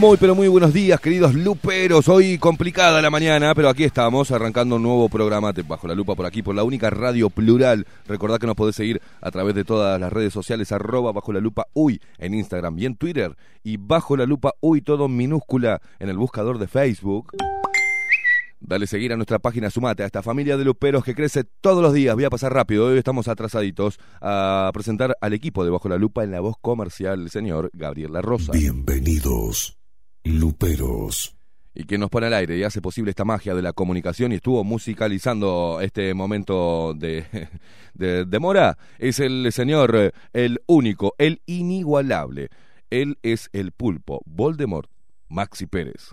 Muy 0.00 0.16
pero 0.16 0.34
muy 0.34 0.48
buenos 0.48 0.72
días, 0.72 0.98
queridos 0.98 1.34
luperos. 1.34 2.08
Hoy 2.08 2.38
complicada 2.38 3.02
la 3.02 3.10
mañana, 3.10 3.54
pero 3.54 3.68
aquí 3.68 3.84
estamos 3.84 4.30
arrancando 4.30 4.76
un 4.76 4.82
nuevo 4.82 5.10
programa 5.10 5.52
de 5.52 5.60
Bajo 5.60 5.86
la 5.86 5.94
Lupa 5.94 6.14
por 6.14 6.24
aquí, 6.24 6.42
por 6.42 6.54
la 6.54 6.64
única 6.64 6.88
radio 6.88 7.28
plural. 7.28 7.86
Recordad 8.06 8.38
que 8.38 8.46
nos 8.46 8.56
podés 8.56 8.76
seguir 8.76 9.02
a 9.20 9.30
través 9.30 9.54
de 9.54 9.62
todas 9.62 10.00
las 10.00 10.10
redes 10.10 10.32
sociales, 10.32 10.72
arroba 10.72 11.12
Bajo 11.12 11.34
la 11.34 11.40
Lupa 11.40 11.66
Uy 11.74 12.00
en 12.16 12.32
Instagram 12.32 12.78
y 12.78 12.86
en 12.86 12.96
Twitter, 12.96 13.36
y 13.62 13.76
Bajo 13.76 14.16
la 14.16 14.24
Lupa 14.24 14.54
Uy 14.60 14.80
todo 14.80 15.06
minúscula 15.06 15.82
en 15.98 16.08
el 16.08 16.16
buscador 16.16 16.56
de 16.56 16.66
Facebook. 16.66 17.32
Dale 18.58 18.86
seguir 18.86 19.12
a 19.12 19.16
nuestra 19.16 19.38
página, 19.38 19.68
sumate 19.68 20.02
a 20.02 20.06
esta 20.06 20.22
familia 20.22 20.56
de 20.56 20.64
luperos 20.64 21.04
que 21.04 21.14
crece 21.14 21.44
todos 21.44 21.82
los 21.82 21.92
días. 21.92 22.14
Voy 22.14 22.24
a 22.24 22.30
pasar 22.30 22.54
rápido, 22.54 22.86
hoy 22.86 22.96
estamos 22.96 23.28
atrasaditos 23.28 23.98
a 24.22 24.70
presentar 24.72 25.14
al 25.20 25.34
equipo 25.34 25.62
de 25.62 25.70
Bajo 25.70 25.90
la 25.90 25.98
Lupa 25.98 26.24
en 26.24 26.30
la 26.30 26.40
voz 26.40 26.56
comercial, 26.58 27.20
el 27.20 27.28
señor 27.28 27.70
Gabriel 27.74 28.14
La 28.14 28.22
Rosa. 28.22 28.52
Bienvenidos. 28.52 29.79
Luperos. 30.24 31.36
Y 31.74 31.84
que 31.84 31.98
nos 31.98 32.10
pone 32.10 32.26
al 32.26 32.34
aire 32.34 32.58
y 32.58 32.64
hace 32.64 32.82
posible 32.82 33.10
esta 33.10 33.24
magia 33.24 33.54
de 33.54 33.62
la 33.62 33.72
comunicación 33.72 34.32
y 34.32 34.36
estuvo 34.36 34.64
musicalizando 34.64 35.78
este 35.80 36.14
momento 36.14 36.94
de, 36.94 37.24
de, 37.94 38.24
de 38.24 38.38
mora 38.38 38.76
es 38.98 39.20
el 39.20 39.52
señor, 39.52 40.12
el 40.32 40.60
único, 40.66 41.14
el 41.18 41.40
inigualable. 41.46 42.48
Él 42.90 43.18
es 43.22 43.48
el 43.52 43.70
pulpo, 43.70 44.20
Voldemort, 44.26 44.90
Maxi 45.28 45.66
Pérez. 45.66 46.12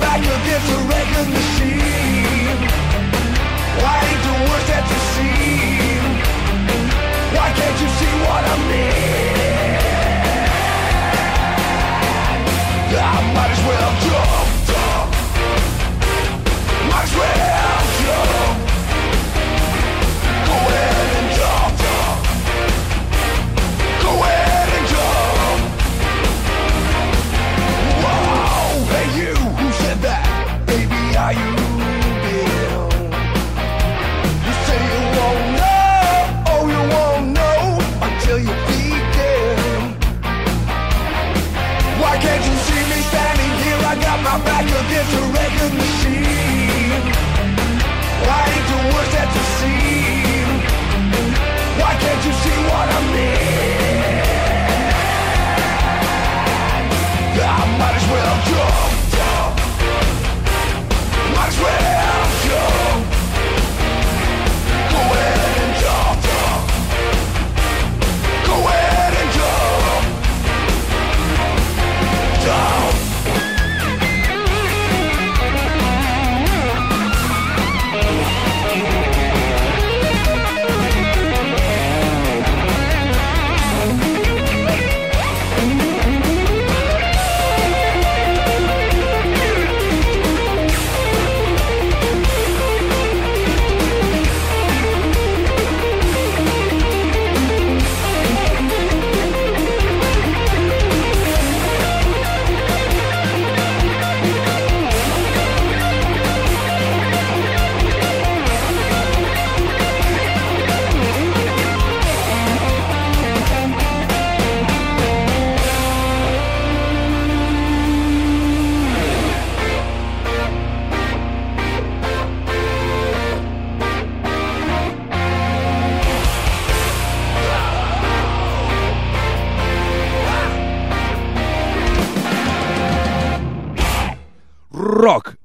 Back 0.00 0.20
against 0.20 0.68
a 0.70 0.78
record 0.92 1.28
machine. 1.28 2.58
Why 3.82 3.96
ain't 4.08 4.22
the 4.28 4.36
that 4.70 4.84
you? 4.90 6.02
Why 7.36 7.48
can't 7.58 7.78
you 7.82 7.88
see 7.98 8.12
what 8.26 8.44
I 8.44 8.56
mean? 8.70 8.93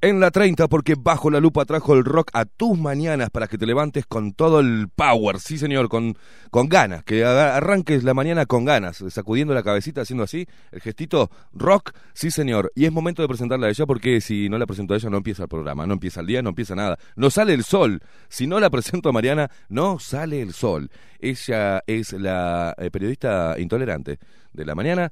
En 0.09 0.19
la 0.19 0.31
30 0.31 0.67
porque 0.67 0.95
bajo 0.97 1.29
la 1.29 1.39
lupa 1.39 1.65
trajo 1.65 1.93
el 1.93 2.03
rock 2.03 2.31
a 2.33 2.45
tus 2.45 2.77
mañanas 2.77 3.29
para 3.29 3.47
que 3.47 3.57
te 3.57 3.65
levantes 3.65 4.05
con 4.05 4.33
todo 4.33 4.59
el 4.59 4.89
power, 4.89 5.39
sí 5.39 5.57
señor, 5.57 5.89
con, 5.89 6.17
con 6.51 6.67
ganas, 6.67 7.03
que 7.03 7.23
arranques 7.23 8.03
la 8.03 8.13
mañana 8.13 8.45
con 8.45 8.65
ganas, 8.65 9.03
sacudiendo 9.09 9.53
la 9.53 9.63
cabecita, 9.63 10.01
haciendo 10.01 10.23
así, 10.23 10.47
el 10.71 10.81
gestito. 10.81 11.29
Rock, 11.53 11.91
sí 12.13 12.31
señor, 12.31 12.71
y 12.75 12.85
es 12.85 12.91
momento 12.91 13.21
de 13.21 13.27
presentarla 13.27 13.67
a 13.67 13.69
ella 13.69 13.85
porque 13.85 14.21
si 14.21 14.49
no 14.49 14.57
la 14.57 14.65
presento 14.65 14.93
a 14.93 14.97
ella 14.97 15.09
no 15.09 15.17
empieza 15.17 15.43
el 15.43 15.49
programa, 15.49 15.85
no 15.85 15.93
empieza 15.93 16.21
el 16.21 16.27
día, 16.27 16.41
no 16.41 16.49
empieza 16.49 16.75
nada, 16.75 16.97
no 17.15 17.29
sale 17.29 17.53
el 17.53 17.63
sol, 17.63 18.01
si 18.27 18.47
no 18.47 18.59
la 18.59 18.69
presento 18.69 19.09
a 19.09 19.11
Mariana, 19.11 19.49
no 19.69 19.99
sale 19.99 20.41
el 20.41 20.53
sol, 20.53 20.89
ella 21.19 21.83
es 21.85 22.13
la 22.13 22.73
eh, 22.77 22.89
periodista 22.91 23.55
intolerante 23.59 24.19
de 24.53 24.65
la 24.65 24.75
mañana, 24.75 25.11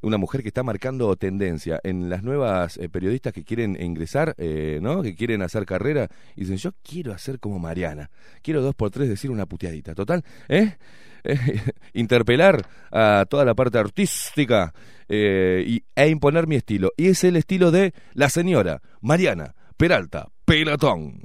una 0.00 0.18
mujer 0.18 0.42
que 0.42 0.48
está 0.48 0.62
marcando 0.62 1.14
tendencia 1.16 1.80
en 1.82 2.08
las 2.08 2.22
nuevas 2.22 2.76
eh, 2.76 2.88
periodistas 2.88 3.32
que 3.32 3.44
quieren 3.44 3.76
ingresar, 3.80 4.34
eh, 4.38 4.78
¿no? 4.82 5.02
Que 5.02 5.14
quieren 5.14 5.42
hacer 5.42 5.66
carrera 5.66 6.08
y 6.36 6.42
dicen, 6.42 6.56
yo 6.56 6.72
quiero 6.82 7.12
hacer 7.12 7.40
como 7.40 7.58
Mariana, 7.58 8.10
quiero 8.42 8.62
dos 8.62 8.74
por 8.74 8.90
tres 8.90 9.08
decir 9.08 9.30
una 9.30 9.46
puteadita, 9.46 9.94
total, 9.94 10.24
¿eh? 10.48 10.76
Eh, 11.24 11.60
interpelar 11.94 12.66
a 12.92 13.26
toda 13.28 13.44
la 13.44 13.54
parte 13.54 13.76
artística 13.78 14.72
eh, 15.08 15.64
y, 15.66 15.84
e 15.94 16.08
imponer 16.08 16.46
mi 16.46 16.56
estilo. 16.56 16.92
Y 16.96 17.08
es 17.08 17.24
el 17.24 17.36
estilo 17.36 17.70
de 17.70 17.92
la 18.14 18.28
señora 18.28 18.80
Mariana 19.00 19.54
Peralta 19.76 20.28
Pelatón. 20.44 21.22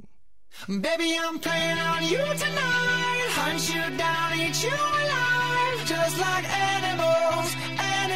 Baby, 0.68 1.16
I'm 1.16 1.40
playing 1.40 1.78
on 1.78 2.02
you 2.02 2.18
tonight. 2.38 3.28
Hunt 3.34 3.68
you 3.68 3.96
down, 3.96 4.38
eat 4.38 4.62
you 4.62 4.70
alive. 4.70 5.84
Just 5.84 6.18
like 6.18 6.44
animals, 6.48 7.56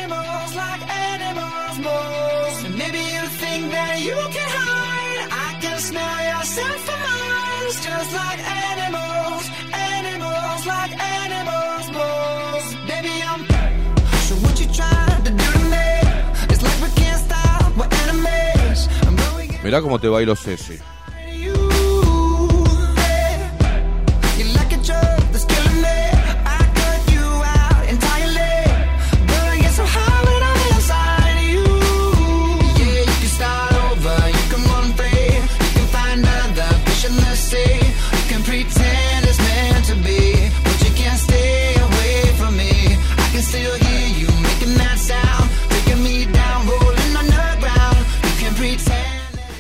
animals, 0.08 0.54
like 0.56 0.82
animals, 0.88 1.78
moles. 1.84 2.64
And 2.64 2.78
maybe 2.78 2.98
you. 4.00 4.16
I 5.30 5.58
can 5.60 5.78
smell. 5.78 6.18
Just 7.84 8.12
like 8.14 8.40
animals. 8.40 9.44
So 14.28 14.36
te. 20.56 20.97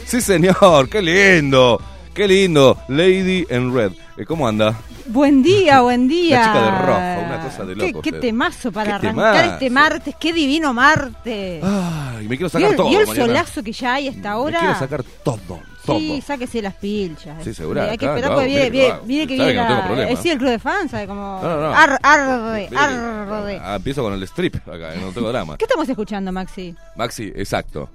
Sí 0.08 0.22
señor, 0.22 0.88
qué 0.88 1.02
lindo, 1.02 1.78
qué 2.14 2.26
lindo. 2.26 2.78
Lady 2.88 3.46
in 3.50 3.74
Red. 3.74 3.92
Eh, 4.16 4.24
¿Cómo 4.24 4.48
anda? 4.48 4.74
Buen 5.06 5.42
día, 5.42 5.80
buen 5.82 6.08
día. 6.08 6.38
La 6.40 6.44
chica 6.46 6.62
de 6.62 6.70
rojo, 6.70 7.26
una 7.26 7.40
cosa 7.44 7.64
de 7.66 7.74
Qué, 7.74 7.86
loco 7.88 8.00
qué 8.02 8.08
usted. 8.08 8.20
temazo 8.22 8.72
para 8.72 8.98
Qué 8.98 9.06
arrancar 9.08 9.32
temazo. 9.34 9.52
este 9.54 9.70
martes, 9.70 10.14
qué 10.18 10.32
divino 10.32 10.72
martes. 10.72 11.62
Ay, 11.62 12.26
me 12.26 12.38
quiero 12.38 12.48
¿Vio, 12.48 12.48
sacar 12.48 12.74
todo. 12.74 12.88
vio 12.88 13.00
el 13.00 13.06
Mariana. 13.06 13.28
solazo 13.28 13.62
que 13.62 13.72
ya 13.72 13.94
hay 13.94 14.08
hasta 14.08 14.30
ahora? 14.30 14.58
Me 14.60 14.66
quiero 14.66 14.78
sacar 14.78 15.02
todo, 15.22 15.38
todo. 15.84 15.98
Sí, 15.98 16.22
sáquese 16.26 16.62
las 16.62 16.74
pilchas. 16.74 17.44
Sí, 17.44 17.52
segura, 17.52 17.90
Hay 17.90 17.98
que 17.98 18.06
esperar 18.06 18.30
porque 18.32 18.46
viene, 18.46 18.70
viene, 18.70 18.94
viene 19.04 19.26
que 19.26 19.34
viene 19.34 19.52
que 19.52 19.56
no 19.58 19.66
tengo 19.66 19.78
la- 19.80 19.86
problema. 19.86 20.10
eh, 20.10 20.16
sí, 20.16 20.30
el 20.30 20.38
club 20.38 20.50
de 20.50 20.58
fans, 20.58 20.90
¿sabe? 20.90 21.06
Como 21.06 21.40
No, 21.42 21.48
no, 21.48 21.60
no. 21.68 21.74
Ar, 21.74 21.98
arde, 22.02 22.68
arde. 22.74 23.60
Ah, 23.62 23.76
empiezo 23.76 24.02
con 24.02 24.14
el 24.14 24.22
strip 24.24 24.56
acá, 24.56 24.94
no 25.00 25.12
tengo 25.12 25.28
drama. 25.28 25.58
¿Qué 25.58 25.66
estamos 25.66 25.86
escuchando, 25.88 26.32
Maxi? 26.32 26.74
Maxi, 26.96 27.30
exacto. 27.36 27.90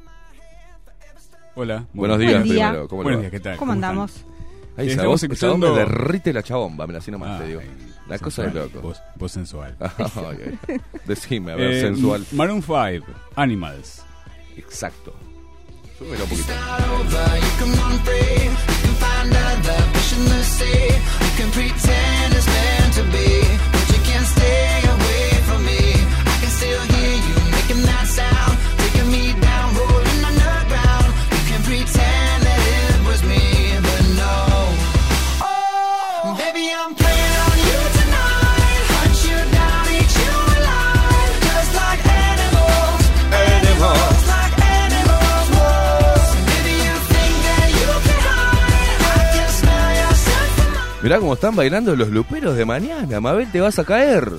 Hola. 1.56 1.86
Buenos 1.94 2.18
Buen 2.18 2.28
días 2.30 2.44
día. 2.44 2.68
primero. 2.70 2.88
¿Cómo 2.88 3.04
Buenos 3.04 3.22
días, 3.22 3.32
¿qué 3.32 3.40
tal? 3.40 3.58
¿Cómo 3.58 3.74
están? 3.74 3.90
andamos? 3.92 4.12
Ahí 4.76 4.88
Eh, 4.90 4.94
esa 4.94 5.06
voz, 5.06 5.22
esa 5.24 5.28
voz 5.28 5.60
me 5.60 5.68
escuchando- 5.68 5.76
derrite 5.76 6.34
la 6.34 6.42
chabomba, 6.44 6.88
mira, 6.88 7.00
así 7.00 7.12
nomás 7.12 7.30
Ah, 7.32 7.44
te 7.44 7.48
digo. 7.48 7.62
ay, 7.62 7.70
La 8.08 8.20
cosa 8.20 8.44
de 8.44 8.52
loco. 8.52 8.82
Voz, 8.82 9.02
voz 9.16 9.32
sensual. 9.32 9.78
Decime, 11.06 11.52
a 11.54 11.56
ver, 11.56 11.72
Eh, 11.74 11.82
sensual. 11.82 12.26
Maroon 12.32 12.62
5, 12.62 13.06
Animals. 13.36 14.04
Exacto. 14.58 15.14
Súbelo 15.98 16.24
un 16.24 16.30
poquito. 16.30 16.52
start 28.06 28.33
Mirá 51.04 51.20
cómo 51.20 51.34
están 51.34 51.54
bailando 51.54 51.98
los 51.98 52.08
luperos 52.08 52.56
de 52.56 52.64
mañana. 52.64 53.20
Mabel, 53.20 53.52
te 53.52 53.60
vas 53.60 53.78
a 53.78 53.84
caer. 53.84 54.32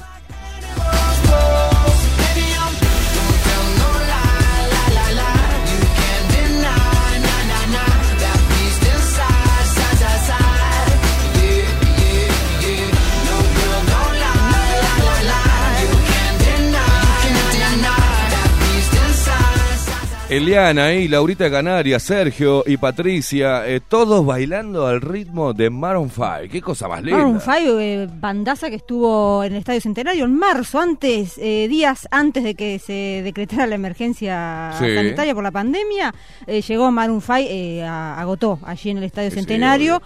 Eliana 20.30 20.94
y 20.94 21.06
Laurita 21.06 21.50
Canaria, 21.50 22.00
Sergio 22.00 22.64
y 22.66 22.78
Patricia, 22.78 23.68
eh, 23.68 23.80
todos 23.86 24.24
bailando 24.24 24.86
al 24.86 25.02
ritmo 25.02 25.52
de 25.52 25.68
Maroon 25.68 26.08
5. 26.10 26.24
Qué 26.50 26.62
cosa 26.62 26.88
más 26.88 27.02
linda. 27.02 27.18
Maroon 27.18 27.40
5, 27.40 27.78
eh, 27.78 28.08
bandaza 28.20 28.70
que 28.70 28.76
estuvo 28.76 29.44
en 29.44 29.52
el 29.52 29.58
Estadio 29.58 29.82
Centenario 29.82 30.24
en 30.24 30.34
marzo, 30.34 30.80
antes, 30.80 31.36
eh, 31.36 31.68
días 31.68 32.08
antes 32.10 32.42
de 32.42 32.54
que 32.54 32.78
se 32.78 33.20
decretara 33.22 33.66
la 33.66 33.74
emergencia 33.74 34.72
Sí. 34.78 34.94
sanitaria 34.94 35.34
por 35.34 35.44
la 35.44 35.50
pandemia, 35.50 36.14
eh, 36.46 36.62
llegó 36.62 36.90
Maroon 36.90 37.20
5, 37.20 37.34
eh, 37.50 37.82
a- 37.84 38.18
agotó 38.18 38.58
allí 38.64 38.90
en 38.90 38.98
el 38.98 39.04
Estadio 39.04 39.28
Sí, 39.30 39.36
Centenario. 39.36 40.00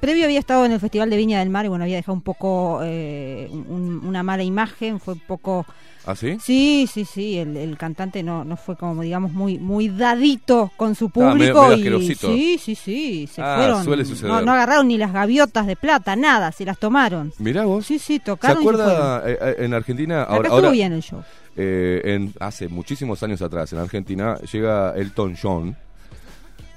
previo 0.00 0.24
había 0.24 0.38
estado 0.38 0.64
en 0.66 0.72
el 0.72 0.80
Festival 0.80 1.10
de 1.10 1.16
Viña 1.16 1.40
del 1.40 1.50
Mar 1.50 1.64
y 1.64 1.68
bueno, 1.68 1.82
había 1.84 1.96
dejado 1.96 2.14
un 2.14 2.22
poco 2.22 2.78
un- 2.78 4.02
una 4.06 4.22
mala 4.22 4.44
imagen, 4.44 5.00
fue 5.00 5.14
un 5.14 5.20
poco... 5.26 5.66
¿Ah, 6.06 6.14
sí? 6.14 6.36
Sí, 6.38 6.86
sí, 6.92 7.06
sí, 7.06 7.38
el, 7.38 7.56
el 7.56 7.78
cantante 7.78 8.22
no, 8.22 8.44
no 8.44 8.56
fue 8.58 8.76
como 8.76 9.00
digamos 9.02 9.32
muy 9.32 9.58
muy 9.58 9.88
dadito 9.88 10.70
con 10.76 10.94
su 10.94 11.06
Ah, 11.06 11.34
medio- 11.34 11.54
público 11.54 11.68
medio 11.68 11.98
y 11.98 12.14
sí, 12.14 12.58
sí, 12.58 12.74
sí, 12.74 13.26
se 13.32 13.40
Ah, 13.40 13.56
fueron. 13.58 13.84
suele 13.84 14.04
suceder. 14.04 14.30
No, 14.30 14.42
no 14.42 14.52
agarraron 14.52 14.88
ni 14.88 14.98
las 14.98 15.12
gaviotas 15.14 15.66
de 15.66 15.76
plata, 15.76 16.14
nada, 16.14 16.52
se 16.52 16.66
las 16.66 16.78
tomaron. 16.78 17.32
Mirá 17.38 17.64
vos. 17.64 17.86
Sí, 17.86 17.98
sí, 17.98 18.14
¿Se 18.18 18.20
tocaron 18.20 18.62
y 18.62 18.64
se 18.66 18.70
acuerda 18.70 19.22
eh, 19.30 19.38
eh, 19.40 19.54
en 19.60 19.72
Argentina? 19.72 20.24
Acá 20.24 20.34
Ahora, 20.34 20.48
estuvo 20.50 20.70
bien 20.72 20.92
el 20.92 21.02
show. 21.02 21.22
eh, 21.56 22.02
en, 22.04 22.34
hace 22.38 22.68
muchísimos 22.68 23.22
años 23.22 23.40
atrás, 23.40 23.72
en 23.72 23.78
Argentina, 23.78 24.36
llega 24.52 24.92
Elton 24.96 25.34
John, 25.40 25.74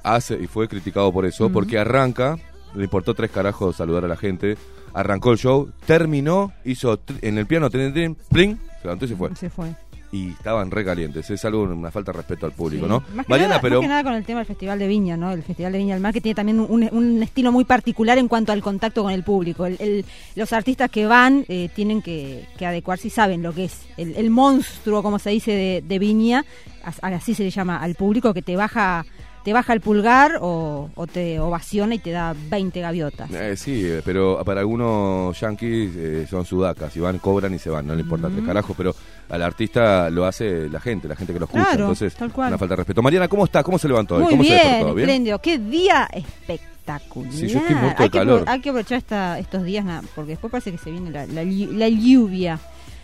hace 0.03 0.35
y 0.41 0.47
fue 0.47 0.67
criticado 0.69 1.11
por 1.11 1.25
eso, 1.25 1.49
porque 1.49 1.77
arranca, 1.77 2.37
le 2.75 2.85
importó 2.85 3.13
tres 3.13 3.31
carajos 3.31 3.75
saludar 3.75 4.05
a 4.05 4.07
la 4.07 4.15
gente, 4.17 4.57
arrancó 4.93 5.31
el 5.33 5.37
show, 5.37 5.69
terminó, 5.85 6.53
hizo 6.63 6.99
en 7.21 7.37
el 7.37 7.45
piano, 7.45 7.69
pling, 7.69 8.57
levantó 8.87 9.05
y 9.05 9.09
se 9.09 9.15
fue. 9.15 9.35
Se 9.35 9.49
fue. 9.49 9.73
Y 10.09 10.29
estaban 10.29 10.71
recalientes, 10.71 11.29
es 11.29 11.43
algo, 11.43 11.63
una 11.63 11.91
falta 11.91 12.13
de 12.13 12.17
respeto 12.19 12.45
al 12.45 12.53
público, 12.53 12.85
Sí. 12.85 12.89
¿no? 12.89 13.03
Más 13.13 13.25
que, 13.25 13.29
Mariana, 13.29 13.49
nada, 13.55 13.61
pero... 13.61 13.75
más 13.75 13.81
que 13.81 13.87
nada 13.89 14.03
con 14.05 14.13
el 14.13 14.23
tema 14.23 14.39
del 14.39 14.47
Festival 14.47 14.79
de 14.79 14.87
Viña, 14.87 15.17
¿no? 15.17 15.31
El 15.33 15.43
Festival 15.43 15.73
de 15.73 15.77
Viña 15.79 15.95
del 15.95 16.01
Mar, 16.01 16.13
que 16.13 16.21
tiene 16.21 16.33
también 16.35 16.61
un, 16.61 16.87
un 16.93 17.21
estilo 17.23 17.51
muy 17.51 17.65
particular 17.65 18.17
en 18.17 18.29
cuanto 18.29 18.53
al 18.53 18.61
contacto 18.61 19.03
con 19.03 19.11
el 19.11 19.23
público. 19.23 19.65
El- 19.65 19.75
el- 19.81 20.05
los 20.35 20.53
artistas 20.53 20.89
que 20.89 21.05
van 21.07 21.43
eh, 21.49 21.69
tienen 21.75 22.01
que, 22.01 22.45
que 22.57 22.65
adecuarse 22.65 23.09
y 23.09 23.11
saben 23.11 23.43
lo 23.43 23.53
que 23.53 23.65
es 23.65 23.81
el, 23.97 24.15
el 24.15 24.29
monstruo, 24.29 25.03
como 25.03 25.19
se 25.19 25.31
dice, 25.31 25.51
de, 25.51 25.83
de 25.85 25.99
Viña, 25.99 26.45
as- 26.85 26.99
así 27.03 27.35
se 27.35 27.43
le 27.43 27.49
llama 27.49 27.75
al 27.77 27.95
público, 27.95 28.33
que 28.33 28.41
te 28.41 28.55
baja 28.55 29.05
te 29.47 29.53
baja 29.53 29.71
el 29.71 29.79
pulgar 29.79 30.39
o, 30.41 30.89
o 30.93 31.07
te 31.07 31.39
ovaciona 31.39 31.95
y 31.95 31.99
te 31.99 32.11
da 32.11 32.35
20 32.49 32.81
gaviotas. 32.81 33.31
Eh, 33.31 33.55
sí, 33.55 33.81
eh, 33.85 34.01
pero 34.03 34.43
para 34.43 34.59
algunos 34.59 35.39
yankees 35.39 35.95
eh, 35.95 36.27
son 36.29 36.43
sudacas, 36.43 36.93
y 36.97 36.99
van, 36.99 37.17
cobran 37.19 37.53
y 37.53 37.57
se 37.57 37.69
van, 37.69 37.87
no 37.87 37.95
le 37.95 38.01
importa 38.01 38.27
tres 38.27 38.45
carajos, 38.45 38.75
pero 38.77 38.93
al 39.29 39.41
artista 39.41 40.09
lo 40.09 40.25
hace 40.25 40.67
la 40.67 40.81
gente, 40.81 41.07
la 41.07 41.15
gente 41.15 41.31
que 41.31 41.39
lo 41.39 41.45
escucha, 41.45 41.63
Claro, 41.63 41.83
entonces 41.85 42.13
tal 42.15 42.33
cual. 42.33 42.49
una 42.49 42.57
falta 42.57 42.73
de 42.73 42.75
respeto. 42.75 43.01
Mariana, 43.01 43.29
¿cómo 43.29 43.45
está? 43.45 43.63
¿Cómo 43.63 43.79
se 43.79 43.87
levantó 43.87 44.15
hoy? 44.17 44.23
Muy 44.23 44.31
¿Cómo 44.31 44.43
se 44.43 44.49
bien, 44.49 44.61
despertó? 44.63 44.93
¿Bien? 44.95 45.07
espléndido. 45.09 45.39
Qué 45.39 45.57
día 45.59 46.09
espectacular. 46.11 47.31
Sí, 47.31 47.47
yo 47.47 47.59
estoy 47.59 47.75
muerto 47.75 47.97
de 47.99 48.03
hay, 48.03 48.09
que, 48.09 48.17
calor. 48.17 48.41
apro- 48.41 48.49
hay 48.51 48.59
que 48.59 48.69
aprovechar 48.69 48.97
esta- 48.97 49.39
estos 49.39 49.63
días, 49.63 49.85
porque 50.13 50.31
después 50.31 50.51
parece 50.51 50.73
que 50.73 50.77
se 50.77 50.91
viene 50.91 51.09
la, 51.09 51.25
la 51.25 51.43
llu- 51.45 51.71
la 51.71 51.87
lluvia. 51.87 52.59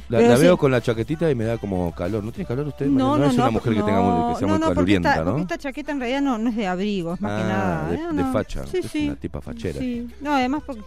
La, 0.10 0.36
sí. 0.38 0.44
veo 0.44 0.58
con 0.58 0.72
la 0.72 0.82
chaquetita 0.82 1.30
y 1.32 1.36
me 1.36 1.46
da 1.46 1.58
como 1.58 1.94
calor. 1.96 2.24
¿No 2.24 2.32
tiene 2.32 2.48
calor 2.48 2.68
usted? 2.68 2.86
No, 2.88 3.12
Mariana? 3.12 3.18
no, 3.26 3.32
es 3.32 3.38
no. 3.38 3.44
una 3.44 3.52
mujer 3.52 3.74
que 3.74 3.82
tenga 3.82 4.02
muy, 4.02 4.34
que 4.34 4.40
sea 4.40 4.48
no, 4.48 4.54
muy 4.54 4.60
no, 4.60 4.66
porque 4.68 4.76
calurienta, 4.76 5.10
esta, 5.12 5.24
¿no? 5.24 5.38
esta 5.38 5.58
chaqueta 5.58 5.92
en 5.94 6.00
realidad 6.00 6.22
no, 6.22 6.38
no 6.38 6.50
es 6.50 6.56
de 6.56 6.68
abrigo, 6.68 7.14
es 7.14 7.22
más 7.22 7.32
que 7.42 7.44
Ah, 7.44 7.48
nada. 7.48 7.90
de- 7.90 7.96
¿eh? 7.96 8.08
de 8.12 8.14
No. 8.24 8.32
facha. 8.34 8.66
Sí, 8.68 8.78
Es 8.80 8.86
sí. 8.92 9.08
una 9.08 9.16
tipa 9.16 9.42
fachera. 9.42 9.80
Sí. 9.80 10.08
No, 10.22 10.34
además 10.36 10.62
por, 10.64 10.78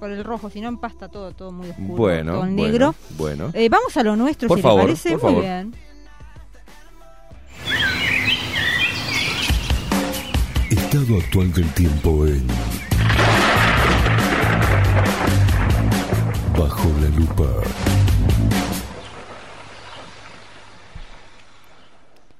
por 0.00 0.10
el 0.10 0.24
rojo, 0.24 0.50
si 0.50 0.60
no 0.60 0.68
empasta 0.68 1.08
todo, 1.08 1.32
todo 1.32 1.52
muy 1.52 1.68
oscuro. 1.70 1.94
Bueno, 1.96 2.32
todo 2.32 2.40
bueno, 2.40 2.54
negro. 2.62 2.94
bueno. 3.18 3.50
Eh, 3.52 3.68
vamos 3.68 3.96
a 3.96 4.02
lo 4.02 4.16
nuestro, 4.16 4.48
Por 4.48 4.58
si 4.58 4.62
favor, 4.62 4.80
le 4.80 4.86
parece. 4.86 5.10
por 5.18 5.22
Muy 5.22 5.42
favor. 5.42 5.42
bien. 5.42 5.74
Estado 10.70 11.18
actual 11.18 11.52
del 11.52 11.68
tiempo 11.74 12.26
en 12.26 12.46
Bajo 16.56 16.88
la 17.00 17.08
lupa. 17.18 17.44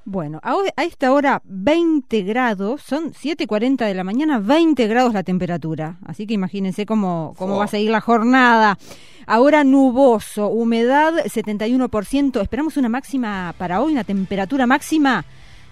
Bueno, 0.07 0.39
a, 0.43 0.55
esta 0.83 1.13
hora 1.13 1.41
20 1.45 2.23
grados, 2.23 2.83
son 2.83 3.13
7.40 3.13 3.87
de 3.87 3.95
la 3.95 4.05
mañana, 4.05 4.39
20 4.39 4.87
grados 4.87 5.15
la 5.15 5.23
temperatura. 5.23 5.97
Así 6.05 6.27
que 6.27 6.35
imagínense 6.35 6.85
cómo, 6.85 7.35
cómo 7.39 7.55
Oh. 7.55 7.59
va 7.59 7.65
a 7.65 7.69
seguir 7.69 7.91
la 7.91 8.01
jornada. 8.03 8.79
Ahora 9.27 9.65
nuboso, 9.65 10.49
humedad 10.49 11.15
71%. 11.25 12.43
Esperamos 12.43 12.77
una 12.77 12.91
máxima 12.91 13.55
para 13.57 13.81
hoy, 13.81 13.93
una 13.93 14.05
temperatura 14.05 14.67
máxima 14.67 15.25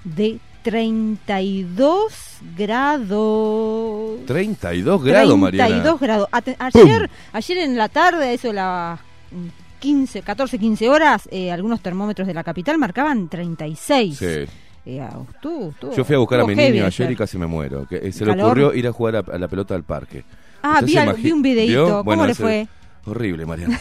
de 0.05 0.39
32 0.63 2.39
grados. 2.57 4.25
32 4.27 5.03
grados, 5.05 5.39
Mariana. 5.39 5.69
32 5.69 6.01
grados. 6.01 6.29
Ayer, 6.59 7.11
ayer 7.33 7.59
en 7.59 7.77
la 7.77 7.89
tarde, 7.89 8.33
eso 8.35 8.53
las 8.53 8.99
mm, 9.31 9.49
15, 9.83 10.23
14, 10.23 10.59
15 10.59 10.89
horas, 10.89 11.29
eh, 11.33 11.51
algunos 11.51 11.81
termómetros 11.83 12.29
de 12.29 12.35
la 12.35 12.45
capital 12.45 12.79
marcaban 12.79 13.29
36. 13.29 14.17
Sí. 14.17 14.27
Eh, 14.87 15.01
ah, 15.01 15.19
Yo 15.97 16.05
fui 16.05 16.15
a 16.15 16.19
buscar 16.19 16.41
a 16.41 16.47
mi 16.47 16.55
niño 16.55 16.87
ayer 16.87 17.11
y 17.11 17.17
casi 17.17 17.37
me 17.37 17.47
muero. 17.47 17.87
Que, 17.89 17.97
eh, 17.97 18.13
se 18.13 18.25
le 18.25 18.41
ocurrió 18.41 18.73
ir 18.75 18.87
a 18.87 18.93
jugar 18.93 19.17
a, 19.17 19.19
a 19.21 19.39
la 19.39 19.49
pelota 19.49 19.75
al 19.75 19.83
parque. 19.83 20.25
Ah, 20.63 20.75
¿Usted 20.81 20.87
vi, 20.87 20.95
imagi- 20.95 21.23
vi 21.23 21.33
un 21.33 21.43
videíto. 21.43 21.85
¿Cómo 21.89 22.05
Bueno, 22.05 22.27
le 22.27 22.35
fue? 22.37 22.69
Horrible, 23.07 23.45
Mariana. 23.45 23.81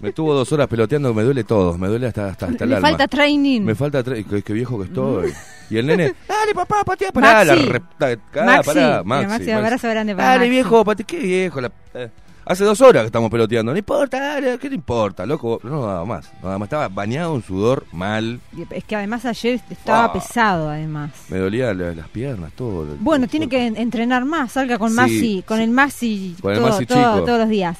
me 0.00 0.12
tuvo 0.12 0.34
dos 0.34 0.52
horas 0.52 0.68
peloteando, 0.68 1.14
me 1.14 1.22
duele 1.22 1.44
todo, 1.44 1.78
me 1.78 1.88
duele 1.88 2.08
hasta, 2.08 2.28
hasta, 2.28 2.46
hasta 2.46 2.64
el 2.64 2.74
alma. 2.74 2.88
falta 2.88 3.08
training. 3.08 3.62
Me 3.62 3.74
falta 3.74 4.04
tre- 4.04 4.26
qué, 4.28 4.42
qué 4.42 4.52
viejo 4.52 4.78
que 4.78 4.84
estoy. 4.88 5.32
Y 5.70 5.78
el 5.78 5.86
nene, 5.86 6.12
dale 6.28 6.52
papá, 6.54 6.84
patea, 6.84 7.10
pará, 7.12 7.42
la 7.44 7.54
Maxi. 7.54 7.68
re- 7.70 7.80
ta- 7.98 8.12
ah, 8.12 8.44
Maxi. 8.44 8.66
pará, 8.74 9.02
Maxi, 9.04 9.26
Maxi. 9.28 9.50
abrazo 9.50 9.88
grande 9.88 10.14
para 10.14 10.28
Dale 10.28 10.38
Maxi. 10.40 10.50
viejo, 10.50 10.84
patea, 10.84 11.06
qué 11.06 11.18
viejo. 11.18 11.60
la- 11.62 11.72
eh. 11.94 12.10
Hace 12.44 12.64
dos 12.64 12.80
horas 12.80 13.02
que 13.02 13.06
estamos 13.06 13.30
peloteando, 13.30 13.70
no 13.72 13.78
importa, 13.78 14.36
¿qué 14.60 14.68
te 14.68 14.74
importa, 14.74 15.24
loco? 15.24 15.60
No, 15.62 15.86
nada 15.86 16.04
más, 16.04 16.32
nada 16.42 16.58
más, 16.58 16.66
estaba 16.66 16.88
bañado 16.88 17.36
en 17.36 17.42
sudor, 17.42 17.86
mal, 17.92 18.40
Es 18.70 18.82
que 18.82 18.96
además 18.96 19.24
ayer 19.24 19.60
estaba 19.70 20.04
Ah. 20.06 20.12
pesado, 20.12 20.68
además. 20.68 21.12
me 21.28 21.38
dolía 21.38 21.72
la- 21.72 21.94
las 21.94 22.08
piernas, 22.08 22.50
todo. 22.56 22.82
el- 22.82 22.98
Bueno, 22.98 23.24
el 23.26 23.30
tiene 23.30 23.48
que 23.48 23.66
entrenar 23.66 24.24
más, 24.24 24.52
salga 24.52 24.76
con 24.78 24.90
Sí, 24.90 24.96
Maxi, 24.96 25.44
con 25.46 25.58
sí. 25.58 25.62
el 25.64 25.70
Maxi, 25.70 26.36
Con 26.42 26.52
el 26.52 26.58
todo- 26.58 26.68
Maxi 26.70 26.86
todo- 26.86 26.98
chico. 27.14 27.24
todos 27.26 27.38
los 27.38 27.48
días. 27.48 27.78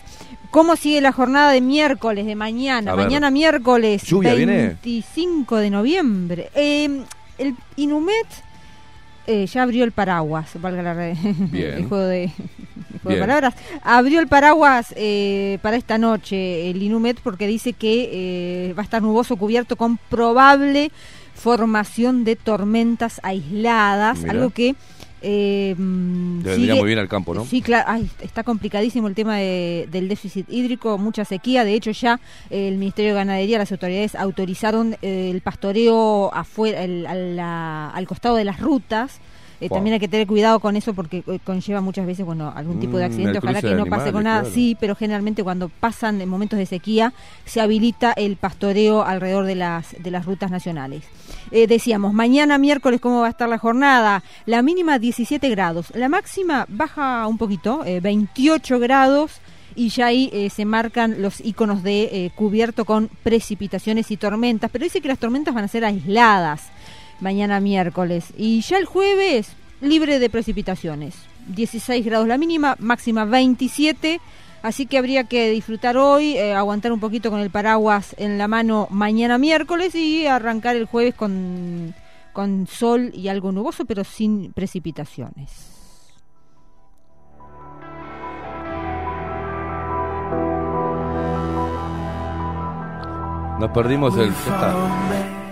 ¿Cómo 0.52 0.76
sigue 0.76 1.00
la 1.00 1.12
jornada 1.12 1.50
de 1.50 1.61
miércoles, 1.61 2.25
de 2.26 2.37
mañana? 2.37 2.92
A 2.92 2.95
ver. 2.95 3.07
Mañana 3.07 3.31
miércoles 3.31 4.02
¿Lluvia 4.04 4.35
viene? 4.35 4.76
25 4.83 5.57
de 5.57 5.71
noviembre. 5.71 6.50
Eh, 6.54 7.02
el 7.38 7.57
Inumet 7.76 8.26
eh, 9.26 9.47
ya 9.47 9.62
abrió 9.62 9.85
el 9.85 9.93
paraguas, 9.93 10.50
valga 10.61 10.83
la 10.83 10.95
re- 10.95 11.17
Bien. 11.50 11.75
el 11.76 11.85
juego 11.87 12.05
de, 12.05 12.25
el 12.25 12.31
juego 13.02 13.11
de 13.11 13.19
palabras. 13.21 13.55
Abrió 13.83 14.21
el 14.21 14.29
paraguas 14.29 14.93
eh, 14.97 15.59
para 15.62 15.76
esta 15.76 15.99
noche 15.99 16.71
el 16.71 16.83
Inumet 16.83 17.21
porque 17.21 17.47
dice 17.47 17.73
que 17.73 18.11
eh, 18.71 18.75
va 18.75 18.83
a 18.83 18.85
estar 18.85 19.02
nuboso 19.02 19.37
cubierto 19.37 19.76
con 19.76 19.97
probable 20.09 20.91
formación 21.35 22.25
de 22.25 22.37
tormentas 22.37 23.19
aisladas, 23.23 24.25
algo 24.29 24.50
que 24.50 24.75
eh, 25.23 25.75
Le 25.79 26.50
vendría 26.50 26.75
muy 26.75 26.87
bien 26.87 26.99
al 26.99 27.09
campo, 27.09 27.35
¿no? 27.35 27.45
Sí, 27.45 27.62
claro, 27.62 27.85
Ay, 27.88 28.09
está 28.21 28.43
complicadísimo 28.43 29.09
el 29.09 29.14
tema 29.14 29.37
de- 29.37 29.88
del 29.91 30.09
déficit 30.09 30.47
hídrico, 30.50 30.99
mucha 30.99 31.25
sequía. 31.25 31.64
De 31.64 31.75
hecho, 31.75 31.91
ya 31.93 32.21
eh, 32.50 32.69
el 32.69 32.76
Ministerio 32.76 33.12
de 33.12 33.17
Ganadería, 33.19 33.59
las 33.59 33.73
autoridades 33.73 34.14
autorizaron 34.14 34.97
eh, 35.02 35.31
el 35.31 35.41
pastoreo 35.41 36.33
afuera, 36.35 36.83
el- 36.85 37.07
a 37.07 37.14
la- 37.14 37.91
al 37.91 38.07
costado 38.07 38.37
de 38.37 38.45
las 38.45 38.61
rutas. 38.61 39.21
Eh, 39.62 39.69
Wow. 39.69 39.76
También 39.78 39.95
hay 39.95 40.00
que 40.00 40.09
tener 40.09 40.26
cuidado 40.26 40.61
con 40.61 40.76
eso 40.76 40.92
porque 40.92 41.23
eh, 41.26 41.38
conlleva 41.45 41.81
muchas 41.81 42.04
veces 42.07 42.26
bueno 42.26 42.52
algún 42.54 42.81
tipo 42.81 42.97
de 42.99 43.04
Mm, 43.04 43.07
accidente. 43.07 43.31
el 43.38 43.38
Ojalá 43.38 43.61
que 43.62 43.75
no 43.75 43.87
pase 43.87 44.12
con 44.12 44.25
nada. 44.25 44.40
claro. 44.40 44.54
Sí, 44.54 44.76
pero 44.81 44.95
generalmente 44.97 45.42
cuando 45.42 45.69
pasan 45.69 46.21
en 46.21 46.28
momentos 46.28 46.59
de 46.59 46.66
sequía 46.66 47.12
se 47.45 47.61
habilita 47.61 48.12
el 48.12 48.37
pastoreo 48.37 49.02
alrededor 49.04 49.45
de 49.47 49.54
las 49.54 49.95
de 49.99 50.11
las 50.11 50.26
rutas 50.26 50.50
nacionales. 50.50 51.04
Eh, 51.50 51.66
decíamos, 51.66 52.12
mañana 52.12 52.59
miércoles, 52.59 53.00
¿cómo 53.00 53.21
va 53.21 53.26
a 53.28 53.31
estar 53.31 53.49
la 53.49 53.59
jornada? 53.59 54.23
La 54.47 54.62
mínima 54.62 54.99
17 54.99 55.49
grados, 55.49 55.92
la 55.95 56.09
máxima 56.09 56.66
baja 56.69 57.26
un 57.26 57.38
poquito, 57.38 57.85
eh, 57.85 58.00
28 58.00 58.78
grados. 58.78 59.40
Y 59.75 59.88
ya 59.88 60.07
ahí 60.07 60.28
eh, 60.35 60.50
se 60.50 60.66
marcan 60.66 61.23
los 61.23 61.40
iconos 61.40 61.83
de 61.83 62.02
eh, 62.12 62.31
cubierto 62.35 62.85
con 62.85 63.09
precipitaciones 63.23 64.11
y 64.11 64.19
tormentas. 64.19 64.71
Pero 64.71 64.85
dice 64.85 65.00
que 65.00 65.09
las 65.09 65.19
tormentas 65.19 65.54
van 65.54 65.64
a 65.64 65.69
ser 65.69 65.83
aisladas 65.87 66.64
mañana 67.23 67.61
miércoles. 67.61 68.26
Y 68.37 68.61
ya 68.61 68.76
el 68.76 68.85
jueves, 68.85 69.52
libre 69.81 70.19
de 70.19 70.29
precipitaciones. 70.29 71.14
16 71.47 72.05
grados 72.05 72.29
la 72.29 72.37
mínima, 72.37 72.76
máxima 72.79 73.25
27. 73.25 74.21
Así 74.62 74.87
que 74.87 74.99
habría 74.99 75.25
que 75.25 75.50
disfrutar 75.50 75.97
hoy, 75.97 76.37
eh, 76.37 76.55
aguantar 76.55 76.93
un 76.93 77.00
poquito 77.00 77.31
con 77.31 77.41
el 77.41 77.50
paraguas 77.50 78.14
en 78.19 78.38
la 78.38 78.47
mano 78.47 78.87
mañana 78.91 79.38
miércoles 79.38 79.95
y 79.95 80.26
arrancar 80.26 80.76
el 80.76 80.87
jueves 80.87 81.14
con, 81.14 81.95
con 82.33 82.67
sol 82.69 83.11
y 83.12 83.29
algo 83.29 83.50
nuboso, 83.50 83.85
pero 83.87 84.05
sin 84.05 84.52
precipitaciones. 84.52 85.71
Nos 93.59 93.71
perdimos 93.71 94.17
el. 94.17 94.33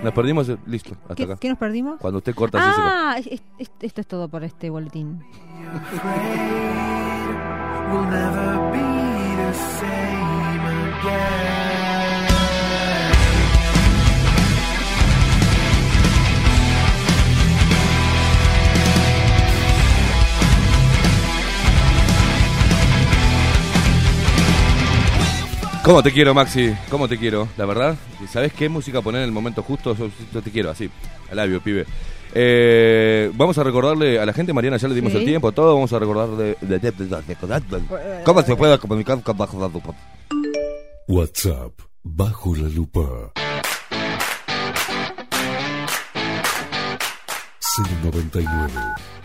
Nos 0.02 0.12
perdimos 0.14 0.48
el. 0.48 0.58
Listo, 0.66 0.94
hasta 1.02 1.14
¿Qué, 1.14 1.22
acá. 1.24 1.36
qué 1.38 1.48
nos 1.50 1.58
perdimos? 1.58 2.00
Cuando 2.00 2.18
usted 2.18 2.34
corta 2.34 2.58
así 2.58 2.74
se 2.74 2.80
Ah, 2.82 3.14
es- 3.18 3.42
es- 3.58 3.70
esto 3.80 4.00
es 4.00 4.06
todo 4.06 4.28
por 4.28 4.42
este 4.44 4.70
boletín. 4.70 5.22
¿Cómo 25.90 26.04
te 26.04 26.12
quiero, 26.12 26.32
Maxi? 26.34 26.72
¿Cómo 26.88 27.08
te 27.08 27.18
quiero? 27.18 27.48
La 27.56 27.66
verdad, 27.66 27.96
¿sabes 28.32 28.52
qué 28.52 28.68
música 28.68 29.02
poner 29.02 29.22
en 29.22 29.26
el 29.26 29.32
momento 29.32 29.60
justo? 29.64 29.96
Yo, 29.96 30.08
yo 30.32 30.40
te 30.40 30.52
quiero, 30.52 30.70
así, 30.70 30.88
al 31.28 31.36
labio, 31.36 31.60
pibe. 31.60 31.84
Eh, 32.32 33.28
vamos 33.34 33.58
a 33.58 33.64
recordarle 33.64 34.20
a 34.20 34.24
la 34.24 34.32
gente, 34.32 34.52
Mariana, 34.52 34.76
ya 34.76 34.86
le 34.86 34.94
dimos 34.94 35.10
Sí. 35.10 35.18
el 35.18 35.24
tiempo, 35.24 35.50
todo, 35.50 35.74
vamos 35.74 35.92
a 35.92 35.98
recordarle... 35.98 36.56
de- 36.60 36.78
de- 36.78 36.78
de- 36.78 36.92
de- 36.92 37.24
de- 37.24 38.22
¿Cómo 38.24 38.40
se 38.42 38.54
puede 38.54 38.78
comunicar 38.78 39.20
con 39.20 39.36
bajo 39.36 39.58
la 39.60 39.66
lupa? 39.66 39.92
WhatsApp 41.08 41.72
Bajo 42.04 42.54
la 42.54 42.68
lupa. 42.68 43.32
099 48.04 48.72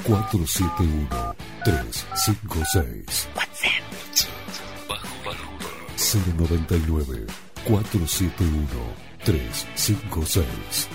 471 0.07 1.35
356. 1.63 3.27
099 5.97 7.25
471 7.65 8.67
356. 9.23 10.89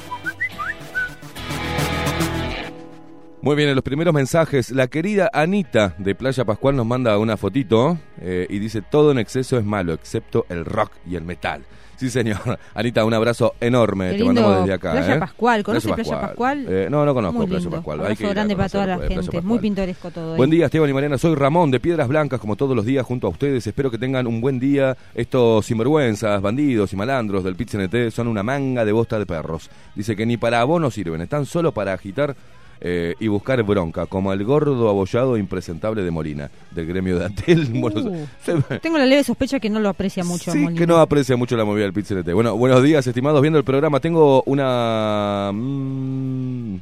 Muy 3.43 3.57
bien, 3.57 3.71
en 3.71 3.75
los 3.75 3.83
primeros 3.83 4.13
mensajes, 4.13 4.71
la 4.71 4.89
querida 4.89 5.31
Anita 5.33 5.95
de 5.97 6.15
Playa 6.15 6.45
Pascual 6.45 6.77
nos 6.77 6.85
manda 6.85 7.17
una 7.17 7.39
fotito 7.39 7.99
eh, 8.21 8.47
y 8.51 8.59
dice, 8.59 8.83
todo 8.83 9.13
en 9.13 9.19
exceso 9.19 9.57
es 9.57 9.65
malo, 9.65 9.95
excepto 9.95 10.45
el 10.51 10.67
rock 10.67 10.93
y 11.09 11.17
el 11.17 11.25
metal. 11.25 11.65
Sí, 12.01 12.09
señor. 12.09 12.39
Anita, 12.75 13.05
un 13.05 13.13
abrazo 13.13 13.57
enorme. 13.61 14.07
Qué 14.07 14.13
Te 14.13 14.19
lindo. 14.21 14.33
mandamos 14.33 14.61
desde 14.61 14.73
acá. 14.73 14.93
Playa 14.93 15.15
¿eh? 15.17 15.19
Pascual. 15.19 15.63
¿Conoce 15.63 15.93
Playa 15.93 16.21
Pascual? 16.23 16.67
Eh, 16.67 16.89
no, 16.91 17.05
no 17.05 17.13
conozco 17.13 17.41
Playa 17.45 17.59
lindo. 17.59 17.71
Pascual. 17.71 18.01
Abrazo 18.01 18.25
Hay 18.27 18.31
grande 18.31 18.57
para 18.57 18.69
toda 18.71 18.87
la 18.87 19.05
eh, 19.05 19.09
gente. 19.09 19.43
Muy 19.43 19.59
pintoresco 19.59 20.11
todo. 20.11 20.35
Buen 20.35 20.49
día, 20.49 20.65
Esteban 20.65 20.89
y 20.89 20.95
Mariana. 20.95 21.19
Soy 21.19 21.35
Ramón 21.35 21.71
de 21.71 21.79
Piedras 21.79 22.09
Blancas, 22.09 22.41
como 22.41 22.57
todos 22.57 22.75
los 22.75 22.87
días, 22.87 23.05
junto 23.05 23.27
a 23.27 23.31
ustedes. 23.31 23.67
Espero 23.67 23.91
que 23.91 23.99
tengan 23.99 24.27
un 24.27 24.41
buen 24.41 24.59
día. 24.59 24.97
Estos 25.15 25.67
sinvergüenzas, 25.67 26.41
bandidos 26.41 26.91
y 26.95 26.97
malandros 26.97 27.45
del 27.45 27.55
PIT-CNT 27.55 28.11
son 28.11 28.29
una 28.29 28.43
manga 28.43 28.87
de 28.87 28.93
bosta 28.93 29.19
de 29.19 29.27
perros. 29.27 29.69
Dice 29.95 30.17
que 30.17 30.25
ni 30.25 30.39
para 30.39 30.63
abono 30.63 30.91
sirven, 30.91 31.21
están 31.21 31.45
solo 31.45 31.73
para 31.73 31.93
agitar 31.93 32.35
eh, 32.81 33.15
y 33.21 33.29
buscar 33.29 33.63
bronca, 33.63 34.07
como 34.07 34.33
el 34.33 34.43
gordo 34.45 34.89
abollado 34.89 35.37
impresentable 35.37 36.03
de 36.03 36.11
Molina, 36.11 36.51
del 36.71 36.87
gremio 36.87 37.19
de. 37.19 37.29
Bueno, 37.75 38.01
Uh, 38.01 38.27
se- 38.45 38.79
Tengo 38.81 38.97
la 38.99 39.07
leve 39.07 39.23
sospecha 39.23 39.61
que 39.61 39.69
no 39.69 39.81
lo 39.81 39.89
aprecia 39.91 40.25
mucho. 40.25 40.51
Sí, 40.53 40.59
Molina. 40.59 40.79
que 40.81 40.87
no 40.87 40.97
aprecia 40.99 41.37
mucho 41.37 41.57
la 41.57 41.65
movida 41.65 41.85
del 41.85 41.93
pit 41.93 42.07
Bueno, 42.33 42.57
buenos 42.57 42.83
días, 42.83 43.07
estimados. 43.07 43.43
Viendo 43.43 43.59
el 43.59 43.65
programa, 43.65 44.01
tengo 44.01 44.43
una. 44.47 45.51
mm, 45.53 46.77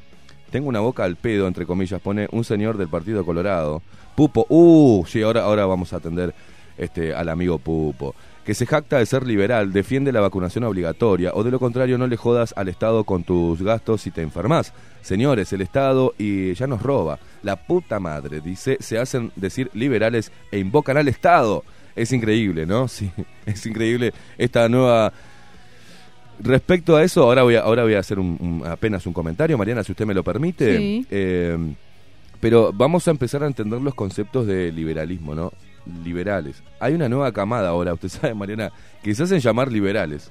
tengo 0.50 0.68
una 0.68 0.80
boca 0.80 1.04
al 1.04 1.16
pedo, 1.16 1.46
entre 1.46 1.66
comillas, 1.66 2.00
pone 2.00 2.28
un 2.32 2.44
señor 2.44 2.78
del 2.78 2.88
Partido 2.88 3.24
Colorado. 3.24 3.82
Pupo. 4.14 4.46
Uh, 4.48 5.04
sí, 5.06 5.22
ahora, 5.22 5.42
ahora 5.42 5.66
vamos 5.66 5.92
a 5.92 5.96
atender 5.96 6.34
este, 6.76 7.14
al 7.14 7.28
amigo 7.28 7.58
Pupo. 7.58 8.14
Que 8.48 8.54
se 8.54 8.64
jacta 8.64 8.96
de 8.96 9.04
ser 9.04 9.26
liberal, 9.26 9.74
defiende 9.74 10.10
la 10.10 10.20
vacunación 10.22 10.64
obligatoria, 10.64 11.32
o 11.34 11.44
de 11.44 11.50
lo 11.50 11.58
contrario, 11.58 11.98
no 11.98 12.06
le 12.06 12.16
jodas 12.16 12.54
al 12.56 12.68
Estado 12.68 13.04
con 13.04 13.22
tus 13.22 13.60
gastos 13.60 14.00
si 14.00 14.10
te 14.10 14.22
enfermas. 14.22 14.72
Señores, 15.02 15.52
el 15.52 15.60
Estado 15.60 16.14
y 16.16 16.54
ya 16.54 16.66
nos 16.66 16.80
roba. 16.80 17.18
La 17.42 17.56
puta 17.56 18.00
madre, 18.00 18.40
dice, 18.40 18.78
se 18.80 18.98
hacen 18.98 19.32
decir 19.36 19.70
liberales 19.74 20.32
e 20.50 20.58
invocan 20.60 20.96
al 20.96 21.08
Estado. 21.08 21.62
Es 21.94 22.10
increíble, 22.10 22.64
¿no? 22.64 22.88
Sí, 22.88 23.10
es 23.44 23.66
increíble 23.66 24.14
esta 24.38 24.66
nueva... 24.70 25.12
Respecto 26.40 26.96
a 26.96 27.02
eso, 27.04 27.24
ahora 27.24 27.42
voy 27.42 27.56
a, 27.56 27.60
ahora 27.60 27.82
voy 27.82 27.94
a 27.94 27.98
hacer 27.98 28.18
un- 28.18 28.38
un- 28.40 28.66
apenas 28.66 29.04
un 29.06 29.12
comentario, 29.12 29.58
Mariana, 29.58 29.84
si 29.84 29.92
usted 29.92 30.06
me 30.06 30.14
lo 30.14 30.22
permite. 30.24 30.78
Sí. 30.78 31.06
Eh, 31.10 31.74
pero 32.40 32.72
vamos 32.72 33.06
a 33.08 33.10
empezar 33.10 33.42
a 33.42 33.46
entender 33.46 33.82
los 33.82 33.94
conceptos 33.94 34.46
de 34.46 34.70
liberalismo, 34.72 35.34
¿no? 35.34 35.52
Liberales. 36.04 36.62
Hay 36.80 36.94
una 36.94 37.08
nueva 37.08 37.32
camada 37.32 37.70
ahora, 37.70 37.94
usted 37.94 38.08
sabe, 38.08 38.34
Mariana, 38.34 38.72
que 39.02 39.14
se 39.14 39.22
hacen 39.22 39.40
llamar 39.40 39.70
liberales. 39.72 40.30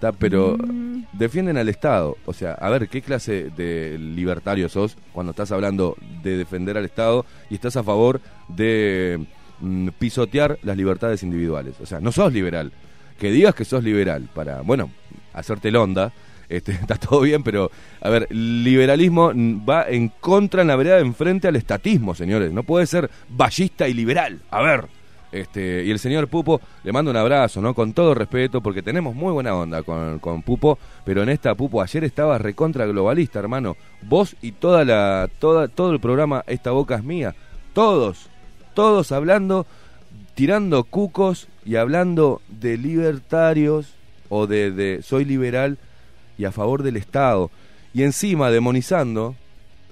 ¿tá? 0.00 0.12
Pero 0.12 0.56
Mm. 0.58 1.04
defienden 1.12 1.56
al 1.56 1.68
Estado. 1.68 2.16
O 2.26 2.32
sea, 2.32 2.52
a 2.52 2.68
ver, 2.70 2.88
¿qué 2.88 3.00
clase 3.02 3.50
de 3.56 3.96
libertario 3.98 4.68
sos 4.68 4.96
cuando 5.12 5.30
estás 5.30 5.52
hablando 5.52 5.96
de 6.22 6.36
defender 6.36 6.76
al 6.76 6.84
Estado 6.84 7.24
y 7.50 7.54
estás 7.54 7.76
a 7.76 7.82
favor 7.82 8.20
de 8.48 9.24
mm, 9.60 9.88
pisotear 9.98 10.58
las 10.62 10.76
libertades 10.76 11.22
individuales? 11.22 11.74
O 11.80 11.86
sea, 11.86 12.00
no 12.00 12.12
sos 12.12 12.32
liberal. 12.32 12.72
Que 13.18 13.30
digas 13.30 13.54
que 13.54 13.64
sos 13.64 13.84
liberal 13.84 14.28
para, 14.34 14.62
bueno, 14.62 14.90
hacerte 15.32 15.68
el 15.68 15.76
onda, 15.76 16.12
este, 16.56 16.72
está 16.80 16.96
todo 16.96 17.20
bien, 17.20 17.42
pero, 17.42 17.70
a 18.00 18.08
ver, 18.08 18.26
liberalismo 18.30 19.32
va 19.68 19.88
en 19.88 20.08
contra, 20.08 20.62
en 20.62 20.68
la 20.68 20.76
vereda, 20.76 20.98
enfrente 20.98 21.48
al 21.48 21.56
estatismo, 21.56 22.14
señores. 22.14 22.52
No 22.52 22.62
puede 22.62 22.86
ser 22.86 23.10
ballista 23.28 23.88
y 23.88 23.94
liberal. 23.94 24.40
A 24.50 24.62
ver. 24.62 24.86
Este, 25.34 25.82
y 25.84 25.90
el 25.90 25.98
señor 25.98 26.28
Pupo, 26.28 26.60
le 26.84 26.92
mando 26.92 27.10
un 27.10 27.16
abrazo, 27.16 27.60
¿no? 27.60 27.74
Con 27.74 27.92
todo 27.92 28.14
respeto, 28.14 28.60
porque 28.60 28.82
tenemos 28.82 29.16
muy 29.16 29.32
buena 29.32 29.52
onda 29.52 29.82
con, 29.82 30.20
con 30.20 30.42
Pupo, 30.42 30.78
pero 31.04 31.24
en 31.24 31.28
esta 31.28 31.56
Pupo 31.56 31.82
ayer 31.82 32.04
estaba 32.04 32.38
recontra 32.38 32.86
globalista, 32.86 33.40
hermano. 33.40 33.76
Vos 34.02 34.36
y 34.42 34.52
toda 34.52 34.84
la, 34.84 35.28
toda, 35.40 35.66
todo 35.66 35.90
el 35.90 35.98
programa 35.98 36.44
Esta 36.46 36.70
Boca 36.70 36.94
es 36.94 37.02
Mía. 37.02 37.34
Todos, 37.72 38.28
todos 38.74 39.10
hablando, 39.10 39.66
tirando 40.36 40.84
cucos 40.84 41.48
y 41.64 41.74
hablando 41.74 42.40
de 42.46 42.78
libertarios 42.78 43.94
o 44.28 44.46
de, 44.46 44.70
de 44.70 45.02
soy 45.02 45.24
liberal 45.24 45.78
y 46.38 46.44
a 46.44 46.52
favor 46.52 46.82
del 46.82 46.96
Estado. 46.96 47.50
Y 47.92 48.02
encima 48.02 48.50
demonizando, 48.50 49.36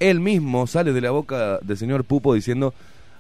él 0.00 0.20
mismo 0.20 0.66
sale 0.66 0.92
de 0.92 1.00
la 1.00 1.11
boca 1.11 1.59
del 1.62 1.76
señor 1.76 2.05
Pupo 2.05 2.35
diciendo 2.35 2.74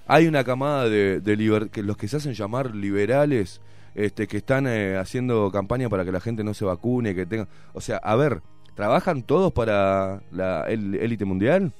hay 0.08 0.26
una 0.26 0.42
camada 0.42 0.88
de, 0.88 1.20
de 1.20 1.36
liber- 1.38 1.70
que 1.70 1.82
los 1.82 1.96
que 1.96 2.08
se 2.08 2.16
hacen 2.16 2.34
llamar 2.34 2.74
liberales 2.74 3.60
este 3.94 4.26
que 4.26 4.38
están 4.38 4.66
eh, 4.66 4.96
haciendo 4.96 5.50
campaña 5.52 5.88
para 5.88 6.04
que 6.04 6.10
la 6.10 6.20
gente 6.20 6.42
no 6.42 6.54
se 6.54 6.64
vacune 6.64 7.14
que 7.14 7.24
tenga 7.26 7.46
o 7.72 7.80
sea 7.80 7.98
a 7.98 8.16
ver 8.16 8.40
trabajan 8.74 9.22
todos 9.22 9.52
para 9.52 10.22
la 10.32 10.64
élite 10.68 11.24
mundial 11.24 11.72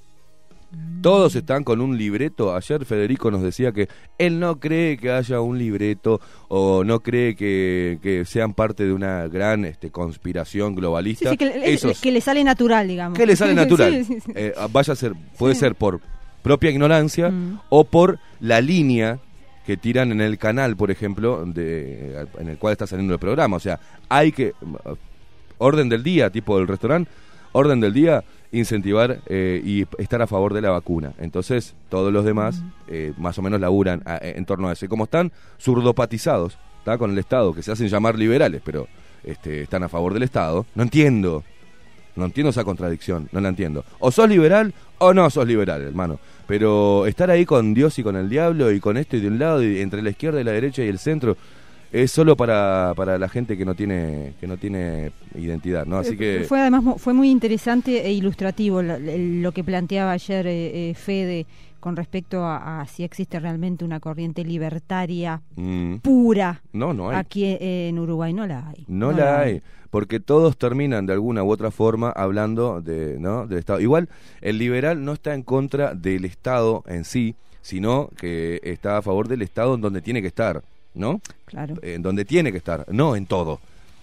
todos 1.02 1.34
están 1.34 1.64
con 1.64 1.80
un 1.80 1.98
libreto. 1.98 2.54
Ayer 2.54 2.84
Federico 2.84 3.30
nos 3.30 3.42
decía 3.42 3.72
que 3.72 3.88
él 4.18 4.38
no 4.38 4.60
cree 4.60 4.96
que 4.96 5.10
haya 5.10 5.40
un 5.40 5.58
libreto 5.58 6.20
o 6.48 6.84
no 6.84 7.00
cree 7.00 7.34
que, 7.34 7.98
que 8.02 8.24
sean 8.24 8.54
parte 8.54 8.84
de 8.86 8.92
una 8.92 9.26
gran 9.28 9.64
este, 9.64 9.90
conspiración 9.90 10.70
Sí, 10.70 10.76
globalista. 10.76 11.30
sí, 11.30 11.36
que, 11.36 11.46
le- 11.46 11.72
Esos- 11.74 12.00
que 12.00 12.12
le 12.12 12.20
sale 12.20 12.44
natural, 12.44 12.86
digamos. 12.86 13.18
que 13.18 13.26
le 13.26 13.34
sale 13.36 13.54
natural. 13.54 13.92
Sí, 13.92 14.14
sí, 14.14 14.20
sí. 14.20 14.32
Eh, 14.34 14.54
vaya 14.70 14.92
a 14.92 14.96
ser, 14.96 15.12
puede 15.38 15.54
ser 15.56 15.74
por 15.74 16.00
propia 16.42 16.70
ignorancia 16.70 17.30
Mm. 17.30 17.60
o 17.68 17.84
por 17.84 18.18
la 18.40 18.60
línea 18.60 19.18
que 19.66 19.76
tiran 19.76 20.10
en 20.12 20.20
el 20.20 20.38
canal, 20.38 20.76
por 20.76 20.90
ejemplo, 20.90 21.44
de, 21.46 22.26
en 22.38 22.48
el 22.48 22.58
cual 22.58 22.72
está 22.72 22.86
saliendo 22.86 23.14
el 23.14 23.20
programa. 23.20 23.56
O 23.56 23.60
sea, 23.60 23.78
hay 24.08 24.32
que, 24.32 24.52
uh, 24.60 24.94
orden 25.58 25.88
del 25.88 26.02
día, 26.02 26.30
tipo 26.30 26.58
del 26.58 26.66
restaurante, 26.66 27.08
orden 27.52 27.80
del 27.80 27.92
día, 27.92 28.24
incentivar 28.52 29.20
eh, 29.26 29.60
y 29.64 29.86
estar 29.98 30.20
a 30.22 30.26
favor 30.26 30.52
de 30.54 30.60
la 30.60 30.70
vacuna. 30.70 31.12
Entonces, 31.18 31.74
todos 31.88 32.12
los 32.12 32.24
demás 32.24 32.62
eh, 32.88 33.12
más 33.16 33.38
o 33.38 33.42
menos 33.42 33.60
laburan 33.60 34.02
a- 34.04 34.18
en 34.22 34.44
torno 34.44 34.68
a 34.68 34.72
eso. 34.72 34.84
Y 34.84 34.88
como 34.88 35.04
están 35.04 35.32
surdopatizados 35.58 36.58
¿tá? 36.84 36.98
con 36.98 37.10
el 37.10 37.18
Estado, 37.18 37.54
que 37.54 37.62
se 37.62 37.72
hacen 37.72 37.88
llamar 37.88 38.18
liberales, 38.18 38.60
pero 38.64 38.86
este, 39.24 39.62
están 39.62 39.82
a 39.82 39.88
favor 39.88 40.12
del 40.14 40.22
Estado, 40.22 40.66
no 40.74 40.82
entiendo. 40.82 41.42
No 42.14 42.26
entiendo 42.26 42.50
esa 42.50 42.62
contradicción, 42.64 43.30
no 43.32 43.40
la 43.40 43.48
entiendo. 43.48 43.84
O 43.98 44.10
sos 44.10 44.28
liberal 44.28 44.74
o 44.98 45.14
no 45.14 45.30
sos 45.30 45.46
liberal, 45.46 45.80
hermano. 45.80 46.20
Pero 46.46 47.06
estar 47.06 47.30
ahí 47.30 47.46
con 47.46 47.72
Dios 47.72 47.98
y 47.98 48.02
con 48.02 48.16
el 48.16 48.28
diablo 48.28 48.70
y 48.70 48.80
con 48.80 48.98
esto 48.98 49.16
y 49.16 49.20
de 49.20 49.28
un 49.28 49.38
lado 49.38 49.62
y 49.62 49.80
entre 49.80 50.02
la 50.02 50.10
izquierda 50.10 50.38
y 50.38 50.44
la 50.44 50.52
derecha 50.52 50.84
y 50.84 50.88
el 50.88 50.98
centro 50.98 51.38
es 51.92 52.10
solo 52.10 52.36
para, 52.36 52.94
para 52.96 53.18
la 53.18 53.28
gente 53.28 53.56
que 53.56 53.64
no 53.64 53.74
tiene 53.74 54.32
que 54.40 54.46
no 54.46 54.56
tiene 54.56 55.12
identidad, 55.34 55.84
¿no? 55.86 55.98
Así 55.98 56.16
que 56.16 56.44
Fue 56.48 56.60
además 56.60 56.82
fue 57.00 57.12
muy 57.12 57.30
interesante 57.30 58.04
e 58.06 58.12
ilustrativo 58.12 58.82
lo, 58.82 58.96
lo 58.98 59.52
que 59.52 59.62
planteaba 59.62 60.12
ayer 60.12 60.46
eh, 60.46 60.90
eh, 60.90 60.94
Fede 60.94 61.46
con 61.80 61.96
respecto 61.96 62.44
a, 62.44 62.80
a 62.80 62.86
si 62.86 63.02
existe 63.02 63.40
realmente 63.40 63.84
una 63.84 63.98
corriente 63.98 64.44
libertaria 64.44 65.42
mm, 65.56 65.96
pura 65.96 66.62
no, 66.72 66.94
no 66.94 67.10
hay. 67.10 67.16
aquí 67.16 67.44
eh, 67.44 67.88
en 67.88 67.98
Uruguay. 67.98 68.32
No 68.32 68.46
la 68.46 68.68
hay. 68.68 68.84
No, 68.86 69.10
la 69.12 69.40
hay, 69.40 69.62
porque 69.90 70.20
todos 70.20 70.56
terminan 70.56 71.06
de 71.06 71.12
alguna 71.12 71.42
u 71.42 71.50
otra 71.50 71.70
forma 71.70 72.10
hablando 72.10 72.80
de, 72.80 73.18
¿no? 73.18 73.46
del 73.46 73.58
Estado. 73.58 73.80
Igual, 73.80 74.08
el 74.40 74.58
liberal 74.58 75.04
no 75.04 75.12
está 75.12 75.34
en 75.34 75.42
contra 75.42 75.94
del 75.94 76.24
Estado 76.24 76.84
en 76.86 77.04
sí, 77.04 77.34
sino 77.60 78.08
que 78.16 78.60
está 78.62 78.96
a 78.98 79.02
favor 79.02 79.28
del 79.28 79.42
Estado 79.42 79.74
en 79.74 79.80
donde 79.80 80.00
tiene 80.00 80.22
que 80.22 80.28
estar, 80.28 80.62
¿no? 80.94 81.20
Claro. 81.46 81.74
En 81.82 82.02
donde 82.02 82.24
tiene 82.24 82.52
que 82.52 82.58
estar, 82.58 82.84
no 82.90 83.16
en 83.16 83.26
todo, 83.26 83.60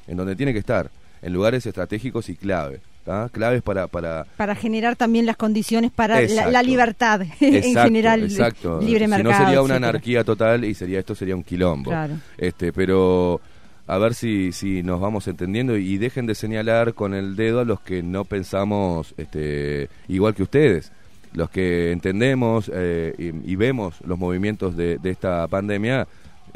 en 0.07 0.17
donde 0.17 0.35
tiene 0.35 0.53
que 0.53 0.59
estar, 0.59 0.89
en 1.21 1.33
lugares 1.33 1.65
estratégicos 1.65 2.29
y 2.29 2.35
clave, 2.35 2.79
¿tá? 3.05 3.29
claves 3.31 3.61
para... 3.61 3.87
para 3.87 4.25
Para 4.37 4.55
generar 4.55 4.95
también 4.95 5.25
las 5.25 5.37
condiciones 5.37 5.91
para 5.91 6.21
la, 6.21 6.63
libertad 6.63 7.21
en 7.39 7.75
general, 7.75 8.23
exacto. 8.23 8.79
libre 8.81 9.05
si 9.05 9.09
mercado. 9.11 9.31
no 9.31 9.37
sería 9.45 9.61
una 9.61 9.73
etcétera. 9.75 9.89
anarquía 9.89 10.23
total 10.23 10.65
y 10.65 10.73
sería 10.73 10.99
esto 10.99 11.15
sería 11.15 11.35
un 11.35 11.43
quilombo. 11.43 11.89
Claro. 11.91 12.15
Este, 12.37 12.71
pero 12.71 13.41
a 13.87 13.97
ver 13.97 14.13
si, 14.13 14.51
si 14.51 14.83
nos 14.83 14.99
vamos 15.01 15.27
entendiendo 15.27 15.75
y 15.75 15.97
dejen 15.97 16.27
de 16.27 16.35
señalar 16.35 16.93
con 16.93 17.13
el 17.13 17.35
dedo 17.35 17.59
a 17.59 17.65
los 17.65 17.81
que 17.81 18.03
no 18.03 18.23
pensamos 18.23 19.13
este, 19.17 19.89
igual 20.07 20.35
que 20.35 20.43
ustedes. 20.43 20.91
Los 21.33 21.49
que 21.51 21.91
entendemos 21.91 22.71
eh, 22.73 23.13
y, 23.17 23.51
y 23.51 23.55
vemos 23.55 23.95
los 24.03 24.17
movimientos 24.17 24.75
de, 24.75 24.97
de 24.97 25.09
esta 25.11 25.47
pandemia 25.47 26.07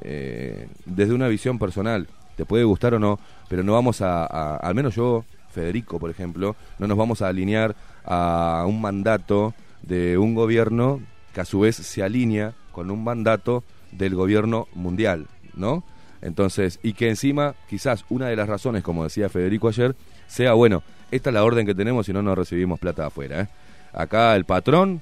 eh, 0.01 0.67
desde 0.85 1.13
una 1.13 1.27
visión 1.27 1.59
personal. 1.59 2.07
Te 2.35 2.45
puede 2.45 2.63
gustar 2.63 2.93
o 2.95 2.99
no, 2.99 3.19
pero 3.47 3.63
no 3.63 3.73
vamos 3.73 4.01
a, 4.01 4.55
al 4.55 4.75
menos 4.75 4.95
yo, 4.95 5.23
Federico, 5.51 5.99
por 5.99 6.09
ejemplo, 6.09 6.55
no 6.79 6.87
nos 6.87 6.97
vamos 6.97 7.21
a 7.21 7.27
alinear 7.27 7.75
a 8.05 8.65
un 8.67 8.81
mandato 8.81 9.53
de 9.83 10.17
un 10.17 10.33
gobierno 10.33 11.01
que 11.33 11.41
a 11.41 11.45
su 11.45 11.59
vez 11.59 11.75
se 11.75 12.03
alinea 12.03 12.53
con 12.71 12.89
un 12.89 13.03
mandato 13.03 13.63
del 13.91 14.15
gobierno 14.15 14.67
mundial, 14.73 15.27
¿no? 15.55 15.83
Entonces, 16.21 16.79
y 16.81 16.93
que 16.93 17.09
encima, 17.09 17.53
quizás 17.69 18.05
una 18.09 18.27
de 18.27 18.35
las 18.35 18.47
razones, 18.47 18.81
como 18.81 19.03
decía 19.03 19.29
Federico 19.29 19.67
ayer, 19.67 19.95
sea, 20.25 20.53
bueno, 20.53 20.81
esta 21.11 21.29
es 21.29 21.33
la 21.33 21.43
orden 21.43 21.65
que 21.65 21.75
tenemos 21.75 22.07
y 22.07 22.13
no 22.13 22.23
nos 22.23 22.37
recibimos 22.37 22.79
plata 22.79 23.05
afuera. 23.05 23.41
¿eh? 23.41 23.47
Acá 23.91 24.35
el 24.35 24.45
patrón 24.45 25.01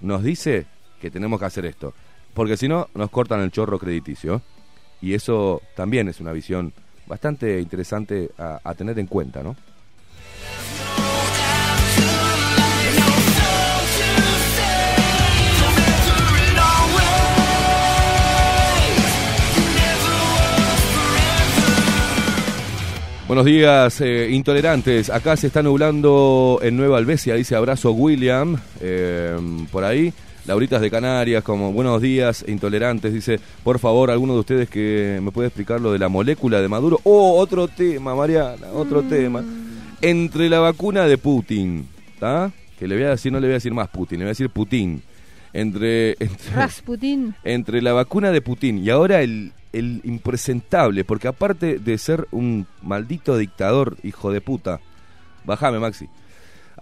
nos 0.00 0.22
dice 0.22 0.66
que 1.00 1.10
tenemos 1.10 1.38
que 1.38 1.46
hacer 1.46 1.66
esto, 1.66 1.94
porque 2.34 2.56
si 2.56 2.68
no, 2.68 2.88
nos 2.94 3.10
cortan 3.10 3.40
el 3.40 3.50
chorro 3.50 3.78
crediticio. 3.78 4.42
Y 5.00 5.14
eso 5.14 5.60
también 5.74 6.08
es 6.08 6.20
una 6.20 6.32
visión 6.32 6.72
bastante 7.06 7.60
interesante 7.60 8.30
a, 8.38 8.74
tener 8.74 8.98
en 8.98 9.06
cuenta, 9.06 9.42
¿no? 9.42 9.56
Buenos 23.26 23.46
días, 23.46 24.00
eh, 24.02 24.28
intolerantes. 24.30 25.08
Acá 25.08 25.36
se 25.36 25.46
está 25.46 25.62
nublando 25.62 26.60
en 26.62 26.76
Nueva 26.76 26.98
Albesia, 26.98 27.34
dice 27.34 27.56
abrazo 27.56 27.92
William, 27.92 28.58
eh, 28.80 29.36
por 29.72 29.84
ahí. 29.84 30.12
Lauritas 30.44 30.80
de 30.80 30.90
Canarias, 30.90 31.44
como 31.44 31.72
buenos 31.72 32.02
días, 32.02 32.44
intolerantes, 32.48 33.12
dice, 33.12 33.38
por 33.62 33.78
favor, 33.78 34.10
alguno 34.10 34.34
de 34.34 34.40
ustedes 34.40 34.68
que 34.68 35.20
me 35.22 35.30
puede 35.30 35.48
explicar 35.48 35.80
lo 35.80 35.92
de 35.92 36.00
la 36.00 36.08
molécula 36.08 36.60
de 36.60 36.68
Maduro. 36.68 37.00
Oh, 37.04 37.38
otro 37.38 37.68
tema, 37.68 38.14
Mariana, 38.16 38.66
otro 38.72 39.02
tema. 39.02 39.44
Entre 40.00 40.48
la 40.48 40.58
vacuna 40.58 41.06
de 41.06 41.16
Putin, 41.16 41.86
¿está? 42.14 42.50
Que 42.76 42.88
le 42.88 42.96
voy 42.96 43.04
a 43.04 43.10
decir, 43.10 43.30
no 43.30 43.38
le 43.38 43.46
voy 43.46 43.52
a 43.52 43.54
decir 43.54 43.72
más 43.72 43.88
Putin, 43.88 44.18
le 44.18 44.24
voy 44.24 44.30
a 44.30 44.32
decir 44.32 44.50
Putin. 44.50 45.00
Entre, 45.52 46.12
entre, 46.18 46.50
Rasputin. 46.54 47.34
entre 47.44 47.82
la 47.82 47.92
vacuna 47.92 48.32
de 48.32 48.40
Putin 48.40 48.78
y 48.78 48.88
ahora 48.88 49.20
el, 49.20 49.52
el 49.72 50.00
impresentable, 50.02 51.04
porque 51.04 51.28
aparte 51.28 51.78
de 51.78 51.98
ser 51.98 52.26
un 52.32 52.66
maldito 52.80 53.36
dictador, 53.36 53.96
hijo 54.02 54.32
de 54.32 54.40
puta, 54.40 54.80
bajame 55.44 55.78
Maxi, 55.78 56.08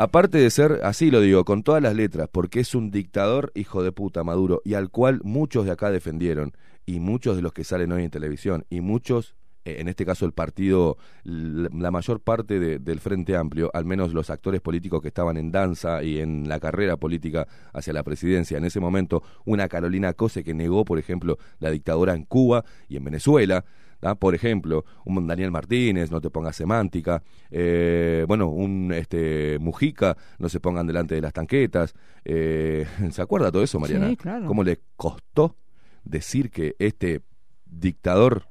aparte 0.00 0.38
de 0.38 0.48
ser, 0.48 0.80
así 0.82 1.10
lo 1.10 1.20
digo, 1.20 1.44
con 1.44 1.62
todas 1.62 1.82
las 1.82 1.94
letras, 1.94 2.28
porque 2.32 2.60
es 2.60 2.74
un 2.74 2.90
dictador, 2.90 3.52
hijo 3.54 3.82
de 3.82 3.92
puta, 3.92 4.24
Maduro, 4.24 4.62
y 4.64 4.72
al 4.72 4.88
cual 4.88 5.20
muchos 5.24 5.66
de 5.66 5.72
acá 5.72 5.90
defendieron, 5.90 6.52
y 6.86 7.00
muchos 7.00 7.36
de 7.36 7.42
los 7.42 7.52
que 7.52 7.64
salen 7.64 7.92
hoy 7.92 8.04
en 8.04 8.10
televisión, 8.10 8.64
y 8.70 8.80
muchos, 8.80 9.36
eh, 9.66 9.76
en 9.78 9.88
este 9.88 10.06
caso 10.06 10.24
el 10.24 10.32
partido, 10.32 10.96
la 11.24 11.90
mayor 11.90 12.20
parte 12.20 12.58
de- 12.58 12.78
del 12.78 12.98
Frente 12.98 13.36
Amplio, 13.36 13.70
al 13.74 13.84
menos 13.84 14.14
los 14.14 14.30
actores 14.30 14.62
políticos 14.62 15.02
que 15.02 15.08
estaban 15.08 15.36
en 15.36 15.52
danza 15.52 16.02
y 16.02 16.18
en 16.18 16.48
la 16.48 16.60
carrera 16.60 16.96
política 16.96 17.46
hacia 17.74 17.92
la 17.92 18.02
presidencia, 18.02 18.56
en 18.56 18.64
ese 18.64 18.80
momento, 18.80 19.22
una 19.44 19.68
Carolina 19.68 20.14
Cose 20.14 20.42
que 20.42 20.54
negó, 20.54 20.86
por 20.86 20.98
ejemplo, 20.98 21.36
la 21.58 21.70
dictadura 21.70 22.14
en 22.14 22.24
Cuba 22.24 22.64
y 22.88 22.96
en 22.96 23.04
Venezuela, 23.04 23.66
¿tá? 24.00 24.14
por 24.14 24.34
ejemplo, 24.34 24.84
un 25.04 25.26
Daniel 25.26 25.50
Martínez, 25.50 26.10
no 26.10 26.20
te 26.20 26.30
pongas 26.30 26.56
semántica, 26.56 27.22
eh, 27.50 28.24
bueno, 28.26 28.48
un 28.48 28.92
este 28.92 29.58
Mujica, 29.60 30.16
no 30.38 30.48
se 30.48 30.58
pongan 30.60 30.86
delante 30.86 31.14
de 31.14 31.20
las 31.20 31.32
tanquetas, 31.32 31.94
eh, 32.24 32.86
¿se 33.12 33.22
acuerda 33.22 33.52
todo 33.52 33.62
eso, 33.62 33.78
Mariana? 33.78 34.08
Sí, 34.08 34.16
claro. 34.16 34.46
¿Cómo 34.46 34.64
le 34.64 34.80
costó 34.96 35.56
decir 36.04 36.50
que 36.50 36.74
este 36.78 37.20
dictador 37.66 38.46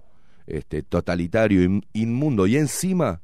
este 0.48 0.82
totalitario, 0.82 1.62
in- 1.64 1.86
inmundo 1.94 2.48
y 2.48 2.56
encima, 2.58 3.22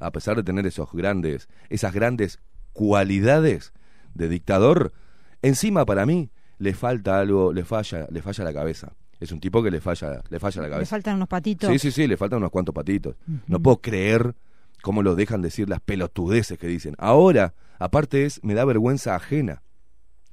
a 0.00 0.10
pesar 0.10 0.34
de 0.36 0.42
tener 0.42 0.66
esos 0.66 0.90
grandes, 0.92 1.48
esas 1.68 1.92
grandes 1.94 2.40
cualidades 2.72 3.72
de 4.14 4.28
dictador, 4.28 4.92
encima 5.42 5.84
para 5.84 6.06
mí 6.06 6.30
le 6.58 6.74
falta 6.74 7.20
algo, 7.20 7.52
le 7.52 7.64
falla, 7.64 8.06
le 8.10 8.22
falla 8.22 8.42
la 8.44 8.52
cabeza. 8.52 8.94
Es 9.20 9.32
un 9.32 9.40
tipo 9.40 9.62
que 9.62 9.70
le 9.70 9.80
falla, 9.80 10.22
le 10.28 10.38
falla 10.38 10.62
la 10.62 10.68
Le 10.68 10.72
cabeza. 10.74 10.90
faltan 10.90 11.16
unos 11.16 11.28
patitos. 11.28 11.70
Sí, 11.70 11.78
sí, 11.78 11.90
sí, 11.90 12.06
le 12.06 12.16
faltan 12.16 12.38
unos 12.38 12.50
cuantos 12.50 12.74
patitos. 12.74 13.16
No 13.46 13.60
puedo 13.60 13.78
creer 13.78 14.34
cómo 14.82 15.02
lo 15.02 15.14
dejan 15.14 15.40
decir 15.42 15.68
las 15.68 15.80
pelotudeces 15.80 16.58
que 16.58 16.66
dicen. 16.66 16.94
Ahora, 16.98 17.54
aparte 17.78 18.24
es, 18.26 18.42
me 18.44 18.54
da 18.54 18.64
vergüenza 18.64 19.14
ajena. 19.14 19.62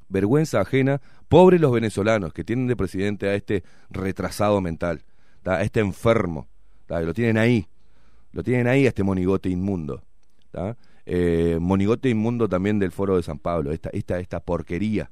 Vergüenza 0.09 0.59
ajena. 0.61 1.01
Pobres 1.29 1.61
los 1.61 1.71
venezolanos 1.71 2.33
que 2.33 2.43
tienen 2.43 2.67
de 2.67 2.75
presidente 2.75 3.29
a 3.29 3.35
este 3.35 3.63
retrasado 3.89 4.59
mental, 4.61 5.03
a 5.45 5.63
este 5.63 5.79
enfermo. 5.79 6.47
Lo 6.89 7.13
tienen 7.13 7.37
ahí. 7.37 7.67
Lo 8.33 8.43
tienen 8.43 8.67
ahí 8.67 8.85
a 8.85 8.89
este 8.89 9.03
monigote 9.03 9.49
inmundo. 9.49 10.03
Eh, 11.05 11.57
monigote 11.59 12.09
inmundo 12.09 12.47
también 12.47 12.79
del 12.79 12.91
foro 12.91 13.15
de 13.17 13.23
San 13.23 13.39
Pablo. 13.39 13.71
Esta, 13.71 13.89
esta, 13.93 14.19
esta 14.19 14.39
porquería. 14.41 15.09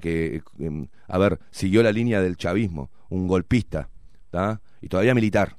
Que, 0.00 0.42
em, 0.58 0.88
a 1.08 1.18
ver, 1.18 1.38
siguió 1.50 1.82
la 1.82 1.92
línea 1.92 2.20
del 2.20 2.36
chavismo, 2.36 2.90
un 3.08 3.26
golpista, 3.26 3.88
¿tá? 4.30 4.60
y 4.80 4.88
todavía 4.88 5.14
militar. 5.14 5.56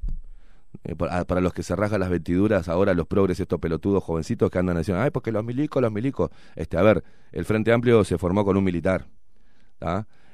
Eh, 0.83 0.95
para, 0.95 1.41
los 1.41 1.53
que 1.53 1.63
se 1.63 1.75
rasgan 1.75 1.99
las 1.99 2.09
vestiduras, 2.09 2.67
ahora 2.69 2.93
los 2.93 3.05
progres, 3.05 3.39
estos 3.39 3.59
pelotudos 3.59 4.03
jovencitos 4.03 4.49
que 4.49 4.57
andan 4.57 4.77
diciendo, 4.77 5.03
ay, 5.03 5.11
porque 5.11 5.31
los 5.31 5.43
milicos, 5.43 5.81
los 5.81 5.91
milicos. 5.91 6.31
Este, 6.55 6.77
a 6.77 6.81
ver, 6.81 7.03
el 7.31 7.45
Frente 7.45 7.71
Amplio 7.71 8.03
se 8.03 8.17
formó 8.17 8.45
con 8.45 8.57
un 8.57 8.63
militar. 8.63 9.05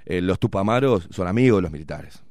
Eh, 0.06 0.22
los 0.22 0.40
tupamaros 0.40 1.08
son 1.12 1.28
amigos 1.28 1.58
de 1.58 1.62
los 1.64 1.72
militares. 1.72 2.24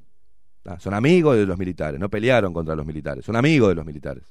Son 0.78 0.94
amigos 0.94 1.36
de 1.36 1.46
los 1.46 1.58
militares, 1.58 2.00
no 2.00 2.08
pelearon 2.08 2.52
contra 2.52 2.74
los 2.74 2.84
militares, 2.84 3.24
son 3.24 3.36
amigos 3.36 3.68
de 3.68 3.74
los 3.76 3.86
militares. 3.86 4.24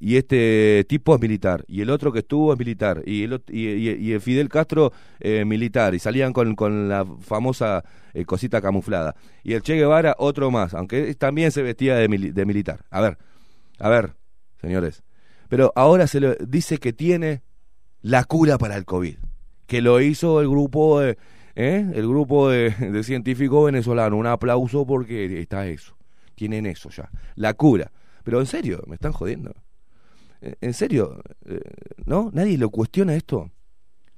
Y 0.00 0.16
este 0.16 0.84
tipo 0.88 1.14
es 1.14 1.20
militar, 1.20 1.64
y 1.68 1.82
el 1.82 1.90
otro 1.90 2.10
que 2.12 2.20
estuvo 2.20 2.52
es 2.52 2.58
militar, 2.58 3.02
y 3.04 3.24
el, 3.24 3.42
y, 3.48 3.68
y- 3.68 3.90
y 4.08 4.12
el 4.12 4.20
Fidel 4.22 4.48
Castro 4.48 4.92
eh, 5.20 5.44
militar, 5.44 5.94
y 5.94 5.98
salían 5.98 6.32
con, 6.32 6.54
con 6.54 6.88
la 6.88 7.04
famosa 7.20 7.84
eh, 8.14 8.24
cosita 8.24 8.62
camuflada. 8.62 9.14
Y 9.44 9.52
el 9.52 9.60
Che 9.62 9.74
Guevara 9.74 10.14
otro 10.18 10.50
más, 10.50 10.72
aunque 10.72 11.14
también 11.14 11.50
se 11.52 11.62
vestía 11.62 11.94
de, 11.96 12.08
mili- 12.08 12.32
de 12.32 12.46
militar. 12.46 12.86
A 12.90 13.00
ver, 13.02 13.18
a 13.78 13.88
ver, 13.90 14.14
señores. 14.62 15.02
Pero 15.48 15.72
ahora 15.76 16.06
se 16.06 16.20
le 16.20 16.36
dice 16.48 16.78
que 16.78 16.92
tiene 16.94 17.42
la 18.00 18.24
cura 18.24 18.56
para 18.56 18.76
el 18.76 18.84
COVID, 18.86 19.16
que 19.66 19.82
lo 19.82 20.00
hizo 20.00 20.40
el 20.40 20.48
grupo 20.48 21.00
de, 21.00 21.18
¿eh? 21.54 21.86
el 21.94 22.08
grupo 22.08 22.48
de 22.48 23.02
científicos 23.04 23.66
venezolanos. 23.66 24.18
Un 24.18 24.26
aplauso 24.26 24.86
porque 24.86 25.40
está 25.40 25.66
eso, 25.66 25.96
tienen 26.34 26.64
eso 26.64 26.88
ya, 26.88 27.10
la 27.34 27.52
cura. 27.52 27.92
Pero 28.24 28.40
en 28.40 28.46
serio, 28.46 28.82
me 28.88 28.94
están 28.94 29.12
jodiendo. 29.12 29.54
Eh, 30.40 30.54
¿En 30.60 30.74
serio? 30.74 31.22
Eh, 31.44 31.60
¿No? 32.04 32.30
¿Nadie 32.32 32.58
lo 32.58 32.70
cuestiona 32.70 33.14
esto? 33.14 33.50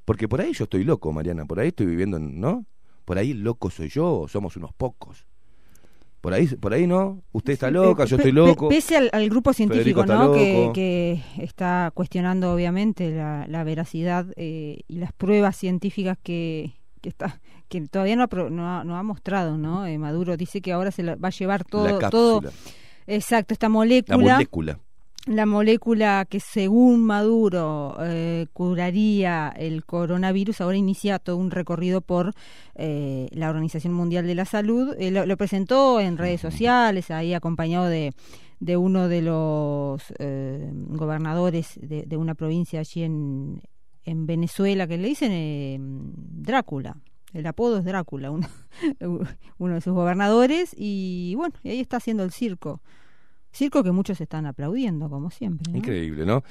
Porque 0.04 0.28
por 0.28 0.40
ahí 0.40 0.52
yo 0.52 0.64
estoy 0.64 0.84
loco, 0.84 1.12
Mariana. 1.12 1.44
Por 1.44 1.60
ahí 1.60 1.68
estoy 1.68 1.86
viviendo, 1.86 2.16
en- 2.16 2.40
¿no? 2.40 2.64
Por 3.04 3.18
ahí 3.18 3.34
loco 3.34 3.70
soy 3.70 3.88
yo, 3.88 4.26
somos 4.28 4.56
unos 4.56 4.72
pocos. 4.74 5.26
Por 6.20 6.32
ahí, 6.34 6.46
por 6.48 6.74
ahí 6.74 6.86
no. 6.86 7.22
Usted 7.32 7.52
está 7.52 7.70
loca, 7.70 8.04
pe- 8.04 8.10
yo 8.10 8.16
estoy 8.16 8.32
loco. 8.32 8.68
Pese 8.68 8.96
al, 8.96 9.08
al 9.12 9.28
grupo 9.30 9.52
científico, 9.52 10.04
¿no? 10.04 10.32
Que, 10.74 11.22
está 11.38 11.90
cuestionando, 11.94 12.52
obviamente, 12.52 13.10
la, 13.10 13.46
la 13.46 13.62
veracidad 13.64 14.26
eh, 14.36 14.80
y 14.88 14.96
las 14.98 15.12
pruebas 15.12 15.56
científicas 15.56 16.18
que, 16.22 16.72
que 17.00 17.08
está 17.10 17.40
que 17.68 17.82
todavía 17.82 18.16
no 18.16 18.24
ha, 18.24 18.50
no 18.50 18.66
ha, 18.78 18.82
no 18.84 18.96
ha 18.96 19.02
mostrado, 19.02 19.58
¿no? 19.58 19.86
Eh, 19.86 19.98
Maduro 19.98 20.36
dice 20.38 20.60
que 20.62 20.72
ahora 20.72 20.90
se 20.90 21.02
la- 21.02 21.16
va 21.16 21.28
a 21.28 21.30
llevar 21.30 21.60
la 21.60 21.64
todo, 21.70 21.98
todo, 22.10 22.40
exacto, 23.06 23.52
esta 23.54 23.66
la 23.66 23.70
molécula, 23.74 24.16
molécula. 24.34 24.78
La 25.28 25.46
molécula 25.46 26.26
que 26.28 26.40
según 26.40 27.04
Maduro 27.04 27.96
eh, 28.00 28.46
curaría 28.52 29.48
el 29.56 29.84
coronavirus, 29.84 30.60
ahora 30.60 30.76
inicia 30.76 31.18
todo 31.18 31.36
un 31.36 31.50
recorrido 31.50 32.00
por 32.00 32.32
eh, 32.74 33.28
la 33.32 33.50
Organización 33.50 33.92
Mundial 33.92 34.26
de 34.26 34.34
la 34.34 34.44
Salud. 34.44 34.94
Eh, 34.98 35.10
lo, 35.10 35.26
lo 35.26 35.36
presentó 35.36 36.00
en 36.00 36.16
redes 36.16 36.40
sociales, 36.40 37.10
ahí 37.10 37.34
acompañado 37.34 37.86
de, 37.86 38.14
de 38.60 38.76
uno 38.76 39.08
de 39.08 39.22
los 39.22 40.02
eh, 40.18 40.70
gobernadores 40.72 41.78
de, 41.80 42.02
de 42.02 42.16
una 42.16 42.34
provincia 42.34 42.80
allí 42.80 43.02
en, 43.02 43.62
en 44.04 44.26
Venezuela, 44.26 44.86
que 44.86 44.98
le 44.98 45.08
dicen 45.08 45.30
eh, 45.32 45.78
Drácula. 45.80 46.96
El 47.34 47.46
apodo 47.46 47.78
es 47.78 47.84
Drácula, 47.84 48.30
uno, 48.30 48.48
uno 49.58 49.74
de 49.74 49.80
sus 49.80 49.92
gobernadores, 49.92 50.74
y 50.76 51.34
bueno, 51.36 51.54
y 51.62 51.70
ahí 51.70 51.80
está 51.80 51.98
haciendo 51.98 52.24
el 52.24 52.32
circo. 52.32 52.80
Circo 53.58 53.82
que 53.82 53.90
muchos 53.92 54.20
están 54.20 54.46
aplaudiendo, 54.46 55.10
como 55.10 55.30
siempre. 55.30 55.70
¿no? 55.72 55.78
Increíble, 55.78 56.24
¿no? 56.24 56.42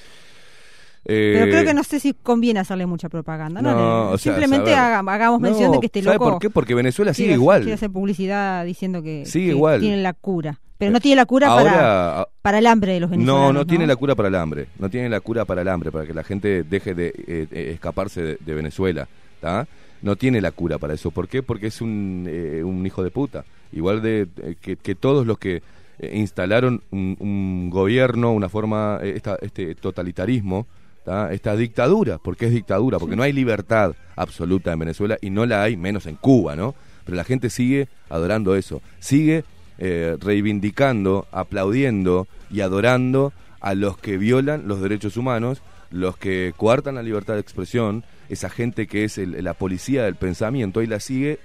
Pero 1.04 1.46
Eh, 1.46 1.50
creo 1.52 1.64
que 1.64 1.74
no 1.74 1.84
sé 1.84 2.00
si 2.02 2.14
conviene 2.14 2.60
hacerle 2.60 2.86
mucha 2.86 3.08
propaganda. 3.08 3.62
No, 3.62 3.72
no, 3.74 3.78
Le- 4.10 4.14
o 4.16 4.18
sea, 4.18 4.34
simplemente 4.34 4.76
haga- 4.76 5.00
hagamos 5.14 5.40
mención 5.40 5.72
de 5.72 5.80
que 5.80 5.86
este 5.86 6.02
¿sabe 6.04 6.16
loco 6.18 6.32
por 6.32 6.40
qué? 6.42 6.50
Porque 6.50 6.76
Venezuela 6.76 7.14
sigue 7.14 7.28
quiere, 7.30 7.40
igual. 7.42 7.62
quiere 7.62 7.76
hacer 7.76 7.90
publicidad 7.92 8.66
diciendo 8.66 9.02
que, 9.02 9.26
Sigue 9.26 9.46
que 9.48 9.52
igual. 9.54 9.80
tiene 9.80 9.98
la 10.02 10.12
cura. 10.14 10.60
Pero 10.78 10.92
no 10.92 11.00
tiene 11.00 11.16
la 11.16 11.26
cura 11.26 11.48
para, 11.48 11.72
Ahora, 12.18 12.28
para 12.42 12.60
el 12.60 12.68
hambre 12.68 12.94
de 12.94 13.00
los 13.00 13.10
venezolanos. 13.10 13.54
no, 13.54 13.60
no 13.62 13.66
tiene 13.66 13.88
la 13.88 13.96
cura 13.96 14.16
para 14.16 14.28
el 14.28 14.36
hambre. 14.36 14.68
No 14.78 14.90
tiene 14.90 15.08
la 15.10 15.22
cura 15.22 15.46
para 15.46 15.62
el 15.62 15.70
hambre, 15.70 15.92
para 15.92 16.06
que 16.06 16.14
la 16.14 16.24
gente 16.24 16.64
deje 16.64 16.94
de 16.94 17.08
eh, 17.08 17.48
eh, 17.52 17.72
escaparse 17.74 18.22
de, 18.22 18.38
de 18.46 18.54
Venezuela. 18.54 19.08
¿tá? 19.40 19.66
No 20.04 20.18
tiene 20.18 20.40
la 20.42 20.52
cura 20.52 20.78
para 20.78 20.94
eso. 20.94 21.10
¿Por 21.10 21.28
qué? 21.30 21.42
Porque 21.42 21.68
es 21.68 21.82
un, 21.82 22.26
eh, 22.28 22.64
un 22.64 22.86
hijo 22.86 23.02
de 23.04 23.10
puta. 23.12 23.44
Igual 23.72 24.02
de 24.04 24.28
eh, 24.44 24.56
que, 24.62 24.76
que 24.76 24.94
todos 24.94 25.26
los 25.26 25.40
que 25.40 25.64
eh, 26.00 26.12
instalaron 26.18 26.82
un, 26.92 27.18
un 27.20 27.70
gobierno, 27.70 28.32
una 28.34 28.50
forma, 28.50 29.00
eh, 29.02 29.14
esta, 29.16 29.38
este 29.42 29.76
totalitarismo, 29.76 30.68
¿tá? 31.06 31.32
esta 31.34 31.56
dictadura, 31.56 32.18
porque 32.18 32.46
es 32.48 32.52
dictadura, 32.54 33.00
porque 33.00 33.16
no 33.16 33.24
hay 33.24 33.34
libertad 33.34 33.96
absoluta 34.16 34.72
en 34.74 34.80
Venezuela 34.80 35.18
y 35.22 35.30
no 35.30 35.46
la 35.46 35.64
hay 35.64 35.78
menos 35.78 36.06
en 36.06 36.16
Cuba, 36.16 36.56
¿no? 36.56 36.76
Pero 37.06 37.16
la 37.16 37.24
gente 37.24 37.50
sigue 37.50 37.88
adorando 38.10 38.56
eso, 38.56 38.82
sigue 39.00 39.44
eh, 39.80 40.18
reivindicando, 40.20 41.28
aplaudiendo 41.32 42.28
y 42.50 42.62
adorando 42.62 43.32
a 43.60 43.74
los 43.76 43.98
que 43.98 44.18
violan 44.18 44.68
los 44.68 44.82
derechos 44.82 45.18
humanos, 45.18 45.62
los 45.92 46.18
que 46.18 46.54
coartan 46.58 46.96
la 46.96 47.04
libertad 47.04 47.36
de 47.36 47.40
expresión, 47.42 48.04
esa 48.30 48.50
gente 48.50 48.88
que 48.88 49.04
es 49.04 49.18
el- 49.18 49.44
la 49.44 49.54
policía 49.54 50.04
del 50.04 50.16
pensamiento 50.16 50.82
y 50.82 50.88
la 50.88 51.00
sigue, 51.00 51.40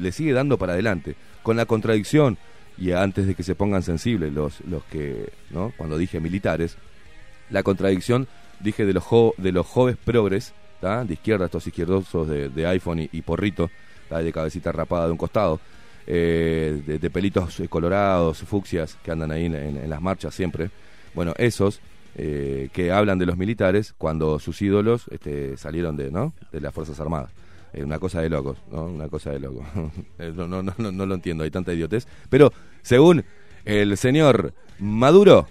le 0.00 0.12
sigue 0.12 0.32
dando 0.32 0.58
para 0.58 0.72
adelante, 0.72 1.14
con 1.42 1.56
la 1.56 1.66
contradicción 1.66 2.38
y 2.78 2.92
antes 2.92 3.26
de 3.26 3.34
que 3.34 3.42
se 3.42 3.54
pongan 3.54 3.82
sensibles 3.82 4.32
los, 4.32 4.60
los 4.62 4.84
que, 4.84 5.30
¿no? 5.50 5.72
Cuando 5.76 5.96
dije 5.98 6.20
militares, 6.20 6.76
la 7.50 7.62
contradicción, 7.62 8.26
dije 8.60 8.84
de 8.84 8.92
los, 8.92 9.04
de 9.38 9.52
los 9.52 9.66
jóvenes 9.66 9.98
progres, 10.04 10.52
de 10.80 11.14
izquierda, 11.14 11.46
estos 11.46 11.66
izquierdosos 11.66 12.28
de, 12.28 12.50
de 12.50 12.66
iPhone 12.66 13.08
y, 13.10 13.22
porrito, 13.22 13.70
¿tá? 14.10 14.18
de 14.22 14.30
cabecita 14.32 14.70
rapada 14.70 15.06
de 15.06 15.12
un 15.12 15.16
costado, 15.16 15.58
eh, 16.06 16.82
de, 16.86 17.10
pelitos 17.10 17.58
eh, 17.60 17.68
colorados, 17.68 18.38
fucsias, 18.38 18.98
que 19.02 19.10
andan 19.10 19.32
ahí 19.32 19.46
en 19.46 19.88
las 19.88 20.02
marchas 20.02 20.34
siempre. 20.34 20.70
Bueno, 21.14 21.32
esos 21.38 21.80
eh, 22.16 22.68
que 22.72 22.92
hablan 22.92 23.18
de 23.18 23.26
los 23.26 23.36
militares 23.36 23.94
cuando 23.96 24.38
sus 24.38 24.60
ídolos 24.62 25.06
este, 25.10 25.56
salieron 25.56 25.96
de, 25.96 26.10
¿no? 26.10 26.32
de 26.52 26.60
las 26.60 26.74
Fuerzas 26.74 27.00
Armadas. 27.00 27.30
Eh, 27.74 27.82
una 27.82 27.98
cosa 27.98 28.20
de 28.20 28.30
locos, 28.30 28.58
¿no? 28.70 28.84
Una 28.84 29.08
cosa 29.08 29.30
de 29.30 29.40
locos. 29.40 29.66
Eh, 30.18 30.32
no, 30.34 30.46
no, 30.46 30.62
no, 30.62 30.92
no, 30.92 31.06
lo 31.06 31.14
entiendo, 31.14 31.44
hay 31.44 31.50
tanta 31.50 31.72
idiotez. 31.72 32.06
Pero 32.30 32.52
según 32.82 33.24
el 33.64 33.96
señor 33.96 34.54
Maduro, 34.78 35.48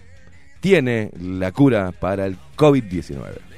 tiene 0.62 1.12
la 1.20 1.52
cura 1.52 1.92
para 1.92 2.26
el 2.26 2.38
COVID-19. 2.56 3.54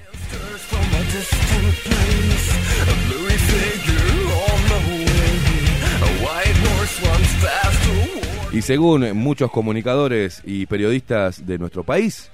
Y 8.52 8.62
según 8.62 9.16
muchos 9.18 9.52
comunicadores 9.52 10.42
y 10.46 10.66
periodistas 10.66 11.46
de 11.46 11.58
nuestro 11.60 11.84
país, 11.84 12.32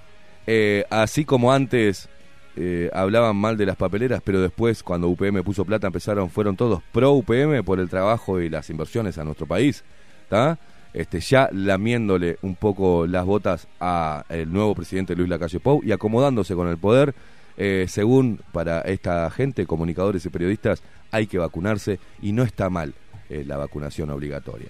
eh, 0.48 0.86
así 0.90 1.26
como 1.26 1.52
antes 1.52 2.10
eh, 2.56 2.90
hablaban 2.94 3.36
mal 3.36 3.58
de 3.58 3.66
las 3.66 3.78
papeleras, 3.78 4.22
pero 4.24 4.42
después 4.42 4.84
cuando 4.84 5.08
UPM 5.08 5.44
puso 5.44 5.66
plata 5.66 5.88
empezaron, 5.88 6.30
fueron 6.30 6.56
todos 6.56 6.82
pro 6.92 7.14
UPM 7.14 7.64
por 7.64 7.80
el 7.80 7.90
trabajo 7.90 8.42
y 8.42 8.50
las 8.50 8.70
inversiones 8.70 9.18
a 9.18 9.24
nuestro 9.24 9.46
país, 9.46 9.84
¿está? 10.24 10.60
Este, 10.94 11.22
ya 11.22 11.50
lamiéndole 11.54 12.38
un 12.42 12.56
poco 12.56 13.08
las 13.08 13.26
botas 13.26 13.68
a 13.80 14.26
el 14.28 14.52
nuevo 14.52 14.76
presidente 14.76 15.16
Luis 15.16 15.30
Lacalle 15.30 15.62
Pou 15.62 15.82
y 15.84 15.94
acomodándose 15.94 16.54
con 16.54 16.68
el 16.68 16.78
poder, 16.78 17.16
eh, 17.56 17.86
según 17.88 18.42
para 18.52 18.82
esta 18.82 19.30
gente, 19.32 19.66
comunicadores 19.66 20.26
y 20.26 20.30
periodistas, 20.30 20.84
hay 21.12 21.28
que 21.28 21.38
vacunarse 21.38 22.00
y 22.22 22.34
no 22.34 22.44
está 22.44 22.70
mal 22.70 22.94
eh, 23.30 23.46
la 23.46 23.56
vacunación 23.56 24.10
obligatoria. 24.10 24.68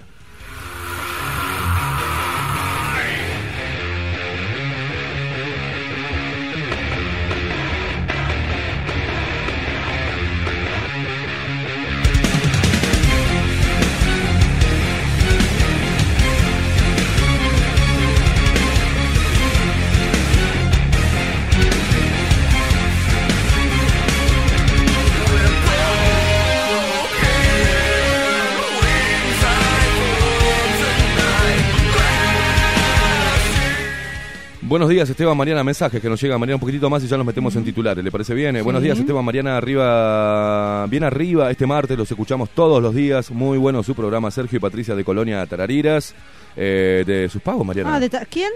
Buenos 34.71 34.87
días, 34.87 35.09
Esteban 35.09 35.35
Mariana. 35.35 35.65
Mensajes 35.65 36.01
que 36.01 36.07
nos 36.07 36.21
llegan, 36.21 36.39
Mariana, 36.39 36.55
un 36.55 36.61
poquitito 36.61 36.89
más 36.89 37.03
y 37.03 37.07
ya 37.07 37.17
nos 37.17 37.25
metemos 37.25 37.53
en 37.57 37.65
titulares. 37.65 38.01
¿Le 38.01 38.09
parece 38.09 38.33
bien? 38.33 38.55
Eh, 38.55 38.61
Buenos 38.61 38.81
días, 38.81 38.97
Esteban 38.97 39.25
Mariana. 39.25 39.57
Arriba, 39.57 40.87
bien 40.87 41.03
arriba. 41.03 41.51
Este 41.51 41.67
martes 41.67 41.97
los 41.97 42.09
escuchamos 42.09 42.51
todos 42.51 42.81
los 42.81 42.95
días. 42.95 43.31
Muy 43.31 43.57
bueno 43.57 43.83
su 43.83 43.93
programa, 43.93 44.31
Sergio 44.31 44.55
y 44.55 44.59
Patricia 44.61 44.95
de 44.95 45.03
Colonia 45.03 45.45
Tarariras. 45.45 46.15
Eh, 46.55 47.03
de 47.05 47.27
sus 47.27 47.41
pagos, 47.41 47.65
Mariana. 47.65 47.95
Ah, 47.95 47.99
¿de 47.99 48.09
¿quién? 48.29 48.49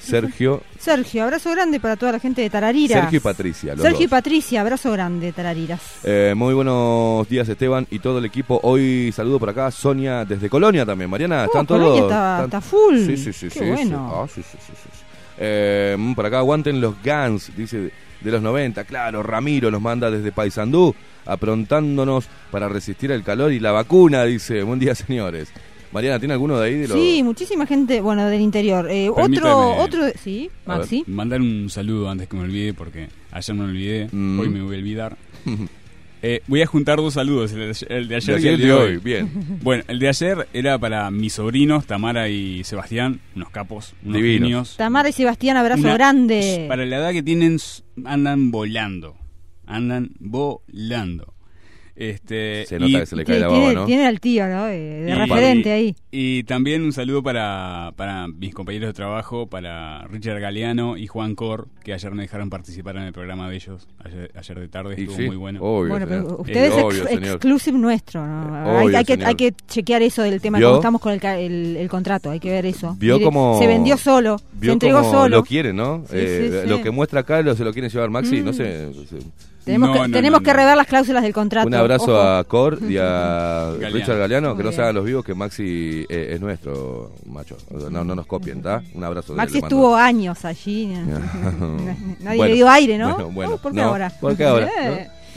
Sergio, 0.00 0.62
Sergio, 0.78 1.24
abrazo 1.24 1.50
grande 1.50 1.80
para 1.80 1.96
toda 1.96 2.12
la 2.12 2.20
gente 2.20 2.42
de 2.42 2.48
Tarariras. 2.48 3.00
Sergio 3.00 3.16
y 3.16 3.20
Patricia. 3.20 3.74
Los 3.74 3.82
Sergio 3.82 4.04
y. 4.06 4.08
Patricia, 4.08 4.60
abrazo 4.60 4.92
grande, 4.92 5.32
Tarariras. 5.32 5.80
Eh, 6.04 6.32
muy 6.36 6.54
buenos 6.54 7.28
días, 7.28 7.48
Esteban 7.48 7.88
y 7.90 7.98
todo 7.98 8.18
el 8.18 8.24
equipo. 8.24 8.60
Hoy 8.62 9.10
saludo 9.12 9.40
por 9.40 9.50
acá, 9.50 9.68
Sonia 9.72 10.24
desde 10.24 10.48
Colonia 10.48 10.86
también. 10.86 11.10
Mariana, 11.10 11.42
Oh, 11.42 11.46
¿están 11.46 11.66
Colonia 11.66 11.98
todos? 12.02 12.12
está- 12.12 12.30
están- 12.36 12.44
está 12.44 12.60
full. 12.60 12.98
Sí, 13.04 13.16
sí, 13.16 13.32
sí. 13.32 13.48
Qué 13.48 13.58
sí, 13.58 13.64
bueno. 13.66 14.08
sí. 14.08 14.14
Ah, 14.16 14.26
sí, 14.32 14.42
sí, 14.42 14.58
sí. 14.74 14.99
Eh, 15.42 15.96
mm, 15.98 16.12
por 16.14 16.26
acá 16.26 16.38
aguanten 16.38 16.80
los 16.80 16.94
Guns, 17.02 17.50
dice 17.56 17.90
de 18.20 18.30
los 18.30 18.42
90. 18.42 18.84
Claro, 18.84 19.22
Ramiro 19.22 19.70
nos 19.70 19.80
manda 19.80 20.10
desde 20.10 20.30
Paysandú, 20.32 20.94
aprontándonos 21.24 22.28
para 22.50 22.68
resistir 22.68 23.10
el 23.10 23.22
calor 23.24 23.50
y 23.52 23.58
la 23.58 23.72
vacuna, 23.72 24.24
dice. 24.24 24.62
Buen 24.62 24.78
día, 24.78 24.94
señores. 24.94 25.50
Mariana, 25.92 26.20
¿tiene 26.20 26.34
alguno 26.34 26.56
de 26.58 26.66
ahí? 26.68 26.74
De 26.76 26.86
los... 26.88 26.96
Sí, 26.96 27.22
muchísima 27.24 27.66
gente, 27.66 28.00
bueno, 28.00 28.26
del 28.26 28.40
interior. 28.40 28.88
Eh, 28.88 29.08
otro, 29.10 29.76
otro, 29.78 30.02
sí, 30.22 30.48
ver. 30.66 30.78
Maxi. 30.78 31.02
Mandar 31.08 31.40
un 31.40 31.68
saludo 31.68 32.08
antes 32.08 32.28
que 32.28 32.36
me 32.36 32.44
olvide, 32.44 32.74
porque 32.74 33.08
ayer 33.32 33.56
me 33.56 33.64
olvidé, 33.64 34.08
Mm. 34.12 34.38
hoy 34.38 34.48
me 34.50 34.62
voy 34.62 34.76
a 34.76 34.78
olvidar. 34.78 35.16
Eh, 36.22 36.42
voy 36.46 36.60
a 36.60 36.66
juntar 36.66 36.98
dos 36.98 37.14
saludos, 37.14 37.52
el 37.52 37.58
de, 37.72 37.86
el 37.88 38.08
de 38.08 38.20
De 38.20 38.34
ayer 38.34 38.40
y 38.42 38.48
el 38.48 38.60
de 38.60 38.72
hoy. 38.72 38.90
hoy, 38.92 38.96
bien. 38.98 39.30
Bueno, 39.62 39.84
el 39.88 39.98
de 39.98 40.08
ayer 40.08 40.48
era 40.52 40.78
para 40.78 41.10
mis 41.10 41.32
sobrinos, 41.32 41.86
Tamara 41.86 42.28
y 42.28 42.62
Sebastián, 42.64 43.20
unos 43.34 43.48
capos, 43.50 43.94
unos 44.04 44.16
Divinos. 44.16 44.40
genios. 44.42 44.76
Tamara 44.76 45.08
y 45.08 45.12
Sebastián, 45.12 45.56
abrazo 45.56 45.82
Una- 45.82 45.94
grande. 45.94 46.66
Para 46.68 46.84
la 46.84 46.96
edad 46.98 47.12
que 47.12 47.22
tienen, 47.22 47.56
andan 48.04 48.50
volando. 48.50 49.16
Andan 49.66 50.10
volando. 50.20 51.32
Este, 51.96 52.64
Se 52.66 52.78
nota 52.78 53.00
que 53.00 53.06
se 53.06 53.16
le 53.16 53.24
cae 53.24 53.40
la 53.40 53.48
baba, 53.48 53.58
tiene, 53.58 53.74
¿no? 53.74 53.84
tiene 53.86 54.06
al 54.06 54.20
tío, 54.20 54.46
¿no? 54.48 54.64
De, 54.64 54.78
de 55.02 55.10
Y- 55.10 55.14
referente 55.14 55.70
ahí. 55.72 55.94
Y 56.10 56.44
también 56.44 56.82
un 56.82 56.92
saludo 56.92 57.22
para, 57.22 57.92
para 57.96 58.26
mis 58.28 58.54
compañeros 58.54 58.88
de 58.88 58.92
trabajo, 58.94 59.46
para 59.48 60.04
Richard 60.08 60.40
Galeano 60.40 60.96
y 60.96 61.06
Juan 61.06 61.34
Cor, 61.34 61.68
que 61.84 61.92
ayer 61.92 62.12
me 62.12 62.22
dejaron 62.22 62.48
participar 62.50 62.96
en 62.96 63.02
el 63.02 63.12
programa 63.12 63.48
de 63.50 63.56
ellos, 63.56 63.86
ayer, 64.04 64.30
ayer 64.34 64.60
de 64.60 64.68
tarde, 64.68 64.94
Y 64.96 65.02
estuvo 65.02 65.16
sí, 65.16 65.26
muy 65.26 65.36
bueno. 65.36 65.60
obvio, 65.62 65.90
Bueno, 65.90 66.06
pero 66.08 66.36
usted 66.40 66.64
es 66.64 66.72
obvio, 66.72 67.08
exclusive 67.08 67.78
nuestro, 67.78 68.26
¿no? 68.26 68.88
Eh, 68.90 68.96
hay, 68.96 69.04
que, 69.04 69.18
hay 69.24 69.34
que 69.34 69.52
chequear 69.68 70.02
eso 70.02 70.22
del 70.22 70.40
tema 70.40 70.58
de 70.58 70.64
cómo 70.64 70.76
estamos 70.76 71.00
con 71.00 71.12
el, 71.12 71.20
ca- 71.20 71.38
el, 71.38 71.76
el 71.76 71.88
contrato, 71.88 72.30
hay 72.30 72.40
que 72.40 72.50
ver 72.50 72.66
eso. 72.66 72.96
Vio 72.98 73.14
Mire, 73.14 73.24
cómo- 73.26 73.58
Se 73.58 73.66
vendió 73.66 73.96
solo, 73.96 74.38
se 74.60 74.72
entregó 74.72 75.04
solo. 75.04 75.36
lo 75.38 75.44
quiere, 75.44 75.72
¿no? 75.72 76.04
Sí, 76.08 76.14
Eh, 76.16 76.48
sí, 76.50 76.58
sí. 76.62 76.68
Lo 76.68 76.82
que 76.82 76.90
muestra 76.90 77.20
acá 77.20 77.42
lo, 77.42 77.54
se 77.54 77.64
lo 77.64 77.72
quiere 77.72 77.88
llevar 77.88 78.10
Maxi, 78.10 78.40
Mm. 78.40 78.44
no 78.44 78.52
sé. 78.52 78.92
se- 79.06 79.18
Tenemos, 79.64 79.88
No, 79.88 79.94
que, 79.94 80.08
no, 80.08 80.14
tenemos 80.14 80.40
no, 80.40 80.44
que 80.44 80.52
rever 80.52 80.76
las 80.76 80.86
cláusulas 80.86 81.22
del 81.22 81.32
contrato. 81.34 81.66
Un 81.68 81.74
abrazo 81.74 82.14
Ojo. 82.14 82.20
a 82.22 82.44
Cor 82.44 82.78
y 82.88 82.96
a 82.96 83.72
Galeano. 83.72 83.94
Richard 83.96 84.18
Galeano, 84.18 84.56
que 84.56 84.62
no 84.64 84.72
se 84.72 84.80
hagan 84.80 84.94
los 84.94 85.04
vivos, 85.04 85.24
que 85.24 85.34
Maxi 85.34 86.06
eh, 86.08 86.30
es 86.32 86.40
nuestro, 86.40 87.12
macho. 87.26 87.56
No, 87.90 88.02
no 88.04 88.14
nos 88.14 88.26
copien, 88.26 88.58
¿está? 88.58 88.82
Un 88.94 89.04
abrazo. 89.04 89.34
Maxi 89.34 89.58
estuvo 89.58 89.94
años 89.94 90.44
allí. 90.44 90.86
Nadie 92.20 92.36
Bueno, 92.36 92.44
le 92.44 92.54
dio 92.54 92.68
aire, 92.70 92.98
¿no? 92.98 93.14
Bueno, 93.14 93.30
bueno, 93.32 93.52
Oh, 93.54 93.58
¿Por 93.58 93.72
qué 93.72 93.76
no, 93.80 93.88
ahora? 93.88 94.10
¿Por 94.20 94.36
qué 94.36 94.44
ahora? 94.44 94.68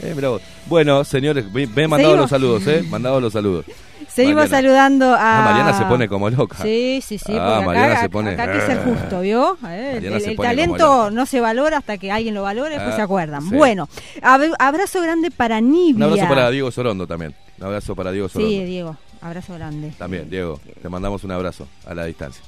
Eh. 0.02 0.14
Eh, 0.16 0.26
vos. 0.26 0.42
Bueno, 0.66 1.04
señores, 1.04 1.52
ve, 1.52 1.66
ve 1.66 1.88
mandado 1.88 2.12
Seguimos. 2.14 2.20
los 2.22 2.30
saludos, 2.30 2.66
¿eh? 2.66 2.84
Mandado 2.88 3.20
los 3.20 3.32
saludos. 3.32 3.64
Seguimos 4.08 4.48
Mariana. 4.50 4.56
saludando 4.58 5.14
a... 5.14 5.40
Ah, 5.40 5.44
Mariana 5.44 5.78
se 5.78 5.84
pone 5.86 6.08
como 6.08 6.30
loca. 6.30 6.58
Sí, 6.62 7.00
sí, 7.04 7.18
sí. 7.18 7.32
Ah, 7.36 7.62
Mariana 7.64 8.00
se 8.00 8.08
pone- 8.08 8.30
acá 8.32 8.44
hay 8.44 8.58
que 8.60 8.66
ser 8.66 8.84
justo, 8.84 9.20
¿vio? 9.22 9.56
Eh, 9.68 10.00
el 10.26 10.36
talento 10.36 11.10
no 11.10 11.26
se 11.26 11.40
valora 11.40 11.78
hasta 11.78 11.98
que 11.98 12.12
alguien 12.12 12.34
lo 12.34 12.42
valore, 12.42 12.70
después 12.74 12.92
Ah, 12.92 12.96
se 12.96 13.02
acuerdan. 13.02 13.42
sí. 13.48 13.54
Bueno, 13.56 13.88
ab- 14.22 14.54
abrazo 14.58 15.00
grande 15.00 15.30
para 15.32 15.60
Nibia. 15.60 16.06
Un 16.06 16.12
abrazo 16.12 16.28
para 16.28 16.50
Diego 16.50 16.70
Sorondo 16.70 17.06
también. 17.06 17.34
Un 17.58 17.64
abrazo 17.66 17.96
para 17.96 18.12
Diego 18.12 18.28
Sorondo. 18.28 18.54
Sí, 18.54 18.64
Diego, 18.64 18.96
abrazo 19.20 19.54
grande. 19.54 19.92
También, 19.98 20.30
Diego, 20.30 20.60
te 20.80 20.88
mandamos 20.88 21.24
un 21.24 21.32
abrazo 21.32 21.66
a 21.86 21.94
la 21.94 22.04
distancia. 22.04 22.42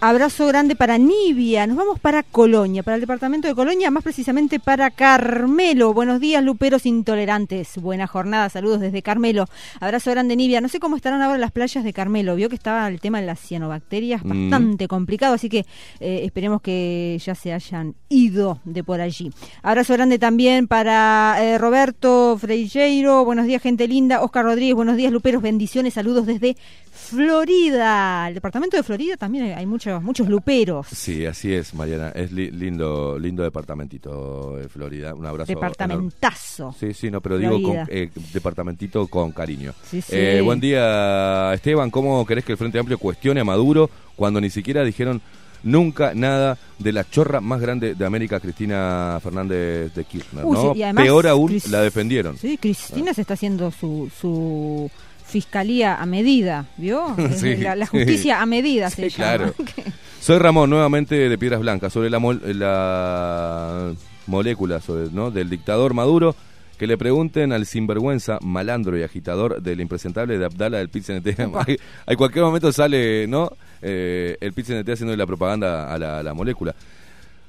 Abrazo 0.00 0.46
grande 0.46 0.76
para 0.76 0.96
Nibia. 0.96 1.66
Nos 1.66 1.76
vamos 1.76 1.98
para 1.98 2.22
Colonia, 2.22 2.84
para 2.84 2.94
el 2.94 3.00
departamento 3.00 3.48
de 3.48 3.54
Colonia, 3.56 3.90
más 3.90 4.04
precisamente 4.04 4.60
para 4.60 4.92
Carmelo. 4.92 5.92
Buenos 5.92 6.20
días, 6.20 6.40
luperos 6.44 6.86
intolerantes. 6.86 7.76
Buena 7.78 8.06
jornada, 8.06 8.48
saludos 8.48 8.78
desde 8.78 9.02
Carmelo. 9.02 9.46
Abrazo 9.80 10.12
grande, 10.12 10.36
Nibia. 10.36 10.60
No 10.60 10.68
sé 10.68 10.78
cómo 10.78 10.94
estarán 10.94 11.20
ahora 11.20 11.36
las 11.38 11.50
playas 11.50 11.82
de 11.82 11.92
Carmelo. 11.92 12.36
Vio 12.36 12.48
que 12.48 12.54
estaba 12.54 12.86
el 12.86 13.00
tema 13.00 13.20
de 13.20 13.26
las 13.26 13.40
cianobacterias 13.40 14.24
Mm. 14.24 14.28
bastante 14.50 14.86
complicado, 14.86 15.34
así 15.34 15.48
que 15.48 15.66
eh, 15.98 16.20
esperemos 16.22 16.62
que 16.62 17.20
ya 17.24 17.34
se 17.34 17.52
hayan 17.52 17.96
ido 18.08 18.60
de 18.64 18.84
por 18.84 19.00
allí. 19.00 19.32
Abrazo 19.64 19.94
grande 19.94 20.20
también 20.20 20.68
para 20.68 21.38
eh, 21.40 21.58
Roberto 21.58 22.38
Freilleiro. 22.40 23.24
Buenos 23.24 23.46
días, 23.46 23.60
gente 23.60 23.88
linda. 23.88 24.22
Oscar 24.22 24.44
Rodríguez, 24.44 24.76
buenos 24.76 24.96
días, 24.96 25.10
luperos. 25.10 25.42
Bendiciones, 25.42 25.94
saludos 25.94 26.24
desde 26.26 26.56
Florida. 27.10 28.28
El 28.28 28.34
departamento 28.34 28.76
de 28.76 28.82
Florida 28.82 29.16
también 29.16 29.56
hay- 29.56 29.66
muchos, 29.66 30.02
muchos 30.02 30.28
luperos. 30.28 30.86
Sí, 30.88 31.26
así 31.26 31.52
es, 31.52 31.74
Mariana. 31.74 32.08
Es 32.14 32.32
li- 32.32 32.50
lindo 32.50 33.18
lindo 33.18 33.42
departamentito 33.42 34.56
de 34.56 34.68
Florida. 34.68 35.14
Un 35.14 35.26
abrazo. 35.26 35.52
Departamentazo. 35.52 36.74
Sí, 36.78 36.94
sí, 36.94 37.10
no, 37.10 37.20
pero 37.20 37.38
digo 37.38 37.60
con, 37.62 37.76
eh, 37.88 38.10
departamentito 38.32 39.06
con 39.08 39.32
cariño. 39.32 39.72
Sí, 39.90 40.00
sí. 40.00 40.12
Eh, 40.14 40.40
buen 40.42 40.60
día, 40.60 41.52
Esteban. 41.54 41.90
¿Cómo 41.90 42.24
querés 42.26 42.44
que 42.44 42.52
el 42.52 42.58
Frente 42.58 42.78
Amplio 42.78 42.98
cuestione 42.98 43.40
a 43.40 43.44
Maduro 43.44 43.90
cuando 44.16 44.40
ni 44.40 44.50
siquiera 44.50 44.82
dijeron 44.84 45.20
nunca 45.64 46.14
nada 46.14 46.56
de 46.78 46.92
la 46.92 47.02
chorra 47.08 47.40
más 47.40 47.60
grande 47.60 47.94
de 47.94 48.04
América, 48.06 48.38
Cristina 48.40 49.18
Fernández 49.22 49.92
de 49.94 50.04
Kirchner? 50.04 50.44
Uy, 50.44 50.54
¿no? 50.56 50.72
sí, 50.72 50.78
y 50.78 50.82
además, 50.84 51.04
Peor 51.04 51.26
aún, 51.26 51.50
Cris- 51.50 51.68
la 51.68 51.82
defendieron. 51.82 52.36
Sí, 52.38 52.56
Cristina 52.58 53.12
se 53.12 53.22
está 53.22 53.34
haciendo 53.34 53.70
su, 53.70 54.10
su 54.20 54.90
fiscalía 55.28 55.94
a 55.96 56.06
medida, 56.06 56.66
¿vio? 56.76 57.14
Sí, 57.36 57.56
la, 57.56 57.76
la 57.76 57.86
sí. 57.86 57.90
justicia 57.98 58.40
a 58.42 58.46
medida 58.46 58.90
Sí, 58.90 59.02
se 59.02 59.10
llama. 59.10 59.36
claro. 59.36 59.54
Soy 60.20 60.38
Ramón, 60.38 60.68
nuevamente 60.70 61.14
de 61.28 61.38
Piedras 61.38 61.60
Blancas, 61.60 61.92
sobre 61.92 62.10
la, 62.10 62.18
mol- 62.18 62.40
la 62.42 63.92
molécula 64.26 64.80
sobre, 64.80 65.10
¿no? 65.12 65.30
del 65.30 65.48
dictador 65.50 65.94
Maduro. 65.94 66.34
Que 66.76 66.86
le 66.86 66.96
pregunten 66.96 67.52
al 67.52 67.66
sinvergüenza, 67.66 68.38
malandro 68.40 68.96
y 68.96 69.02
agitador 69.02 69.60
del 69.60 69.80
impresentable 69.80 70.38
de 70.38 70.44
Abdala 70.44 70.78
del. 70.90 71.34
Hay- 71.66 71.76
hay 72.06 72.16
cualquier 72.16 72.44
momento 72.44 72.70
sale, 72.70 73.26
¿no? 73.26 73.50
Eh, 73.82 74.36
el 74.40 74.52
PIT-CNT 74.52 74.88
haciendo 74.92 75.16
la 75.16 75.26
propaganda 75.26 75.92
a 75.92 75.98
la, 75.98 76.18
a 76.20 76.22
la 76.22 76.34
molécula. 76.34 76.76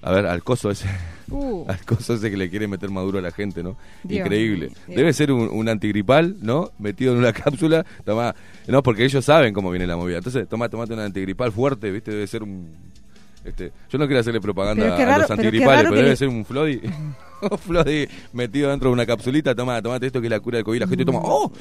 A 0.01 0.11
ver, 0.11 0.25
al 0.25 0.43
coso 0.43 0.69
ese. 0.71 0.87
Uh, 1.31 1.63
Al 1.69 1.79
coso 1.85 2.15
ese 2.15 2.31
que 2.31 2.37
le 2.37 2.49
quiere 2.49 2.67
meter 2.67 2.89
Maduro 2.89 3.19
a 3.19 3.21
la 3.21 3.29
gente, 3.29 3.61
¿no? 3.61 3.77
Dios 4.03 4.21
Increíble. 4.25 4.71
Dios. 4.87 4.97
Debe 4.97 5.13
ser 5.13 5.31
un, 5.31 5.47
un 5.47 5.69
antigripal, 5.69 6.37
¿no? 6.41 6.71
Metido 6.79 7.13
en 7.13 7.19
una 7.19 7.31
cápsula. 7.33 7.85
Toma, 8.03 8.33
no, 8.65 8.81
porque 8.81 9.05
ellos 9.05 9.23
saben 9.23 9.53
cómo 9.53 9.69
viene 9.69 9.85
la 9.85 9.95
movida. 9.95 10.17
Entonces, 10.17 10.47
toma, 10.49 10.69
tomate 10.69 10.93
un 10.95 11.01
antigripal 11.01 11.51
fuerte, 11.51 11.91
¿viste? 11.91 12.09
Debe 12.09 12.25
ser 12.25 12.41
un. 12.41 12.67
Este, 13.45 13.71
yo 13.91 13.99
no 13.99 14.07
quiero 14.07 14.21
hacerle 14.21 14.41
propaganda 14.41 14.83
Pero 14.85 14.95
qué 14.97 15.03
a 15.03 15.05
raro- 15.05 15.19
los 15.19 15.27
pero 15.27 15.39
antigripales, 15.39 15.75
raro 15.83 15.89
pero, 15.89 15.93
que 15.93 15.97
debe 15.97 16.09
le- 16.09 16.15
ser 16.17 16.27
un 16.29 16.45
Flody. 16.45 16.81
un 17.51 17.57
Flody 17.59 18.07
metido 18.33 18.71
dentro 18.71 18.89
de 18.89 18.93
una 18.93 19.05
capsulita. 19.05 19.53
Toma, 19.53 19.79
tomate 19.83 20.07
esto 20.07 20.19
que 20.19 20.25
es 20.25 20.31
la 20.31 20.39
cura 20.39 20.57
del 20.57 20.65
COVID. 20.65 20.79
La 20.79 20.87
gente 20.87 21.03
Mm. 21.03 21.05
toma, 21.05 21.19
¡oh! 21.21 21.51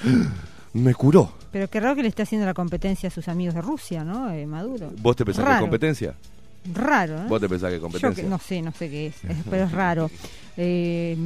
Me 0.72 0.94
curó. 0.94 1.30
pero 1.52 1.68
qué 1.68 1.78
raro 1.78 1.94
que 1.94 2.02
le 2.02 2.08
esté 2.08 2.22
haciendo 2.22 2.46
la 2.46 2.54
competencia 2.54 3.08
a 3.08 3.10
sus 3.10 3.28
amigos 3.28 3.54
de 3.54 3.60
Rusia, 3.60 4.02
¿no? 4.02 4.30
Eh, 4.32 4.46
Maduro. 4.46 4.90
¿Vos 5.02 5.14
te 5.14 5.26
pensás 5.26 5.44
que 5.44 5.50
es 5.50 5.54
Raro. 5.56 5.64
competencia? 5.66 6.14
Raro, 6.72 7.22
¿no? 7.22 7.28
¿Vos 7.28 7.40
te 7.40 7.48
pensás 7.48 7.70
que 7.70 7.76
Yo 7.76 7.82
competencia? 7.82 8.22
que- 8.24 8.28
no 8.28 8.38
sé, 8.38 8.62
no 8.62 8.72
sé 8.72 8.90
qué 8.90 9.06
es, 9.08 9.14
es- 9.24 9.36
pero 9.48 9.64
es 9.64 9.72
raro. 9.72 10.10
Eh, 10.56 11.16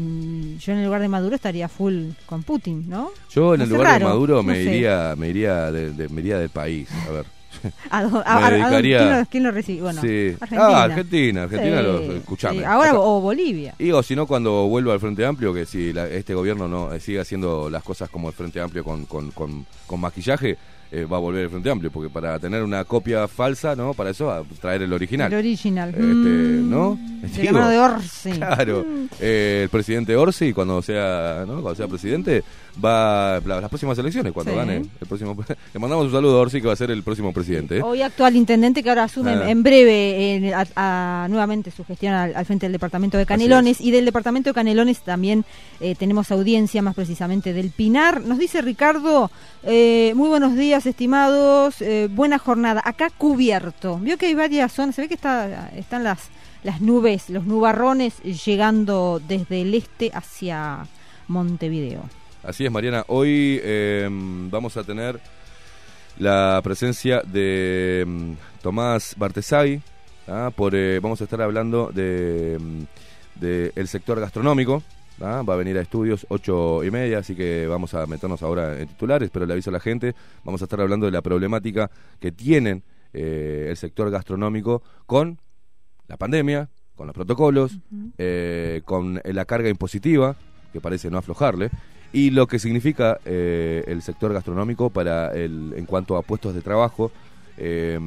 yo 0.59 0.73
en 0.73 0.79
el 0.79 0.85
lugar 0.85 1.01
de 1.01 1.09
Maduro 1.09 1.35
estaría 1.35 1.69
full 1.69 2.11
con 2.27 2.43
Putin, 2.43 2.89
¿no? 2.89 3.11
Yo 3.31 3.55
en 3.55 3.61
No 3.61 3.65
el 3.65 3.71
lugar 3.71 3.99
de 3.99 4.05
Maduro 4.05 4.37
no 4.37 4.43
me 4.43 4.61
iría, 4.63 5.15
me 5.17 5.29
iría, 5.29 5.73
de, 5.73 5.91
de- 5.93 6.09
me 6.11 6.21
iría 6.21 6.39
del 6.39 6.51
país. 6.51 6.89
A 7.09 7.13
ver. 7.13 7.27
¿A, 7.91 8.03
dó- 8.05 8.23
a- 8.27 8.51
dedicaría- 8.51 8.99
¿quién, 8.99 9.19
lo, 9.21 9.27
quién 9.27 9.43
lo 9.45 9.51
recibe? 9.51 9.81
Bueno, 9.83 10.01
sí. 10.03 10.37
Argentina. 10.41 10.67
Ah, 10.79 10.83
Argentina, 10.85 11.43
Argentina, 11.45 11.79
Sí, 11.79 11.83
lo, 11.87 11.99
escuchame. 12.17 12.59
sí. 12.59 12.65
Ahora 12.65 12.95
o 12.99 13.21
Bolivia. 13.21 13.75
Y 13.79 13.91
o 13.91 14.03
si 14.03 14.15
no, 14.17 14.27
cuando 14.27 14.67
vuelva 14.69 14.93
al 14.93 15.01
Frente 15.01 15.25
Amplio, 15.25 15.55
que 15.55 15.65
si 15.67 15.93
la- 15.93 16.09
este 16.09 16.35
gobierno 16.35 16.69
no 16.69 16.93
eh, 16.93 17.01
sigue 17.01 17.21
haciendo 17.21 17.71
las 17.71 17.83
cosas 17.83 18.11
como 18.11 18.29
el 18.29 18.35
Frente 18.35 18.61
Amplio 18.61 18.85
con, 18.85 19.07
con, 19.07 19.31
con, 19.31 19.67
con 19.87 20.01
maquillaje, 20.01 20.57
eh, 20.95 21.07
va 21.07 21.17
a 21.17 21.21
volver 21.21 21.45
el 21.45 21.51
Frente 21.51 21.71
Amplio, 21.71 21.91
porque 21.91 22.11
para 22.11 22.39
tener 22.39 22.63
una 22.63 22.85
copia 22.85 23.27
falsa, 23.27 23.75
¿no? 23.75 23.95
Para 23.95 24.11
eso, 24.11 24.27
va 24.27 24.39
a 24.39 24.43
traer 24.61 24.83
el 24.83 24.93
original. 24.93 25.33
El 25.33 25.39
original. 25.39 25.89
Este, 25.89 26.03
Mm, 26.05 26.71
¿no? 26.71 26.99
De 27.23 27.29
la 27.29 27.43
Digo, 27.43 27.53
mano 27.55 27.69
de 27.71 27.79
Orsi. 27.79 28.31
Claro, 28.33 28.85
Mm. 28.87 29.07
Eh, 29.21 29.61
el 29.65 29.69
presidente 29.71 30.15
Orsi, 30.17 30.53
cuando 30.53 30.83
sea, 30.83 31.45
¿no? 31.47 31.55
cuando 31.63 31.75
sea 31.75 31.89
presidente, 31.89 32.45
va 32.85 33.37
a 33.37 33.41
las 33.41 33.69
próximas 33.69 33.97
elecciones, 33.99 34.33
cuando 34.33 34.53
Sí. 34.53 34.59
gane 34.59 34.77
el 34.77 35.07
próximo. 35.09 35.35
Le 35.75 35.81
mandamos 35.81 36.07
un 36.07 36.13
saludo 36.13 36.37
a 36.39 36.41
Orsi, 36.43 36.61
que 36.61 36.67
va 36.67 36.73
a 36.75 36.77
ser 36.77 36.91
el 36.91 37.03
próximo 37.03 37.33
presidente. 37.33 37.79
¿eh? 37.79 37.83
Hoy 37.83 38.03
actual 38.03 38.37
intendente 38.37 38.83
que 38.83 38.89
ahora 38.91 39.05
asume 39.05 39.31
Ah. 39.33 39.51
en 39.51 39.63
breve 39.63 40.53
a- 40.55 41.25
a- 41.25 41.29
nuevamente 41.29 41.71
su 41.71 41.85
gestión 41.85 42.13
al, 42.15 42.35
al 42.37 42.45
frente 42.45 42.67
del 42.67 42.73
departamento 42.73 43.17
de 43.19 43.25
Canelones 43.27 43.81
y 43.81 43.91
del 43.93 44.05
departamento 44.05 44.51
de 44.51 44.55
Canelones 44.55 45.01
también 45.01 45.45
tenemos 45.99 46.31
audiencia 46.31 46.81
más 46.83 46.95
precisamente 46.95 47.53
del 47.53 47.71
Pinar. 47.71 48.21
Nos 48.23 48.39
dice 48.39 48.61
Ricardo, 48.63 49.31
muy 49.65 50.29
buenos 50.29 50.55
días 50.57 50.82
estimados, 50.87 51.81
eh, 51.83 52.09
buena 52.11 52.39
jornada, 52.39 52.83
acá 52.85 53.11
cubierto. 53.11 53.99
Vio 53.99 54.19
que 54.19 54.27
hay 54.27 54.35
varias 54.35 54.73
zonas, 54.73 54.95
se 54.95 55.03
ve 55.03 55.09
que 55.09 55.15
está, 55.15 55.71
están 55.77 56.05
las, 56.05 56.31
las 56.63 56.81
nubes, 56.81 57.31
los 57.31 57.45
nubarrones 57.45 58.21
llegando 58.23 59.21
desde 59.27 59.63
el 59.63 59.75
este 59.75 60.11
hacia 60.15 60.87
Montevideo. 61.29 62.03
Así 62.43 62.65
es, 62.65 62.73
Mariana. 62.73 63.05
Hoy 63.09 63.61
eh, 63.63 64.09
vamos 64.11 64.77
a 64.77 64.85
tener 64.85 65.21
la 66.19 66.61
presencia 66.63 67.23
de 67.25 68.05
mm, 68.07 68.33
Tomás 68.63 69.15
Bartesagui. 69.17 69.81
¿ah? 70.29 70.51
Por, 70.55 70.75
eh, 70.75 70.99
vamos 71.01 71.21
a 71.21 71.25
estar 71.25 71.41
hablando 71.41 71.91
de, 71.93 72.59
mm, 72.61 73.41
de 73.41 73.73
el 73.77 73.89
sector 73.89 74.21
gastronómico. 74.21 74.83
¿Ah? 75.23 75.43
Va 75.43 75.55
a 75.55 75.57
venir 75.57 75.79
a 75.79 75.81
estudios 75.81 76.27
ocho 76.29 76.85
y 76.85 76.91
media, 76.91 77.19
así 77.19 77.35
que 77.35 77.67
vamos 77.67 77.95
a 77.95 78.07
meternos 78.07 78.43
ahora 78.43 78.81
en 78.81 78.89
titulares, 78.89 79.31
pero 79.33 79.47
le 79.47 79.53
aviso 79.53 79.71
a 79.71 79.73
la 79.73 79.81
gente. 79.81 80.15
Vamos 80.45 80.61
a 80.63 80.65
estar 80.65 80.81
hablando 80.81 81.07
de 81.07 81.13
la 81.13 81.23
problemática 81.23 81.91
que 82.21 82.33
tienen 82.33 82.83
eh, 83.13 83.67
el 83.71 83.77
sector 83.77 84.11
gastronómico 84.11 84.83
con 85.07 85.39
la 86.09 86.17
pandemia, 86.17 86.69
con 86.95 87.07
los 87.07 87.15
protocolos, 87.15 87.79
eh, 88.19 88.83
con 88.85 89.21
la 89.25 89.45
carga 89.45 89.69
impositiva, 89.69 90.37
que 90.73 90.81
parece 90.81 91.11
no 91.11 91.19
aflojarle, 91.19 91.71
y 92.13 92.31
lo 92.31 92.47
que 92.47 92.59
significa 92.59 93.19
eh, 93.25 93.85
el 93.87 94.03
sector 94.03 94.33
gastronómico 94.33 94.91
para 94.91 95.33
el, 95.33 95.73
en 95.77 95.87
cuanto 95.87 96.17
a 96.17 96.23
puestos 96.23 96.55
de 96.55 96.61
trabajo, 96.61 97.11
eh, 97.57 97.99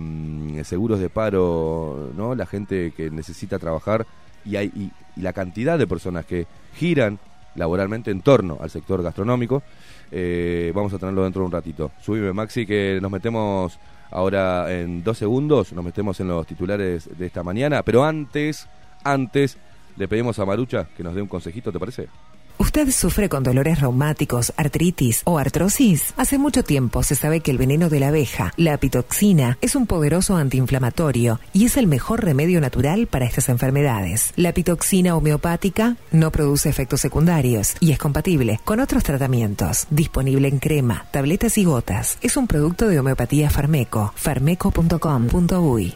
seguros 0.63 0.99
de 0.99 1.09
paro, 1.09 2.11
¿no? 2.15 2.35
la 2.35 2.45
gente 2.45 2.93
que 2.95 3.09
necesita 3.09 3.59
trabajar 3.59 4.05
y, 4.43 4.55
hay, 4.55 4.67
y, 4.75 4.91
y 5.15 5.21
la 5.21 5.33
cantidad 5.33 5.77
de 5.77 5.87
personas 5.87 6.25
que 6.25 6.45
giran 6.75 7.19
laboralmente 7.55 8.11
en 8.11 8.21
torno 8.21 8.57
al 8.61 8.69
sector 8.69 9.01
gastronómico. 9.01 9.63
Eh, 10.11 10.71
vamos 10.75 10.93
a 10.93 10.99
tenerlo 10.99 11.23
dentro 11.23 11.41
de 11.41 11.45
un 11.47 11.51
ratito. 11.51 11.91
Subime, 12.01 12.33
Maxi, 12.33 12.65
que 12.65 12.99
nos 13.01 13.11
metemos 13.11 13.79
ahora 14.11 14.71
en 14.71 15.03
dos 15.03 15.17
segundos, 15.17 15.73
nos 15.73 15.83
metemos 15.83 16.19
en 16.19 16.27
los 16.27 16.45
titulares 16.45 17.09
de 17.17 17.25
esta 17.25 17.43
mañana, 17.43 17.83
pero 17.83 18.03
antes, 18.03 18.67
antes, 19.03 19.57
le 19.97 20.07
pedimos 20.07 20.37
a 20.39 20.45
Marucha 20.45 20.87
que 20.95 21.03
nos 21.03 21.15
dé 21.15 21.21
un 21.21 21.27
consejito, 21.27 21.71
¿te 21.71 21.79
parece? 21.79 22.07
¿Usted 22.57 22.89
sufre 22.91 23.27
con 23.27 23.43
dolores 23.43 23.81
reumáticos, 23.81 24.53
artritis 24.55 25.21
o 25.25 25.37
artrosis? 25.37 26.13
Hace 26.15 26.37
mucho 26.37 26.63
tiempo 26.63 27.03
se 27.03 27.15
sabe 27.15 27.41
que 27.41 27.51
el 27.51 27.57
veneno 27.57 27.89
de 27.89 27.99
la 27.99 28.07
abeja, 28.07 28.53
la 28.55 28.75
apitoxina, 28.75 29.57
es 29.61 29.75
un 29.75 29.87
poderoso 29.87 30.37
antiinflamatorio 30.37 31.39
y 31.51 31.65
es 31.65 31.75
el 31.75 31.87
mejor 31.87 32.23
remedio 32.23 32.61
natural 32.61 33.07
para 33.07 33.25
estas 33.25 33.49
enfermedades. 33.49 34.31
La 34.37 34.49
apitoxina 34.49 35.15
homeopática 35.15 35.97
no 36.11 36.31
produce 36.31 36.69
efectos 36.69 37.01
secundarios 37.01 37.75
y 37.81 37.91
es 37.91 37.97
compatible 37.97 38.59
con 38.63 38.79
otros 38.79 39.03
tratamientos. 39.03 39.87
Disponible 39.89 40.47
en 40.47 40.59
crema, 40.59 41.05
tabletas 41.11 41.57
y 41.57 41.65
gotas. 41.65 42.17
Es 42.21 42.37
un 42.37 42.47
producto 42.47 42.87
de 42.87 42.99
homeopatía 42.99 43.49
Farmeco. 43.49 44.13
farmeco.com.uy 44.15 45.95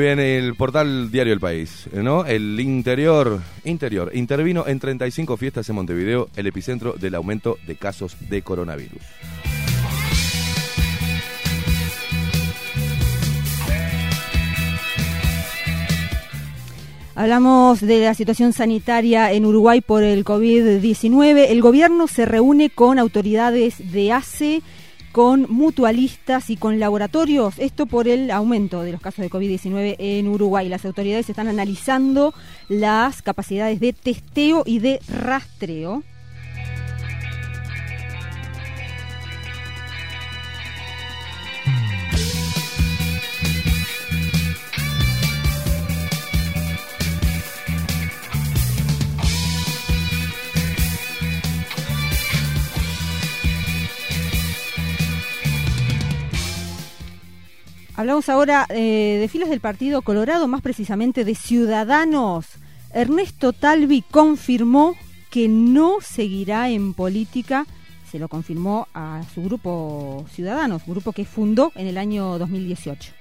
Bien, 0.00 0.18
el 0.18 0.54
portal 0.54 1.10
Diario 1.10 1.32
El 1.32 1.40
País, 1.40 1.88
¿no? 1.92 2.24
El 2.24 2.58
interior, 2.58 3.40
interior, 3.64 4.10
intervino 4.14 4.66
en 4.66 4.80
35 4.80 5.36
fiestas 5.36 5.68
en 5.68 5.76
Montevideo, 5.76 6.28
el 6.36 6.46
epicentro 6.46 6.94
del 6.94 7.14
aumento 7.14 7.58
de 7.66 7.76
casos 7.76 8.16
de 8.28 8.42
coronavirus. 8.42 9.02
Hablamos 17.14 17.80
de 17.82 18.00
la 18.00 18.14
situación 18.14 18.54
sanitaria 18.54 19.30
en 19.32 19.44
Uruguay 19.44 19.82
por 19.82 20.02
el 20.02 20.24
COVID-19. 20.24 21.46
El 21.50 21.60
gobierno 21.60 22.06
se 22.06 22.24
reúne 22.24 22.70
con 22.70 22.98
autoridades 22.98 23.92
de 23.92 24.12
ACE, 24.12 24.62
con 25.12 25.46
mutualistas 25.48 26.50
y 26.50 26.56
con 26.56 26.78
laboratorios. 26.78 27.58
Esto 27.58 27.86
por 27.86 28.08
el 28.08 28.30
aumento 28.30 28.82
de 28.82 28.92
los 28.92 29.00
casos 29.00 29.22
de 29.22 29.30
COVID-19 29.30 29.96
en 29.98 30.28
Uruguay. 30.28 30.68
Las 30.68 30.84
autoridades 30.84 31.28
están 31.28 31.48
analizando 31.48 32.34
las 32.68 33.22
capacidades 33.22 33.80
de 33.80 33.92
testeo 33.92 34.62
y 34.66 34.78
de 34.78 35.00
rastreo. 35.08 36.02
Hablamos 58.00 58.30
ahora 58.30 58.64
eh, 58.70 59.18
de 59.20 59.28
filas 59.28 59.50
del 59.50 59.60
Partido 59.60 60.00
Colorado, 60.00 60.48
más 60.48 60.62
precisamente 60.62 61.22
de 61.22 61.34
Ciudadanos. 61.34 62.46
Ernesto 62.94 63.52
Talvi 63.52 64.00
confirmó 64.00 64.96
que 65.30 65.48
no 65.48 65.96
seguirá 66.00 66.70
en 66.70 66.94
política, 66.94 67.66
se 68.10 68.18
lo 68.18 68.28
confirmó 68.28 68.88
a 68.94 69.20
su 69.34 69.42
grupo 69.42 70.24
Ciudadanos, 70.32 70.86
grupo 70.86 71.12
que 71.12 71.26
fundó 71.26 71.72
en 71.74 71.88
el 71.88 71.98
año 71.98 72.38
2018. 72.38 73.19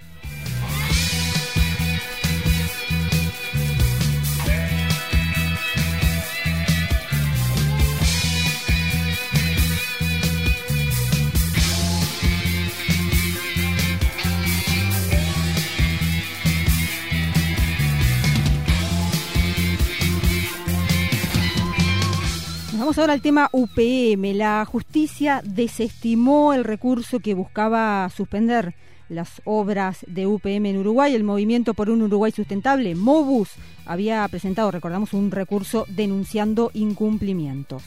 Vamos 22.80 22.98
ahora 22.98 23.12
al 23.12 23.22
tema 23.22 23.50
UPM. 23.52 24.34
La 24.36 24.64
justicia 24.64 25.42
desestimó 25.44 26.54
el 26.54 26.64
recurso 26.64 27.20
que 27.20 27.34
buscaba 27.34 28.10
suspender 28.10 28.74
las 29.10 29.42
obras 29.44 30.06
de 30.08 30.28
UPM 30.28 30.66
en 30.68 30.78
Uruguay. 30.78 31.14
El 31.14 31.26
Movimiento 31.26 31.74
por 31.74 31.90
un 31.90 32.04
Uruguay 32.04 32.32
Sustentable, 32.32 32.96
MOBUS, 32.96 33.50
había 33.86 34.26
presentado, 34.30 34.72
recordamos, 34.72 35.12
un 35.12 35.30
recurso 35.30 35.86
denunciando 35.90 36.72
incumplimientos. 36.74 37.84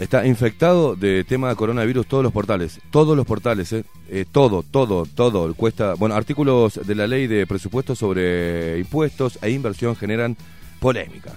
Está 0.00 0.26
infectado 0.26 0.96
de 0.96 1.22
tema 1.24 1.48
de 1.48 1.56
coronavirus 1.56 2.06
todos 2.06 2.24
los 2.24 2.32
portales, 2.32 2.80
todos 2.90 3.16
los 3.16 3.26
portales, 3.26 3.72
eh, 3.72 3.84
Eh, 4.08 4.24
todo, 4.30 4.62
todo, 4.62 5.04
todo. 5.04 5.52
Cuesta, 5.54 5.94
bueno, 5.94 6.14
artículos 6.14 6.78
de 6.86 6.94
la 6.94 7.08
ley 7.08 7.26
de 7.26 7.44
presupuestos 7.44 7.98
sobre 7.98 8.78
impuestos 8.78 9.36
e 9.42 9.50
inversión 9.50 9.96
generan 9.96 10.36
polémica. 10.78 11.32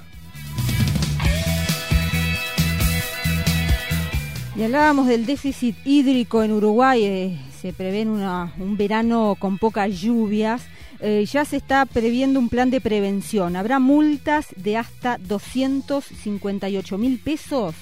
Y 4.55 4.63
hablábamos 4.63 5.07
del 5.07 5.25
déficit 5.25 5.75
hídrico 5.85 6.43
en 6.43 6.51
Uruguay, 6.51 7.03
eh, 7.03 7.39
se 7.59 7.73
prevé 7.73 8.03
una- 8.03 8.53
un 8.59 8.77
verano 8.77 9.35
con 9.39 9.57
pocas 9.57 9.99
lluvias. 9.99 10.61
Eh, 10.99 11.25
ya 11.25 11.45
se 11.45 11.57
está 11.57 11.85
previendo 11.85 12.39
un 12.39 12.49
plan 12.49 12.69
de 12.69 12.81
prevención. 12.81 13.55
Habrá 13.55 13.79
multas 13.79 14.47
de 14.57 14.75
hasta 14.77 15.17
258 15.17 16.97
mil 16.97 17.19
pesos 17.19 17.73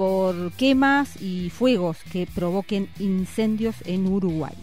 por 0.00 0.52
quemas 0.52 1.20
y 1.20 1.50
fuegos 1.50 1.98
que 2.10 2.26
provoquen 2.26 2.88
incendios 3.00 3.76
en 3.84 4.06
Uruguay. 4.06 4.54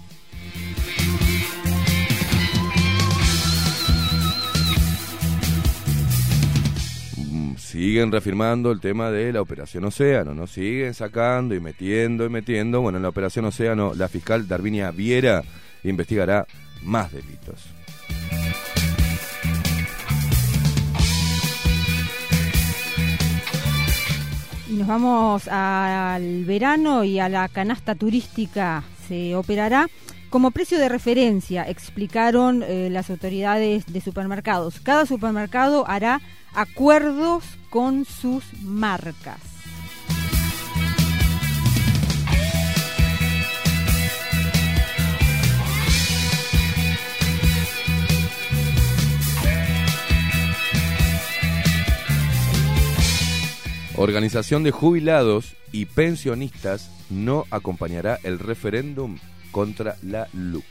Mm, 7.18 7.56
Siguen 7.56 8.12
reafirmando 8.12 8.72
el 8.72 8.80
tema 8.80 9.12
de 9.12 9.32
la 9.32 9.42
Operación 9.42 9.84
Océano, 9.84 10.34
¿no? 10.34 10.48
Siguen 10.48 10.96
sacando 10.96 11.54
y 11.54 11.60
metiendo 11.60 12.26
y 12.26 12.30
metiendo. 12.30 12.82
Bueno, 12.82 12.98
en 12.98 13.04
la 13.04 13.10
Operación 13.10 13.46
Océano, 13.46 13.94
la 13.94 14.08
fiscal 14.08 14.48
Darvinia 14.48 14.90
Viera 14.90 15.44
investigará 15.84 16.48
más 16.82 17.12
delitos. 17.12 17.78
Nos 24.78 24.88
vamos 24.88 25.48
al 25.48 26.46
verano 26.46 27.04
y 27.04 27.20
a 27.20 27.30
la 27.30 27.48
canasta 27.50 27.96
turística. 27.96 28.84
Se 29.08 29.36
operará 29.36 29.88
como 30.30 30.52
precio 30.52 30.78
de 30.78 30.90
referencia, 30.90 31.68
explicaron 31.68 32.64
eh, 32.64 32.90
las 32.92 33.10
autoridades 33.10 33.86
de 33.88 34.02
supermercados. 34.02 34.80
Cada 34.82 35.06
supermercado 35.06 35.88
hará 35.88 36.22
acuerdos 36.54 37.44
con 37.70 38.06
sus 38.06 38.44
marcas. 38.62 39.47
Organización 54.00 54.62
de 54.62 54.70
jubilados 54.70 55.56
y 55.72 55.86
pensionistas 55.86 56.92
no 57.10 57.46
acompañará 57.50 58.20
el 58.22 58.38
referéndum 58.38 59.18
contra 59.52 59.96
la 60.04 60.28
LUC. 60.34 60.64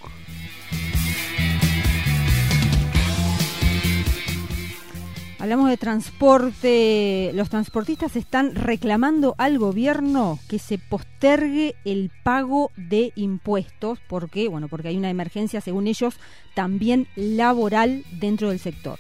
Hablamos 5.40 5.68
de 5.68 5.76
transporte. 5.76 7.32
Los 7.34 7.50
transportistas 7.50 8.14
están 8.14 8.54
reclamando 8.54 9.34
al 9.38 9.58
gobierno 9.58 10.38
que 10.48 10.60
se 10.60 10.78
postergue 10.78 11.74
el 11.84 12.12
pago 12.22 12.70
de 12.76 13.12
impuestos. 13.16 13.98
¿Por 14.08 14.30
qué? 14.30 14.46
Bueno, 14.46 14.68
porque 14.68 14.88
hay 14.88 14.96
una 14.96 15.10
emergencia, 15.10 15.60
según 15.60 15.88
ellos, 15.88 16.14
también 16.54 17.08
laboral 17.16 18.04
dentro 18.12 18.50
del 18.50 18.60
sector. 18.60 18.98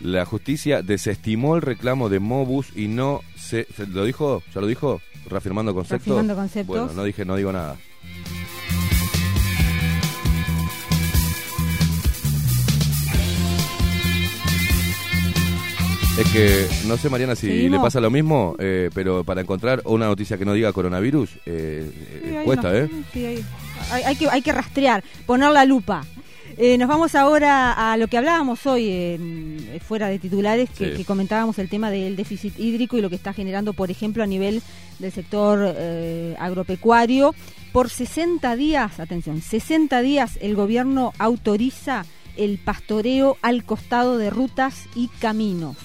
La 0.00 0.24
justicia 0.24 0.82
desestimó 0.82 1.56
el 1.56 1.62
reclamo 1.62 2.08
de 2.08 2.20
Mobus 2.20 2.68
y 2.74 2.88
no 2.88 3.20
se, 3.36 3.66
se- 3.76 3.86
lo 3.86 4.04
dijo, 4.04 4.42
ya 4.54 4.60
lo 4.60 4.66
dijo, 4.66 5.00
reafirmando 5.28 5.74
conceptos. 5.74 6.06
Reafirmando 6.06 6.34
conceptos. 6.34 6.66
Bueno, 6.78 6.92
no 6.94 7.04
dije, 7.04 7.24
no 7.24 7.36
digo 7.36 7.52
nada. 7.52 7.76
Es 16.18 16.28
que 16.32 16.66
no 16.86 16.96
sé, 16.98 17.08
Mariana, 17.08 17.34
si 17.34 17.46
Seguimos. 17.46 17.78
le 17.78 17.82
pasa 17.82 17.98
lo 18.00 18.10
mismo, 18.10 18.54
eh, 18.58 18.90
pero 18.92 19.24
para 19.24 19.40
encontrar 19.40 19.80
una 19.86 20.06
noticia 20.06 20.36
que 20.36 20.44
no 20.44 20.52
diga 20.52 20.72
coronavirus, 20.72 21.30
eh, 21.46 21.90
eh, 21.90 22.36
Sí, 22.40 22.44
cuesta, 22.44 22.76
¿eh? 22.76 22.90
sí, 23.12 23.24
hay, 23.24 23.44
hay- 23.90 24.02
hay 24.02 24.16
que, 24.16 24.28
hay 24.28 24.42
que 24.42 24.52
rastrear, 24.52 25.02
poner 25.24 25.50
la 25.52 25.64
lupa. 25.64 26.04
Eh, 26.62 26.76
nos 26.76 26.88
vamos 26.88 27.14
ahora 27.14 27.72
a 27.72 27.96
lo 27.96 28.06
que 28.08 28.18
hablábamos 28.18 28.66
hoy 28.66 28.84
eh, 28.86 29.80
fuera 29.82 30.08
de 30.08 30.18
titulares, 30.18 30.68
que, 30.68 30.90
Sí. 30.90 30.96
que 30.98 31.04
comentábamos 31.06 31.58
el 31.58 31.70
tema 31.70 31.90
del 31.90 32.16
déficit 32.16 32.58
hídrico 32.60 32.98
y 32.98 33.00
lo 33.00 33.08
que 33.08 33.16
está 33.16 33.32
generando, 33.32 33.72
por 33.72 33.90
ejemplo, 33.90 34.22
a 34.22 34.26
nivel 34.26 34.60
del 34.98 35.10
sector 35.10 35.74
eh, 35.74 36.36
agropecuario. 36.38 37.34
Por 37.72 37.88
60 37.88 38.56
días, 38.56 39.00
atención, 39.00 39.40
60 39.40 40.02
días 40.02 40.38
el 40.42 40.54
gobierno 40.54 41.14
autoriza 41.18 42.04
el 42.36 42.58
pastoreo 42.58 43.38
al 43.40 43.64
costado 43.64 44.18
de 44.18 44.28
rutas 44.28 44.84
y 44.94 45.08
caminos. 45.18 45.78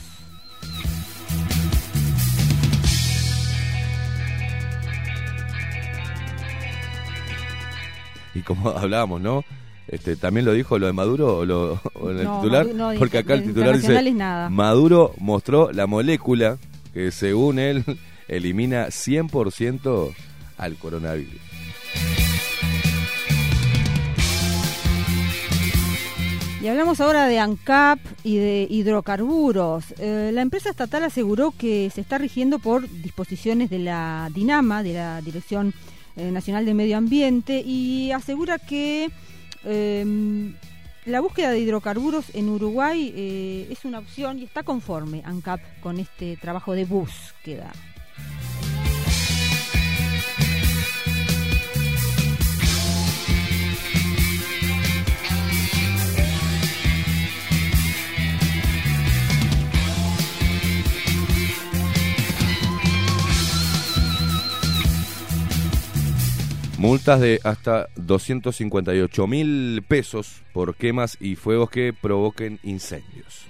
Y 8.34 8.42
como 8.42 8.70
hablábamos, 8.78 9.22
¿no? 9.22 9.44
Este, 9.88 10.16
también 10.16 10.46
lo 10.46 10.54
dijo 10.54 10.80
lo 10.80 10.88
de 10.88 10.94
Maduro 10.94 11.38
o, 11.38 11.46
lo, 11.46 11.80
o 11.94 12.12
en 12.12 12.20
el 12.20 12.24
No, 12.24 12.42
titular, 12.42 12.68
no 12.68 12.92
porque 12.98 13.20
acá 13.20 13.36
el 13.36 13.44
titular 13.44 13.78
dice 13.78 14.12
nada. 14.14 14.50
Maduro 14.50 15.14
mostró 15.20 15.72
la 15.72 15.86
molécula 15.88 16.58
que 16.94 17.12
según 17.12 17.60
él 17.60 17.84
elimina 18.28 18.88
100% 18.88 20.14
al 20.58 20.76
coronavirus. 20.76 21.46
Y 26.66 26.68
hablamos 26.68 27.00
ahora 27.00 27.28
de 27.28 27.38
ANCAP 27.38 28.00
y 28.24 28.38
de 28.38 28.66
hidrocarburos. 28.68 29.94
Eh, 30.00 30.32
la 30.34 30.42
empresa 30.42 30.72
estatal 30.72 31.04
aseguró 31.04 31.54
que 31.56 31.92
se 31.94 32.02
está 32.02 32.18
rigiendo 32.18 32.58
por 32.58 32.90
disposiciones 32.90 33.70
de 33.70 33.78
la 33.78 34.32
DINAMA, 34.34 34.82
de 34.82 34.94
la 34.94 35.22
Dirección 35.22 35.76
eh, 36.16 36.32
Nacional 36.32 36.66
de 36.66 36.74
Medio 36.74 36.98
Ambiente, 36.98 37.62
y 37.64 38.10
asegura 38.14 38.58
que 38.58 39.12
eh, 39.66 40.54
la 41.06 41.20
búsqueda 41.20 41.52
de 41.52 41.60
hidrocarburos 41.60 42.34
en 42.34 42.50
Uruguay 42.50 43.14
eh, 43.16 43.68
es 43.70 43.86
una 43.86 44.00
opción 44.00 44.40
y 44.40 44.44
está 44.44 44.64
conforme 44.64 45.22
ANCAP 45.24 45.60
con 45.82 46.00
este 46.00 46.36
trabajo 46.38 46.74
de 46.74 46.86
búsqueda. 46.86 47.72
Multas 66.86 67.20
de 67.20 67.40
hasta 67.44 67.88
258 67.96 69.26
mil 69.26 69.84
pesos 69.88 70.44
por 70.54 70.76
quemas 70.76 71.18
y 71.20 71.34
fuegos 71.34 71.72
que 71.72 71.94
provoquen 72.00 72.60
incendios. 72.62 73.48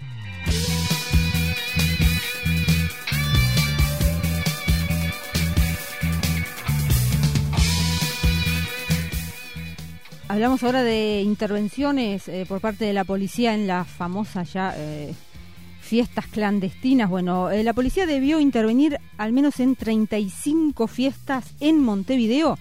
Hablamos 10.29 10.63
ahora 10.63 10.83
de 10.83 11.19
intervenciones 11.19 12.29
eh, 12.29 12.45
por 12.47 12.61
parte 12.61 12.85
de 12.85 12.93
la 12.93 13.03
policía 13.03 13.53
en 13.53 13.67
las 13.67 13.85
famosas 13.85 14.53
ya 14.53 14.73
eh, 14.77 15.13
fiestas 15.81 16.27
clandestinas. 16.27 17.09
Bueno, 17.09 17.51
eh, 17.51 17.65
la 17.65 17.73
policía 17.73 18.05
debió 18.05 18.39
intervenir 18.39 18.97
al 19.17 19.33
menos 19.33 19.59
en 19.59 19.75
35 19.75 20.87
fiestas 20.87 21.53
en 21.59 21.83
Montevideo 21.83 22.57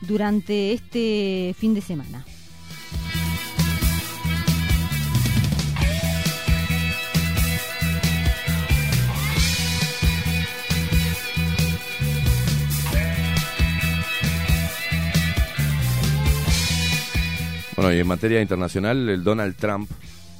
durante 0.00 0.72
este 0.72 1.54
fin 1.58 1.74
de 1.74 1.80
semana. 1.80 2.24
Bueno, 17.76 17.92
y 17.92 18.00
en 18.00 18.06
materia 18.06 18.40
internacional, 18.40 19.08
el 19.10 19.22
Donald 19.22 19.54
Trump 19.54 19.90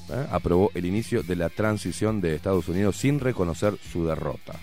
¿eh? 0.09 0.27
aprobó 0.31 0.71
el 0.75 0.87
inicio 0.87 1.23
de 1.23 1.37
la 1.37 1.51
transición 1.51 2.23
de 2.23 2.35
Estados 2.35 2.69
Unidos 2.69 2.97
sin 2.97 3.21
reconocer 3.21 3.77
su 3.93 4.07
derrota. 4.07 4.55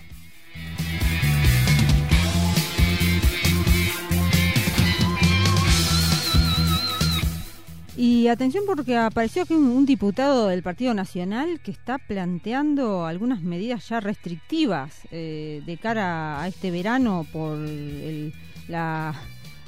Y 7.96 8.28
atención 8.28 8.64
porque 8.66 8.98
apareció 8.98 9.44
aquí 9.44 9.54
un, 9.54 9.66
un 9.66 9.86
diputado 9.86 10.48
del 10.48 10.64
Partido 10.64 10.96
Nacional 10.96 11.60
que 11.64 11.70
está 11.70 12.00
planteando 12.00 13.06
algunas 13.06 13.42
medidas 13.44 13.88
ya 13.88 14.00
restrictivas 14.00 15.02
eh, 15.12 15.62
de 15.66 15.78
cara 15.78 16.42
a 16.42 16.48
este 16.48 16.72
verano 16.72 17.26
por 17.32 17.58
el- 17.60 18.34
la, 18.68 19.14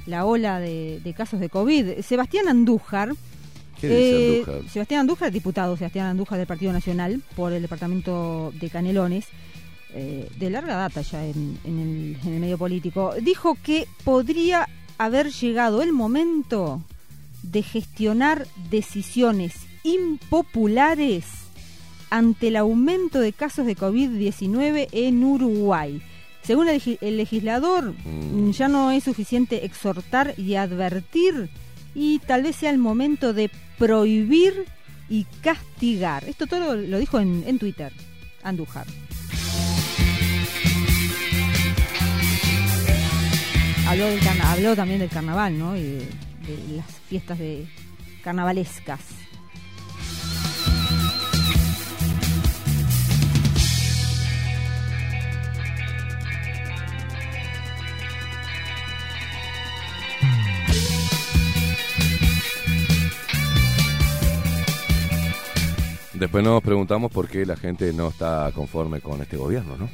la 0.06 0.24
ola 0.24 0.58
de, 0.58 1.00
de 1.04 1.14
casos 1.14 1.38
de 1.38 1.48
COVID. 1.50 2.00
Sebastián 2.00 2.48
Andújar. 2.48 3.12
¿Qué 3.80 3.86
dice 3.88 3.98
eh, 4.38 4.40
Andújar? 4.40 4.70
Sebastián 4.70 5.00
Andújar, 5.00 5.30
diputado 5.32 5.76
Sebastián 5.76 6.06
Andújar 6.06 6.38
del 6.38 6.46
Partido 6.48 6.72
Nacional 6.72 7.22
por 7.36 7.52
el 7.52 7.62
departamento 7.62 8.52
de 8.58 8.70
Canelones, 8.70 9.26
eh, 9.94 10.28
de 10.36 10.50
larga 10.50 10.74
data 10.76 11.00
ya 11.02 11.24
en, 11.24 11.58
en 11.64 11.78
el, 11.78 12.16
en 12.26 12.34
el 12.34 12.40
medio 12.40 12.58
político, 12.58 13.14
dijo 13.22 13.56
que 13.62 13.86
podría 14.02 14.68
haber 14.98 15.30
llegado 15.30 15.80
el 15.82 15.92
momento 15.92 16.82
de 17.50 17.62
gestionar 17.62 18.46
decisiones 18.70 19.54
impopulares 19.84 21.24
ante 22.10 22.48
el 22.48 22.56
aumento 22.56 23.20
de 23.20 23.32
casos 23.32 23.66
de 23.66 23.76
COVID-19 23.76 24.88
en 24.92 25.24
Uruguay. 25.24 26.02
Según 26.42 26.68
el, 26.68 26.80
legi- 26.80 26.98
el 27.00 27.16
legislador, 27.16 27.94
Mm. 28.04 28.50
ya 28.52 28.68
no 28.68 28.90
es 28.92 29.02
suficiente 29.04 29.64
exhortar 29.64 30.34
y 30.36 30.54
advertir 30.54 31.50
y 31.94 32.18
tal 32.20 32.42
vez 32.44 32.56
sea 32.56 32.70
el 32.70 32.78
momento 32.78 33.32
de 33.32 33.50
prohibir 33.78 34.66
y 35.08 35.24
castigar. 35.42 36.24
Esto 36.28 36.46
todo 36.46 36.76
lo, 36.76 36.98
dijo 36.98 37.18
en, 37.20 37.42
en 37.46 37.58
Twitter, 37.58 37.92
Andújar. 38.42 38.86
Habló, 43.88 44.06
del 44.06 44.20
habló 44.42 44.74
también 44.76 44.98
del 45.00 45.08
carnaval, 45.08 45.56
¿no? 45.58 45.76
Y 45.76 45.82
de, 45.82 46.08
las 46.70 46.90
fiestas 47.08 47.38
de 47.38 47.66
carnavalescas. 48.22 49.00
Después 66.18 66.42
nos 66.42 66.62
preguntamos 66.62 67.12
por 67.12 67.28
qué 67.28 67.44
la 67.44 67.56
gente 67.56 67.92
no 67.92 68.08
está 68.08 68.50
conforme 68.54 69.00
con 69.00 69.20
este 69.20 69.36
gobierno, 69.36 69.76
¿no? 69.76 69.88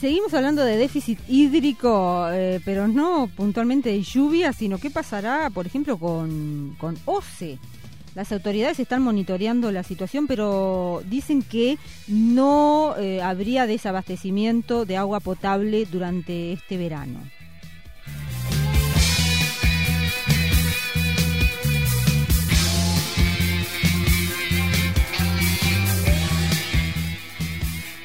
Seguimos 0.00 0.34
hablando 0.34 0.64
de 0.64 0.76
déficit 0.76 1.18
hídrico, 1.28 2.28
eh, 2.30 2.60
pero 2.64 2.88
no 2.88 3.30
puntualmente 3.34 3.90
de 3.90 4.02
lluvia, 4.02 4.52
sino 4.52 4.78
qué 4.78 4.90
pasará, 4.90 5.48
por 5.50 5.66
ejemplo, 5.66 5.96
con, 5.98 6.76
con 6.78 6.98
OCE. 7.06 7.58
Las 8.14 8.30
autoridades 8.30 8.78
están 8.78 9.02
monitoreando 9.02 9.72
la 9.72 9.82
situación, 9.82 10.26
pero 10.26 11.02
dicen 11.08 11.42
que 11.42 11.78
no 12.06 12.94
eh, 12.98 13.22
habría 13.22 13.66
desabastecimiento 13.66 14.84
de 14.84 14.96
agua 14.96 15.20
potable 15.20 15.86
durante 15.86 16.52
este 16.52 16.76
verano. 16.76 17.20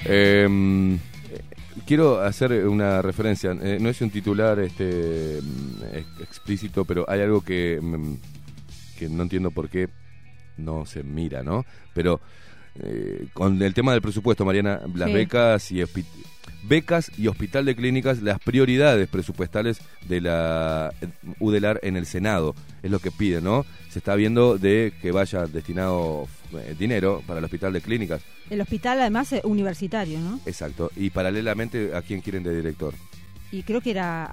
Eh, 0.05 0.99
quiero 1.89 2.21
hacer 2.21 2.67
una 2.67 3.01
referencia. 3.01 3.51
eh, 3.61 3.79
no 3.81 3.89
es 3.89 3.99
un 4.01 4.11
titular 4.11 4.59
este 4.59 5.39
mm, 5.41 5.83
ex- 5.97 6.21
explícito, 6.21 6.85
pero 6.85 7.03
hay 7.09 7.21
algo 7.21 7.41
que, 7.41 7.79
mm, 7.81 8.13
que 8.99 9.09
no 9.09 9.23
entiendo 9.23 9.49
por 9.49 9.69
qué 9.69 9.89
no 10.57 10.85
se 10.85 11.01
mira, 11.01 11.41
¿no? 11.41 11.65
Pero 11.95 12.21
eh, 12.81 13.25
con 13.33 13.59
el 13.61 13.73
tema 13.73 13.93
del 13.93 14.01
presupuesto, 14.03 14.45
Mariana, 14.45 14.81
las 14.95 15.07
Sí. 15.09 15.13
becas 15.15 15.71
y 15.71 15.83
becas 16.67 17.11
y 17.17 17.27
hospital 17.27 17.65
de 17.65 17.75
clínicas, 17.75 18.21
las 18.21 18.37
prioridades 18.39 19.07
presupuestales 19.07 19.79
de 20.07 20.21
la 20.21 20.93
eh, 21.01 21.07
UDELAR 21.39 21.79
en 21.81 21.97
el 21.97 22.05
Senado 22.05 22.53
es 22.83 22.91
lo 22.91 22.99
que 22.99 23.09
pide, 23.11 23.41
¿no? 23.41 23.65
Se 23.89 23.97
está 23.99 24.13
viendo 24.15 24.57
de 24.59 24.93
que 25.01 25.11
vaya 25.11 25.45
destinado 25.47 26.27
eh, 26.27 26.38
dinero 26.77 27.21
para 27.27 27.39
el 27.39 27.45
hospital 27.45 27.73
de 27.73 27.81
clínicas. 27.81 28.21
El 28.49 28.61
hospital, 28.61 28.99
además, 29.01 29.31
eh, 29.33 29.41
universitario, 29.43 30.19
¿no? 30.19 30.39
Exacto. 30.45 30.91
Y 30.95 31.09
paralelamente, 31.09 31.91
¿a 31.95 32.01
quién 32.01 32.21
quieren 32.21 32.43
de 32.43 32.55
director? 32.55 32.93
Y 33.51 33.63
creo 33.63 33.81
que 33.81 33.91
era 33.91 34.27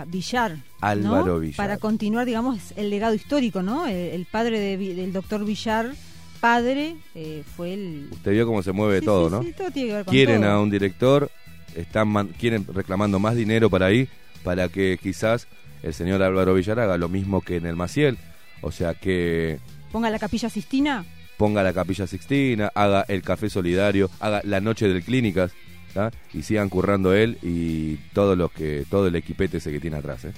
a 0.00 0.04
Villar. 0.06 0.52
¿no? 0.56 0.62
Álvaro 0.80 1.40
Villar. 1.40 1.56
Para 1.56 1.76
continuar, 1.78 2.24
digamos, 2.26 2.72
el 2.76 2.88
legado 2.90 3.14
histórico, 3.14 3.62
¿no? 3.62 3.86
El, 3.86 3.94
el 3.96 4.26
padre 4.26 4.60
de 4.60 4.76
del 4.76 5.12
doctor 5.12 5.44
Villar, 5.44 5.92
padre, 6.40 6.96
eh, 7.14 7.42
fue 7.56 7.74
el... 7.74 8.08
Usted 8.12 8.30
vio 8.32 8.46
cómo 8.46 8.62
se 8.62 8.72
mueve 8.72 9.00
Sí, 9.00 9.04
todo, 9.06 9.28
sí, 9.28 9.34
¿no? 9.34 9.42
sí, 9.42 9.52
todo 9.52 9.70
tiene 9.70 9.88
que 9.88 9.94
ver 9.96 10.04
con 10.04 10.12
quieren 10.12 10.40
todo. 10.42 10.50
a 10.52 10.60
un 10.60 10.70
director, 10.70 11.30
están 11.74 12.08
man- 12.08 12.28
quieren 12.38 12.64
reclamando 12.72 13.18
más 13.18 13.34
dinero 13.34 13.68
para 13.70 13.86
ahí, 13.86 14.08
para 14.44 14.68
que 14.68 14.98
quizás 15.02 15.48
el 15.82 15.92
señor 15.92 16.22
Álvaro 16.22 16.54
Villar 16.54 16.78
haga 16.80 16.96
lo 16.96 17.08
mismo 17.08 17.40
que 17.40 17.56
en 17.56 17.66
el 17.66 17.74
Maciel. 17.76 18.18
O 18.62 18.70
sea, 18.70 18.94
que 18.94 19.58
Ponga 19.90 20.10
la 20.10 20.18
capilla 20.20 20.48
Sistina. 20.48 21.04
Ponga 21.40 21.62
la 21.62 21.72
capilla 21.72 22.06
Sixtina, 22.06 22.70
haga 22.74 23.06
el 23.08 23.22
café 23.22 23.48
solidario, 23.48 24.10
haga 24.20 24.42
la 24.44 24.60
noche 24.60 24.86
del 24.86 25.02
clínicas, 25.02 25.52
¿tá? 25.94 26.10
y 26.34 26.42
sigan 26.42 26.68
currando 26.68 27.14
él 27.14 27.38
y 27.40 27.96
todos 28.12 28.36
los 28.36 28.52
que, 28.52 28.84
todo 28.90 29.06
el 29.06 29.16
equipete 29.16 29.56
ese 29.56 29.72
que 29.72 29.80
tiene 29.80 29.96
atrás, 29.96 30.26
¿eh? 30.26 30.32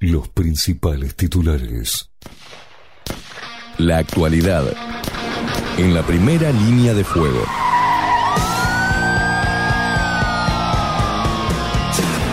Los 0.00 0.28
principales 0.28 1.16
titulares. 1.16 2.10
La 3.78 3.98
actualidad 3.98 4.64
en 5.76 5.94
la 5.94 6.02
primera 6.02 6.50
línea 6.50 6.94
de 6.94 7.04
fuego. 7.04 7.44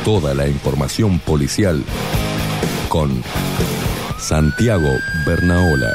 Toda 0.03 0.33
la 0.33 0.47
información 0.47 1.19
policial 1.19 1.83
con 2.89 3.21
Santiago 4.17 4.89
Bernaola. 5.27 5.93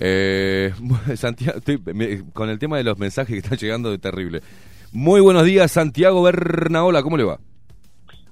Eh, 0.00 0.72
Santiago, 1.16 1.58
estoy- 1.58 1.80
me- 1.94 2.22
con 2.32 2.48
el 2.48 2.58
tema 2.58 2.76
de 2.78 2.84
los 2.84 2.98
mensajes 2.98 3.32
que 3.34 3.38
están 3.38 3.58
llegando 3.58 3.90
de 3.90 3.98
terrible. 3.98 4.40
Muy 4.92 5.20
buenos 5.20 5.44
días, 5.44 5.70
Santiago 5.70 6.22
Bernaola, 6.22 7.02
¿cómo 7.02 7.16
le 7.16 7.24
va? 7.24 7.38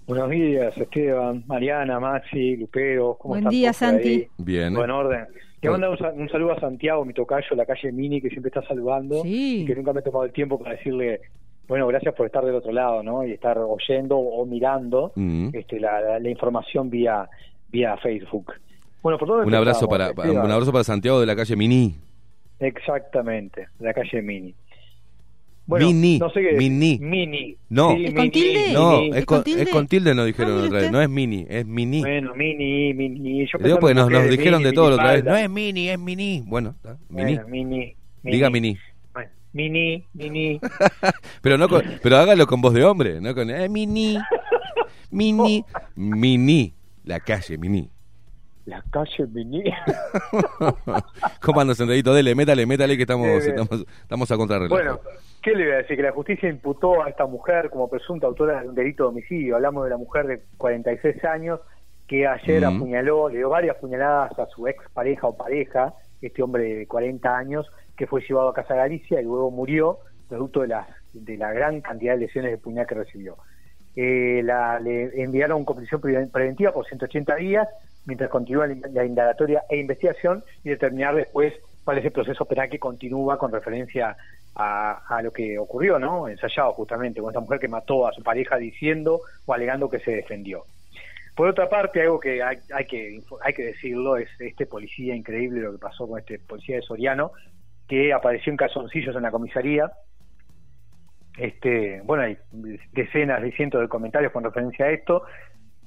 Buenos 0.06 0.30
días, 0.30 0.76
Esteban, 0.78 1.42
Mariana, 1.46 1.98
Maxi, 1.98 2.56
Lupero. 2.56 3.16
¿Cómo 3.20 3.32
Buen 3.34 3.40
están 3.40 3.50
día, 3.50 3.68
ahí? 3.70 3.74
Santi. 3.74 4.28
Bien. 4.38 4.72
Buen 4.74 4.90
orden. 4.90 5.26
Te 5.60 5.68
mando 5.68 5.90
un, 5.90 5.98
sa- 5.98 6.12
un 6.12 6.28
saludo 6.28 6.52
a 6.52 6.60
Santiago, 6.60 7.04
mi 7.04 7.12
tocayo, 7.12 7.56
la 7.56 7.66
calle 7.66 7.90
Mini, 7.90 8.20
que 8.20 8.28
siempre 8.30 8.48
está 8.50 8.62
saludando. 8.68 9.22
Sí. 9.22 9.62
Y 9.62 9.64
que 9.66 9.74
nunca 9.74 9.92
me 9.92 10.00
he 10.00 10.02
tomado 10.04 10.24
el 10.24 10.32
tiempo 10.32 10.58
para 10.60 10.76
decirle, 10.76 11.20
bueno, 11.66 11.88
gracias 11.88 12.14
por 12.14 12.24
estar 12.26 12.44
del 12.44 12.54
otro 12.54 12.70
lado, 12.70 13.02
¿no? 13.02 13.26
Y 13.26 13.32
estar 13.32 13.58
oyendo 13.58 14.16
o 14.16 14.46
mirando 14.46 15.10
Mm. 15.16 15.48
este, 15.54 15.80
la, 15.80 16.00
la- 16.00 16.20
la 16.20 16.30
información 16.30 16.88
vía 16.88 17.28
vía 17.68 17.96
Facebook. 17.96 18.52
Bueno, 19.02 19.18
¿por 19.18 19.28
dónde 19.28 19.46
Un 19.46 19.54
abrazo 19.54 19.88
para 19.88 20.10
un 20.10 20.50
abrazo 20.50 20.72
para 20.72 20.84
Santiago 20.84 21.20
de 21.20 21.26
la 21.26 21.36
calle 21.36 21.56
Mini. 21.56 21.96
Exactamente, 22.58 23.68
la 23.78 23.92
calle 23.92 24.22
Mini. 24.22 24.54
Bueno, 25.66 25.86
Mini, 25.88 26.18
no 26.20 26.30
sé 26.30 26.40
qué 26.42 26.56
Mini. 26.56 26.98
Mini. 27.00 27.56
No. 27.70 27.90
Sí, 27.96 28.04
¿Es 28.04 28.12
con 28.14 28.20
Mini, 28.22 28.30
tilde? 28.30 28.72
No, 28.72 29.00
Mini. 29.00 29.16
es 29.18 29.26
con, 29.26 29.42
tilde? 29.44 29.62
es 29.62 29.68
con 29.68 29.86
tilde, 29.88 30.14
nos 30.14 30.26
dijeron 30.26 30.60
Ah, 30.60 30.64
otra 30.64 30.78
vez. 30.78 30.92
No 30.92 31.00
es 31.00 31.08
Mini, 31.10 31.46
es 31.48 31.66
Mini. 31.66 32.00
Bueno, 32.00 32.34
Mini, 32.36 32.94
Mini. 32.94 33.46
Yo 33.46 33.58
Digo 33.58 33.78
porque 33.80 33.94
nos, 33.94 34.08
nos 34.08 34.30
dijeron 34.30 34.60
de 34.62 34.66
mini, 34.68 34.74
todo 34.76 34.90
la 34.90 34.94
otra 34.94 35.12
vez. 35.12 35.24
No 35.24 35.36
es 35.36 35.50
Mini, 35.50 35.88
es 35.88 35.98
Mini. 35.98 36.42
Bueno, 36.46 36.70
está, 36.70 36.96
Mini. 37.08 37.34
Bueno, 37.34 37.48
mini, 37.48 37.96
Diga 38.22 38.48
Mini. 38.48 38.78
Bueno, 39.12 39.30
mini, 39.52 40.04
mini. 40.14 40.60
Pero 41.42 41.58
no 41.58 41.68
con- 41.68 41.82
pero 42.00 42.16
hágalo 42.18 42.46
con 42.46 42.60
voz 42.60 42.72
de 42.72 42.84
hombre, 42.84 43.20
no 43.20 43.34
con 43.34 43.50
eh, 43.50 43.68
Mini. 43.68 44.18
Mini, 45.10 45.64
Mini, 45.96 46.74
la 47.04 47.18
calle 47.20 47.58
Mini. 47.58 47.88
La 48.66 48.82
calle 48.90 49.26
mini. 49.32 49.62
¿Cómo 51.42 51.60
anda, 51.60 51.74
Sandrito? 51.74 52.12
Dele, 52.12 52.34
métale, 52.34 52.66
métale 52.66 52.96
que 52.96 53.02
estamos, 53.02 53.28
estamos, 53.28 53.86
estamos 54.02 54.30
a 54.30 54.36
contrarreloj. 54.36 54.70
bueno, 54.76 55.00
¿qué 55.42 55.52
le 55.52 55.64
voy 55.64 55.72
a 55.74 55.76
decir? 55.78 55.96
Que 55.96 56.02
la 56.02 56.12
justicia 56.12 56.48
imputó 56.48 57.02
a 57.02 57.08
esta 57.08 57.26
mujer 57.26 57.70
como 57.70 57.88
presunta 57.88 58.26
autora 58.26 58.62
de 58.62 58.68
un 58.68 58.74
delito 58.74 59.04
de 59.04 59.08
homicidio. 59.10 59.56
Hablamos 59.56 59.84
de 59.84 59.90
la 59.90 59.96
mujer 59.96 60.26
de 60.26 60.42
46 60.58 61.24
años 61.24 61.60
que 62.08 62.26
ayer 62.26 62.64
apuñaló, 62.64 63.28
le 63.28 63.38
dio 63.38 63.48
varias 63.50 63.76
puñaladas 63.76 64.38
a 64.38 64.46
su 64.46 64.66
ex 64.68 64.82
pareja 64.92 65.26
o 65.26 65.36
pareja, 65.36 65.94
este 66.20 66.42
hombre 66.42 66.62
de 66.76 66.86
40 66.86 67.36
años, 67.36 67.66
que 67.96 68.06
fue 68.06 68.20
llevado 68.20 68.48
a 68.48 68.54
Casa 68.54 68.74
Galicia 68.74 69.20
y 69.20 69.24
luego 69.24 69.50
murió 69.50 69.98
producto 70.28 70.60
de 70.62 70.68
la, 70.68 70.86
de 71.12 71.36
la 71.36 71.52
gran 71.52 71.80
cantidad 71.80 72.14
de 72.14 72.20
lesiones 72.20 72.50
de 72.52 72.58
puñal 72.58 72.86
que 72.86 72.94
recibió. 72.96 73.36
Eh, 73.96 74.40
la, 74.44 74.78
le 74.80 75.22
enviaron 75.22 75.64
con 75.64 75.76
prisión 75.76 76.00
pre- 76.00 76.26
preventiva 76.26 76.72
por 76.72 76.86
180 76.86 77.34
días 77.36 77.68
mientras 78.06 78.30
continúa 78.30 78.66
la 78.66 79.04
indagatoria 79.04 79.64
e 79.68 79.78
investigación 79.78 80.42
y 80.64 80.70
determinar 80.70 81.14
después 81.14 81.52
cuál 81.84 81.98
es 81.98 82.04
el 82.04 82.12
proceso 82.12 82.44
penal 82.44 82.68
que 82.68 82.78
continúa 82.78 83.38
con 83.38 83.52
referencia 83.52 84.16
a, 84.56 85.20
lo 85.22 85.32
que 85.32 85.58
ocurrió, 85.58 85.98
¿no? 85.98 86.28
Ensayado 86.28 86.72
justamente 86.72 87.20
con 87.20 87.30
esta 87.30 87.40
mujer 87.40 87.58
que 87.60 87.68
mató 87.68 88.08
a 88.08 88.12
su 88.12 88.22
pareja 88.22 88.56
diciendo 88.56 89.20
o 89.44 89.52
alegando 89.52 89.90
que 89.90 90.00
se 90.00 90.12
defendió. 90.12 90.64
Por 91.34 91.48
otra 91.48 91.68
parte, 91.68 92.00
algo 92.00 92.18
que 92.18 92.42
hay, 92.42 92.56
hay 92.74 92.86
que 92.86 93.20
hay 93.44 93.52
que 93.52 93.64
decirlo 93.66 94.16
es 94.16 94.28
este 94.40 94.64
policía 94.64 95.14
increíble 95.14 95.60
lo 95.60 95.72
que 95.72 95.78
pasó 95.78 96.08
con 96.08 96.18
este 96.18 96.38
policía 96.38 96.76
de 96.76 96.82
Soriano 96.82 97.32
que 97.86 98.12
apareció 98.14 98.50
en 98.50 98.56
calzoncillos 98.56 99.14
en 99.14 99.22
la 99.22 99.30
comisaría 99.30 99.92
este 101.36 102.00
bueno 102.04 102.24
hay 102.24 102.38
decenas 102.92 103.42
de 103.42 103.52
cientos 103.52 103.82
de 103.82 103.88
comentarios 103.88 104.32
con 104.32 104.42
referencia 104.42 104.86
a 104.86 104.90
esto 104.90 105.24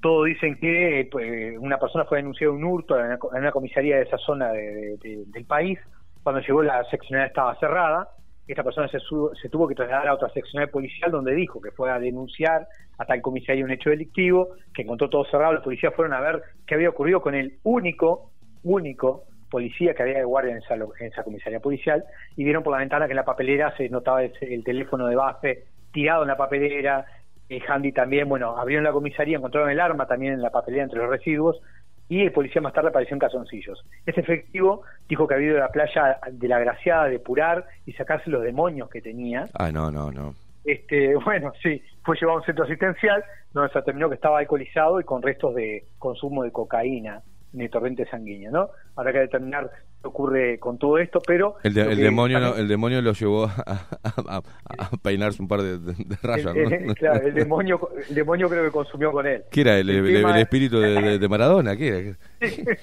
todos 0.02 0.26
dicen 0.26 0.56
que 0.60 1.08
pues, 1.12 1.58
una 1.60 1.78
persona 1.78 2.06
fue 2.06 2.18
denunciada 2.20 2.54
un 2.54 2.64
hurto 2.64 2.98
en 3.00 3.18
una, 3.34 3.52
comisaría 3.52 3.98
de 3.98 4.04
esa 4.04 4.18
zona 4.18 4.52
de- 4.52 4.62
de- 4.62 4.98
de- 4.98 5.24
del 5.28 5.46
país. 5.46 5.80
Cuando 6.24 6.42
llegó 6.42 6.64
la 6.64 6.84
seccional 6.86 7.28
estaba 7.28 7.56
cerrada. 7.60 8.10
Esta 8.48 8.64
persona 8.64 8.88
se, 8.88 8.98
se 9.42 9.50
tuvo 9.50 9.68
que 9.68 9.76
trasladar 9.76 10.08
a 10.08 10.14
otra 10.16 10.30
seccional 10.30 10.70
policial 10.70 11.12
donde 11.12 11.36
dijo 11.36 11.62
que 11.62 11.70
fue 11.72 11.92
a 11.92 12.00
denunciar 12.00 12.68
a 12.98 13.06
tal 13.06 13.22
comisaría 13.22 13.64
un 13.64 13.70
hecho 13.72 13.92
delictivo 13.92 14.50
que 14.74 14.82
encontró 14.82 15.08
todo 15.08 15.24
cerrado. 15.26 15.54
Los 15.54 15.64
policías 15.64 15.94
fueron 15.94 16.14
a 16.14 16.20
ver 16.20 16.42
qué 16.66 16.74
había 16.76 16.90
ocurrido 16.90 17.22
con 17.22 17.36
el 17.36 17.60
único 17.64 18.32
único 18.64 19.26
policía 19.52 19.94
que 19.94 20.04
había 20.04 20.18
de 20.18 20.24
guardia 20.24 20.52
en 20.52 20.58
esa, 20.58 20.74
en 20.76 21.08
esa 21.08 21.24
comisaría 21.24 21.60
policial. 21.60 22.04
Y 22.36 22.44
vieron 22.44 22.64
por 22.64 22.74
la 22.74 22.80
ventana 22.80 23.06
que 23.06 23.12
en 23.14 23.18
la 23.18 23.24
papelera 23.26 23.76
se 23.78 23.88
notaba 23.90 24.24
el, 24.24 24.34
el 24.42 24.64
teléfono 24.64 25.08
de 25.08 25.16
base 25.16 25.64
tirado 25.92 26.24
en 26.24 26.28
la 26.30 26.38
papelera, 26.38 27.06
el 27.50 27.64
handy 27.68 27.92
también, 27.92 28.30
bueno, 28.30 28.58
abrieron 28.58 28.84
la 28.84 28.92
comisaría, 28.92 29.38
encontraron 29.38 29.70
el 29.70 29.80
arma 29.80 30.06
también 30.06 30.34
en 30.34 30.42
la 30.42 30.52
papelera 30.52 30.84
entre 30.84 31.00
los 31.00 31.10
residuos 31.10 31.60
y 32.08 32.22
el 32.22 32.32
policía 32.32 32.62
más 32.62 32.74
tarde 32.74 32.90
apareció 32.90 33.16
en 33.16 33.20
calzoncillos. 33.20 33.84
Este 34.06 34.22
efectivo 34.22 34.84
dijo 35.08 35.28
que 35.28 35.36
había 35.36 35.48
ido 35.50 35.58
a 35.58 35.62
la 35.62 35.72
playa 35.72 36.20
de 36.32 36.48
la 36.48 36.60
Graciada 36.60 37.04
a 37.04 37.10
depurar 37.10 37.66
y 37.86 37.94
sacarse 37.94 38.30
los 38.30 38.44
demonios 38.44 38.90
que 38.90 39.02
tenía. 39.02 39.48
Ah, 39.54 39.72
no, 39.72 39.92
no, 39.92 40.12
no. 40.12 40.34
Este, 40.64 41.16
bueno, 41.26 41.52
sí, 41.62 41.82
fue 42.04 42.18
llevado 42.20 42.38
a 42.38 42.42
un 42.42 42.46
centro 42.46 42.66
asistencial 42.66 43.24
donde 43.54 43.72
se 43.72 43.80
determinó 43.80 44.10
que 44.10 44.16
estaba 44.16 44.40
alcoholizado 44.40 45.00
y 45.00 45.04
con 45.04 45.22
restos 45.22 45.56
de 45.56 45.86
consumo 45.98 46.44
de 46.44 46.52
cocaína 46.52 47.22
el 47.58 47.70
torrente 47.70 48.06
sanguíneo, 48.10 48.52
¿no? 48.52 48.70
Habrá 48.96 49.12
que 49.14 49.20
determinar 49.20 49.70
qué 50.02 50.08
ocurre 50.08 50.60
con 50.60 50.78
todo 50.78 50.98
esto, 50.98 51.20
pero... 51.26 51.56
El, 51.64 51.74
de- 51.74 51.82
el 51.92 51.98
demonio 51.98 52.40
no- 52.40 52.56
el 52.56 52.68
demonio 52.68 53.02
lo 53.02 53.14
llevó 53.14 53.46
a, 53.46 53.54
a- 53.66 54.38
a- 54.38 54.42
a 54.78 54.90
peinarse 55.02 55.42
un 55.42 55.48
par 55.48 55.62
de, 55.62 55.78
de- 55.80 55.94
de 56.06 56.16
rayas, 56.22 56.56
el, 56.56 56.64
¿no? 56.64 56.70
el- 56.70 56.96
claro, 56.96 57.26
el 57.28 57.34
demonio, 57.34 57.90
el 58.08 58.16
demonio 58.16 58.50
creo 58.50 58.64
que 58.64 58.72
consumió 58.72 59.12
con 59.12 59.26
él. 59.28 59.44
¿Qué 59.52 59.62
era? 59.62 59.78
¿El, 59.78 59.90
el- 59.90 60.14
tema 60.22 60.36
el 60.36 60.42
espíritu 60.42 60.80
de, 60.80 61.28
Maradona? 61.30 61.76
¿Qué 61.76 61.88
era? 61.88 62.18
¿Qué- 62.40 62.78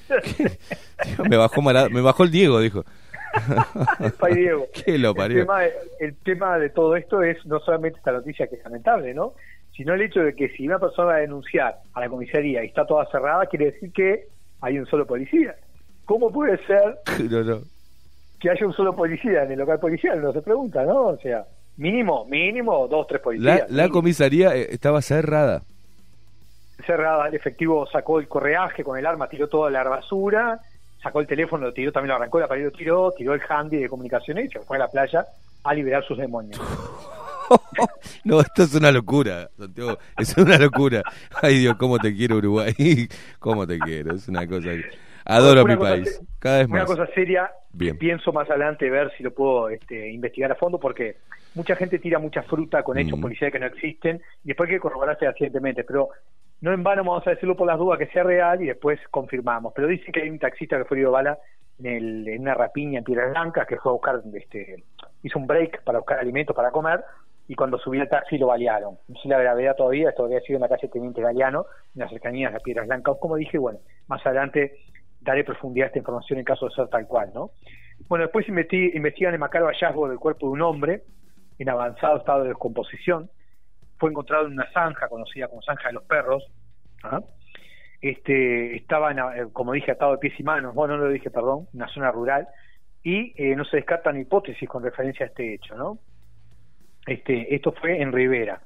Dijo, 1.07 1.25
me, 1.25 1.37
bajó 1.37 1.63
Mara- 1.63 1.89
me 1.89 2.01
bajó 2.01 2.25
el 2.25 2.31
Diego, 2.31 2.61
dijo. 2.61 2.85
Pai 4.19 4.35
Diego. 4.35 4.67
¿Qué 4.85 4.99
lo 4.99 5.11
el, 5.11 5.15
parió? 5.17 5.39
tema 5.41 5.61
el 6.01 6.17
tema 6.25 6.59
de 6.59 6.71
todo 6.71 6.97
esto 6.97 7.23
es 7.23 7.45
no 7.47 7.61
solamente 7.61 7.99
esta 7.99 8.13
noticia 8.13 8.47
que 8.47 8.57
es 8.57 8.65
lamentable, 8.65 9.13
¿no? 9.15 9.35
Sino 9.77 9.93
el 9.95 10.01
hecho 10.03 10.21
de 10.21 10.35
que 10.35 10.49
si 10.51 10.67
una 10.67 10.79
persona 10.79 11.09
va 11.09 11.15
a 11.17 11.21
denunciar 11.21 11.77
a 11.93 12.01
la 12.01 12.09
comisaría 12.09 12.65
y 12.65 12.69
está 12.69 12.87
toda 12.87 13.07
cerrada, 13.11 13.45
quiere 13.47 13.73
decir 13.73 13.93
que 13.93 14.29
hay 14.61 14.79
un 14.79 14.87
solo 14.87 15.07
policía. 15.07 15.55
¿Cómo 16.05 16.31
puede 16.31 16.59
ser 16.67 16.99
No, 17.31 17.43
no. 17.43 17.61
que 18.41 18.51
haya 18.51 18.67
un 18.67 18.73
solo 18.73 18.95
policía 18.95 19.43
en 19.45 19.53
el 19.53 19.59
local 19.59 19.79
policial? 19.81 20.21
No 20.23 20.33
se 20.33 20.43
pregunta, 20.43 20.85
¿no? 20.85 21.07
O 21.09 21.17
sea, 21.19 21.45
mínimo, 21.77 22.25
mínimo 22.27 22.87
dos, 22.89 23.07
tres 23.07 23.21
policías. 23.21 23.71
la 23.71 23.89
comisaría 23.89 24.55
eh, 24.55 24.69
estaba 24.71 25.03
cerrada. 25.03 25.63
cerrada, 26.87 27.29
el 27.29 27.35
efectivo 27.35 27.87
sacó 27.87 28.19
el 28.21 28.29
correaje 28.29 28.85
con 28.85 28.99
el 28.99 29.07
arma, 29.07 29.29
tiró 29.29 29.49
toda 29.49 29.71
la 29.71 29.83
basura, 29.85 30.61
sacó 31.03 31.21
el 31.21 31.27
teléfono, 31.27 31.67
lo 31.67 31.73
tiró, 31.73 31.91
también 31.93 32.11
lo 32.11 32.17
arrancó, 32.17 32.39
la 32.41 32.49
pared 32.49 32.65
lo 32.65 32.71
tiró, 32.71 33.13
tiró 33.13 33.35
el 33.35 33.41
handy 33.49 33.79
de 33.79 33.89
comunicaciones 33.89 34.47
y 34.47 34.49
se 34.51 34.61
fue 34.61 34.77
a 34.77 34.81
la 34.81 34.89
playa 34.89 35.27
a 35.65 35.75
liberar 35.75 36.05
sus 36.05 36.17
demonios. 36.19 36.61
no, 38.25 38.41
esto 38.41 38.63
es 38.63 38.75
una 38.75 38.91
locura, 38.93 39.49
Santiago. 39.59 39.99
Es 40.19 40.37
una 40.37 40.59
locura. 40.59 41.03
Ay, 41.43 41.59
Dios, 41.59 41.77
cómo 41.77 41.99
te 41.99 42.15
quiero, 42.15 42.37
Uruguay. 42.37 42.75
Cómo 43.39 43.67
te 43.67 43.79
quiero. 43.79 44.15
Es 44.15 44.29
una 44.29 44.47
cosa. 44.47 44.71
que- 44.71 44.85
Adoro 45.29 45.65
Una 45.65 45.75
mi 45.75 45.81
país. 45.81 46.21
Cada 46.39 46.59
vez 46.59 46.69
Una 46.69 46.79
más. 46.83 46.87
cosa 46.87 47.07
seria, 47.13 47.51
Bien. 47.73 47.99
pienso 47.99 48.33
más 48.33 48.49
adelante 48.49 48.89
ver 48.89 49.11
si 49.17 49.25
lo 49.25 49.33
puedo 49.35 49.69
este, 49.71 50.11
investigar 50.11 50.53
a 50.53 50.55
fondo, 50.55 50.79
porque 50.79 51.17
mucha 51.57 51.75
gente 51.75 51.99
tira 51.99 52.19
mucha 52.21 52.43
fruta 52.45 52.85
con 52.85 52.97
hechos 52.97 53.19
Mm. 53.19 53.23
policiales 53.23 53.53
que 53.53 53.59
no 53.59 53.67
existen 53.67 54.23
y 54.45 54.49
después 54.49 54.69
hay 54.69 54.77
que 54.77 54.81
corroborar 54.81 55.19
fehacientemente, 55.19 55.83
pero 55.83 56.11
no 56.61 56.73
en 56.73 56.83
vano 56.85 57.03
vamos 57.03 57.27
a 57.27 57.31
decirlo 57.31 57.57
por 57.57 57.67
las 57.67 57.77
dudas 57.77 57.99
que 57.99 58.07
sea 58.07 58.23
real 58.23 58.63
y 58.63 58.67
después 58.67 59.01
confirmamos. 59.11 59.73
Pero 59.75 59.89
dicen 59.89 60.13
que 60.13 60.23
hay 60.23 60.31
un 60.31 60.39
taxista 60.39 60.79
que 60.79 60.85
fue 60.85 60.99
herido 60.99 61.11
bala 61.11 61.37
en, 61.81 61.87
el- 61.87 62.29
en 62.29 62.43
una 62.43 62.55
rapiña 62.55 62.99
en 63.01 63.05
Piedras 63.05 63.31
Blancas 63.33 63.67
que 63.67 63.79
fue 63.79 63.91
a 63.91 63.95
buscar, 63.95 64.23
este, 64.33 64.85
hizo 65.25 65.41
un 65.41 65.49
break 65.49 65.83
para 65.83 65.99
buscar 65.99 66.21
alimentos 66.21 66.55
para 66.55 66.71
comer 66.71 67.03
y 67.49 67.55
cuando 67.55 67.79
subió 67.79 68.03
al 68.03 68.09
taxi 68.09 68.39
lo 68.39 68.49
balearon. 68.49 68.99
Sin 69.23 69.31
la 69.31 69.39
gravedad 69.39 69.77
todavía, 69.77 70.11
esto 70.11 70.25
había 70.25 70.41
sido 70.41 70.57
en 70.57 70.63
la 70.63 70.69
calle 70.69 70.89
Teniente 70.89 71.23
Galeano, 71.23 71.67
en 71.95 72.01
las 72.01 72.11
cercanías 72.11 72.53
de 72.53 72.61
Piedras 72.61 72.87
Blancas. 72.87 73.17
Como 73.21 73.37
dije, 73.37 73.59
bueno, 73.59 73.79
más 74.09 74.25
adelante 74.27 74.79
daré 75.21 75.45
profundidad 75.45 75.85
a 75.85 75.89
esta 75.89 75.99
información 75.99 76.39
en 76.39 76.45
caso 76.45 76.67
de 76.67 76.75
ser 76.75 76.89
tal 76.89 77.07
cual, 77.07 77.31
¿no? 77.35 77.51
Bueno, 78.09 78.25
después 78.25 78.47
investi- 78.47 78.95
investigan 78.95 79.33
el 79.33 79.41
macabro 79.41 79.69
hallazgo 79.69 80.09
del 80.09 80.19
cuerpo 80.19 80.47
de 80.47 80.53
un 80.53 80.63
hombre 80.63 81.03
en 81.59 81.69
avanzado 81.69 82.19
estado 82.19 82.43
de 82.43 82.49
descomposición. 82.49 83.31
Fue 83.99 84.11
encontrado 84.11 84.47
en 84.47 84.53
una 84.53 84.71
zanja 84.73 85.09
conocida 85.09 85.49
como 85.49 85.63
zanja 85.63 85.89
de 85.89 85.95
los 85.95 86.05
perros. 86.05 86.45
¿ah? 87.03 87.21
Este, 88.01 88.77
estaba, 88.77 89.11
en, 89.11 89.19
eh, 89.19 89.47
como 89.53 89.73
dije, 89.73 89.93
atado 89.93 90.13
de 90.13 90.19
pies 90.19 90.39
y 90.39 90.43
manos, 90.43 90.75
bueno, 90.75 90.97
no 90.99 91.05
lo 91.05 91.11
dije, 91.11 91.31
perdón, 91.31 91.67
una 91.73 91.89
zona 91.89 92.11
rural, 92.11 92.47
y 93.03 93.33
eh, 93.43 93.57
no 93.57 93.65
se 93.65 93.79
descartan 93.79 94.21
hipótesis 94.21 94.69
con 94.69 94.83
referencia 94.83 95.25
a 95.25 95.29
este 95.29 95.55
hecho, 95.55 95.75
¿no? 95.77 95.99
Este, 97.07 97.55
esto 97.55 97.73
fue 97.73 98.03
en 98.03 98.13
Rivera. 98.13 98.61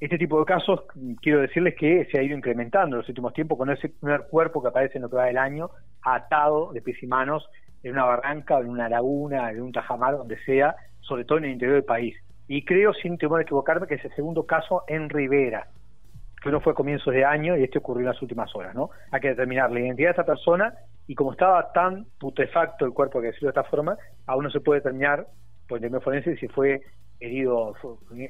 Este 0.00 0.18
tipo 0.18 0.38
de 0.38 0.46
casos, 0.46 0.84
quiero 1.20 1.40
decirles 1.40 1.74
que 1.78 2.06
se 2.10 2.18
ha 2.18 2.22
ido 2.22 2.36
incrementando 2.36 2.96
en 2.96 3.00
los 3.00 3.08
últimos 3.08 3.32
tiempos 3.32 3.56
con 3.58 3.70
ese 3.70 3.90
primer 3.90 4.26
cuerpo 4.28 4.60
que 4.62 4.68
aparece 4.68 4.98
en 4.98 5.02
lo 5.02 5.10
que 5.10 5.16
del 5.16 5.38
año, 5.38 5.70
atado 6.02 6.72
de 6.72 6.82
pies 6.82 7.02
y 7.02 7.06
manos 7.06 7.48
en 7.82 7.92
una 7.92 8.04
barranca, 8.04 8.58
en 8.58 8.70
una 8.70 8.88
laguna, 8.88 9.50
en 9.50 9.60
un 9.62 9.72
tajamar, 9.72 10.16
donde 10.16 10.38
sea, 10.44 10.74
sobre 11.00 11.24
todo 11.24 11.38
en 11.38 11.44
el 11.44 11.52
interior 11.52 11.76
del 11.76 11.84
país. 11.84 12.16
Y 12.48 12.64
creo, 12.64 12.92
sin 12.94 13.18
temor 13.18 13.40
a 13.40 13.42
equivocarme, 13.42 13.86
que 13.86 13.94
es 13.94 14.04
el 14.04 14.14
segundo 14.14 14.44
caso 14.44 14.84
en 14.88 15.08
Rivera, 15.08 15.68
que 16.42 16.48
uno 16.48 16.60
fue 16.60 16.72
a 16.72 16.76
comienzos 16.76 17.12
de 17.14 17.24
año 17.24 17.56
y 17.56 17.62
este 17.62 17.78
ocurrió 17.78 18.00
en 18.00 18.12
las 18.12 18.22
últimas 18.22 18.54
horas, 18.54 18.74
¿no? 18.74 18.90
Hay 19.10 19.20
que 19.20 19.28
determinar 19.28 19.70
la 19.70 19.80
identidad 19.80 20.08
de 20.08 20.12
esta 20.12 20.26
persona 20.26 20.74
y 21.06 21.14
como 21.14 21.32
estaba 21.32 21.72
tan 21.72 22.06
putrefacto 22.18 22.84
el 22.84 22.92
cuerpo, 22.92 23.20
que 23.20 23.28
decirlo 23.28 23.52
de 23.52 23.60
esta 23.60 23.70
forma, 23.70 23.96
aún 24.26 24.44
no 24.44 24.50
se 24.50 24.60
puede 24.60 24.80
determinar 24.80 25.26
por 25.68 25.82
el 25.82 26.00
forense 26.00 26.36
si 26.36 26.48
fue 26.48 26.82
herido, 27.20 27.74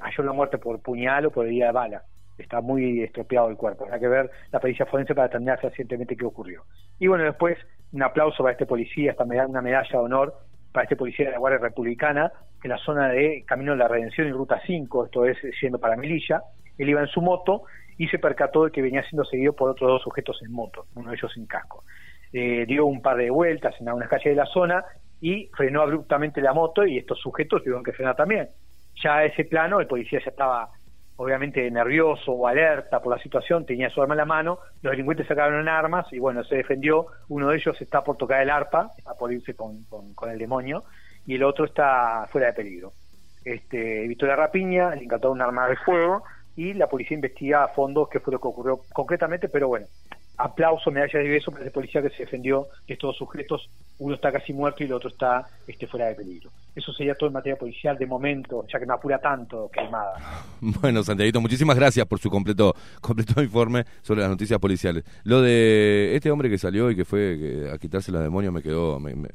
halló 0.01 0.25
la 0.25 0.33
muerte 0.33 0.59
por 0.59 0.81
puñal 0.81 1.27
o 1.27 1.31
por 1.31 1.47
herida 1.47 1.67
de 1.67 1.73
bala. 1.73 2.03
Está 2.39 2.61
muy 2.61 3.03
estropeado 3.03 3.49
el 3.49 3.57
cuerpo. 3.57 3.87
Hay 3.91 4.01
que 4.01 4.09
ver 4.09 4.31
la 4.51 4.61
pericia 4.61 4.87
forense 4.87 5.15
para 5.15 5.29
determinar 5.29 5.61
fehacientemente 5.61 6.17
qué 6.17 6.25
ocurrió. 6.25 6.65
Y 6.99 7.07
bueno, 7.07 7.25
después 7.25 7.57
un 7.93 8.03
aplauso 8.03 8.43
para 8.43 8.53
este 8.53 8.67
policía, 8.67 9.13
esta 9.13 9.25
meda- 9.25 9.47
una 9.47 9.63
medalla 9.63 9.89
de 9.89 9.99
honor 9.99 10.35
para 10.73 10.85
este 10.85 10.97
policía 10.97 11.27
de 11.27 11.33
la 11.33 11.39
Guardia 11.39 11.61
Republicana 11.61 12.33
en 12.63 12.71
la 12.71 12.79
zona 12.79 13.09
de 13.11 13.45
Camino 13.47 13.73
de 13.73 13.79
la 13.79 13.89
Redención 13.89 14.27
y 14.27 14.33
Ruta 14.33 14.61
5, 14.67 15.05
esto 15.05 15.25
es 15.27 15.39
siendo 15.61 15.79
para 15.79 15.97
Melilla. 15.97 16.43
Él 16.77 16.89
iba 16.89 17.01
en 17.01 17.07
su 17.07 17.21
moto 17.21 17.63
y 17.99 18.09
se 18.09 18.19
percató 18.19 18.65
de 18.65 18.73
que 18.73 18.83
venía 18.83 19.05
siendo 19.05 19.25
seguido 19.25 19.53
por 19.53 19.71
otros 19.71 19.89
dos 19.89 20.03
sujetos 20.03 20.41
en 20.43 20.51
moto, 20.51 20.87
uno 20.97 21.11
de 21.11 21.17
ellos 21.17 21.33
sin 21.33 21.47
casco. 21.47 21.85
Eh, 22.33 22.65
dio 22.67 22.85
un 22.87 23.01
par 23.01 23.17
de 23.17 23.31
vueltas 23.31 23.81
en 23.81 23.87
algunas 23.89 24.09
calles 24.09 24.25
de 24.25 24.35
la 24.35 24.47
zona 24.47 24.85
y 25.21 25.49
frenó 25.57 25.83
abruptamente 25.83 26.41
la 26.41 26.53
moto 26.53 26.85
y 26.85 26.99
estos 26.99 27.21
sujetos 27.21 27.63
tuvieron 27.63 27.85
que 27.85 27.93
frenar 27.93 28.17
también. 28.17 28.49
Ya 29.03 29.17
a 29.17 29.25
ese 29.25 29.45
plano 29.45 29.81
el 29.81 29.87
policía 29.87 30.21
ya 30.25 30.31
estaba 30.31 30.71
obviamente 31.17 31.71
nervioso 31.71 32.33
o 32.33 32.47
alerta 32.47 33.01
por 33.01 33.17
la 33.17 33.23
situación, 33.23 33.65
tenía 33.65 33.89
su 33.91 34.03
arma 34.03 34.15
en 34.15 34.19
la 34.19 34.25
mano, 34.25 34.59
los 34.83 34.91
delincuentes 34.93 35.27
sacaron 35.29 35.69
armas 35.69 36.07
y 36.13 36.19
bueno, 36.19 36.43
se 36.45 36.57
defendió, 36.57 37.07
uno 37.29 37.49
de 37.51 37.57
ellos 37.57 37.81
está 37.81 38.03
por 38.03 38.17
tocar 38.17 38.43
el 38.43 38.51
arpa, 38.51 38.91
está 38.99 39.15
por 39.15 39.33
irse 39.33 39.55
con, 39.55 39.85
con- 39.85 40.31
el 40.31 40.39
demonio, 40.39 40.85
y 41.25 41.37
el 41.37 41.45
otro 41.45 41.65
está 41.67 42.27
fuera 42.33 42.49
de 42.49 42.53
peligro. 42.55 42.95
Este, 43.45 44.05
evitó 44.05 44.27
la 44.27 44.37
rapiña, 44.37 44.95
le 44.95 45.05
incautaron 45.05 45.37
un 45.37 45.43
arma 45.43 45.69
de 45.69 45.77
fuego 45.77 46.25
y 46.57 46.73
la 46.75 46.89
policía 46.89 47.15
investiga 47.15 47.65
a 47.65 47.69
fondo 47.69 48.09
qué 48.09 48.21
fue 48.21 48.33
lo 48.33 48.41
que 48.41 48.49
ocurrió 48.49 48.87
concretamente, 48.93 49.49
pero 49.49 49.69
bueno, 49.69 49.87
aplauso, 50.37 50.91
medalla 50.91 51.19
de 51.21 51.29
beso 51.29 51.51
para 51.51 51.63
ese 51.65 51.71
policía 51.73 52.03
que 52.03 52.11
se 52.11 52.25
defendió 52.25 52.67
de 52.87 52.95
estos 52.95 53.09
dos 53.09 53.17
sujetos, 53.17 53.69
uno 53.99 54.15
está 54.17 54.33
casi 54.33 54.53
muerto 54.53 54.83
y 54.83 54.87
el 54.87 54.93
otro 54.93 55.09
está 55.09 55.47
este, 55.67 55.87
fuera 55.87 56.07
de 56.07 56.15
peligro. 56.17 56.51
Eso 56.75 56.93
sería 56.93 57.15
todo 57.15 57.29
en 57.29 57.35
materia 57.35 57.57
policial 57.57 57.97
de 57.97 58.07
momento, 58.07 58.67
ya 58.73 58.81
que 58.81 58.87
me 58.87 58.95
apura 58.95 59.19
tanto, 59.19 59.71
quemada. 59.73 60.15
Bueno, 60.61 61.03
Santiaguito, 61.05 61.41
muchísimas 61.41 61.77
gracias 61.77 62.05
por 62.07 62.19
su 62.19 62.31
completo 62.31 62.75
completo 63.01 63.43
informe 63.43 63.85
sobre 64.03 64.23
las 64.23 64.31
noticias 64.31 64.59
policiales. 64.59 65.05
Lo 65.25 65.41
de 65.43 66.17
este 66.17 66.31
hombre 66.31 66.51
que 66.51 66.59
salió 66.59 66.91
y 66.91 66.97
que 66.97 67.05
fue 67.05 67.71
a 67.73 67.79
quitarse 67.79 68.11
los 68.11 68.23
demonios 68.23 68.53
me 68.53 68.63
quedó... 68.63 68.99
me- 68.99 69.15
me- 69.15 69.29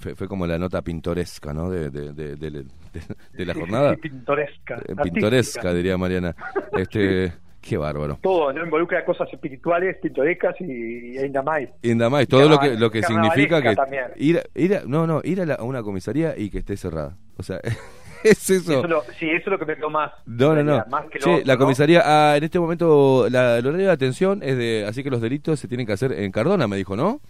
fue, 0.00 0.16
fue 0.16 0.26
como 0.26 0.48
la 0.48 0.58
nota 0.58 0.82
pintoresca, 0.82 1.54
¿no? 1.54 1.70
De, 1.70 1.90
de, 1.90 2.12
de- 2.12 3.44
la 3.46 3.54
jornada. 3.54 3.94
Pintoresca. 3.94 4.74
Eh, 4.74 4.78
artística. 4.78 5.02
Pintoresca, 5.04 5.72
diría 5.74 5.96
Mariana. 5.96 6.34
Este, 6.76 7.32
Qué 7.68 7.76
bárbaro. 7.76 8.18
Todo, 8.22 8.52
¿no? 8.52 8.64
Involucra 8.64 9.04
cosas 9.04 9.28
espirituales, 9.32 9.96
pintorescas 10.00 10.54
y, 10.60 11.14
y 11.14 11.18
ainda 11.18 11.42
más. 11.42 11.62
Y 11.82 11.94
nada 11.94 12.10
más, 12.10 12.28
todo 12.28 12.48
lo 12.48 12.58
que, 12.58 12.74
lo 12.76 12.90
que 12.90 13.02
significa 13.02 13.60
que 13.62 13.74
también. 13.74 14.04
ir, 14.16 14.38
a- 14.38 14.44
ir 14.60 14.76
a- 14.76 14.82
no, 14.86 15.06
no, 15.06 15.20
ir 15.24 15.40
a, 15.40 15.46
la- 15.46 15.54
a 15.54 15.62
una 15.64 15.82
comisaría 15.82 16.34
y 16.36 16.50
que 16.50 16.58
esté 16.58 16.76
cerrada. 16.76 17.16
O 17.36 17.42
sea, 17.42 17.60
es 18.24 18.50
eso. 18.50 18.78
Eso 18.78 18.86
lo- 18.86 19.02
sí, 19.18 19.28
eso 19.28 19.42
es 19.44 19.46
lo 19.46 19.58
que 19.58 19.66
me 19.66 19.76
quedó 19.76 19.90
más. 19.90 20.12
No, 20.26 20.54
no, 20.54 20.62
no. 20.62 20.84
Más 20.90 21.06
que 21.06 21.18
lo 21.18 21.24
Sí, 21.24 21.30
otro, 21.30 21.46
la 21.46 21.54
¿no? 21.54 21.58
comisaría, 21.60 22.02
ah, 22.04 22.36
en 22.36 22.44
este 22.44 22.58
momento, 22.60 23.26
la, 23.30 23.58
el 23.58 23.66
horario 23.66 23.86
de 23.86 23.92
atención 23.92 24.42
es 24.42 24.56
de, 24.56 24.84
así 24.88 25.02
que 25.02 25.10
los 25.10 25.20
delitos 25.20 25.58
se 25.60 25.68
tienen 25.68 25.86
que 25.86 25.92
hacer 25.92 26.12
en 26.12 26.30
Cardona, 26.32 26.68
me 26.68 26.76
dijo, 26.76 26.96
¿no? 26.96 27.20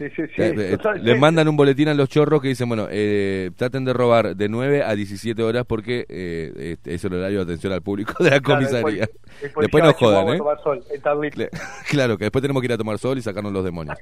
Sí, 0.00 0.08
sí, 0.16 0.22
sí. 0.34 0.42
Eh, 0.42 0.76
totalmente. 0.78 1.10
les 1.10 1.20
mandan 1.20 1.46
un 1.46 1.56
boletín 1.58 1.88
a 1.88 1.94
los 1.94 2.08
chorros 2.08 2.40
que 2.40 2.48
dicen, 2.48 2.66
bueno, 2.68 2.86
eh, 2.90 3.50
traten 3.54 3.84
de 3.84 3.92
robar 3.92 4.34
de 4.34 4.48
9 4.48 4.82
a 4.82 4.94
17 4.94 5.42
horas 5.42 5.66
porque 5.66 6.06
eh, 6.08 6.52
este 6.72 6.94
es 6.94 7.04
el 7.04 7.12
horario 7.12 7.38
de 7.40 7.44
atención 7.44 7.70
al 7.74 7.82
público 7.82 8.14
de 8.24 8.30
la 8.30 8.40
Claro, 8.40 8.60
comisaría. 8.60 9.00
después- 9.02 9.42
después 9.42 9.64
Después 9.64 9.84
nos 9.84 9.94
jodan, 9.96 10.28
¿eh? 10.30 10.38
tomar 10.38 10.58
sol, 10.62 10.82
Claro, 11.90 12.16
que 12.16 12.24
después 12.24 12.40
tenemos 12.40 12.60
que 12.62 12.66
ir 12.66 12.72
a 12.72 12.78
tomar 12.78 12.96
sol 12.98 13.18
y 13.18 13.22
sacarnos 13.22 13.52
los 13.52 13.62
demonios. 13.64 13.98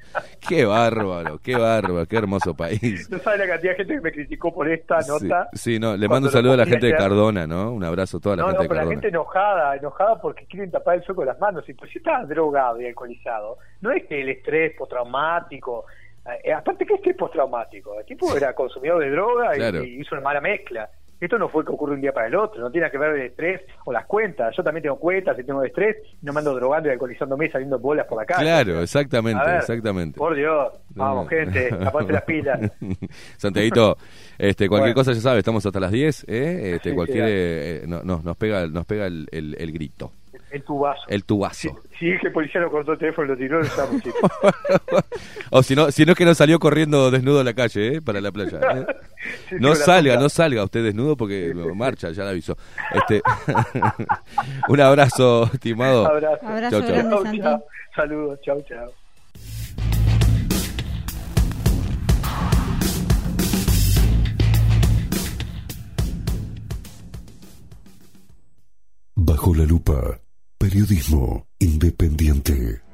Qué 0.49 0.65
bárbaro, 0.65 1.39
qué 1.43 1.57
bárbaro, 1.57 2.07
qué 2.07 2.17
hermoso 2.17 2.55
país. 2.55 3.09
No 3.11 3.19
sabe 3.19 3.39
la 3.39 3.49
cantidad 3.49 3.73
de 3.73 3.77
gente 3.79 3.95
que 3.95 4.01
me 4.01 4.13
criticó 4.13 4.55
por 4.55 4.69
esta 4.71 5.03
Sí, 5.03 5.11
nota. 5.11 5.49
sí, 5.53 5.79
no, 5.81 5.97
le 5.97 6.09
mando 6.09 6.29
un 6.29 6.33
saludo 6.33 6.53
a 6.53 6.57
la 6.59 6.67
gente 6.67 6.87
de. 6.87 6.95
Cardona, 6.99 7.47
¿no? 7.47 7.73
Un 7.73 7.85
abrazo 7.85 8.17
a 8.19 8.21
toda 8.21 8.37
la 8.37 8.43
no, 8.43 8.49
gente 8.49 8.57
no, 8.59 8.63
de 8.63 8.69
pero 8.69 8.75
la 8.77 8.81
Cardona. 8.83 8.95
gente 9.01 9.09
enojada, 9.09 9.77
enojada 9.77 10.21
porque 10.21 10.47
quieren 10.47 10.71
tapar 10.71 10.97
el 10.97 11.05
sol 11.05 11.15
con 11.17 11.27
las 11.27 11.39
manos. 11.39 11.69
Y 11.69 11.75
pues 11.75 11.91
si 11.93 11.99
estaba 11.99 12.25
drogado 12.25 12.81
y 12.81 12.87
alcoholizado, 12.87 13.59
no 13.81 13.91
es 13.93 14.05
que 14.07 14.21
el 14.21 14.29
estrés 14.31 14.73
postraumático. 14.77 15.85
Eh, 16.45 16.53
aparte, 16.53 16.85
¿qué 16.87 16.95
estrés 16.95 17.17
postraumático? 17.17 17.99
El 17.99 18.07
tipo 18.07 18.37
era 18.37 18.55
consumidor 18.55 19.01
de 19.01 19.11
droga 19.11 19.55
y, 19.55 19.59
Claro. 19.59 19.83
y 19.85 20.01
hizo 20.01 20.15
una 20.15 20.23
mala 20.25 20.41
mezcla. 20.41 20.89
Esto 21.21 21.37
no 21.37 21.49
fue 21.49 21.65
que 21.65 21.73
ocurre 21.73 21.95
un 21.95 22.01
día 22.01 22.13
para 22.13 22.29
el 22.29 22.37
otro, 22.37 22.61
no 22.61 22.71
tiene 22.71 22.83
nada 22.87 22.93
que 22.93 22.99
ver 22.99 23.11
el 23.17 23.23
estrés 23.23 23.61
o 23.87 23.93
las 23.93 24.07
cuentas. 24.07 24.55
Yo 24.57 24.63
también 24.63 24.85
tengo 24.85 25.01
cuentas 25.01 25.37
y 25.37 25.43
tengo 25.43 25.65
estrés, 25.65 25.97
y 26.23 26.25
no 26.25 26.33
me 26.33 26.39
ando 26.39 26.55
drogando 26.55 26.89
y 26.89 26.93
alcoholizándome 26.93 27.51
saliendo 27.51 27.77
bolas 27.81 28.07
por 28.07 28.19
la 28.21 28.25
calle. 28.25 28.43
Claro, 28.45 28.81
exactamente, 28.81 29.45
ver, 29.45 29.57
exactamente. 29.57 30.17
Por 30.17 30.37
Dios, 30.37 30.69
vamos, 30.91 31.29
gente, 31.29 31.71
tapate 31.83 32.13
las 32.13 32.23
pilas. 32.23 32.61
Santiaguito, 33.37 33.97
este, 34.39 34.69
cualquier 34.69 34.95
Bueno. 34.95 35.01
cosa 35.01 35.13
ya 35.13 35.21
sabe, 35.21 35.39
estamos 35.41 35.65
hasta 35.67 35.81
las 35.81 35.91
10, 35.91 36.25
¿eh? 36.29 36.75
Este, 36.77 36.95
cualquier, 36.95 37.25
eh, 37.29 37.83
no- 37.89 38.03
no- 38.05 38.21
nos 38.23 38.37
pega, 38.37 38.69
nos 38.69 38.87
pega 38.87 39.07
el, 39.07 39.27
el- 39.33 39.57
el 39.59 39.73
grito, 39.73 40.13
El 40.51 40.63
tubazo. 40.63 41.03
el 41.09 41.25
tubazo. 41.25 41.69
Si, 41.91 41.99
si 41.99 42.11
es 42.11 42.21
que 42.21 42.29
el 42.29 42.33
policía 42.33 42.61
no 42.61 42.71
cortó 42.71 42.93
el 42.93 42.99
teléfono 42.99 43.27
y 43.27 43.31
lo 43.31 43.37
tiró, 43.37 43.61
lo 43.61 44.01
chicos. 44.01 44.31
o 45.51 45.63
si 45.63 45.75
no, 45.77 45.91
si 45.91 46.05
no 46.05 46.13
es 46.13 46.19
que 46.19 46.25
no 46.25 46.35
salió 46.35 46.59
corriendo 46.59 47.11
desnudo 47.11 47.41
a 47.41 47.45
la 47.45 47.55
calle, 47.55 47.97
¿eh? 47.97 48.03
Para 48.03 48.21
la 48.21 48.33
playa. 48.33 48.59
¿eh? 48.77 48.87
No 49.61 49.75
salga, 49.75 50.17
no 50.17 50.29
salga 50.29 50.65
usted 50.65 50.85
desnudo 50.85 51.17
porque 51.17 51.53
marcha, 51.75 52.11
ya 52.13 52.25
le 52.25 52.31
aviso. 52.31 52.57
Este, 52.93 53.21
un 54.69 54.81
abrazo, 54.81 55.51
estimado. 55.53 56.07
Abrazo. 56.07 56.47
Abrazo 56.47 56.71
Chau, 56.71 56.81
chau. 56.81 56.93
grande, 56.93 57.11
Chau, 57.15 57.23
Santi. 57.25 57.41
chau. 57.41 57.65
Saludos, 57.95 58.41
chau, 58.43 58.63
chau. 58.63 58.93
Bajo 69.15 69.55
la 69.55 69.65
lupa, 69.65 70.21
periodismo 70.69 71.47
independiente. 71.61 72.88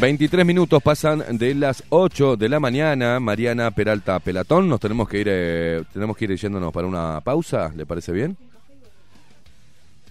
23 0.00 0.46
minutos 0.46 0.82
pasan 0.82 1.22
de 1.36 1.54
las 1.54 1.84
8 1.90 2.36
de 2.36 2.48
la 2.48 2.58
mañana. 2.58 3.20
Mariana 3.20 3.70
Peralta 3.70 4.18
Pelatón, 4.18 4.68
nos 4.68 4.80
tenemos 4.80 5.08
que 5.08 5.18
ir, 5.20 5.26
eh, 5.30 5.82
tenemos 5.92 6.16
que 6.16 6.24
ir 6.24 6.36
yéndonos 6.36 6.72
para 6.72 6.86
una 6.86 7.20
pausa. 7.20 7.70
¿Le 7.76 7.84
parece 7.84 8.12
bien? 8.12 8.36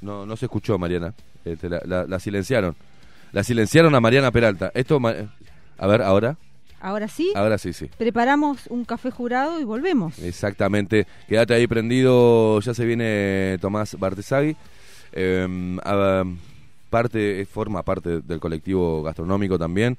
No, 0.02 0.26
no 0.26 0.36
se 0.38 0.46
escuchó, 0.46 0.78
Mariana. 0.78 1.14
Este, 1.44 1.70
la, 1.70 1.82
la- 1.86 2.06
la 2.06 2.20
silenciaron. 2.20 2.76
La 3.32 3.44
silenciaron 3.44 3.94
a 3.96 4.00
Mariana 4.00 4.32
Peralta. 4.32 4.72
Esto, 4.74 5.00
a 5.78 5.88
ver, 5.88 6.02
ahora, 6.02 6.38
Ahora 6.82 7.08
sí, 7.10 7.34
ahora 7.36 7.58
sí, 7.58 7.74
sí. 7.74 7.90
preparamos 7.98 8.68
un 8.68 8.86
café 8.86 9.12
jurado 9.12 9.60
y 9.60 9.66
volvemos. 9.66 10.18
Exactamente. 10.20 11.08
Quédate 11.28 11.54
ahí 11.56 11.68
prendido. 11.68 12.60
Ya 12.62 12.74
se 12.74 12.86
viene 12.86 13.58
Tomás 13.60 13.98
Bartesagui. 14.00 14.56
Eh, 15.12 15.78
a- 15.84 16.24
parte, 16.90 17.46
forma 17.46 17.84
parte 17.84 18.22
del 18.22 18.40
colectivo 18.40 19.04
gastronómico 19.04 19.58
también, 19.58 19.98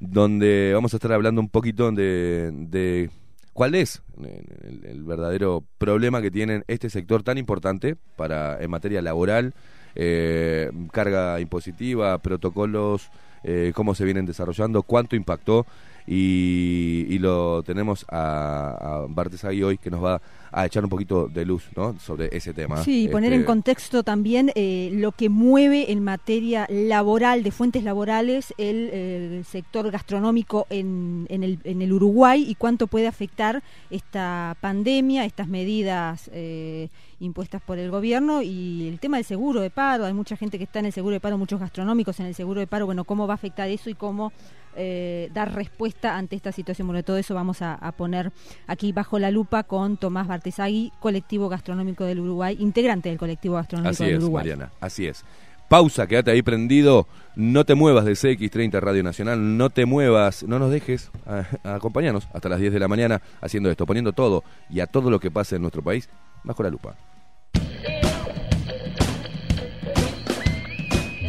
donde 0.00 0.72
vamos 0.74 0.92
a 0.94 0.96
estar 0.96 1.12
hablando 1.12 1.40
un 1.40 1.48
poquito 1.48 1.90
de, 1.92 2.50
de 2.52 3.10
cuál 3.52 3.74
es 3.74 4.02
el, 4.18 4.84
el 4.84 5.04
verdadero 5.04 5.64
problema 5.78 6.20
que 6.20 6.30
tienen 6.30 6.64
este 6.66 6.90
sector 6.90 7.22
tan 7.22 7.38
importante 7.38 7.96
para 8.16 8.62
en 8.62 8.70
materia 8.70 9.02
laboral, 9.02 9.54
eh, 9.94 10.70
carga 10.92 11.40
impositiva, 11.40 12.18
protocolos, 12.18 13.10
eh, 13.44 13.72
cómo 13.74 13.94
se 13.94 14.04
vienen 14.04 14.26
desarrollando, 14.26 14.82
cuánto 14.82 15.16
impactó 15.16 15.66
y, 16.06 17.06
y 17.08 17.18
lo 17.18 17.62
tenemos 17.62 18.04
a, 18.10 19.02
a 19.02 19.06
Bartesagui 19.08 19.62
hoy 19.62 19.78
que 19.78 19.90
nos 19.90 20.02
va 20.02 20.20
a 20.52 20.66
echar 20.66 20.84
un 20.84 20.90
poquito 20.90 21.28
de 21.28 21.46
luz 21.46 21.64
¿no? 21.74 21.98
sobre 21.98 22.28
ese 22.36 22.52
tema. 22.52 22.82
Sí, 22.84 23.04
y 23.04 23.08
poner 23.08 23.32
en 23.32 23.40
Este, 23.40 23.46
contexto 23.46 24.02
también 24.02 24.52
eh, 24.54 24.90
lo 24.92 25.12
que 25.12 25.30
mueve 25.30 25.90
en 25.90 26.04
materia 26.04 26.66
laboral, 26.68 27.42
de 27.42 27.50
fuentes 27.50 27.82
laborales, 27.84 28.52
el, 28.58 28.90
eh, 28.92 29.42
sector 29.48 29.90
gastronómico 29.90 30.66
en, 30.68 31.26
en, 31.30 31.42
el, 31.42 31.58
en 31.64 31.80
el 31.80 31.92
Uruguay 31.92 32.44
y 32.46 32.54
cuánto 32.54 32.86
puede 32.86 33.06
afectar 33.06 33.62
esta 33.90 34.54
pandemia, 34.60 35.24
estas 35.24 35.48
medidas 35.48 36.30
eh, 36.34 36.88
impuestas 37.18 37.62
por 37.62 37.78
el 37.78 37.90
gobierno 37.90 38.42
y 38.42 38.88
el 38.88 38.98
tema 38.98 39.16
del 39.16 39.24
seguro 39.24 39.60
de 39.60 39.70
paro. 39.70 40.04
Hay 40.04 40.12
mucha 40.12 40.36
gente 40.36 40.58
que 40.58 40.64
está 40.64 40.80
en 40.80 40.86
el 40.86 40.92
seguro 40.92 41.14
de 41.14 41.20
paro, 41.20 41.38
muchos 41.38 41.60
gastronómicos 41.60 42.20
en 42.20 42.26
el 42.26 42.34
seguro 42.34 42.60
de 42.60 42.66
paro. 42.66 42.84
Bueno, 42.84 43.04
¿cómo 43.04 43.26
va 43.26 43.34
a 43.34 43.36
afectar 43.36 43.70
eso 43.70 43.88
y 43.88 43.94
cómo 43.94 44.32
eh, 44.76 45.30
dar 45.32 45.54
respuesta 45.54 46.16
ante 46.16 46.36
esta 46.36 46.52
situación? 46.52 46.86
Bueno, 46.88 47.02
todo 47.02 47.16
eso 47.18 47.34
vamos 47.34 47.62
a, 47.62 47.74
a 47.74 47.92
poner 47.92 48.32
aquí 48.66 48.92
bajo 48.92 49.18
la 49.18 49.30
lupa 49.30 49.62
con 49.64 49.96
Tomás 49.96 50.26
Bartesagui, 50.26 50.92
colectivo 51.00 51.48
gastronómico 51.48 52.04
del 52.04 52.20
Uruguay, 52.20 52.56
integrante 52.60 53.08
del 53.08 53.18
colectivo 53.18 53.54
gastronómico 53.56 53.90
Así 53.90 54.04
del 54.04 54.16
es, 54.16 54.22
Uruguay. 54.22 54.42
Mariana, 54.44 54.72
así 54.80 55.06
es. 55.06 55.24
pausa, 55.68 56.06
quédate 56.06 56.30
ahí 56.30 56.42
prendido. 56.42 57.06
No 57.34 57.64
te 57.64 57.74
muevas 57.74 58.04
de 58.04 58.12
CX30 58.12 58.78
Radio 58.80 59.02
Nacional, 59.02 59.56
no 59.56 59.70
te 59.70 59.86
muevas, 59.86 60.42
no 60.42 60.58
nos 60.58 60.70
dejes 60.70 61.10
a, 61.26 61.46
a 61.68 61.74
acompañarnos 61.76 62.28
hasta 62.34 62.48
las 62.50 62.60
10 62.60 62.74
de 62.74 62.78
la 62.78 62.88
mañana 62.88 63.22
haciendo 63.40 63.70
esto, 63.70 63.86
poniendo 63.86 64.12
todo 64.12 64.44
y 64.68 64.80
a 64.80 64.86
todo 64.86 65.10
lo 65.10 65.18
que 65.18 65.30
pasa 65.30 65.56
en 65.56 65.62
nuestro 65.62 65.82
país 65.82 66.10
bajo 66.44 66.62
la 66.62 66.68
lupa. 66.68 66.94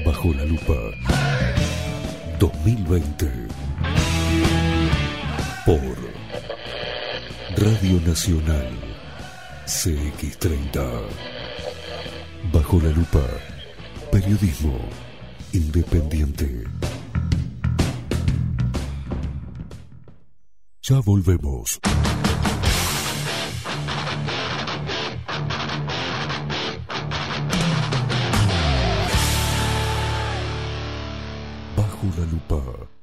Bajo 0.05 0.33
la 0.33 0.45
lupa 0.45 0.73
2020 2.43 3.31
por 5.65 5.79
Radio 7.55 8.01
Nacional 8.05 8.67
CX30 9.65 11.03
Bajo 12.51 12.81
la 12.81 12.89
lupa 12.89 13.23
Periodismo 14.11 14.77
independiente. 15.53 16.65
Ya 20.81 20.99
volvemos. 20.99 21.79
Bajo 32.03 32.19
la 32.19 32.25
lupa. 32.27 33.02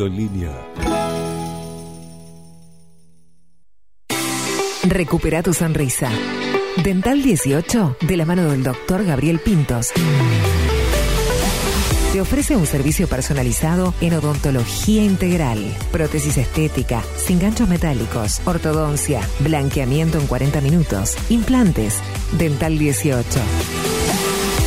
en 0.00 0.16
línea. 0.16 0.50
Recupera 4.84 5.42
tu 5.42 5.52
sonrisa. 5.52 6.10
Dental 6.82 7.22
18, 7.22 7.98
de 8.00 8.16
la 8.16 8.24
mano 8.24 8.50
del 8.50 8.62
doctor 8.62 9.04
Gabriel 9.04 9.38
Pintos. 9.38 9.90
Te 12.12 12.20
ofrece 12.20 12.56
un 12.56 12.66
servicio 12.66 13.06
personalizado 13.08 13.94
en 14.00 14.14
odontología 14.14 15.02
integral, 15.02 15.58
prótesis 15.92 16.36
estética, 16.36 17.02
sin 17.16 17.38
ganchos 17.38 17.68
metálicos, 17.68 18.40
ortodoncia, 18.44 19.20
blanqueamiento 19.40 20.18
en 20.18 20.26
40 20.26 20.60
minutos, 20.60 21.16
implantes. 21.30 21.98
Dental 22.38 22.78
18. 22.78 23.91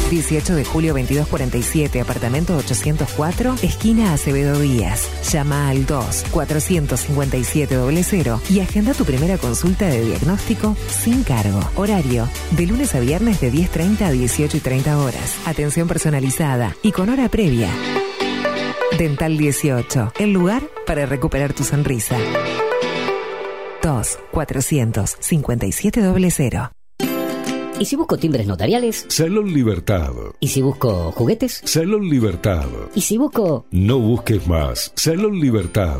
18 0.10 0.56
de 0.56 0.66
julio 0.66 0.94
2247, 0.94 2.02
apartamento 2.02 2.56
804, 2.58 3.56
esquina 3.64 4.14
Acevedo 4.14 4.60
Díaz. 4.60 5.10
Llama 5.32 5.70
al 5.70 5.86
2 5.86 6.26
457 6.32 8.04
00 8.04 8.42
y 8.50 8.60
agenda 8.60 8.94
tu 8.94 9.06
primera 9.06 9.38
consulta 9.38 9.88
de 9.88 10.02
diagnóstico 10.06 10.76
sin 10.88 11.24
cargo. 11.24 11.60
Horario 11.76 12.30
de 12.52 12.68
lunes 12.68 12.94
a 12.96 13.00
viernes 13.00 13.42
de 13.42 13.52
10.30 13.52 14.02
a 14.02 14.12
18 14.12 14.58
y 14.58 14.60
30 14.60 14.98
horas. 14.98 15.38
Atención 15.46 15.88
personalizada 15.88 16.76
y 16.82 16.92
con 16.92 17.10
hora 17.10 17.30
previa. 17.30 17.70
Dental 18.98 19.38
18, 19.38 20.14
el 20.20 20.32
lugar 20.32 20.64
para 20.86 21.06
recuperar 21.06 21.54
tu 21.54 21.64
sonrisa. 21.64 22.18
2 23.82 24.20
457 24.32 26.02
00. 26.02 26.75
¿Y 27.80 27.86
si 27.86 27.96
busco 27.98 28.18
timbres 28.18 28.48
notariales? 28.48 29.06
Salón 29.10 29.54
Libertad. 29.54 30.12
¿Y 30.40 30.48
si 30.48 30.62
busco 30.62 31.12
juguetes? 31.12 31.62
Salón 31.66 32.10
Libertad. 32.10 32.66
¿Y 32.96 33.02
si 33.02 33.18
busco... 33.18 33.66
No 33.72 34.00
busques 34.00 34.48
más. 34.48 34.94
Salón 34.96 35.40
Libertad. 35.40 36.00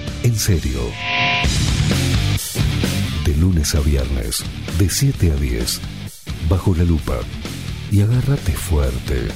en 0.23 0.35
serio. 0.37 0.81
De 3.25 3.35
lunes 3.37 3.75
a 3.75 3.79
viernes, 3.81 4.43
de 4.77 4.89
7 4.89 5.31
a 5.31 5.35
10, 5.35 5.81
bajo 6.49 6.75
la 6.75 6.83
lupa. 6.83 7.19
Y 7.91 8.01
agárrate 8.01 8.53
fuerte. 8.53 9.27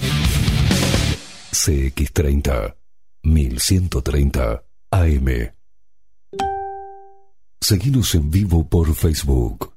CX30, 1.51 2.75
1130 3.23 4.63
AM. 4.91 5.53
Seguimos 7.59 8.15
en 8.15 8.29
vivo 8.29 8.67
por 8.67 8.93
Facebook. 8.95 9.74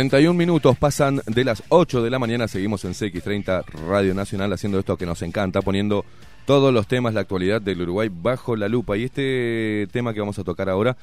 31 0.00 0.32
minutos 0.32 0.78
pasan 0.78 1.20
de 1.26 1.44
las 1.44 1.62
8 1.68 2.02
de 2.02 2.08
la 2.08 2.18
mañana, 2.18 2.48
seguimos 2.48 2.86
en 2.86 2.92
CX30 2.92 3.66
Radio 3.86 4.14
Nacional 4.14 4.50
haciendo 4.50 4.78
esto 4.78 4.96
que 4.96 5.04
nos 5.04 5.20
encanta, 5.20 5.60
poniendo 5.60 6.06
todos 6.46 6.72
los 6.72 6.86
temas, 6.86 7.12
la 7.12 7.20
actualidad 7.20 7.60
del 7.60 7.82
Uruguay 7.82 8.08
bajo 8.10 8.56
la 8.56 8.66
lupa. 8.66 8.96
Y 8.96 9.04
este 9.04 9.88
tema 9.92 10.14
que 10.14 10.20
vamos 10.20 10.38
a 10.38 10.42
tocar 10.42 10.70
ahora 10.70 10.96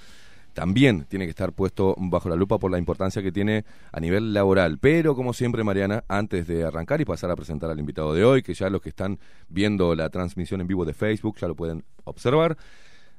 también 0.56 1.06
tiene 1.08 1.26
que 1.26 1.30
estar 1.30 1.52
puesto 1.52 1.94
bajo 2.00 2.28
la 2.28 2.36
lupa 2.36 2.58
por 2.58 2.72
la 2.72 2.80
importancia 2.80 3.22
que 3.22 3.32
tiene 3.32 3.66
a 3.92 4.00
nivel 4.00 4.34
laboral. 4.34 4.80
Pero 4.80 5.16
como 5.16 5.32
siempre, 5.32 5.64
Mariana, 5.64 6.04
antes 6.08 6.48
de 6.48 6.64
arrancar 6.64 7.00
y 7.00 7.06
pasar 7.06 7.30
a 7.30 7.36
presentar 7.36 7.70
al 7.70 7.78
invitado 7.78 8.16
de 8.16 8.26
hoy, 8.26 8.42
que 8.42 8.56
ya 8.56 8.68
los 8.72 8.82
que 8.82 8.90
están 8.90 9.20
viendo 9.48 9.94
la 9.94 10.10
transmisión 10.10 10.60
en 10.62 10.66
vivo 10.66 10.86
de 10.86 10.96
Facebook 10.96 11.38
ya 11.40 11.48
lo 11.48 11.54
pueden 11.54 11.84
observar, 12.04 12.58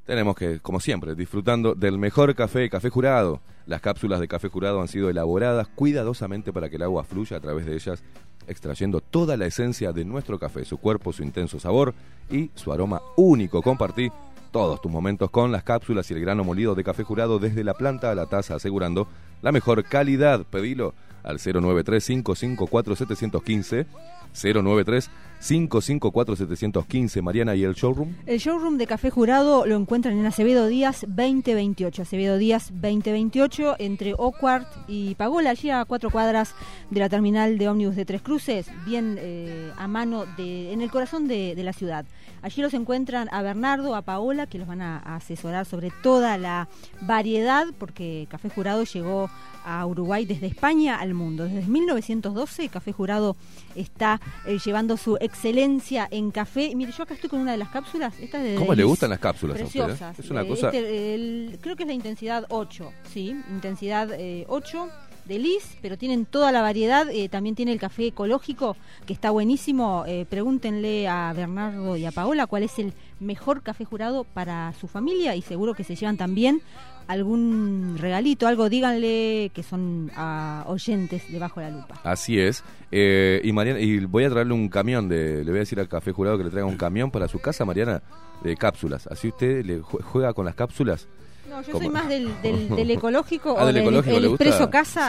tenemos 0.09 0.37
que, 0.37 0.59
como 0.61 0.81
siempre, 0.81 1.15
disfrutando 1.15 1.75
del 1.75 1.99
mejor 1.99 2.35
café, 2.35 2.71
café 2.71 2.89
jurado. 2.89 3.43
Las 3.67 3.83
cápsulas 3.83 4.21
de 4.21 4.27
café 4.27 4.49
jurado 4.49 4.81
han 4.81 4.89
sido 4.89 5.11
elaboradas 5.11 5.69
cuidadosamente 5.69 6.51
para 6.51 6.71
que 6.71 6.77
el 6.77 6.83
agua 6.83 7.05
fluya 7.05 7.37
a 7.37 7.41
través 7.41 7.67
de 7.67 7.75
ellas, 7.75 8.03
extrayendo 8.47 9.03
toda 9.03 9.37
la 9.37 9.45
esencia 9.45 9.93
de 9.93 10.07
nuestro 10.07 10.39
café, 10.39 10.65
su 10.65 10.79
cuerpo, 10.79 11.13
su 11.13 11.23
intenso 11.23 11.61
sabor 11.61 11.93
y 12.31 12.51
su 12.55 12.73
aroma 12.73 13.03
único. 13.19 13.61
Compartí 13.61 14.11
todos 14.51 14.81
tus 14.81 14.91
momentos 14.91 15.29
con 15.31 15.53
las 15.53 15.63
cápsulas 15.63 16.11
y 16.11 16.15
el 16.15 16.23
grano 16.23 16.43
molido 16.43 16.75
de 16.75 16.85
café 16.85 17.03
jurado 17.03 17.39
desde 17.39 17.63
la 17.63 17.75
planta 17.75 18.11
a 18.11 18.15
la 18.15 18.25
taza, 18.25 18.55
asegurando 18.55 19.09
la 19.43 19.53
mejor 19.53 19.85
calidad. 19.85 20.47
Pedilo 20.47 20.95
al 21.23 21.37
093 21.37 22.03
554 22.03 22.97
715 22.97 23.87
093 24.33 25.11
554 25.41 26.37
715 26.37 27.23
Mariana 27.23 27.55
y 27.55 27.63
el 27.65 27.75
showroom. 27.75 28.15
El 28.27 28.39
showroom 28.39 28.77
de 28.77 28.87
Café 28.87 29.11
Jurado 29.11 29.67
lo 29.67 29.77
encuentran 29.77 30.19
en 30.19 30.27
Acevedo 30.27 30.67
Díaz 30.67 31.05
2028. 31.09 32.03
Acevedo 32.03 32.39
Díaz 32.39 32.71
2028 32.73 33.77
entre 33.79 34.15
Oquart 34.17 34.67
y 34.89 35.15
Pagola, 35.15 35.51
allí 35.51 35.71
a 35.71 35.85
cuatro 35.85 36.11
cuadras 36.11 36.55
de 36.91 37.01
la 37.01 37.09
terminal 37.09 37.59
de 37.59 37.69
ómnibus 37.69 37.97
de 37.97 38.05
Tres 38.05 38.23
Cruces, 38.23 38.71
bien 38.85 39.17
eh, 39.19 39.71
a 39.77 39.87
mano 39.87 40.27
de, 40.37 40.73
en 40.73 40.83
el 40.83 40.91
corazón 40.91 41.29
de, 41.29 41.55
de 41.55 41.63
la 41.63 41.73
ciudad. 41.73 42.05
Allí 42.43 42.63
los 42.63 42.75
encuentran 42.75 43.29
a 43.33 43.43
Bernardo, 43.43 43.95
a 43.95 44.03
Paola, 44.03 44.47
que 44.47 44.59
los 44.59 44.69
van 44.69 44.81
a, 44.81 44.99
a 44.99 45.17
asesorar 45.17 45.67
sobre 45.67 45.91
toda 46.03 46.39
la 46.39 46.69
variedad, 47.01 47.67
porque 47.79 48.27
Café 48.31 48.49
Jurado 48.49 48.85
llegó 48.85 49.29
a 49.69 49.85
Uruguay 49.87 50.25
desde 50.25 50.47
España 50.47 50.97
al 50.99 51.15
mundo. 51.15 51.45
Desde 51.45 51.69
1912 51.69 52.69
Café 52.71 52.93
Jurado 52.93 53.37
está 53.75 54.21
eh, 54.47 54.59
llevando 54.65 54.97
su 54.97 55.19
excelencia 55.29 56.09
en 56.11 56.31
café. 56.31 56.73
Mire, 56.75 56.93
yo 56.97 57.03
acá 57.05 57.15
estoy 57.15 57.31
con 57.31 57.41
una 57.41 57.53
de 57.53 57.59
las 57.59 57.69
cápsulas. 57.69 58.19
Esta 58.19 58.39
de 58.39 58.55
¿Cómo 58.57 58.75
le 58.75 58.85
gustan 58.85 59.11
las 59.11 59.19
cápsulas 59.21 59.61
a 59.61 59.65
usted, 59.65 59.81
eh? 59.81 59.85
Preciosas. 59.85 60.19
Es 60.19 60.31
una 60.31 60.43
Eh, 60.43 60.49
cosa- 60.49 60.67
este, 60.69 61.15
el- 61.15 61.59
creo 61.61 61.77
que 61.77 61.85
es 61.85 61.87
la 61.87 61.93
intensidad 61.95 62.45
8, 62.49 62.93
sí, 63.13 63.35
intensidad 63.51 64.11
eh, 64.13 64.45
8 64.49 64.89
de 65.27 65.39
Liz, 65.39 65.77
pero 65.83 65.99
tienen 65.99 66.25
toda 66.25 66.51
la 66.53 66.63
variedad. 66.63 67.07
eh, 67.11 67.29
también 67.29 67.55
tiene 67.55 67.73
el 67.73 67.79
café 67.79 68.07
ecológico, 68.07 68.77
que 69.07 69.13
está 69.13 69.31
buenísimo. 69.31 70.05
Eh, 70.07 70.25
pregúntenle 70.29 71.07
a 71.07 71.33
Bernardo 71.37 71.97
y 71.99 72.07
a 72.07 72.13
Paola 72.13 72.47
cuál 72.47 72.63
es 72.63 72.79
el 72.79 72.95
mejor 73.21 73.63
café 73.63 73.85
jurado 73.85 74.25
para 74.25 74.73
su 74.81 74.89
familia 74.89 75.37
y 75.37 75.43
seguro 75.43 75.75
que 75.75 75.85
se 75.85 75.97
llevan 75.97 76.17
también 76.17 76.63
algún 77.09 77.97
regalito, 77.99 78.47
algo, 78.47 78.69
díganle 78.69 79.51
que 79.55 79.63
son 79.63 80.11
ah, 80.17 80.65
oyentes 80.69 81.31
de 81.33 81.39
Bajo 81.39 81.61
la 81.61 81.71
Lupa. 81.71 82.01
Así 82.05 82.39
es. 82.39 82.63
Eh, 82.93 83.41
y 83.43 83.53
Mariana, 83.53 83.81
y 83.81 83.99
voy 84.05 84.25
a 84.25 84.31
traerle 84.31 84.55
un 84.55 84.69
camión 84.69 85.09
de, 85.09 85.39
le 85.45 85.51
voy 85.51 85.57
a 85.57 85.61
decir 85.61 85.81
al 85.81 85.89
café 85.89 86.13
jurado 86.13 86.39
que 86.39 86.45
le 86.45 86.51
traiga 86.51 86.67
un 86.67 86.77
camión 86.77 87.11
para 87.11 87.27
su 87.29 87.39
casa, 87.41 87.65
Mariana, 87.65 88.03
de 88.43 88.57
cápsulas. 88.57 89.07
Así 89.09 89.29
usted 89.29 89.65
le 89.65 89.81
jue- 89.81 90.03
juega 90.03 90.33
con 90.33 90.45
las 90.47 90.55
cápsulas. 90.55 91.09
No, 91.49 91.63
yo 91.63 91.73
¿Cómo? 91.73 91.85
soy 91.85 91.89
más 91.95 92.09
del, 92.11 92.29
del, 92.43 92.69
del 92.77 92.91
ecológico 92.91 93.57
Ah, 93.59 93.63
o 93.63 93.67
del 93.67 93.77
del 93.77 93.85
ecológico, 93.85 94.17
el 94.17 94.23
¿le 94.23 94.29
gusta? 94.29 94.45
expreso 94.45 94.71
casa. 94.71 95.07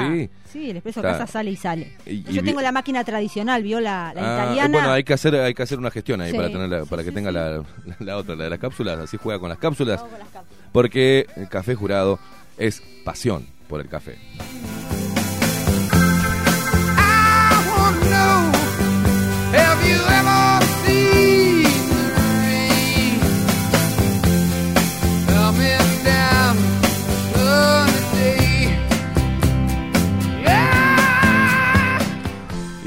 Sí. 0.52 0.70
el 0.70 0.78
expreso 0.78 1.02
Está. 1.02 1.12
casa 1.18 1.28
sale 1.28 1.52
y 1.52 1.56
sale. 1.58 1.98
Y- 2.06 2.24
yo 2.24 2.42
y 2.42 2.46
tengo 2.46 2.62
la 2.62 2.72
máquina 2.72 3.04
tradicional, 3.04 3.62
vio 3.62 3.82
la, 3.82 4.14
la 4.16 4.22
Ah, 4.22 4.44
italiana. 4.46 4.72
Bueno, 4.78 4.92
hay 4.94 5.04
que 5.04 5.14
hacer 5.14 5.36
hay 5.36 5.54
que 5.54 5.64
hacer 5.64 5.78
una 5.78 5.92
gestión 5.92 6.22
ahí 6.22 6.32
Sí, 6.32 6.38
para 6.38 6.48
tenerla, 6.50 6.84
sí, 6.84 6.90
para 6.90 7.04
que 7.04 7.10
sí, 7.10 7.16
tenga 7.16 7.30
sí. 7.30 7.36
La, 7.36 7.64
la 8.00 8.18
otra, 8.18 8.36
la 8.38 8.46
de 8.46 8.50
las 8.52 8.60
cápsulas, 8.60 8.98
así 9.00 9.18
juega 9.22 9.38
con 9.38 9.50
las 9.50 9.58
cápsulas, 9.58 10.00
con 10.02 10.12
las 10.12 10.30
cápsulas. 10.30 10.59
Porque 10.72 11.28
el 11.36 11.50
café 11.50 11.76
jurado 11.76 12.20
es 12.58 12.82
pasión 13.04 13.46
por 13.68 13.82
el 13.82 13.88
café. 13.88 14.18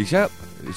Y 0.03 0.05
ya 0.05 0.29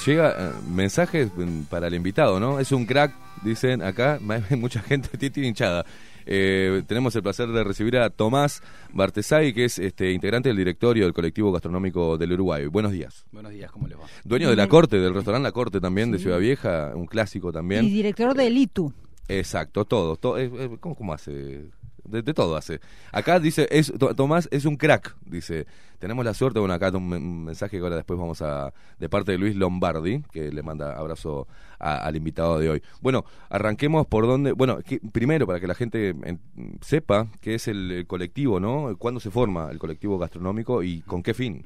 llega 0.06 0.30
eh, 0.38 0.52
mensajes 0.68 1.30
mm, 1.34 1.62
para 1.62 1.88
el 1.88 1.94
invitado, 1.94 2.38
¿no? 2.38 2.60
Es 2.60 2.70
un 2.70 2.86
crack, 2.86 3.12
dicen 3.42 3.82
acá, 3.82 4.20
mucha 4.50 4.80
gente 4.80 5.18
titi 5.18 5.44
hinchada. 5.44 5.84
Eh, 6.26 6.82
tenemos 6.86 7.14
el 7.16 7.22
placer 7.22 7.48
de 7.48 7.62
recibir 7.64 7.96
a 7.98 8.10
Tomás 8.10 8.62
Bartesay, 8.92 9.52
que 9.52 9.64
es 9.64 9.78
este, 9.78 10.10
integrante 10.12 10.48
del 10.48 10.56
directorio 10.58 11.04
del 11.04 11.12
colectivo 11.14 11.52
gastronómico 11.52 12.18
del 12.18 12.32
Uruguay. 12.32 12.66
Buenos 12.66 12.92
días. 12.92 13.24
Buenos 13.32 13.52
días, 13.52 13.70
¿cómo 13.70 13.86
les 13.86 13.96
va? 13.96 14.02
Dueño 14.24 14.50
de 14.50 14.56
la 14.56 14.68
corte, 14.68 14.98
del 14.98 15.14
restaurante 15.14 15.44
La 15.44 15.52
Corte 15.52 15.80
también, 15.80 16.10
de 16.10 16.18
Ciudad 16.18 16.38
Vieja, 16.38 16.92
un 16.94 17.06
clásico 17.06 17.52
también. 17.52 17.84
Y 17.84 17.90
director 17.90 18.34
del 18.34 18.56
ITU. 18.58 18.92
Exacto, 19.28 19.84
todo. 19.84 20.16
to- 20.16 20.38
eh, 20.38 20.50
eh, 20.52 20.76
¿cómo, 20.80 20.94
cómo 20.94 21.12
hace? 21.12 21.66
De, 22.08 22.22
todo 22.34 22.56
hace. 22.56 22.80
Acá 23.12 23.38
dice, 23.40 23.66
es, 23.70 23.92
To- 23.98 24.14
Tomás 24.14 24.48
es 24.50 24.64
un 24.64 24.76
crack, 24.76 25.16
dice. 25.24 25.66
Tenemos 25.98 26.24
la 26.24 26.34
suerte, 26.34 26.58
bueno, 26.58 26.74
acá 26.74 26.90
un, 26.90 27.12
un 27.12 27.44
mensaje 27.44 27.78
que 27.78 27.82
ahora 27.82 27.96
después 27.96 28.18
vamos 28.18 28.42
a, 28.42 28.72
de 28.98 29.08
parte 29.08 29.32
de 29.32 29.38
Luis 29.38 29.56
Lombardi, 29.56 30.22
que 30.30 30.52
le 30.52 30.62
manda 30.62 30.96
abrazo 30.96 31.46
al 31.78 32.14
invitado 32.16 32.58
de 32.58 32.68
hoy. 32.68 32.82
Bueno, 33.00 33.24
arranquemos 33.48 34.06
por 34.06 34.26
donde, 34.26 34.52
bueno, 34.52 34.78
primero 35.12 35.46
para 35.46 35.58
que 35.58 35.66
la 35.66 35.74
gente 35.74 36.10
en- 36.10 36.40
sepa 36.82 37.28
qué 37.40 37.54
es 37.54 37.66
el, 37.68 37.90
el 37.92 38.06
colectivo, 38.06 38.60
¿no? 38.60 38.94
¿Cuándo 38.98 39.20
se 39.20 39.30
forma 39.30 39.70
el 39.70 39.78
colectivo 39.78 40.18
gastronómico 40.18 40.82
y 40.82 41.00
con 41.00 41.22
qué 41.22 41.32
fin? 41.32 41.62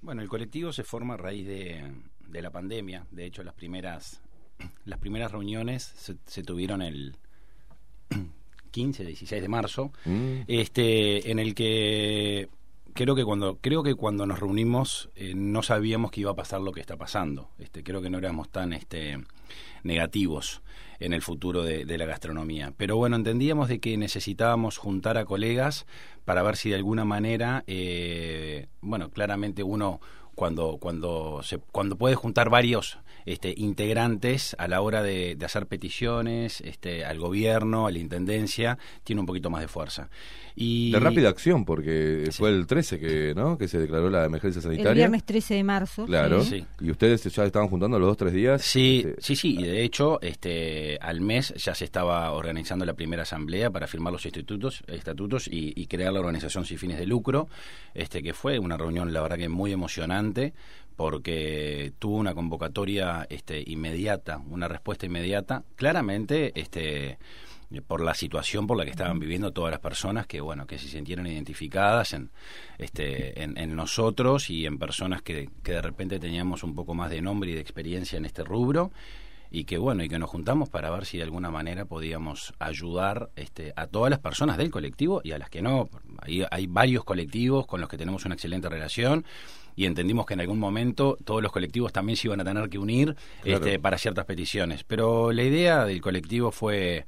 Bueno, 0.00 0.22
el 0.22 0.28
colectivo 0.28 0.72
se 0.72 0.82
forma 0.84 1.14
a 1.14 1.16
raíz 1.18 1.46
de, 1.46 1.82
de 2.28 2.42
la 2.42 2.50
pandemia. 2.50 3.06
De 3.10 3.26
hecho, 3.26 3.42
las 3.42 3.54
primeras 3.54 4.20
las 4.84 4.98
primeras 5.00 5.32
reuniones 5.32 5.82
se, 5.96 6.16
se 6.26 6.42
tuvieron 6.42 6.80
el 6.80 7.16
15, 8.74 9.04
16 9.04 9.40
de 9.42 9.48
marzo, 9.48 9.92
Mm. 10.04 10.40
este, 10.48 11.30
en 11.30 11.38
el 11.38 11.54
que 11.54 12.48
creo 12.92 13.14
que 13.14 13.24
cuando 13.24 13.58
creo 13.60 13.82
que 13.82 13.94
cuando 13.94 14.24
nos 14.26 14.38
reunimos 14.40 15.08
eh, 15.16 15.32
no 15.34 15.62
sabíamos 15.62 16.10
que 16.10 16.20
iba 16.20 16.30
a 16.32 16.36
pasar 16.36 16.60
lo 16.60 16.72
que 16.72 16.80
está 16.80 16.96
pasando. 16.96 17.48
Este, 17.58 17.82
creo 17.82 18.02
que 18.02 18.10
no 18.10 18.18
éramos 18.18 18.48
tan 18.50 18.72
este, 18.72 19.18
negativos 19.82 20.62
en 21.00 21.12
el 21.12 21.22
futuro 21.22 21.62
de, 21.62 21.84
de 21.84 21.98
la 21.98 22.06
gastronomía. 22.06 22.72
Pero 22.76 22.96
bueno, 22.96 23.16
entendíamos 23.16 23.68
de 23.68 23.80
que 23.80 23.96
necesitábamos 23.96 24.78
juntar 24.78 25.18
a 25.18 25.24
colegas 25.24 25.86
para 26.24 26.42
ver 26.42 26.56
si 26.56 26.70
de 26.70 26.76
alguna 26.76 27.04
manera, 27.04 27.64
eh, 27.66 28.66
bueno, 28.80 29.10
claramente 29.10 29.62
uno 29.62 30.00
cuando 30.34 30.78
cuando 30.78 31.40
se 31.42 31.58
cuando 31.58 31.96
puede 31.96 32.14
juntar 32.14 32.50
varios 32.50 32.98
este, 33.26 33.54
integrantes 33.56 34.54
a 34.58 34.68
la 34.68 34.80
hora 34.80 35.02
de, 35.02 35.34
de 35.34 35.46
hacer 35.46 35.66
peticiones 35.66 36.60
este, 36.60 37.04
al 37.04 37.18
gobierno, 37.18 37.86
a 37.86 37.90
la 37.90 37.98
intendencia, 37.98 38.78
tiene 39.02 39.20
un 39.20 39.26
poquito 39.26 39.50
más 39.50 39.62
de 39.62 39.68
fuerza. 39.68 40.10
Y 40.56 40.92
De 40.92 41.00
rápida 41.00 41.28
acción, 41.28 41.64
porque 41.64 42.28
fue 42.32 42.50
el 42.50 42.66
13 42.66 43.00
que, 43.00 43.34
¿no? 43.34 43.58
que 43.58 43.66
se 43.66 43.78
declaró 43.78 44.08
la 44.08 44.24
emergencia 44.24 44.62
sanitaria. 44.62 44.90
El 44.90 44.96
viernes 44.96 45.24
13 45.24 45.54
de 45.54 45.64
marzo. 45.64 46.06
Claro. 46.06 46.44
Sí. 46.44 46.64
Y 46.80 46.90
ustedes 46.90 47.24
ya 47.24 47.44
estaban 47.44 47.68
juntando 47.68 47.98
los 47.98 48.08
dos, 48.08 48.16
tres 48.16 48.32
días. 48.32 48.62
Sí, 48.62 49.02
Este, 49.04 49.20
sí, 49.20 49.36
sí, 49.36 49.56
y 49.58 49.64
de 49.64 49.82
hecho, 49.82 50.20
este, 50.22 50.96
al 51.00 51.20
mes 51.20 51.52
ya 51.56 51.74
se 51.74 51.84
estaba 51.84 52.30
organizando 52.32 52.84
la 52.84 52.94
primera 52.94 53.22
asamblea 53.22 53.70
para 53.70 53.88
firmar 53.88 54.12
los 54.12 54.24
estatutos, 54.26 54.84
estatutos 54.86 55.48
y, 55.48 55.72
y 55.74 55.86
crear 55.86 56.12
la 56.12 56.20
organización 56.20 56.64
sin 56.64 56.78
fines 56.78 56.98
de 56.98 57.06
lucro, 57.06 57.48
este, 57.92 58.22
que 58.22 58.32
fue 58.32 58.58
una 58.60 58.76
reunión, 58.76 59.12
la 59.12 59.22
verdad 59.22 59.38
que 59.38 59.48
muy 59.48 59.72
emocionante, 59.72 60.54
porque 60.96 61.92
tuvo 61.98 62.16
una 62.16 62.34
convocatoria 62.34 63.26
este, 63.28 63.62
inmediata, 63.66 64.40
una 64.48 64.68
respuesta 64.68 65.06
inmediata, 65.06 65.64
claramente, 65.76 66.52
este, 66.54 67.18
por 67.82 68.00
la 68.00 68.14
situación 68.14 68.66
por 68.66 68.76
la 68.76 68.84
que 68.84 68.90
estaban 68.90 69.18
viviendo 69.18 69.52
todas 69.52 69.70
las 69.70 69.80
personas 69.80 70.26
que 70.26 70.40
bueno 70.40 70.66
que 70.66 70.78
se 70.78 70.88
sintieron 70.88 71.26
identificadas 71.26 72.12
en 72.12 72.30
este 72.78 73.42
en, 73.42 73.56
en 73.58 73.74
nosotros 73.76 74.50
y 74.50 74.66
en 74.66 74.78
personas 74.78 75.22
que, 75.22 75.48
que 75.62 75.72
de 75.72 75.82
repente 75.82 76.18
teníamos 76.18 76.62
un 76.62 76.74
poco 76.74 76.94
más 76.94 77.10
de 77.10 77.20
nombre 77.20 77.50
y 77.50 77.54
de 77.54 77.60
experiencia 77.60 78.16
en 78.16 78.24
este 78.24 78.44
rubro 78.44 78.92
y 79.50 79.64
que 79.64 79.78
bueno 79.78 80.02
y 80.02 80.08
que 80.08 80.18
nos 80.18 80.30
juntamos 80.30 80.68
para 80.68 80.90
ver 80.90 81.04
si 81.06 81.18
de 81.18 81.22
alguna 81.22 81.48
manera 81.50 81.84
podíamos 81.84 82.52
ayudar 82.58 83.30
este, 83.36 83.72
a 83.76 83.86
todas 83.86 84.10
las 84.10 84.18
personas 84.18 84.56
del 84.56 84.70
colectivo 84.72 85.20
y 85.22 85.30
a 85.30 85.38
las 85.38 85.48
que 85.48 85.62
no. 85.62 85.88
Hay, 86.22 86.44
hay 86.50 86.66
varios 86.66 87.04
colectivos 87.04 87.64
con 87.64 87.80
los 87.80 87.88
que 87.88 87.96
tenemos 87.96 88.24
una 88.24 88.34
excelente 88.34 88.68
relación 88.68 89.24
y 89.76 89.86
entendimos 89.86 90.26
que 90.26 90.34
en 90.34 90.40
algún 90.40 90.58
momento 90.58 91.16
todos 91.24 91.40
los 91.40 91.52
colectivos 91.52 91.92
también 91.92 92.16
se 92.16 92.26
iban 92.26 92.40
a 92.40 92.44
tener 92.44 92.68
que 92.68 92.78
unir 92.78 93.14
Claro. 93.42 93.64
este, 93.64 93.78
para 93.78 93.96
ciertas 93.96 94.24
peticiones. 94.24 94.82
Pero 94.82 95.30
la 95.30 95.44
idea 95.44 95.84
del 95.84 96.00
colectivo 96.00 96.50
fue 96.50 97.04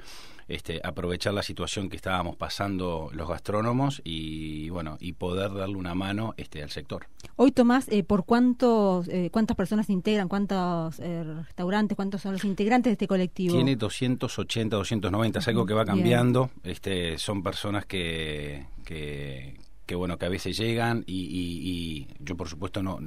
este, 0.49 0.81
aprovechar 0.85 1.35
la 1.35 1.43
situación 1.43 1.89
que 1.89 1.97
estábamos 1.97 2.37
pasando 2.37 3.11
los 3.13 3.29
gastrónomos 3.29 4.01
y 4.05 4.69
bueno 4.71 4.97
y 5.01 5.13
poder 5.15 5.53
darle 5.53 5.77
una 5.77 5.95
mano 5.95 6.35
este 6.37 6.63
al 6.63 6.71
sector 6.71 7.07
Hoy, 7.39 7.53
Tomás, 7.53 7.89
eh, 7.89 8.03
¿por 8.03 8.25
cuántos, 8.25 9.09
eh, 9.09 9.29
cuántas 9.31 9.57
personas 9.59 9.87
se 9.87 9.93
integran? 9.93 10.27
¿Cuántos 10.29 10.99
eh, 11.01 11.23
restaurantes? 11.47 11.95
¿Cuántos 11.97 12.23
son 12.23 12.33
los 12.33 12.45
integrantes 12.45 12.91
de 12.91 12.93
este 12.93 13.07
colectivo? 13.07 13.55
Tiene 13.55 13.77
280, 13.77 14.75
290, 14.77 15.39
es 15.41 15.49
algo 15.49 15.67
que 15.67 15.75
va 15.75 15.85
Bien. 15.85 15.97
cambiando. 15.97 16.51
Este, 16.63 17.19
son 17.19 17.43
personas 17.43 17.85
que, 17.85 18.65
que, 18.87 19.55
que, 19.85 19.95
bueno, 19.95 20.17
que 20.17 20.25
a 20.25 20.31
veces 20.31 20.57
llegan 20.57 21.05
y, 21.07 21.25
y- 21.25 21.71
y 21.71 22.09
yo 22.21 22.37
por 22.39 22.49
supuesto 22.49 22.83
no, 22.83 23.01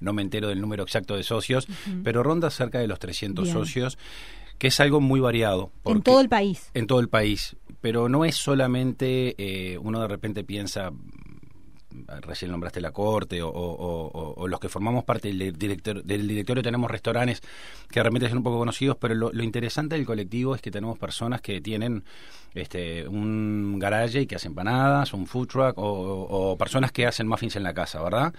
no 0.00 0.12
me 0.12 0.22
entero 0.22 0.48
del 0.48 0.60
número 0.60 0.82
exacto 0.82 1.14
de 1.14 1.22
socios, 1.22 1.68
pero 2.02 2.24
ronda 2.24 2.50
cerca 2.50 2.80
de 2.80 2.88
los 2.88 2.98
300 2.98 3.44
Bien. 3.44 3.54
socios, 3.54 3.98
que 4.58 4.68
es 4.68 4.80
algo 4.80 5.00
muy 5.00 5.20
variado. 5.20 5.70
En 5.84 6.02
todo 6.02 6.20
el 6.20 6.28
país. 6.28 6.70
En 6.74 6.86
todo 6.86 7.00
el 7.00 7.08
país. 7.08 7.56
Pero 7.80 8.08
no 8.08 8.24
es 8.24 8.36
solamente, 8.36 9.34
eh, 9.38 9.78
uno 9.78 10.00
de 10.00 10.08
repente 10.08 10.44
piensa, 10.44 10.90
recién 12.22 12.50
nombraste 12.50 12.80
la 12.80 12.90
corte 12.92 13.42
o, 13.42 13.48
o- 13.48 14.06
o- 14.08 14.34
o 14.36 14.48
los 14.48 14.60
que 14.60 14.68
formamos 14.68 15.04
parte 15.04 15.28
del, 15.32 15.56
director, 15.56 16.02
del 16.04 16.26
directorio 16.28 16.62
tenemos 16.62 16.90
restaurantes 16.90 17.40
que 17.90 18.00
de 18.00 18.04
repente 18.04 18.28
son 18.28 18.38
un 18.38 18.44
poco 18.44 18.58
conocidos, 18.58 18.96
pero 19.00 19.14
lo, 19.14 19.32
lo 19.32 19.42
interesante 19.42 19.94
del 19.96 20.04
colectivo 20.04 20.54
es 20.54 20.60
que 20.60 20.70
tenemos 20.70 20.98
personas 20.98 21.40
que 21.40 21.60
tienen 21.60 22.04
este, 22.54 23.06
un 23.08 23.78
garage 23.78 24.22
y 24.22 24.26
que 24.26 24.36
hacen 24.36 24.52
empanadas, 24.52 25.12
un 25.14 25.26
food 25.26 25.46
truck 25.48 25.78
o, 25.78 25.82
o- 25.84 26.52
o 26.52 26.58
personas 26.58 26.92
que 26.92 27.06
hacen 27.06 27.28
muffins 27.28 27.56
en 27.56 27.62
la 27.62 27.72
casa, 27.74 28.02
¿verdad? 28.02 28.34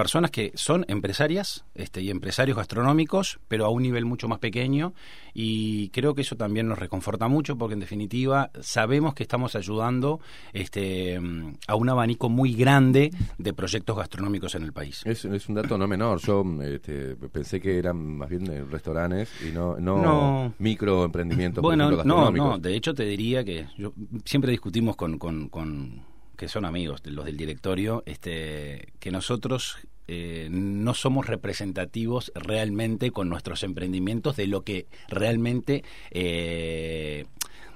Personas 0.00 0.30
que 0.30 0.50
son 0.54 0.86
empresarias 0.88 1.66
este, 1.74 2.00
y 2.00 2.08
empresarios 2.08 2.56
gastronómicos, 2.56 3.38
pero 3.48 3.66
a 3.66 3.68
un 3.68 3.82
nivel 3.82 4.06
mucho 4.06 4.28
más 4.28 4.38
pequeño 4.38 4.94
y 5.34 5.90
creo 5.90 6.14
que 6.14 6.22
eso 6.22 6.36
también 6.36 6.66
nos 6.68 6.78
reconforta 6.78 7.28
mucho 7.28 7.58
porque 7.58 7.74
en 7.74 7.80
definitiva 7.80 8.50
sabemos 8.62 9.12
que 9.12 9.22
estamos 9.24 9.54
ayudando 9.56 10.18
este, 10.54 11.20
a 11.68 11.74
un 11.74 11.88
abanico 11.90 12.30
muy 12.30 12.54
grande 12.54 13.10
de 13.36 13.52
proyectos 13.52 13.94
gastronómicos 13.94 14.54
en 14.54 14.62
el 14.62 14.72
país. 14.72 15.02
Es, 15.04 15.26
es 15.26 15.48
un 15.50 15.56
dato 15.56 15.76
no 15.76 15.86
menor. 15.86 16.18
Yo 16.22 16.42
este, 16.62 17.14
pensé 17.16 17.60
que 17.60 17.76
eran 17.76 18.16
más 18.16 18.30
bien 18.30 18.70
restaurantes 18.70 19.28
y 19.46 19.52
no, 19.52 19.76
no, 19.78 19.96
No. 19.98 20.54
microemprendimientos 20.58 21.60
por 21.60 21.68
Bueno, 21.68 21.84
ejemplo, 21.90 22.04
no, 22.04 22.14
gastronómicos. 22.14 22.48
no, 22.48 22.58
de 22.58 22.74
hecho 22.74 22.94
te 22.94 23.04
diría 23.04 23.44
que 23.44 23.66
yo, 23.76 23.92
siempre 24.24 24.50
discutimos 24.50 24.96
con, 24.96 25.18
con, 25.18 25.50
con- 25.50 26.08
que 26.40 26.48
son 26.48 26.64
amigos, 26.64 27.02
de 27.02 27.10
los 27.10 27.26
del 27.26 27.36
directorio, 27.36 28.02
este, 28.06 28.88
que 28.98 29.10
nosotros 29.10 29.76
eh, 30.08 30.48
no 30.50 30.94
somos 30.94 31.26
representativos 31.26 32.32
realmente 32.34 33.10
con 33.10 33.28
nuestros 33.28 33.62
emprendimientos 33.62 34.36
de 34.36 34.46
lo 34.46 34.62
que 34.64 34.86
realmente... 35.08 35.84
eh, 36.10 37.26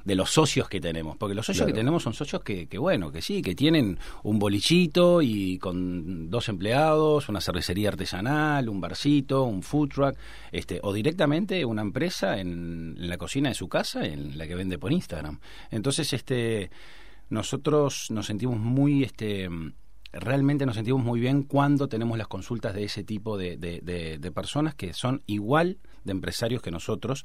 de 0.04 0.16
los 0.16 0.28
socios 0.28 0.68
que 0.68 0.82
tenemos, 0.82 1.16
porque 1.16 1.34
los 1.34 1.46
socios 1.46 1.62
Claro. 1.64 1.72
que 1.74 1.80
tenemos 1.80 2.02
son 2.02 2.12
socios 2.12 2.42
que, 2.42 2.66
que, 2.66 2.76
bueno, 2.76 3.10
que 3.10 3.22
sí, 3.22 3.40
que 3.40 3.54
tienen 3.54 3.98
un 4.22 4.38
bolichito 4.38 5.22
y 5.22 5.56
con 5.58 6.28
dos 6.28 6.50
empleados, 6.50 7.30
una 7.30 7.40
cervecería 7.40 7.88
artesanal, 7.88 8.68
un 8.68 8.82
barcito, 8.82 9.44
un 9.44 9.62
food 9.62 9.88
truck, 9.88 10.14
este, 10.52 10.78
o 10.82 10.92
directamente 10.92 11.64
una 11.64 11.80
empresa 11.80 12.38
en, 12.38 12.94
en 12.98 13.08
la 13.08 13.16
cocina 13.16 13.48
de 13.48 13.54
su 13.54 13.66
casa, 13.66 14.04
en 14.04 14.36
la 14.36 14.46
que 14.46 14.54
vende 14.54 14.76
por 14.76 14.92
Instagram. 14.92 15.40
Entonces, 15.70 16.12
este, 16.12 16.68
nosotros 17.30 18.10
nos 18.10 18.26
sentimos 18.26 18.58
muy, 18.58 19.02
este, 19.04 19.48
realmente 20.12 20.66
nos 20.66 20.76
sentimos 20.76 21.02
muy 21.02 21.20
bien 21.20 21.42
cuando 21.42 21.88
tenemos 21.88 22.16
las 22.18 22.28
consultas 22.28 22.74
de 22.74 22.84
ese 22.84 23.02
tipo 23.04 23.36
de, 23.36 23.56
de- 23.56 23.80
de- 23.82 24.18
de 24.18 24.32
personas 24.32 24.74
que 24.74 24.92
son 24.92 25.22
igual 25.26 25.78
de 26.04 26.12
empresarios 26.12 26.62
que 26.62 26.70
nosotros, 26.70 27.24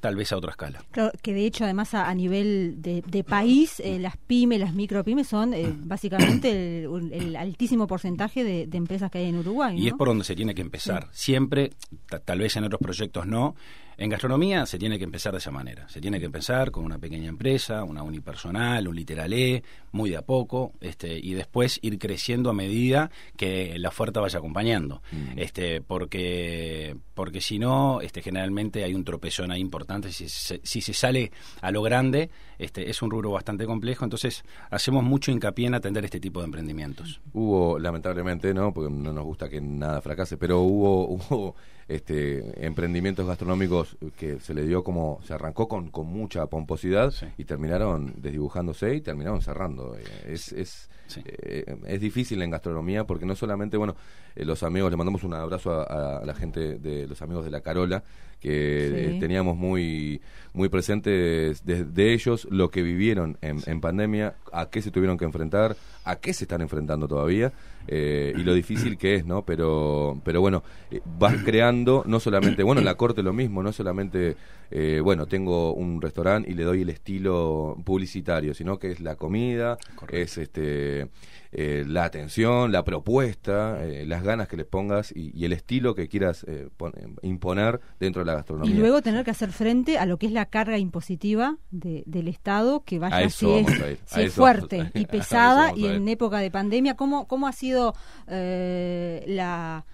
tal 0.00 0.16
vez 0.16 0.32
a 0.32 0.36
otra 0.36 0.50
escala. 0.50 0.82
Claro, 0.90 1.12
que 1.22 1.32
de 1.32 1.46
hecho, 1.46 1.64
además, 1.64 1.94
a, 1.94 2.08
a 2.08 2.14
nivel 2.14 2.76
de, 2.82 3.02
de 3.06 3.24
país, 3.24 3.80
eh, 3.80 3.98
las 3.98 4.16
pymes, 4.16 4.60
las 4.60 4.74
micropymes 4.74 5.26
son 5.28 5.54
eh, 5.54 5.72
básicamente 5.76 6.84
el, 6.84 7.12
el 7.12 7.36
altísimo 7.36 7.86
porcentaje 7.86 8.44
de, 8.44 8.66
de 8.66 8.76
empresas 8.78 9.10
que 9.10 9.18
hay 9.18 9.26
en 9.26 9.38
Uruguay. 9.38 9.78
Y 9.78 9.86
es 9.86 9.92
¿no? 9.92 9.98
por 9.98 10.08
donde 10.08 10.24
se 10.24 10.34
tiene 10.36 10.54
que 10.54 10.62
empezar. 10.62 11.08
Siempre, 11.12 11.70
ta- 12.08 12.18
tal 12.20 12.38
vez 12.40 12.56
en 12.56 12.64
otros 12.64 12.80
proyectos 12.80 13.26
no. 13.26 13.54
En 14.00 14.10
gastronomía 14.10 14.64
se 14.64 14.78
tiene 14.78 14.96
que 14.96 15.02
empezar 15.02 15.32
de 15.32 15.38
esa 15.38 15.50
manera. 15.50 15.88
Se 15.88 16.00
tiene 16.00 16.20
que 16.20 16.26
empezar 16.26 16.70
con 16.70 16.84
una 16.84 16.98
pequeña 16.98 17.28
empresa, 17.28 17.82
una 17.82 18.04
unipersonal, 18.04 18.86
un 18.86 18.94
literalé, 18.94 19.64
muy 19.90 20.08
de 20.10 20.16
a 20.16 20.22
poco, 20.22 20.72
este, 20.80 21.18
y 21.18 21.34
después 21.34 21.80
ir 21.82 21.98
creciendo 21.98 22.48
a 22.48 22.52
medida 22.52 23.10
que 23.36 23.76
la 23.76 23.88
oferta 23.88 24.20
vaya 24.20 24.38
acompañando. 24.38 25.02
Este, 25.34 25.80
porque, 25.80 26.96
porque 27.14 27.40
si 27.40 27.58
no, 27.58 28.00
este, 28.00 28.22
generalmente 28.22 28.84
hay 28.84 28.94
un 28.94 29.02
tropezón 29.02 29.50
ahí 29.50 29.60
importante. 29.60 30.12
Si 30.12 30.28
se, 30.28 30.60
si 30.62 30.80
se 30.80 30.94
sale 30.94 31.32
a 31.60 31.72
lo 31.72 31.82
grande, 31.82 32.30
este, 32.58 32.90
es 32.90 33.02
un 33.02 33.10
rubro 33.10 33.30
bastante 33.32 33.66
complejo. 33.66 34.04
Entonces, 34.04 34.44
hacemos 34.70 35.04
mucho 35.04 35.30
hincapié 35.30 35.66
en 35.66 35.74
atender 35.74 36.04
este 36.04 36.20
tipo 36.20 36.40
de 36.40 36.46
emprendimientos. 36.46 37.20
Hubo, 37.32 37.78
lamentablemente, 37.78 38.52
¿no? 38.54 38.72
Porque 38.72 38.92
no 38.92 39.12
nos 39.12 39.24
gusta 39.24 39.48
que 39.48 39.60
nada 39.60 40.00
fracase, 40.00 40.36
pero 40.36 40.60
hubo, 40.60 41.08
hubo 41.08 41.56
este, 41.86 42.66
emprendimientos 42.66 43.26
gastronómicos 43.26 43.96
que 44.16 44.40
se 44.40 44.54
le 44.54 44.64
dio 44.66 44.84
como, 44.84 45.20
se 45.24 45.34
arrancó 45.34 45.68
con, 45.68 45.90
con 45.90 46.06
mucha 46.06 46.46
pomposidad 46.46 47.12
y 47.36 47.44
terminaron 47.44 48.14
desdibujándose 48.16 48.94
y 48.94 49.00
terminaron 49.00 49.40
cerrando. 49.40 49.96
Eh, 49.96 50.34
Es, 50.34 50.90
es, 51.08 51.18
eh, 51.26 51.76
es 51.86 52.00
difícil 52.00 52.40
en 52.42 52.50
gastronomía 52.50 53.04
porque 53.04 53.26
no 53.26 53.34
solamente, 53.34 53.76
bueno, 53.76 53.96
eh, 54.36 54.44
los 54.44 54.62
amigos, 54.62 54.90
le 54.90 54.96
mandamos 54.96 55.24
un 55.24 55.34
abrazo 55.34 55.72
a, 55.72 56.18
a 56.18 56.24
la 56.24 56.34
gente 56.34 56.78
de 56.78 57.06
los 57.06 57.20
amigos 57.22 57.44
de 57.44 57.50
La 57.50 57.60
Carola, 57.60 58.02
que 58.40 58.48
Sí. 58.48 59.16
eh, 59.16 59.16
teníamos 59.20 59.56
muy, 59.56 60.20
muy 60.52 60.68
presentes 60.68 61.64
de, 61.64 61.84
de 61.84 62.12
ellos 62.14 62.46
lo 62.50 62.70
que 62.70 62.82
vivieron 62.82 63.36
en, 63.40 63.58
en 63.66 63.80
pandemia, 63.80 64.34
a 64.52 64.70
qué 64.70 64.80
se 64.82 64.90
tuvieron 64.90 65.18
que 65.18 65.24
enfrentar, 65.24 65.76
a 66.04 66.16
qué 66.16 66.32
se 66.32 66.44
están 66.44 66.60
enfrentando 66.60 67.08
todavía 67.08 67.52
eh, 67.88 68.34
y 68.36 68.42
lo 68.42 68.52
difícil 68.52 68.98
que 68.98 69.14
es, 69.14 69.24
¿no? 69.24 69.44
Pero, 69.44 70.20
pero 70.22 70.42
bueno, 70.42 70.62
eh, 70.90 71.00
vas 71.18 71.34
creando 71.42 72.04
no 72.06 72.20
solamente, 72.20 72.62
bueno, 72.62 72.82
la 72.82 72.96
corte 72.96 73.22
lo 73.22 73.32
mismo, 73.32 73.62
no 73.62 73.72
solamente, 73.72 74.36
eh, 74.70 75.00
bueno, 75.02 75.26
tengo 75.26 75.72
un 75.72 76.02
restaurante 76.02 76.50
y 76.50 76.54
le 76.54 76.64
doy 76.64 76.82
el 76.82 76.90
estilo 76.90 77.76
publicitario, 77.84 78.52
sino 78.52 78.78
que 78.78 78.90
es 78.90 79.00
la 79.00 79.16
comida, 79.16 79.78
es 80.10 80.36
este 80.36 81.08
eh, 81.52 81.84
la 81.86 82.04
atención, 82.04 82.72
la 82.72 82.84
propuesta, 82.84 83.84
eh, 83.84 84.04
las 84.06 84.22
ganas 84.22 84.48
que 84.48 84.56
le 84.56 84.64
pongas 84.64 85.12
y, 85.14 85.30
y 85.34 85.44
el 85.44 85.52
estilo 85.52 85.94
que 85.94 86.08
quieras 86.08 86.44
eh, 86.48 86.68
pon- 86.76 86.92
imponer 87.22 87.80
dentro 87.98 88.20
de 88.22 88.26
la 88.26 88.32
Y 88.32 88.36
gastronomía. 88.36 88.78
luego 88.78 89.02
tener 89.02 89.24
que 89.24 89.30
hacer 89.30 89.50
frente 89.52 89.98
a 89.98 90.06
lo 90.06 90.18
que 90.18 90.26
es 90.26 90.32
la 90.32 90.46
carga 90.46 90.78
impositiva 90.78 91.56
de- 91.70 92.02
del 92.06 92.28
Estado, 92.28 92.84
que 92.84 92.98
vaya 92.98 93.28
si 93.30 93.46
es, 93.50 93.66
si 94.06 94.28
fuerte 94.28 94.90
y 94.94 95.06
pesada, 95.06 95.72
y 95.74 95.86
en 95.86 96.08
época 96.08 96.38
de 96.38 96.50
pandemia, 96.50 96.94
¿cómo, 96.96 97.26
cómo 97.26 97.46
ha 97.48 97.52
sido 97.52 97.94
eh, 98.26 99.24
la... 99.26 99.84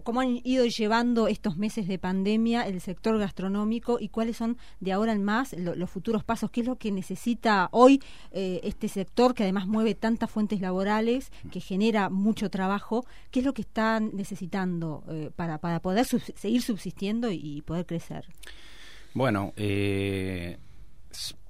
¿Cómo 0.00 0.20
han 0.20 0.40
ido 0.44 0.64
llevando 0.64 1.28
estos 1.28 1.56
meses 1.56 1.86
de 1.86 1.98
pandemia 1.98 2.62
el 2.66 2.80
sector 2.80 3.18
gastronómico 3.18 3.98
y 4.00 4.08
cuáles 4.08 4.36
son 4.38 4.56
de 4.80 4.92
ahora 4.92 5.12
en 5.12 5.22
más 5.22 5.52
lo- 5.52 5.74
los 5.74 5.90
futuros 5.90 6.24
pasos? 6.24 6.50
¿Qué 6.50 6.60
es 6.62 6.66
lo 6.66 6.76
que 6.76 6.90
necesita 6.90 7.68
hoy 7.72 8.00
eh, 8.30 8.60
este 8.64 8.88
sector 8.88 9.34
que 9.34 9.42
además 9.42 9.66
mueve 9.66 9.94
tantas 9.94 10.30
fuentes 10.30 10.60
laborales, 10.60 11.30
que 11.50 11.60
genera 11.60 12.08
mucho 12.08 12.48
trabajo? 12.50 13.04
¿Qué 13.30 13.40
es 13.40 13.44
lo 13.44 13.52
que 13.54 13.62
están 13.62 14.10
necesitando 14.14 15.04
eh, 15.08 15.30
para, 15.36 15.58
para 15.58 15.80
poder 15.80 16.06
seguir 16.06 16.62
subsistiendo 16.62 17.30
y 17.30 17.62
poder 17.62 17.86
crecer? 17.86 18.26
Bueno, 19.14 19.52
eh, 19.56 20.58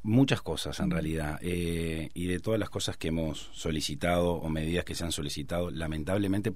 muchas 0.02 0.43
cosas 0.43 0.81
en 0.81 0.90
realidad. 0.90 1.39
y 1.43 2.27
de 2.27 2.40
todas 2.40 2.59
las 2.59 2.70
cosas 2.70 2.97
que 2.97 3.09
hemos 3.09 3.51
solicitado 3.52 4.32
o 4.35 4.48
medidas 4.48 4.85
que 4.85 4.94
se 4.94 5.05
han 5.05 5.12
solicitado, 5.12 5.70
lamentablemente, 5.70 6.52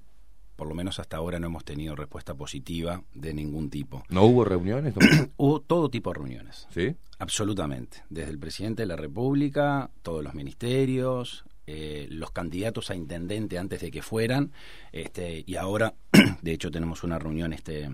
por 0.56 0.68
lo 0.68 0.74
menos 0.74 0.98
hasta 0.98 1.18
ahora 1.18 1.38
no 1.38 1.46
hemos 1.46 1.64
tenido 1.64 1.94
respuesta 1.94 2.34
positiva 2.34 3.02
de 3.14 3.34
ningún 3.34 3.70
tipo. 3.70 4.02
¿No 4.08 4.24
hubo 4.24 4.44
reuniones? 4.44 4.94
Hubo 5.36 5.60
todo 5.60 5.90
tipo 5.90 6.10
de 6.10 6.14
reuniones. 6.14 6.66
¿Sí? 6.70 6.96
Absolutamente. 7.18 8.02
Desde 8.08 8.30
el 8.30 8.38
presidente 8.38 8.82
de 8.82 8.86
la 8.86 8.96
República, 8.96 9.90
todos 10.02 10.24
los 10.24 10.34
ministerios, 10.34 11.44
eh, 11.66 12.06
los 12.10 12.30
candidatos 12.30 12.90
a 12.90 12.94
intendente 12.94 13.58
antes 13.58 13.80
de 13.80 13.90
que 13.90 14.00
fueran, 14.00 14.52
este, 14.92 15.44
y 15.46 15.56
ahora, 15.56 15.94
de 16.42 16.52
hecho, 16.52 16.70
tenemos 16.70 17.04
una 17.04 17.18
reunión, 17.18 17.52
este, 17.52 17.90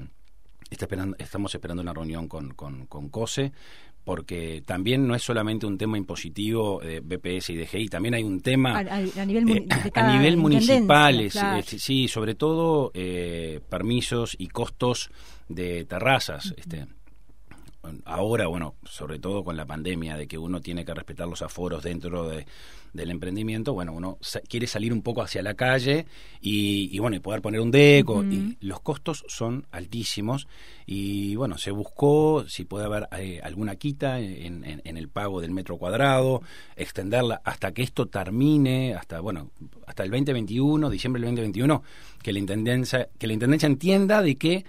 está 0.70 0.84
esperando, 0.84 1.16
estamos 1.18 1.54
esperando 1.54 1.82
una 1.82 1.94
reunión 1.94 2.28
con, 2.28 2.54
con, 2.54 2.86
con 2.86 3.08
COSE, 3.08 3.52
porque 4.04 4.62
también 4.66 5.06
no 5.06 5.14
es 5.14 5.22
solamente 5.22 5.64
un 5.66 5.78
tema 5.78 5.96
impositivo 5.96 6.80
de 6.80 7.00
BPS 7.00 7.50
y 7.50 7.56
DGI, 7.56 7.88
también 7.88 8.14
hay 8.14 8.24
un 8.24 8.40
tema 8.40 8.78
A, 8.78 8.80
a- 8.80 9.22
a 9.22 9.24
nivel, 9.24 9.66
a 9.94 10.12
nivel 10.18 10.36
municipal, 10.36 11.14
intendencia, 11.14 11.26
es- 11.26 11.32
claro. 11.32 11.58
es- 11.58 11.82
sí, 11.82 12.08
sobre 12.08 12.34
todo 12.34 12.90
eh, 12.94 13.60
permisos 13.68 14.34
y 14.38 14.48
costos 14.48 15.10
de 15.48 15.84
terrazas. 15.84 16.52
Este, 16.56 16.86
ahora, 18.04 18.46
bueno, 18.46 18.74
sobre 18.84 19.18
todo 19.18 19.42
con 19.44 19.56
la 19.56 19.66
pandemia, 19.66 20.16
de 20.16 20.26
que 20.26 20.38
uno 20.38 20.60
tiene 20.60 20.84
que 20.84 20.94
respetar 20.94 21.28
los 21.28 21.42
aforos 21.42 21.82
dentro 21.82 22.28
de- 22.28 22.46
del 22.92 23.10
emprendimiento, 23.10 23.72
bueno, 23.72 23.92
uno 23.92 24.18
sa- 24.20 24.40
quiere 24.40 24.66
salir 24.66 24.92
un 24.92 25.02
poco 25.02 25.22
hacia 25.22 25.42
la 25.42 25.54
calle 25.54 26.06
y, 26.40 26.94
y, 26.94 26.98
bueno, 26.98 27.16
y 27.16 27.20
poder 27.20 27.40
poner 27.40 27.60
un 27.60 27.70
deco. 27.70 28.22
Y 28.24 28.56
los 28.60 28.80
costos 28.80 29.24
son 29.28 29.66
altísimos 29.70 30.46
y 30.86 31.34
bueno, 31.36 31.56
se 31.58 31.70
buscó 31.70 32.44
si 32.48 32.64
puede 32.64 32.84
haber 32.84 33.08
eh, 33.18 33.40
alguna 33.42 33.76
quita 33.76 34.20
en, 34.20 34.64
en- 34.64 34.82
en 34.84 34.96
el 34.96 35.08
pago 35.08 35.40
del 35.40 35.52
metro 35.52 35.78
cuadrado, 35.78 36.42
extenderla 36.76 37.40
hasta 37.44 37.72
que 37.72 37.82
esto 37.82 38.06
termine, 38.06 38.94
hasta 38.94 39.20
bueno, 39.20 39.50
hasta 39.86 40.02
el 40.02 40.10
2021, 40.10 40.90
diciembre 40.90 41.20
del 41.20 41.30
2021, 41.30 41.82
que 42.22 42.32
la 42.32 42.38
intendencia, 42.38 43.08
que 43.18 43.26
la 43.26 43.32
intendencia 43.32 43.66
entienda 43.66 44.22
de 44.22 44.36
que 44.36 44.64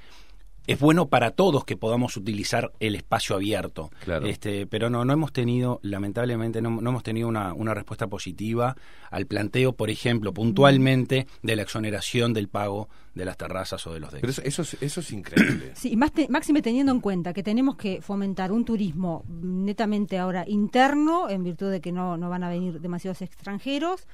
es 0.67 0.79
bueno 0.79 1.07
para 1.07 1.31
todos 1.31 1.65
que 1.65 1.75
podamos 1.77 2.15
utilizar 2.17 2.71
el 2.79 2.95
espacio 2.95 3.35
abierto. 3.35 3.91
Claro. 4.03 4.25
Este, 4.25 4.65
pero 4.67 4.89
no, 4.89 5.03
no 5.05 5.13
hemos 5.13 5.33
tenido, 5.33 5.79
lamentablemente, 5.83 6.61
no, 6.61 6.69
no 6.81 6.89
hemos 6.89 7.03
tenido 7.03 7.27
una, 7.27 7.53
una 7.53 7.73
respuesta 7.73 8.07
positiva 8.07 8.75
al 9.11 9.25
planteo, 9.25 9.73
por 9.73 9.89
ejemplo, 9.89 10.33
puntualmente, 10.33 11.27
de 11.41 11.55
la 11.55 11.61
exoneración 11.63 12.33
del 12.33 12.47
pago 12.47 12.89
de 13.13 13.25
las 13.25 13.37
terrazas 13.37 13.85
o 13.85 13.93
de 13.93 13.99
los 13.99 14.11
decks. 14.11 14.21
Pero 14.21 14.31
eso, 14.31 14.41
eso, 14.43 14.61
es, 14.63 14.77
eso 14.81 14.99
es 15.01 15.11
increíble. 15.11 15.71
Sí, 15.75 15.91
y 15.91 15.95
más 15.97 16.11
te- 16.11 16.27
máxime 16.29 16.61
teniendo 16.61 16.91
en 16.91 16.99
cuenta 16.99 17.31
que 17.33 17.43
tenemos 17.43 17.75
que 17.75 18.01
fomentar 18.01 18.51
un 18.51 18.65
turismo 18.65 19.23
netamente 19.27 20.17
ahora 20.17 20.45
interno, 20.47 21.29
en 21.29 21.43
virtud 21.43 21.69
de 21.69 21.79
que 21.81 21.91
no, 21.91 22.17
no 22.17 22.29
van 22.29 22.43
a 22.43 22.49
venir 22.49 22.79
demasiados 22.79 23.21
extranjeros, 23.21 24.07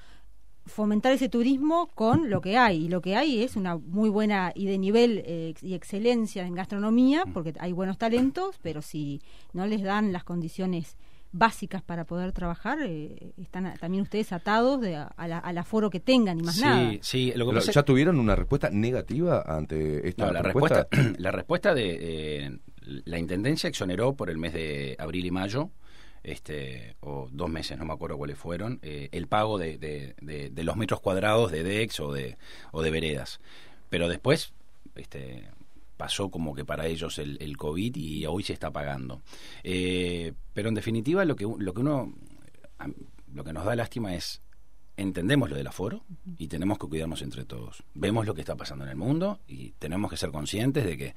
fomentar 0.70 1.12
ese 1.12 1.28
turismo 1.30 1.88
con 1.96 2.30
lo 2.30 2.40
que 2.42 2.58
hay. 2.58 2.86
Y 2.86 2.90
lo 2.90 3.02
que 3.02 3.16
hay 3.16 3.44
es 3.44 3.56
una 3.56 3.78
muy 3.78 4.10
buena 4.10 4.52
y 4.56 4.66
de 4.66 4.78
nivel 4.78 5.22
eh, 5.26 5.54
y 5.62 5.74
excelencia 5.74 6.46
en 6.46 6.56
gastronomía, 6.56 7.24
porque 7.34 7.54
hay 7.60 7.74
buenos 7.74 7.98
talentos, 7.98 8.58
pero 8.62 8.82
si 8.82 9.22
no 9.54 9.66
les 9.68 9.82
dan 9.84 10.14
las 10.14 10.24
condiciones 10.24 10.96
básicas 11.32 11.84
para 11.84 12.06
poder 12.06 12.32
trabajar, 12.32 12.80
eh, 12.82 13.34
están 13.38 13.72
también 13.80 14.02
ustedes 14.02 14.32
atados 14.34 14.82
de, 14.82 14.96
a- 14.96 15.14
la- 15.28 15.38
al 15.38 15.58
aforo 15.60 15.92
que 15.92 16.00
tengan 16.00 16.40
y 16.40 16.44
más 16.44 16.56
Sí, 16.56 16.62
nada. 16.62 16.92
sí, 17.02 17.32
lo 17.36 17.48
que 17.48 17.56
pasa- 17.56 17.72
¿Ya 17.72 17.84
tuvieron 17.84 18.20
una 18.20 18.36
respuesta 18.36 18.72
negativa 18.72 19.44
ante 19.46 20.08
esta 20.10 20.26
No, 20.26 20.32
la 20.34 20.42
propuesta? 20.42 20.88
respuesta, 20.90 21.20
la 21.22 21.32
respuesta 21.32 21.74
de 21.76 21.98
eh, 22.46 22.60
la 23.06 23.20
intendencia 23.20 23.68
exoneró 23.68 24.14
por 24.16 24.32
el 24.32 24.40
mes 24.40 24.54
de 24.54 24.96
abril 24.98 25.28
y 25.28 25.32
mayo, 25.32 25.70
este, 26.24 26.96
o 27.02 27.28
dos 27.32 27.50
meses, 27.50 27.78
no 27.78 27.86
me 27.86 27.94
acuerdo 27.94 28.18
cuáles 28.18 28.38
fueron, 28.38 28.80
eh, 28.82 29.10
el 29.12 29.28
pago 29.28 29.58
de, 29.58 29.78
de- 29.78 30.16
de- 30.22 30.50
de 30.50 30.64
los 30.64 30.76
metros 30.76 31.00
cuadrados 31.02 31.52
de 31.52 31.64
DEX 31.64 32.00
o 32.00 32.12
de, 32.14 32.38
o 32.72 32.82
de 32.82 32.92
veredas. 32.92 33.40
Pero 33.90 34.08
después, 34.08 34.54
este, 34.96 35.50
pasó 35.98 36.30
como 36.30 36.54
que 36.56 36.64
para 36.66 36.88
ellos 36.88 37.18
el, 37.20 37.58
COVID 37.58 37.96
y 37.96 38.26
hoy 38.26 38.44
se 38.44 38.54
está 38.54 38.72
pagando. 38.72 39.22
Eh, 39.64 40.34
pero 40.54 40.70
en 40.70 40.76
definitiva, 40.76 41.26
lo 41.26 41.36
que, 41.36 41.46
lo 41.58 41.74
que 41.74 41.80
uno, 41.82 42.14
lo 43.34 43.44
que 43.44 43.54
nos 43.54 43.66
da 43.66 43.76
lástima 43.76 44.16
es 44.16 44.42
entendemos 44.96 45.50
lo 45.50 45.56
del 45.56 45.68
aforo 45.68 46.04
y 46.38 46.48
tenemos 46.50 46.78
que 46.78 46.88
cuidarnos 46.88 47.22
entre 47.22 47.46
todos. 47.46 47.84
Vemos 47.94 48.26
lo 48.26 48.34
que 48.34 48.42
está 48.42 48.56
pasando 48.58 48.84
en 48.84 48.90
el 48.92 48.98
mundo 48.98 49.40
y 49.48 49.72
tenemos 49.80 50.12
que 50.12 50.18
ser 50.18 50.30
conscientes 50.32 50.84
de 50.86 50.98
que 50.98 51.16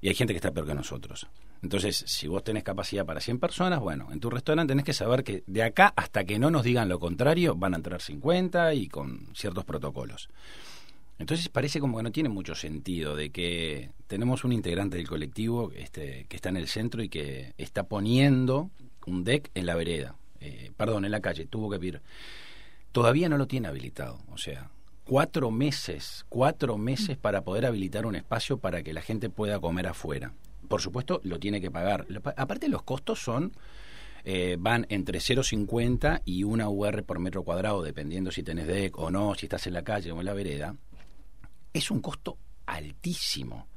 y 0.00 0.08
hay 0.08 0.14
gente 0.14 0.32
que 0.32 0.38
está 0.38 0.52
peor 0.52 0.66
que 0.66 0.74
nosotros. 0.74 1.26
Entonces, 1.62 2.04
si 2.06 2.28
vos 2.28 2.44
tenés 2.44 2.62
capacidad 2.62 3.04
para 3.04 3.20
100 3.20 3.38
personas, 3.38 3.80
bueno, 3.80 4.08
en 4.12 4.20
tu 4.20 4.30
restaurante 4.30 4.70
tenés 4.70 4.84
que 4.84 4.92
saber 4.92 5.24
que 5.24 5.42
de 5.46 5.62
acá 5.62 5.92
hasta 5.96 6.24
que 6.24 6.38
no 6.38 6.50
nos 6.50 6.64
digan 6.64 6.88
lo 6.88 6.98
contrario, 6.98 7.54
van 7.54 7.74
a 7.74 7.78
entrar 7.78 8.00
50 8.00 8.74
y 8.74 8.88
con 8.88 9.28
ciertos 9.34 9.64
protocolos. 9.64 10.28
Entonces 11.18 11.48
parece 11.48 11.80
como 11.80 11.96
que 11.96 12.02
no 12.02 12.12
tiene 12.12 12.28
mucho 12.28 12.54
sentido 12.54 13.16
de 13.16 13.30
que 13.30 13.90
tenemos 14.06 14.44
un 14.44 14.52
integrante 14.52 14.98
del 14.98 15.08
colectivo 15.08 15.72
este, 15.74 16.26
que 16.28 16.36
está 16.36 16.50
en 16.50 16.58
el 16.58 16.68
centro 16.68 17.02
y 17.02 17.08
que 17.08 17.54
está 17.56 17.84
poniendo 17.84 18.70
un 19.06 19.24
deck 19.24 19.50
en 19.54 19.66
la 19.66 19.74
vereda, 19.76 20.16
eh, 20.40 20.72
perdón, 20.76 21.06
en 21.06 21.12
la 21.12 21.20
calle, 21.20 21.46
tuvo 21.46 21.70
que 21.70 21.78
pedir. 21.78 22.02
Todavía 22.92 23.28
no 23.28 23.38
lo 23.38 23.46
tiene 23.46 23.68
habilitado, 23.68 24.18
o 24.30 24.36
sea, 24.36 24.70
cuatro 25.06 25.50
meses, 25.50 26.26
cuatro 26.28 26.76
meses 26.76 27.16
para 27.16 27.42
poder 27.42 27.64
habilitar 27.64 28.04
un 28.04 28.16
espacio 28.16 28.58
para 28.58 28.82
que 28.82 28.92
la 28.92 29.00
gente 29.00 29.30
pueda 29.30 29.58
comer 29.60 29.86
afuera. 29.86 30.32
Por 30.68 30.82
supuesto, 30.82 31.20
lo 31.22 31.38
tiene 31.38 31.60
que 31.60 31.70
pagar. 31.70 32.06
Aparte, 32.36 32.68
los 32.68 32.82
costos 32.82 33.22
son 33.22 33.52
eh, 34.24 34.56
van 34.58 34.84
entre 34.88 35.20
0,50 35.20 36.22
y 36.24 36.42
una 36.42 36.68
UR 36.68 37.04
por 37.04 37.20
metro 37.20 37.44
cuadrado, 37.44 37.82
dependiendo 37.82 38.32
si 38.32 38.42
tenés 38.42 38.66
deck 38.66 38.98
o 38.98 39.10
no, 39.10 39.36
si 39.36 39.46
estás 39.46 39.68
en 39.68 39.74
la 39.74 39.82
calle 39.82 40.10
o 40.10 40.18
en 40.18 40.26
la 40.26 40.34
vereda. 40.34 40.74
Es 41.72 41.92
un 41.92 42.00
costo 42.00 42.36
altísimo. 42.66 43.68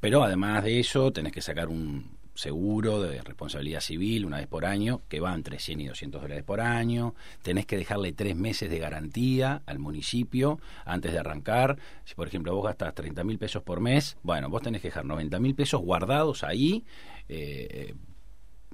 Pero 0.00 0.24
además 0.24 0.64
de 0.64 0.80
eso, 0.80 1.12
tenés 1.12 1.32
que 1.32 1.40
sacar 1.40 1.68
un 1.68 2.18
seguro 2.34 3.00
de 3.00 3.22
responsabilidad 3.22 3.80
civil 3.80 4.24
una 4.26 4.38
vez 4.38 4.46
por 4.46 4.64
año, 4.64 5.02
que 5.08 5.20
va 5.20 5.34
entre 5.34 5.58
100 5.58 5.80
y 5.80 5.86
200 5.86 6.22
dólares 6.22 6.44
por 6.44 6.60
año. 6.60 7.14
Tenés 7.42 7.66
que 7.66 7.76
dejarle 7.76 8.12
tres 8.12 8.36
meses 8.36 8.70
de 8.70 8.78
garantía 8.78 9.62
al 9.66 9.78
municipio 9.78 10.58
antes 10.84 11.12
de 11.12 11.18
arrancar. 11.18 11.78
Si, 12.04 12.14
por 12.14 12.28
ejemplo, 12.28 12.54
vos 12.54 12.64
gastas 12.64 12.94
30 12.94 13.24
mil 13.24 13.38
pesos 13.38 13.62
por 13.62 13.80
mes, 13.80 14.16
bueno, 14.22 14.48
vos 14.48 14.62
tenés 14.62 14.82
que 14.82 14.88
dejar 14.88 15.04
90 15.04 15.38
mil 15.40 15.54
pesos 15.54 15.80
guardados 15.80 16.42
ahí. 16.44 16.84
eh, 17.28 17.94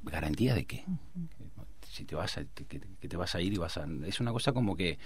¿Garantía 0.02 0.54
de 0.54 0.64
qué? 0.64 0.84
Si 1.86 2.04
te 2.04 2.14
vas 2.14 2.38
a, 2.38 2.44
que, 2.44 2.64
que 2.64 3.08
te 3.08 3.16
vas 3.16 3.34
a 3.34 3.40
ir 3.42 3.52
y 3.52 3.58
vas 3.58 3.76
a... 3.76 3.86
Es 4.06 4.20
una 4.20 4.32
cosa 4.32 4.52
como 4.52 4.74
que 4.74 4.98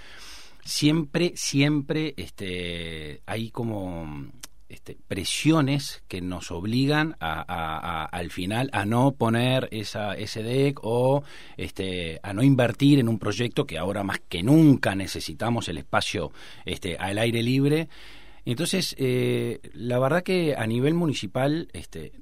siempre, 0.65 1.33
siempre 1.37 2.15
este, 2.17 3.21
hay 3.27 3.51
como 3.51 4.31
este, 4.75 4.97
presiones 5.07 6.03
que 6.09 6.21
nos 6.21 6.51
obligan 6.51 7.15
al 7.21 8.31
final 8.31 8.71
a 8.73 8.85
no 8.85 9.13
poner 9.13 9.69
ese 9.71 10.43
deck 10.43 10.81
o 10.83 11.23
este, 11.57 12.19
a 12.25 12.33
no 12.33 12.43
invertir 12.43 12.99
en 12.99 13.09
un 13.09 13.21
proyecto 13.21 13.67
que 13.67 13.79
ahora 13.79 14.03
más 14.03 14.21
que 14.29 14.43
nunca 14.43 14.97
necesitamos 14.97 15.69
el 15.69 15.79
espacio 15.79 16.33
este, 16.65 16.97
al 16.97 17.19
aire 17.19 17.45
libre. 17.45 17.89
Entonces, 18.45 18.97
eh, 18.99 19.61
la 19.75 20.01
verdad 20.01 20.25
que 20.25 20.57
a 20.57 20.67
nivel 20.67 20.95
municipal 20.95 21.69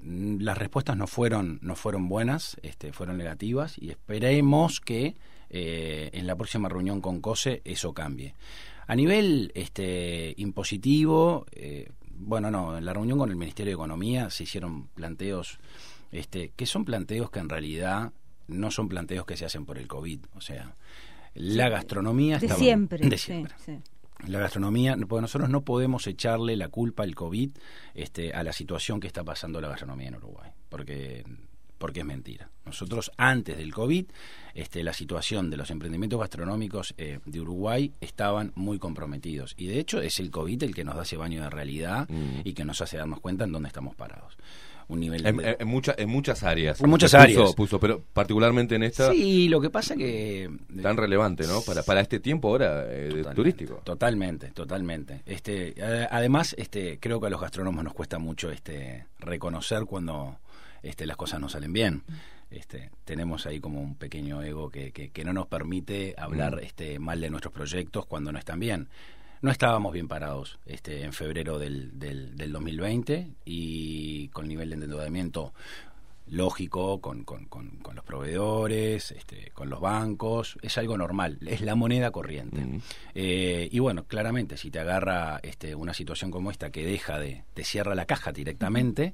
las 0.02 0.58
respuestas 0.58 0.94
no 0.94 1.06
fueron, 1.06 1.58
no 1.62 1.74
fueron 1.74 2.06
buenas, 2.06 2.58
fueron 2.92 3.16
negativas 3.16 3.78
y 3.78 3.88
esperemos 3.88 4.78
que 4.80 5.16
eh, 5.48 6.10
en 6.12 6.26
la 6.26 6.36
próxima 6.36 6.68
reunión 6.68 7.00
con 7.00 7.22
COSE 7.22 7.62
eso 7.64 7.94
cambie. 7.94 8.34
A 8.86 8.94
nivel 8.94 9.52
impositivo, 10.36 11.46
eh, 11.52 11.88
bueno, 12.24 12.50
no, 12.50 12.76
en 12.78 12.84
la 12.84 12.92
reunión 12.92 13.18
con 13.18 13.30
el 13.30 13.36
Ministerio 13.36 13.70
de 13.70 13.74
Economía 13.74 14.30
se 14.30 14.44
hicieron 14.44 14.88
planteos 14.88 15.58
este, 16.10 16.52
que 16.56 16.66
son 16.66 16.84
planteos 16.84 17.30
que 17.30 17.38
en 17.40 17.48
realidad 17.48 18.12
no 18.48 18.70
son 18.70 18.88
planteos 18.88 19.24
que 19.26 19.36
se 19.36 19.44
hacen 19.46 19.64
por 19.64 19.78
el 19.78 19.86
COVID. 19.88 20.20
O 20.34 20.40
sea, 20.40 20.74
la 21.34 21.68
gastronomía 21.68 22.38
De 22.38 22.46
estaba- 22.46 22.60
siempre. 22.60 23.08
De 23.08 23.16
sí, 23.18 23.26
siempre. 23.26 23.54
sí. 23.64 23.78
La 24.26 24.38
gastronomía, 24.38 24.96
porque 25.08 25.22
nosotros 25.22 25.50
no 25.50 25.62
podemos 25.62 26.06
echarle 26.06 26.56
la 26.56 26.68
culpa 26.68 27.02
al 27.02 27.14
COVID 27.14 27.50
este, 27.94 28.32
a 28.32 28.44
la 28.44 28.52
situación 28.52 29.00
que 29.00 29.08
está 29.08 29.24
pasando 29.24 29.60
la 29.60 29.68
gastronomía 29.68 30.08
en 30.08 30.14
Uruguay, 30.16 30.50
porque 30.68 31.24
porque 31.82 32.00
es 32.00 32.06
mentira. 32.06 32.48
Nosotros 32.64 33.10
antes 33.16 33.56
del 33.58 33.74
COVID, 33.74 34.06
este, 34.54 34.84
la 34.84 34.92
situación 34.92 35.50
de 35.50 35.56
los 35.56 35.68
emprendimientos 35.72 36.20
gastronómicos 36.20 36.94
eh, 36.96 37.18
de 37.26 37.40
Uruguay 37.40 37.92
estaban 38.00 38.52
muy 38.54 38.78
comprometidos 38.78 39.54
y 39.58 39.66
de 39.66 39.80
hecho 39.80 40.00
es 40.00 40.20
el 40.20 40.30
COVID 40.30 40.62
el 40.62 40.74
que 40.76 40.84
nos 40.84 40.94
da 40.94 41.02
ese 41.02 41.16
baño 41.16 41.42
de 41.42 41.50
realidad 41.50 42.08
Mm. 42.08 42.42
y 42.44 42.52
que 42.54 42.64
nos 42.64 42.80
hace 42.80 42.98
darnos 42.98 43.18
cuenta 43.20 43.42
en 43.44 43.50
dónde 43.52 43.66
estamos 43.66 43.96
parados. 43.96 44.36
Un 44.88 45.00
nivel 45.00 45.24
En, 45.26 45.36
de- 45.38 45.50
en- 45.50 45.56
en 45.60 45.68
mucha- 45.68 45.94
en 45.96 46.08
muchas 46.08 46.42
áreas. 46.42 46.80
En 46.80 46.90
muchas 46.90 47.12
Puso- 47.12 47.22
áreas. 47.22 47.54
Puso, 47.54 47.80
pero 47.80 48.02
particularmente 48.12 48.74
en 48.76 48.82
esta, 48.82 49.10
Sí, 49.10 49.48
lo 49.48 49.60
que 49.60 49.70
pasa 49.70 49.96
que 49.96 50.50
tan 50.82 50.96
relevante, 50.96 51.46
¿no? 51.46 51.62
Para, 51.62 51.82
para 51.82 52.00
este 52.00 52.20
tiempo 52.20 52.48
ahora 52.48 52.84
eh, 52.88 53.06
Totalmente, 53.08 53.34
turístico. 53.34 53.80
Totalmente, 53.84 54.48
totalmente. 54.50 55.22
Este, 55.24 55.72
eh, 55.76 56.06
además, 56.10 56.54
este, 56.58 56.98
creo 57.00 57.20
que 57.20 57.28
a 57.28 57.30
los 57.30 57.40
gastrónomos 57.40 57.82
nos 57.82 57.94
cuesta 57.94 58.18
mucho 58.18 58.50
este, 58.50 59.06
reconocer 59.18 59.84
cuando 59.86 60.38
este, 60.82 61.06
las 61.06 61.16
cosas 61.16 61.40
no 61.40 61.48
salen 61.48 61.72
bien. 61.72 62.02
Este, 62.50 62.90
tenemos 63.04 63.46
ahí 63.46 63.60
como 63.60 63.80
un 63.80 63.94
pequeño 63.94 64.42
ego 64.42 64.70
que, 64.70 64.92
que, 64.92 65.10
que 65.10 65.24
no 65.24 65.32
nos 65.32 65.46
permite 65.46 66.14
hablar 66.18 66.56
Mm. 66.56 66.64
este, 66.64 66.98
mal 66.98 67.20
de 67.20 67.30
nuestros 67.30 67.52
proyectos 67.54 68.04
cuando 68.06 68.30
no 68.32 68.38
están 68.38 68.60
bien. 68.60 68.88
No 69.40 69.50
estábamos 69.50 69.92
bien 69.92 70.06
parados 70.06 70.58
este, 70.66 71.02
en 71.02 71.12
febrero 71.12 71.58
del, 71.58 71.98
del, 71.98 72.36
del 72.36 72.52
2020 72.52 73.28
y 73.44 74.28
con 74.28 74.46
nivel 74.46 74.68
de 74.70 74.74
endeudamiento 74.76 75.52
lógico 76.32 77.00
con, 77.00 77.24
con, 77.24 77.44
con, 77.44 77.68
con 77.82 77.94
los 77.94 78.04
proveedores, 78.04 79.10
este, 79.12 79.50
con 79.52 79.68
los 79.68 79.80
bancos, 79.80 80.58
es 80.62 80.78
algo 80.78 80.96
normal, 80.96 81.38
es 81.46 81.60
la 81.60 81.74
moneda 81.74 82.10
corriente. 82.10 82.80
Eh, 83.14 83.68
y 83.70 83.78
bueno, 83.80 84.04
claramente, 84.04 84.56
si 84.56 84.70
te 84.70 84.78
agarra 84.78 85.40
este, 85.42 85.74
una 85.74 85.92
situación 85.92 86.30
como 86.30 86.50
esta 86.50 86.70
que 86.70 86.86
deja 86.86 87.18
de, 87.18 87.44
te 87.52 87.64
cierra 87.64 87.94
la 87.94 88.06
caja 88.06 88.32
directamente 88.32 89.12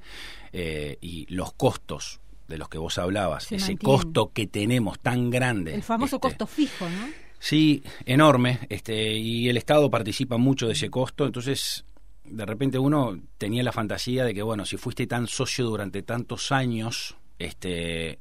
eh, 0.52 0.96
y 1.00 1.26
los 1.34 1.52
costos 1.52 2.20
de 2.46 2.56
los 2.56 2.68
que 2.68 2.78
vos 2.78 2.96
hablabas, 2.98 3.44
Se 3.44 3.56
ese 3.56 3.76
costo 3.76 4.30
que 4.32 4.46
tenemos 4.46 5.00
tan 5.00 5.28
grande. 5.28 5.74
El 5.74 5.82
famoso 5.82 6.16
este, 6.16 6.28
costo 6.28 6.46
fijo, 6.46 6.88
¿no? 6.88 7.08
Sí, 7.40 7.82
enorme, 8.04 8.60
este, 8.68 9.14
y 9.14 9.48
el 9.48 9.56
Estado 9.56 9.90
participa 9.90 10.38
mucho 10.38 10.66
de 10.66 10.72
ese 10.72 10.90
costo, 10.90 11.24
entonces 11.24 11.84
de 12.30 12.46
repente 12.46 12.78
uno 12.78 13.18
tenía 13.38 13.62
la 13.62 13.72
fantasía 13.72 14.24
de 14.24 14.34
que, 14.34 14.42
bueno, 14.42 14.64
si 14.64 14.76
fuiste 14.76 15.06
tan 15.06 15.26
socio 15.26 15.64
durante 15.66 16.02
tantos 16.02 16.52
años, 16.52 17.16
este, 17.38 18.18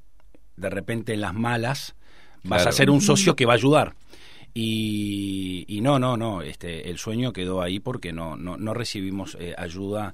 de 0.56 0.70
repente 0.70 1.14
en 1.14 1.22
las 1.22 1.34
malas 1.34 1.96
vas 2.44 2.62
Claro. 2.62 2.70
a 2.70 2.74
ser 2.74 2.90
un 2.90 3.02
socio 3.02 3.36
que 3.36 3.46
va 3.46 3.54
a 3.54 3.56
ayudar. 3.56 3.96
Y, 4.54 5.66
y 5.68 5.82
no, 5.82 6.00
no, 6.00 6.18
no, 6.18 6.42
este, 6.42 6.90
el 6.90 6.98
sueño 6.98 7.32
quedó 7.32 7.62
ahí 7.62 7.80
porque 7.80 8.12
no, 8.12 8.36
no, 8.36 8.58
no 8.58 8.74
recibimos 8.74 9.38
eh, 9.40 9.54
ayuda. 9.58 10.14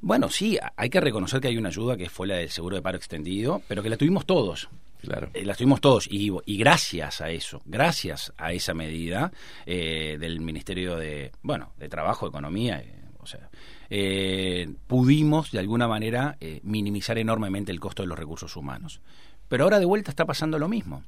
Bueno, 0.00 0.28
sí, 0.28 0.58
hay 0.76 0.90
que 0.90 1.00
reconocer 1.00 1.40
que 1.40 1.48
hay 1.48 1.56
una 1.56 1.68
ayuda 1.70 1.96
que 1.96 2.10
fue 2.10 2.26
la 2.26 2.36
del 2.36 2.50
seguro 2.50 2.76
de 2.76 2.82
paro 2.82 2.98
extendido, 2.98 3.62
pero 3.68 3.82
que 3.82 3.88
la 3.88 3.96
tuvimos 3.96 4.26
todos. 4.26 4.68
Claro. 5.00 5.30
Eh, 5.32 5.46
las 5.46 5.56
tuvimos 5.56 5.80
todos 5.80 6.06
y, 6.10 6.30
y 6.44 6.58
gracias 6.58 7.22
a 7.22 7.30
eso, 7.30 7.62
gracias 7.64 8.34
a 8.36 8.52
esa 8.52 8.74
medida 8.74 9.32
eh, 9.64 10.18
del 10.20 10.40
Ministerio 10.40 10.96
de, 10.96 11.32
bueno, 11.42 11.72
de 11.78 11.88
Trabajo, 11.88 12.26
Economía, 12.28 12.80
eh, 12.80 12.99
sea, 13.30 13.50
eh, 13.88 14.72
pudimos 14.86 15.50
de 15.52 15.58
alguna 15.60 15.88
manera 15.88 16.36
eh, 16.40 16.60
minimizar 16.62 17.18
enormemente 17.18 17.72
el 17.72 17.80
costo 17.80 18.02
de 18.02 18.08
los 18.08 18.18
recursos 18.18 18.56
humanos. 18.56 19.00
Pero 19.48 19.64
ahora 19.64 19.78
de 19.78 19.84
vuelta 19.86 20.10
está 20.10 20.24
pasando 20.26 20.58
lo 20.58 20.68
mismo. 20.68 21.02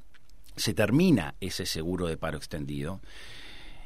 Se 0.55 0.73
termina 0.73 1.35
ese 1.39 1.65
seguro 1.65 2.07
de 2.07 2.17
paro 2.17 2.37
extendido. 2.37 2.99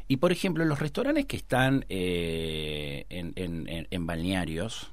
Y 0.08 0.18
por 0.18 0.32
ejemplo, 0.32 0.66
los 0.66 0.80
restaurantes 0.80 1.26
que 1.26 1.38
están 1.38 1.86
eh, 1.90 3.06
en, 3.10 3.34
en- 3.36 3.88
en- 3.90 4.06
balnearios 4.08 4.90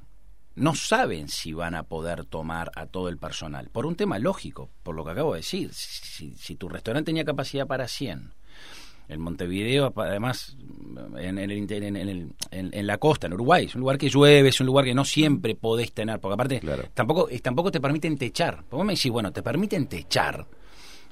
no 0.56 0.74
saben 0.74 1.28
si 1.28 1.52
van 1.52 1.74
a 1.74 1.84
poder 1.84 2.24
tomar 2.24 2.70
a 2.76 2.86
todo 2.86 3.08
el 3.08 3.16
personal. 3.18 3.70
Por 3.70 3.86
un 3.86 3.96
tema 3.96 4.18
lógico, 4.18 4.70
por 4.82 4.94
lo 4.94 5.04
que 5.04 5.10
acabo 5.12 5.32
de 5.34 5.38
decir. 5.40 5.72
Si, 5.72 6.34
si 6.36 6.54
tu 6.56 6.68
restaurante 6.68 7.06
tenía 7.06 7.24
capacidad 7.24 7.66
para 7.66 7.88
100, 7.88 8.32
en 9.08 9.20
Montevideo, 9.20 9.92
además, 9.96 10.56
en, 11.18 11.38
el 11.38 11.50
en, 11.52 11.96
el- 11.96 12.32
en- 12.50 12.70
en 12.72 12.86
la 12.86 12.98
costa, 12.98 13.26
en 13.26 13.34
Uruguay, 13.34 13.66
es 13.66 13.74
un 13.74 13.80
lugar 13.82 13.98
que 13.98 14.08
llueve, 14.08 14.48
es 14.48 14.60
un 14.60 14.66
lugar 14.66 14.84
que 14.84 14.94
no 14.94 15.04
siempre 15.04 15.54
podés 15.54 15.92
tener, 15.92 16.20
porque 16.20 16.34
aparte 16.34 16.60
Claro. 16.60 16.84
tampoco, 16.94 17.28
eh, 17.30 17.38
tampoco 17.40 17.70
te 17.70 17.80
permiten 17.80 18.16
techar. 18.16 18.56
Porque 18.56 18.76
vos 18.76 18.86
me 18.86 18.94
decís, 18.94 19.10
bueno, 19.12 19.32
te 19.32 19.42
permiten 19.42 19.86
techar. 19.88 20.46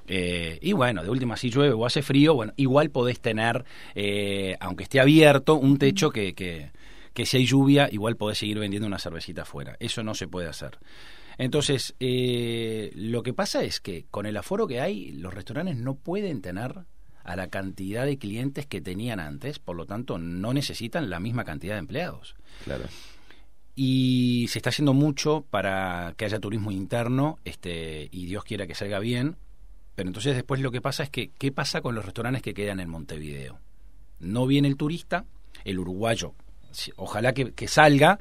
Eh, 0.08 0.58
y 0.60 0.72
bueno, 0.72 1.02
de 1.02 1.10
última, 1.10 1.36
si 1.36 1.48
llueve 1.50 1.74
o 1.74 1.86
hace 1.86 2.02
frío, 2.02 2.34
bueno, 2.34 2.52
igual 2.56 2.90
podés 2.90 3.20
tener, 3.20 3.64
eh, 3.94 4.56
aunque 4.60 4.84
esté 4.84 4.98
abierto, 5.00 5.54
un 5.54 5.78
techo 5.78 6.10
que, 6.10 6.34
que, 6.34 6.70
que 7.12 7.24
si 7.26 7.36
hay 7.36 7.46
lluvia, 7.46 7.88
igual 7.92 8.16
podés 8.16 8.38
seguir 8.38 8.58
vendiendo 8.58 8.86
una 8.88 8.98
cervecita 8.98 9.42
afuera. 9.42 9.76
Eso 9.78 10.02
no 10.02 10.14
se 10.14 10.26
puede 10.28 10.48
hacer. 10.48 10.78
Entonces, 11.38 11.94
eh, 12.00 12.90
lo 12.94 13.22
que 13.22 13.32
pasa 13.32 13.62
es 13.62 13.80
que 13.80 14.04
con 14.10 14.26
el 14.26 14.36
aforo 14.36 14.66
que 14.66 14.80
hay, 14.80 15.12
los 15.12 15.32
restaurantes 15.32 15.76
no 15.76 15.94
pueden 15.94 16.42
tener 16.42 16.74
a 17.24 17.36
la 17.36 17.48
cantidad 17.48 18.04
de 18.04 18.18
clientes 18.18 18.66
que 18.66 18.80
tenían 18.80 19.20
antes, 19.20 19.58
por 19.58 19.76
lo 19.76 19.86
tanto, 19.86 20.18
no 20.18 20.52
necesitan 20.52 21.08
la 21.10 21.20
misma 21.20 21.44
cantidad 21.44 21.74
de 21.74 21.80
empleados 21.80 22.34
Claro. 22.64 22.84
y 23.74 24.46
se 24.48 24.58
está 24.58 24.70
haciendo 24.70 24.92
mucho 24.92 25.44
para 25.50 26.14
que 26.16 26.24
haya 26.26 26.38
turismo 26.38 26.70
interno 26.70 27.38
este 27.44 28.08
y 28.12 28.26
Dios 28.26 28.44
quiera 28.44 28.66
que 28.66 28.74
salga 28.74 28.98
bien 28.98 29.36
pero 29.94 30.08
entonces 30.08 30.34
después 30.34 30.60
lo 30.60 30.70
que 30.70 30.80
pasa 30.80 31.02
es 31.02 31.10
que 31.10 31.30
qué 31.38 31.52
pasa 31.52 31.80
con 31.80 31.94
los 31.94 32.04
restaurantes 32.04 32.42
que 32.42 32.54
quedan 32.54 32.80
en 32.80 32.90
Montevideo 32.90 33.58
no 34.20 34.46
viene 34.46 34.68
el 34.68 34.76
turista 34.76 35.24
el 35.64 35.78
uruguayo 35.78 36.34
ojalá 36.96 37.32
que, 37.32 37.52
que 37.52 37.68
salga 37.68 38.18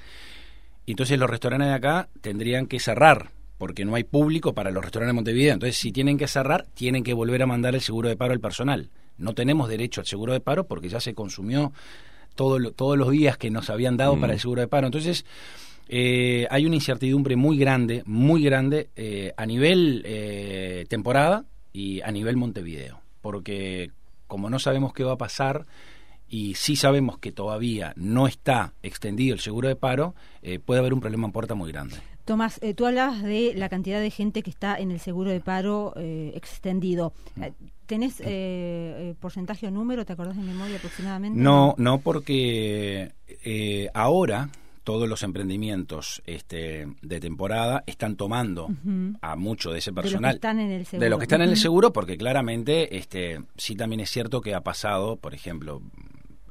y 0.85 0.91
entonces 0.91 1.19
los 1.19 1.29
restaurantes 1.29 1.67
de 1.67 1.73
acá 1.75 2.07
tendrían 2.21 2.67
que 2.67 2.79
cerrar 2.79 3.31
porque 3.61 3.85
no 3.85 3.93
hay 3.93 4.03
público 4.03 4.53
para 4.55 4.71
los 4.71 4.83
restaurantes 4.83 5.09
de 5.11 5.13
Montevideo 5.13 5.53
entonces 5.53 5.77
si 5.77 5.91
tienen 5.91 6.17
que 6.17 6.27
cerrar 6.27 6.65
tienen 6.73 7.03
que 7.03 7.13
volver 7.13 7.43
a 7.43 7.45
mandar 7.45 7.75
el 7.75 7.81
seguro 7.81 8.09
de 8.09 8.17
paro 8.17 8.33
al 8.33 8.39
personal 8.39 8.89
no 9.19 9.33
tenemos 9.35 9.69
derecho 9.69 10.01
al 10.01 10.07
seguro 10.07 10.33
de 10.33 10.39
paro 10.39 10.65
porque 10.65 10.89
ya 10.89 10.99
se 10.99 11.13
consumió 11.13 11.71
todo 12.33 12.57
lo- 12.57 12.71
todos 12.71 12.97
los 12.97 13.11
días 13.11 13.37
que 13.37 13.51
nos 13.51 13.69
habían 13.69 13.97
dado 13.97 14.15
Mm. 14.15 14.21
para 14.21 14.33
el 14.33 14.39
seguro 14.39 14.61
de 14.61 14.67
paro. 14.67 14.87
Entonces, 14.87 15.25
eh, 15.89 16.47
hay 16.49 16.65
una 16.65 16.75
incertidumbre 16.75 17.35
muy 17.35 17.57
grande, 17.57 18.01
muy 18.05 18.41
grande, 18.41 18.89
eh, 18.95 19.33
a 19.37 19.45
nivel 19.45 20.01
eh, 20.05 20.85
temporada 20.89 21.43
y 21.73 22.01
a 22.01 22.11
nivel 22.11 22.37
Montevideo. 22.37 23.01
Porque 23.21 23.91
como 24.27 24.49
no 24.49 24.57
sabemos 24.59 24.93
qué 24.93 25.03
va 25.03 25.11
a 25.13 25.17
pasar 25.17 25.65
y 26.29 26.55
sí 26.55 26.75
sabemos 26.77 27.19
que 27.19 27.31
todavía 27.33 27.93
no 27.97 28.25
está 28.27 28.73
extendido 28.81 29.33
el 29.35 29.41
seguro 29.41 29.67
de 29.67 29.75
paro, 29.75 30.15
eh, 30.41 30.57
puede 30.59 30.79
haber 30.79 30.93
un 30.93 31.01
problema 31.01 31.27
en 31.27 31.33
puerta 31.33 31.53
muy 31.53 31.71
grande. 31.71 31.97
Tomás, 32.25 32.59
eh, 32.61 32.73
tú 32.73 32.85
hablabas 32.85 33.23
de 33.23 33.53
la 33.55 33.69
cantidad 33.69 33.99
de 33.99 34.11
gente 34.11 34.43
que 34.43 34.49
está 34.49 34.77
en 34.77 34.91
el 34.91 34.99
seguro 34.99 35.31
de 35.31 35.39
paro 35.39 35.93
eh, 35.97 36.31
extendido. 36.35 37.13
Eh, 37.41 37.51
¿Tenés 37.85 38.21
eh, 38.21 38.25
eh, 38.27 39.15
porcentaje 39.19 39.67
o 39.67 39.71
número? 39.71 40.05
¿Te 40.05 40.13
acordás 40.13 40.37
de 40.37 40.43
memoria 40.43 40.77
aproximadamente? 40.77 41.37
No, 41.39 41.75
no, 41.77 41.99
porque 41.99 43.11
eh, 43.43 43.89
ahora 43.93 44.49
todos 44.83 45.09
los 45.09 45.23
emprendimientos 45.23 46.21
este, 46.25 46.87
de 47.01 47.19
temporada 47.19 47.83
están 47.85 48.15
tomando 48.15 48.69
a 49.21 49.35
mucho 49.35 49.71
de 49.71 49.79
ese 49.79 49.91
De 49.91 49.95
los 49.95 50.03
que 50.03 50.09
personal. 50.09 50.35
están 50.35 50.59
en 50.59 50.71
el 50.71 50.85
seguro. 50.85 51.03
De 51.03 51.09
los 51.09 51.19
que 51.19 51.23
están 51.23 51.41
en 51.41 51.49
el 51.49 51.57
seguro, 51.57 51.93
porque 51.93 52.17
claramente 52.17 52.97
este, 52.97 53.41
sí 53.57 53.75
también 53.75 53.99
es 53.99 54.09
cierto 54.09 54.41
que 54.41 54.55
ha 54.55 54.61
pasado, 54.61 55.17
por 55.17 55.33
ejemplo, 55.33 55.81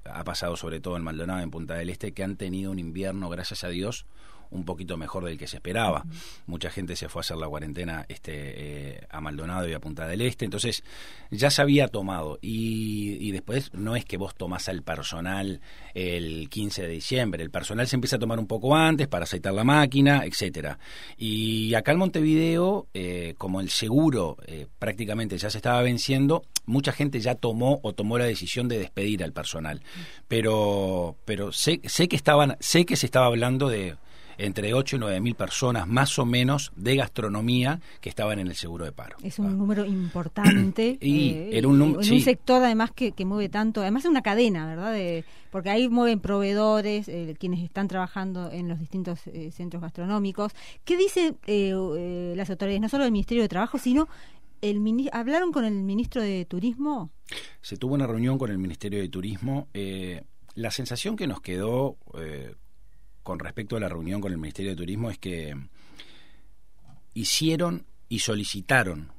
ha 0.05 0.22
pasado 0.24 0.56
sobre 0.56 0.80
todo 0.80 0.97
en 0.97 1.02
Maldonado, 1.02 1.40
en 1.40 1.51
Punta 1.51 1.74
del 1.74 1.90
Este, 1.90 2.12
que 2.12 2.22
han 2.22 2.36
tenido 2.36 2.70
un 2.70 2.78
invierno, 2.78 3.28
gracias 3.30 3.64
a 3.64 3.68
Dios, 3.68 4.06
un 4.51 4.64
poquito 4.64 4.97
mejor 4.97 5.24
del 5.24 5.39
que 5.39 5.47
se 5.47 5.56
esperaba. 5.56 6.05
Mucha 6.47 6.70
gente 6.70 6.97
se 6.97 7.09
fue 7.09 7.20
a 7.20 7.22
hacer 7.22 7.36
la 7.36 7.48
cuarentena 7.48 8.05
este, 8.09 8.32
eh, 8.35 9.06
a 9.10 9.20
Maldonado 9.20 9.68
y 9.68 9.72
a 9.72 9.81
Punta 9.81 10.06
del 10.06 10.20
Este, 10.22 10.44
entonces 10.44 10.82
ya 11.31 11.51
se 11.51 11.62
había 11.62 11.89
tomado. 11.89 12.39
Y, 12.43 13.16
y 13.20 13.32
después 13.32 13.72
no 13.74 13.97
es 13.97 14.05
que 14.05 14.16
vos 14.16 14.35
tomás 14.35 14.68
al 14.68 14.82
personal 14.82 15.60
el 15.94 16.48
15 16.48 16.82
de 16.82 16.89
diciembre, 16.89 17.43
el 17.43 17.51
personal 17.51 17.86
se 17.86 17.97
empieza 17.97 18.16
a 18.16 18.18
tomar 18.18 18.39
un 18.39 18.47
poco 18.47 18.74
antes 18.74 19.09
para 19.09 19.24
aceitar 19.24 19.52
la 19.52 19.64
máquina, 19.64 20.24
etcétera. 20.24 20.78
Y 21.16 21.74
acá 21.74 21.93
en 21.93 21.98
Montevideo, 21.98 22.89
eh, 22.94 23.35
como 23.39 23.60
el 23.60 23.70
seguro 23.70 24.36
eh, 24.47 24.66
prácticamente 24.78 25.39
ya 25.39 25.51
se 25.51 25.59
estaba 25.59 25.82
venciendo, 25.82 26.43
mucha 26.66 26.93
gente 26.93 27.20
ya 27.20 27.35
tomó 27.35 27.81
o 27.82 27.93
tomó 27.93 28.18
la 28.18 28.24
decisión 28.24 28.68
de 28.68 28.78
despedir 28.78 29.22
al 29.22 29.32
personal. 29.32 29.82
Pero, 30.28 31.16
pero 31.24 31.52
sé, 31.52 31.81
sé 31.85 32.09
que 32.09 32.16
estaban, 32.16 32.56
sé 32.60 32.85
que 32.85 32.97
se 32.97 33.06
estaba 33.06 33.27
hablando 33.27 33.68
de 33.68 33.97
entre 34.47 34.75
8 34.75 34.97
y 34.97 34.99
9 34.99 35.21
mil 35.21 35.35
personas 35.35 35.87
más 35.87 36.19
o 36.19 36.25
menos 36.27 36.73
de 36.77 36.97
gastronomía 36.97 37.81
que 38.01 38.09
estaban 38.09 38.39
en 38.39 38.47
el 38.49 38.55
seguro 38.57 38.85
de 38.85 38.93
paro. 38.93 39.17
Es 39.23 39.39
un 39.39 39.57
número 39.59 39.85
importante. 39.85 40.99
Y 41.01 41.31
eh, 41.31 41.67
un 41.67 41.81
en 41.83 42.12
un 42.12 42.21
sector 42.21 42.62
además 42.62 42.91
que, 42.93 43.12
que 43.12 43.25
mueve 43.25 43.49
tanto, 43.49 43.81
además 43.81 44.05
es 44.05 44.11
una 44.11 44.23
cadena, 44.23 44.67
¿verdad? 44.67 44.93
De- 44.93 45.25
porque 45.51 45.69
ahí 45.71 45.89
mueven 45.89 46.21
proveedores, 46.21 47.09
eh, 47.09 47.35
quienes 47.39 47.61
están 47.65 47.89
trabajando 47.89 48.51
en 48.53 48.69
los 48.69 48.79
distintos 48.79 49.27
eh, 49.27 49.51
centros 49.53 49.83
gastronómicos. 49.83 50.53
¿Qué 50.85 50.97
dicen 50.97 51.37
eh, 51.47 52.35
las 52.37 52.49
autoridades, 52.51 52.81
no 52.81 52.89
solo 52.89 53.03
del 53.05 53.12
Ministerio 53.12 53.43
de 53.43 53.49
Trabajo, 53.49 53.77
sino 53.79 54.09
el 54.62 54.79
hablaron 55.12 55.51
con 55.53 55.65
el 55.65 55.75
ministro 55.75 56.23
de 56.23 56.45
Turismo? 56.45 57.11
Se 57.62 57.77
tuvo 57.77 57.95
una 57.95 58.07
reunión 58.07 58.39
con 58.39 58.51
el 58.51 58.59
Ministerio 58.59 59.01
de 59.01 59.09
Turismo. 59.09 59.67
eh, 59.75 60.23
la 60.57 60.71
sensación 60.73 61.17
que 61.17 61.27
nos 61.29 61.41
quedó 61.41 61.97
eh, 62.19 62.55
con 63.22 63.38
respecto 63.38 63.76
a 63.76 63.80
la 63.80 63.88
reunión 63.88 64.20
con 64.20 64.32
el 64.32 64.38
Ministerio 64.38 64.72
de 64.72 64.76
Turismo 64.76 65.10
es 65.10 65.18
que 65.18 65.56
hicieron 67.14 67.86
y 68.09 68.20
solicitaron 68.20 69.12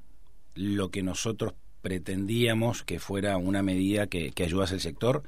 lo 0.56 0.90
que 0.92 1.04
nosotros 1.04 1.54
pretendíamos 1.82 2.84
que 2.84 3.00
fuera 3.00 3.38
una 3.38 3.64
medida 3.64 4.08
que, 4.08 4.32
que 4.32 4.44
ayudase 4.44 4.76
al 4.76 4.82
sector. 4.82 5.24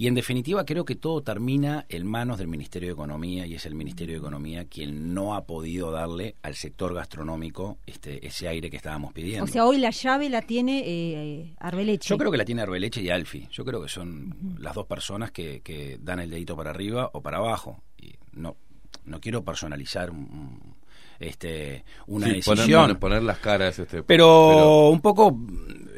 Y 0.00 0.06
en 0.06 0.14
definitiva 0.14 0.64
creo 0.64 0.86
que 0.86 0.94
todo 0.96 1.20
termina 1.22 1.84
en 1.90 2.06
manos 2.06 2.38
del 2.38 2.48
Ministerio 2.48 2.88
de 2.88 2.94
Economía 2.94 3.46
y 3.46 3.54
es 3.54 3.66
el 3.66 3.74
Ministerio 3.74 4.14
de 4.14 4.18
Economía 4.20 4.64
quien 4.64 5.12
no 5.12 5.34
ha 5.34 5.44
podido 5.44 5.90
darle 5.90 6.36
al 6.40 6.54
sector 6.54 6.94
gastronómico 6.94 7.76
este, 7.84 8.26
ese 8.26 8.48
aire 8.48 8.70
que 8.70 8.78
estábamos 8.78 9.12
pidiendo. 9.12 9.44
O 9.44 9.46
sea, 9.46 9.66
hoy 9.66 9.76
la 9.76 9.90
llave 9.90 10.30
la 10.30 10.40
tiene 10.40 10.82
eh, 10.86 11.54
Arbeleche. 11.58 12.08
Yo 12.08 12.16
creo 12.16 12.30
que 12.30 12.38
la 12.38 12.46
tiene 12.46 12.62
Arbeleche 12.62 13.02
y 13.02 13.10
Alfi. 13.10 13.46
Yo 13.52 13.62
creo 13.62 13.82
que 13.82 13.90
son 13.90 14.56
las 14.58 14.74
dos 14.74 14.86
personas 14.86 15.32
que, 15.32 15.60
que 15.60 15.98
dan 16.00 16.20
el 16.20 16.30
dedito 16.30 16.56
para 16.56 16.70
arriba 16.70 17.10
o 17.12 17.20
para 17.20 17.36
abajo. 17.36 17.82
Y 17.98 18.14
no, 18.32 18.56
no 19.04 19.20
quiero 19.20 19.44
personalizar 19.44 20.10
un- 20.10 20.76
este, 21.18 21.84
una 22.06 22.24
Sí, 22.28 22.32
decisión. 22.36 22.84
poner- 22.88 22.98
poner 22.98 23.22
las 23.22 23.36
caras, 23.36 23.78
este, 23.78 24.02
pero, 24.02 24.88
un 24.88 25.02
poco 25.02 25.38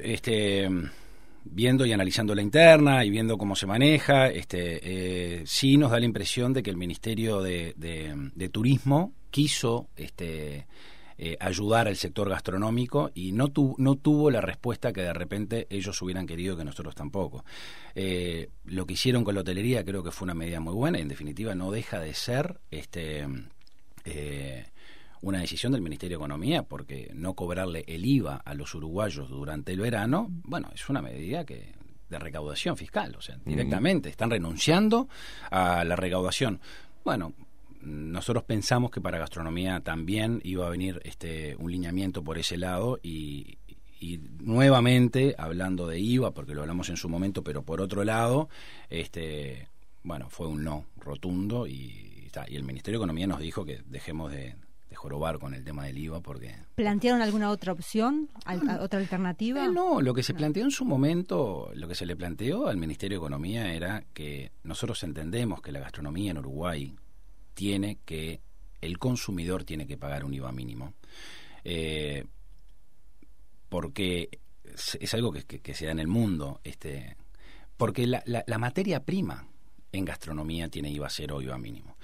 este, 0.03 0.69
viendo 1.45 1.85
y 1.87 1.93
analizando 1.93 2.35
la 2.35 2.43
interna 2.43 3.05
y 3.05 3.11
viendo 3.11 3.37
cómo 3.39 3.57
se 3.57 3.67
maneja, 3.67 4.29
este, 4.29 4.81
eh, 5.41 5.43
sí 5.47 5.77
nos 5.77 5.91
da 5.91 5.99
la 5.99 6.07
impresión 6.07 6.53
de 6.53 6.63
que 6.63 6.71
el 6.71 6.77
Ministerio 6.77 7.43
de, 7.43 7.75
Turismo 8.53 9.13
quiso 9.31 9.89
este, 9.97 10.67
eh, 11.19 11.37
ayudar 11.41 11.89
al 11.89 11.97
sector 11.97 12.29
gastronómico 12.29 13.11
y 13.15 13.33
no, 13.33 13.49
tu- 13.49 13.75
no 13.79 13.97
tuvo 13.97 14.31
la 14.31 14.41
respuesta 14.41 14.93
que 14.93 15.03
de 15.03 15.13
repente 15.13 15.67
ellos 15.71 16.01
hubieran 16.03 16.27
querido 16.27 16.57
que 16.57 16.65
nosotros 16.65 16.95
tampoco. 16.95 17.45
Eh, 17.95 18.49
lo 18.65 18.87
que 18.87 18.95
hicieron 18.95 19.25
con 19.25 19.35
la 19.35 19.41
hotelería 19.43 19.85
creo 19.85 20.03
que 20.03 20.11
fue 20.11 20.27
una 20.27 20.35
medida 20.35 20.61
muy 20.61 20.75
buena 20.75 20.99
y 20.99 21.03
en 21.03 21.09
definitiva 21.09 21.55
no 21.55 21.71
deja 21.71 22.01
de 22.01 22.15
ser 22.15 22.61
este, 22.71 23.27
una 25.23 25.41
decisión 25.41 25.73
del 25.73 25.83
Ministerio 25.83 26.19
de 26.19 26.23
Economía 26.23 26.63
porque 26.65 27.11
no 27.15 27.35
cobrarle 27.35 27.85
el 27.87 28.05
IVA 28.05 28.37
a 28.37 28.55
los 28.55 28.75
uruguayos 28.75 29.29
durante 29.29 29.73
el 29.73 29.81
verano, 29.81 30.29
bueno, 30.45 30.69
es 30.75 30.89
una 30.89 31.01
medida 31.01 31.45
que 31.45 31.73
de 32.09 32.19
recaudación 32.19 32.77
fiscal, 32.77 33.17
o 33.17 33.23
sea, 33.23 33.39
directamente 33.45 34.11
están 34.11 34.31
renunciando 34.31 35.09
a 35.51 35.83
la 35.83 35.97
recaudación. 35.97 36.61
Bueno, 37.05 37.33
nosotros 37.81 38.45
pensamos 38.45 38.91
que 38.91 39.01
para 39.01 39.19
gastronomía 39.19 39.81
también 39.81 40.41
iba 40.45 40.67
a 40.67 40.71
venir 40.71 41.01
este 41.05 41.57
un 41.57 41.73
lineamiento 41.73 42.23
por 42.23 42.39
ese 42.39 42.57
lado 42.57 43.01
y, 43.03 43.59
y 43.99 44.19
nuevamente 44.41 45.35
hablando 45.39 45.87
de 45.87 45.99
IVA 45.99 46.33
porque 46.33 46.55
lo 46.55 46.61
hablamos 46.61 46.91
en 46.91 46.97
su 46.97 47.09
momento 47.09 47.43
pero 47.43 47.65
por 47.65 47.81
otro 47.81 48.05
lado 48.05 48.49
este 48.89 49.67
bueno 50.05 50.31
fue 50.31 50.47
un 50.47 50.63
no 50.63 50.85
rotundo 50.97 51.67
y, 51.67 52.23
está, 52.27 52.49
y 52.49 52.55
el 52.55 52.63
Ministerio 52.63 53.01
de 53.01 53.03
Economía 53.03 53.27
nos 53.27 53.41
dijo 53.41 53.65
que 53.65 53.83
dejemos 53.87 54.31
de, 54.31 54.55
de 54.93 54.97
jorobar 54.97 55.39
con 55.39 55.55
el 55.55 55.65
tema 55.65 55.87
del 55.87 55.99
IVA 55.99 56.21
porque 56.21 56.55
¿Plantearon 56.75 57.21
alguna 57.23 57.51
otra 57.51 57.73
opción, 57.73 58.29
al- 58.45 58.81
otra 58.81 59.01
alternativa? 59.01 59.65
Eh, 59.65 59.69
no, 59.71 60.01
lo 60.01 60.15
que 60.15 60.23
se 60.23 60.35
planteó 60.35 60.63
en 60.65 60.71
su 60.71 60.85
momento, 60.85 61.71
lo 61.75 61.89
que 61.89 61.95
se 61.95 62.07
le 62.07 62.15
planteó 62.15 62.69
al 62.69 62.77
Ministerio 62.77 63.19
de 63.19 63.25
Economía 63.25 63.73
era 63.75 64.05
que 64.15 64.53
nosotros 64.63 65.03
entendemos 65.03 65.61
que 65.63 65.73
la 65.73 65.81
gastronomía 65.81 66.31
en 66.31 66.39
Uruguay 66.39 66.95
tiene 67.55 67.99
que, 68.05 68.41
el 68.81 68.99
consumidor 68.99 69.65
tiene 69.65 69.87
que 69.87 69.97
pagar 69.97 70.25
un 70.25 70.35
IVA 70.35 70.53
mínimo. 70.53 70.93
Eh, 71.65 72.25
porque 73.69 74.41
es, 74.65 74.99
es 75.01 75.15
algo 75.15 75.33
que, 75.33 75.45
que- 75.45 75.61
que 75.61 75.75
se 75.75 75.87
da 75.87 75.93
en 75.93 75.99
el 76.01 76.09
mundo. 76.09 76.61
Este, 76.65 77.17
porque 77.77 78.07
la, 78.07 78.23
la- 78.27 78.45
la 78.47 78.59
materia 78.59 79.05
prima 79.05 79.47
en 79.93 80.05
gastronomía 80.05 80.69
tiene 80.69 80.91
IVA 80.91 81.09
cero 81.11 81.37
o 81.37 81.43
IVA 81.43 81.59
mínimo. 81.59 81.97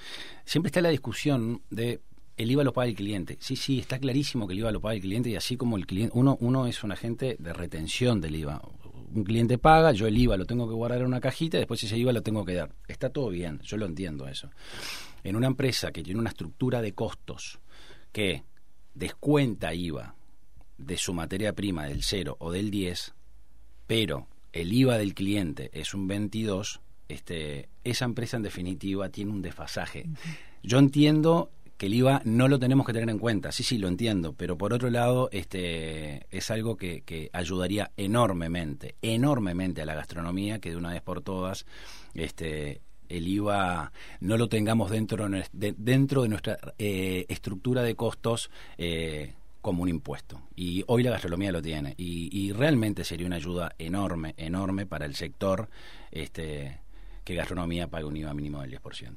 Siempre 0.44 0.68
está 0.68 0.80
la 0.80 0.90
discusión 0.90 1.62
de 1.70 2.00
el 2.38 2.50
IVA 2.52 2.64
lo 2.64 2.72
paga 2.72 2.88
el 2.88 2.94
cliente. 2.94 3.36
Sí, 3.40 3.56
sí, 3.56 3.80
está 3.80 3.98
clarísimo 3.98 4.46
que 4.46 4.54
el 4.54 4.60
IVA 4.60 4.70
lo 4.72 4.80
paga 4.80 4.94
el 4.94 5.00
cliente 5.00 5.28
y 5.28 5.36
así 5.36 5.56
como 5.56 5.76
el 5.76 5.86
cliente, 5.86 6.12
uno, 6.16 6.38
uno 6.40 6.66
es 6.66 6.84
un 6.84 6.92
agente 6.92 7.36
de 7.38 7.52
retención 7.52 8.20
del 8.20 8.36
IVA. 8.36 8.62
Un 9.12 9.24
cliente 9.24 9.58
paga, 9.58 9.92
yo 9.92 10.06
el 10.06 10.16
IVA 10.16 10.36
lo 10.36 10.46
tengo 10.46 10.68
que 10.68 10.74
guardar 10.74 11.00
en 11.00 11.06
una 11.06 11.20
cajita 11.20 11.56
y 11.56 11.60
después 11.60 11.82
ese 11.82 11.98
IVA 11.98 12.12
lo 12.12 12.22
tengo 12.22 12.44
que 12.44 12.54
dar. 12.54 12.74
Está 12.86 13.10
todo 13.10 13.28
bien, 13.30 13.60
yo 13.64 13.76
lo 13.76 13.86
entiendo 13.86 14.28
eso. 14.28 14.50
En 15.24 15.34
una 15.34 15.48
empresa 15.48 15.90
que 15.90 16.02
tiene 16.02 16.20
una 16.20 16.30
estructura 16.30 16.80
de 16.80 16.92
costos 16.92 17.58
que 18.12 18.44
descuenta 18.94 19.74
IVA 19.74 20.14
de 20.76 20.96
su 20.96 21.12
materia 21.12 21.52
prima 21.54 21.86
del 21.86 22.04
0 22.04 22.36
o 22.38 22.52
del 22.52 22.70
10, 22.70 23.14
pero 23.88 24.28
el 24.52 24.72
IVA 24.72 24.96
del 24.96 25.14
cliente 25.14 25.70
es 25.72 25.92
un 25.92 26.06
22, 26.06 26.80
este, 27.08 27.68
esa 27.82 28.04
empresa 28.04 28.36
en 28.36 28.44
definitiva 28.44 29.08
tiene 29.08 29.32
un 29.32 29.42
desfasaje. 29.42 30.06
Yo 30.62 30.78
entiendo 30.78 31.50
que 31.78 31.86
el 31.86 31.94
IVA 31.94 32.20
no 32.24 32.48
lo 32.48 32.58
tenemos 32.58 32.86
que 32.86 32.92
tener 32.92 33.08
en 33.08 33.18
cuenta, 33.18 33.52
sí, 33.52 33.62
sí, 33.62 33.78
lo 33.78 33.88
entiendo, 33.88 34.34
pero 34.34 34.58
por 34.58 34.74
otro 34.74 34.90
lado 34.90 35.28
este, 35.32 36.26
es 36.36 36.50
algo 36.50 36.76
que, 36.76 37.02
que 37.02 37.30
ayudaría 37.32 37.92
enormemente, 37.96 38.96
enormemente 39.00 39.80
a 39.80 39.86
la 39.86 39.94
gastronomía 39.94 40.58
que 40.58 40.70
de 40.70 40.76
una 40.76 40.92
vez 40.92 41.02
por 41.02 41.22
todas 41.22 41.66
este, 42.14 42.82
el 43.08 43.28
IVA 43.28 43.92
no 44.20 44.36
lo 44.36 44.48
tengamos 44.48 44.90
dentro, 44.90 45.28
de 45.28 45.74
dentro 45.78 46.22
de 46.22 46.28
nuestra 46.28 46.58
eh, 46.78 47.26
estructura 47.28 47.82
de 47.82 47.94
costos 47.94 48.50
eh, 48.76 49.34
como 49.60 49.82
un 49.82 49.88
impuesto. 49.88 50.40
Y 50.56 50.84
hoy 50.86 51.02
la 51.02 51.10
gastronomía 51.10 51.52
lo 51.52 51.62
tiene. 51.62 51.94
Y, 51.96 52.28
y 52.32 52.52
realmente 52.52 53.04
sería 53.04 53.26
una 53.26 53.36
ayuda 53.36 53.74
enorme, 53.78 54.34
enorme 54.36 54.86
para 54.86 55.06
el 55.06 55.14
sector 55.14 55.68
este, 56.10 56.80
que 57.28 57.34
gastronomía 57.34 57.88
pague 57.88 58.06
un 58.06 58.16
IVA 58.16 58.32
mínimo 58.32 58.62
del 58.62 58.70
10%. 58.80 59.12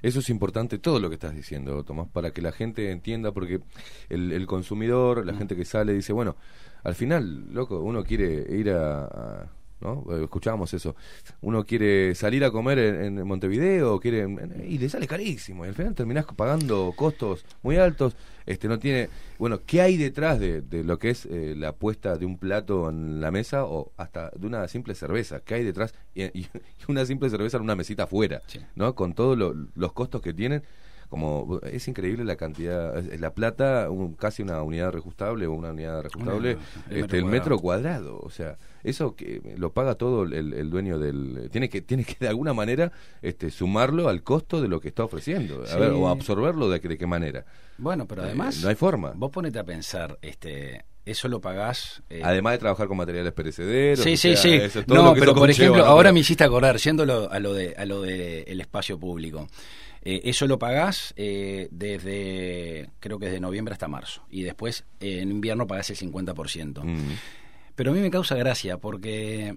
Eso 0.00 0.20
es 0.20 0.30
importante, 0.30 0.78
todo 0.78 1.00
lo 1.00 1.08
que 1.08 1.14
estás 1.16 1.34
diciendo, 1.34 1.82
Tomás, 1.82 2.06
para 2.12 2.30
que 2.30 2.40
la 2.40 2.52
gente 2.52 2.92
entienda, 2.92 3.32
porque 3.32 3.60
el, 4.08 4.30
el 4.30 4.46
consumidor, 4.46 5.24
Mm. 5.24 5.26
la 5.26 5.34
gente 5.34 5.56
que 5.56 5.64
sale, 5.64 5.92
dice, 5.92 6.12
bueno, 6.12 6.36
al 6.84 6.94
final, 6.94 7.52
loco, 7.52 7.80
uno 7.80 8.04
quiere 8.04 8.46
ir 8.56 8.70
a... 8.70 9.04
a- 9.06 9.50
¿No? 9.80 10.04
Eh, 10.10 10.24
Escuchábamos 10.24 10.72
eso. 10.72 10.96
Uno 11.42 11.66
quiere 11.66 12.14
salir 12.14 12.44
a 12.44 12.50
comer 12.50 12.78
en, 12.78 13.18
en 13.18 13.26
Montevideo, 13.26 14.00
quiere 14.00 14.26
y 14.66 14.78
le 14.78 14.88
sale 14.88 15.06
carísimo. 15.06 15.64
Y 15.64 15.68
al 15.68 15.74
final 15.74 15.94
terminás 15.94 16.24
pagando 16.34 16.94
costos 16.96 17.44
muy 17.62 17.76
altos. 17.76 18.16
Este 18.46 18.68
no 18.68 18.78
tiene. 18.78 19.10
Bueno, 19.38 19.60
¿qué 19.66 19.82
hay 19.82 19.96
detrás 19.98 20.40
de, 20.40 20.62
de 20.62 20.82
lo 20.82 20.98
que 20.98 21.10
es 21.10 21.26
eh, 21.26 21.54
la 21.56 21.72
puesta 21.74 22.16
de 22.16 22.24
un 22.24 22.38
plato 22.38 22.88
en 22.88 23.20
la 23.20 23.30
mesa 23.30 23.64
o 23.66 23.92
hasta 23.98 24.30
de 24.34 24.46
una 24.46 24.66
simple 24.68 24.94
cerveza? 24.94 25.40
¿Qué 25.40 25.54
hay 25.54 25.64
detrás? 25.64 25.92
Y, 26.14 26.46
una 26.88 27.04
simple 27.04 27.28
cerveza 27.28 27.58
en 27.58 27.64
una 27.64 27.76
mesita 27.76 28.04
afuera, 28.04 28.40
¿no? 28.76 28.94
Con 28.94 29.12
todos 29.14 29.36
lo- 29.36 29.54
los 29.74 29.92
costos 29.92 30.22
que 30.22 30.32
tienen. 30.32 30.62
Como 31.08 31.60
es 31.62 31.86
increíble 31.86 32.24
la 32.24 32.34
cantidad, 32.34 32.98
es- 32.98 33.20
la 33.20 33.32
plata, 33.32 33.90
un- 33.90 34.14
casi 34.14 34.42
una 34.42 34.60
unidad 34.62 34.90
reajustable 34.90 35.46
o 35.46 35.52
una 35.52 35.70
unidad 35.70 36.02
reajustable, 36.02 36.52
el 36.90 36.96
este, 36.96 37.00
metro 37.00 37.18
el 37.18 37.24
metro 37.26 37.58
cuadrado. 37.60 38.18
cuadrado. 38.18 38.20
O 38.26 38.30
sea, 38.30 38.58
eso 38.88 39.14
que 39.16 39.40
lo 39.56 39.72
paga 39.72 39.94
todo 39.96 40.22
el, 40.24 40.52
el 40.54 40.70
dueño 40.70 40.98
del. 40.98 41.48
Tiene 41.50 41.68
que 41.68 41.80
tiene 41.82 42.04
que 42.04 42.16
de 42.20 42.28
alguna 42.28 42.52
manera 42.54 42.92
este, 43.22 43.50
sumarlo 43.50 44.08
al 44.08 44.22
costo 44.22 44.60
de 44.62 44.68
lo 44.68 44.80
que 44.80 44.88
está 44.88 45.04
ofreciendo. 45.04 45.62
A 45.62 45.66
Sí. 45.66 45.78
ver, 45.78 45.90
o 45.90 46.08
absorberlo 46.08 46.68
de, 46.70 46.78
de 46.80 46.96
qué 46.98 47.06
manera. 47.06 47.44
Bueno, 47.78 48.06
pero 48.06 48.22
Eh, 48.22 48.26
además... 48.26 48.62
no 48.62 48.68
hay 48.68 48.74
forma. 48.74 49.12
Vos 49.14 49.30
ponete 49.30 49.58
a 49.58 49.64
pensar, 49.64 50.18
este, 50.22 50.84
eso 51.04 51.28
lo 51.28 51.40
pagás... 51.40 52.02
eh, 52.08 52.22
Además 52.24 52.54
de 52.54 52.58
trabajar 52.58 52.88
con 52.88 52.96
materiales 52.96 53.32
perecederos. 53.32 54.02
Sí, 54.02 54.16
sí, 54.16 54.30
sea, 54.34 54.36
sí. 54.36 54.52
eso 54.54 54.80
es 54.80 54.86
todo 54.86 55.02
No, 55.02 55.14
pero 55.14 55.34
por 55.34 55.50
ejemplo, 55.50 55.84
ahora 55.84 56.08
Pero- 56.08 56.14
me 56.14 56.20
hiciste 56.20 56.44
acordar, 56.44 56.76
yéndolo 56.78 57.30
a 57.30 57.38
lo 57.38 57.52
de 57.52 57.74
a 57.76 57.84
lo 57.84 58.00
de 58.02 58.42
el 58.42 58.60
espacio 58.60 58.98
público. 58.98 59.46
Eh, 60.08 60.20
eso 60.30 60.46
lo 60.46 60.56
pagás 60.58 61.12
eh, 61.16 61.66
desde, 61.72 62.90
creo 63.00 63.18
que 63.18 63.26
desde 63.26 63.40
noviembre 63.40 63.72
hasta 63.72 63.88
marzo. 63.88 64.22
Y 64.30 64.42
después 64.42 64.84
eh, 65.00 65.20
en 65.20 65.30
invierno 65.32 65.66
pagás 65.66 65.90
el 65.90 65.96
50%. 65.96 66.82
Mm. 66.84 66.98
Pero 67.76 67.92
a 67.92 67.94
mí 67.94 68.00
me 68.00 68.10
causa 68.10 68.34
gracia 68.34 68.78
porque 68.78 69.56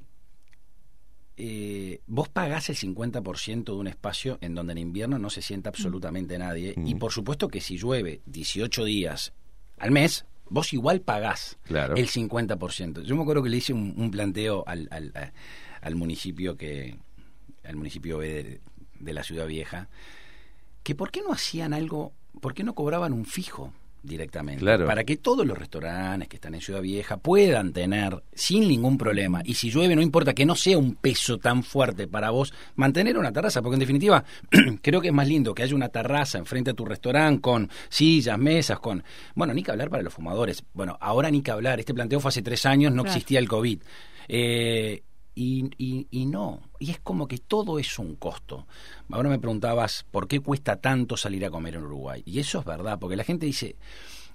eh, 1.37 2.01
vos 2.07 2.27
pagás 2.29 2.69
el 2.69 2.75
50% 2.75 3.63
de 3.63 3.71
un 3.71 3.87
espacio 3.87 4.37
en 4.41 4.55
donde 4.55 4.73
en 4.73 4.77
invierno 4.79 5.17
no 5.19 5.29
se 5.29 5.41
sienta 5.41 5.69
absolutamente 5.69 6.37
nadie. 6.37 6.75
Y 6.85 6.95
por 6.95 7.11
supuesto 7.11 7.47
que 7.47 7.61
si 7.61 7.77
llueve 7.77 8.21
18 8.25 8.83
días 8.83 9.33
al 9.77 9.91
mes, 9.91 10.25
vos 10.49 10.73
igual 10.73 10.99
pagás 11.01 11.57
Claro. 11.63 11.95
el 11.95 12.07
50%. 12.09 13.03
Yo 13.03 13.15
me 13.15 13.21
acuerdo 13.21 13.41
que 13.43 13.49
le 13.49 13.57
hice 13.57 13.71
un, 13.73 13.93
un 13.97 14.11
planteo 14.11 14.63
al, 14.67 14.87
al, 14.91 15.11
a- 15.15 15.31
al 15.81 15.95
municipio 15.95 16.57
que 16.57 16.97
al 17.63 17.77
municipio 17.77 18.17
B 18.17 18.27
de, 18.43 18.61
de 18.99 19.13
la 19.13 19.23
ciudad 19.23 19.47
vieja 19.47 19.87
que 20.83 20.95
por 20.95 21.11
qué 21.11 21.21
no 21.21 21.31
hacían 21.31 21.73
algo, 21.73 22.11
por 22.41 22.53
qué 22.53 22.63
no 22.63 22.73
cobraban 22.75 23.13
un 23.13 23.25
fijo 23.25 23.73
directamente. 24.03 24.61
Claro. 24.61 24.85
Para 24.85 25.03
que 25.03 25.17
todos 25.17 25.45
los 25.45 25.57
restaurantes 25.57 26.27
que 26.29 26.37
están 26.37 26.55
en 26.55 26.61
Ciudad 26.61 26.81
Vieja 26.81 27.17
puedan 27.17 27.73
tener 27.73 28.23
sin 28.33 28.67
ningún 28.67 28.97
problema. 28.97 29.41
Y 29.45 29.53
si 29.55 29.69
llueve, 29.69 29.95
no 29.95 30.01
importa 30.01 30.33
que 30.33 30.45
no 30.45 30.55
sea 30.55 30.77
un 30.77 30.95
peso 30.95 31.37
tan 31.37 31.63
fuerte 31.63 32.07
para 32.07 32.29
vos, 32.31 32.53
mantener 32.75 33.17
una 33.17 33.31
terraza. 33.31 33.61
Porque 33.61 33.75
en 33.75 33.79
definitiva, 33.81 34.23
creo 34.81 35.01
que 35.01 35.09
es 35.09 35.13
más 35.13 35.27
lindo 35.27 35.53
que 35.53 35.63
haya 35.63 35.75
una 35.75 35.89
terraza 35.89 36.37
enfrente 36.37 36.71
a 36.71 36.73
tu 36.73 36.85
restaurante 36.85 37.41
con 37.41 37.69
sillas, 37.89 38.37
mesas, 38.39 38.79
con. 38.79 39.03
Bueno, 39.35 39.53
ni 39.53 39.63
que 39.63 39.71
hablar 39.71 39.89
para 39.89 40.03
los 40.03 40.13
fumadores. 40.13 40.63
Bueno, 40.73 40.97
ahora 41.01 41.29
ni 41.31 41.41
que 41.41 41.51
hablar. 41.51 41.79
Este 41.79 41.93
planteo 41.93 42.19
fue 42.19 42.29
hace 42.29 42.41
tres 42.41 42.65
años, 42.65 42.91
no 42.93 43.03
Claro. 43.03 43.15
existía 43.17 43.39
el 43.39 43.47
COVID. 43.47 43.79
Eh, 44.27 45.03
y, 45.35 45.69
y, 45.77 46.07
y 46.11 46.25
no, 46.25 46.61
y 46.79 46.91
es 46.91 46.99
como 46.99 47.27
que 47.27 47.37
todo 47.37 47.77
es 47.79 47.99
un 47.99 48.15
costo. 48.15 48.65
Ahora 49.11 49.29
me 49.29 49.37
preguntabas, 49.39 50.05
¿por 50.11 50.27
qué 50.27 50.39
cuesta 50.39 50.77
tanto 50.77 51.17
salir 51.17 51.43
a 51.45 51.49
comer 51.51 51.75
en 51.75 51.83
Uruguay? 51.83 52.23
Y 52.25 52.39
eso 52.39 52.59
es 52.59 52.65
verdad, 52.65 52.97
porque 52.99 53.15
la 53.17 53.23
gente 53.23 53.45
dice, 53.45 53.75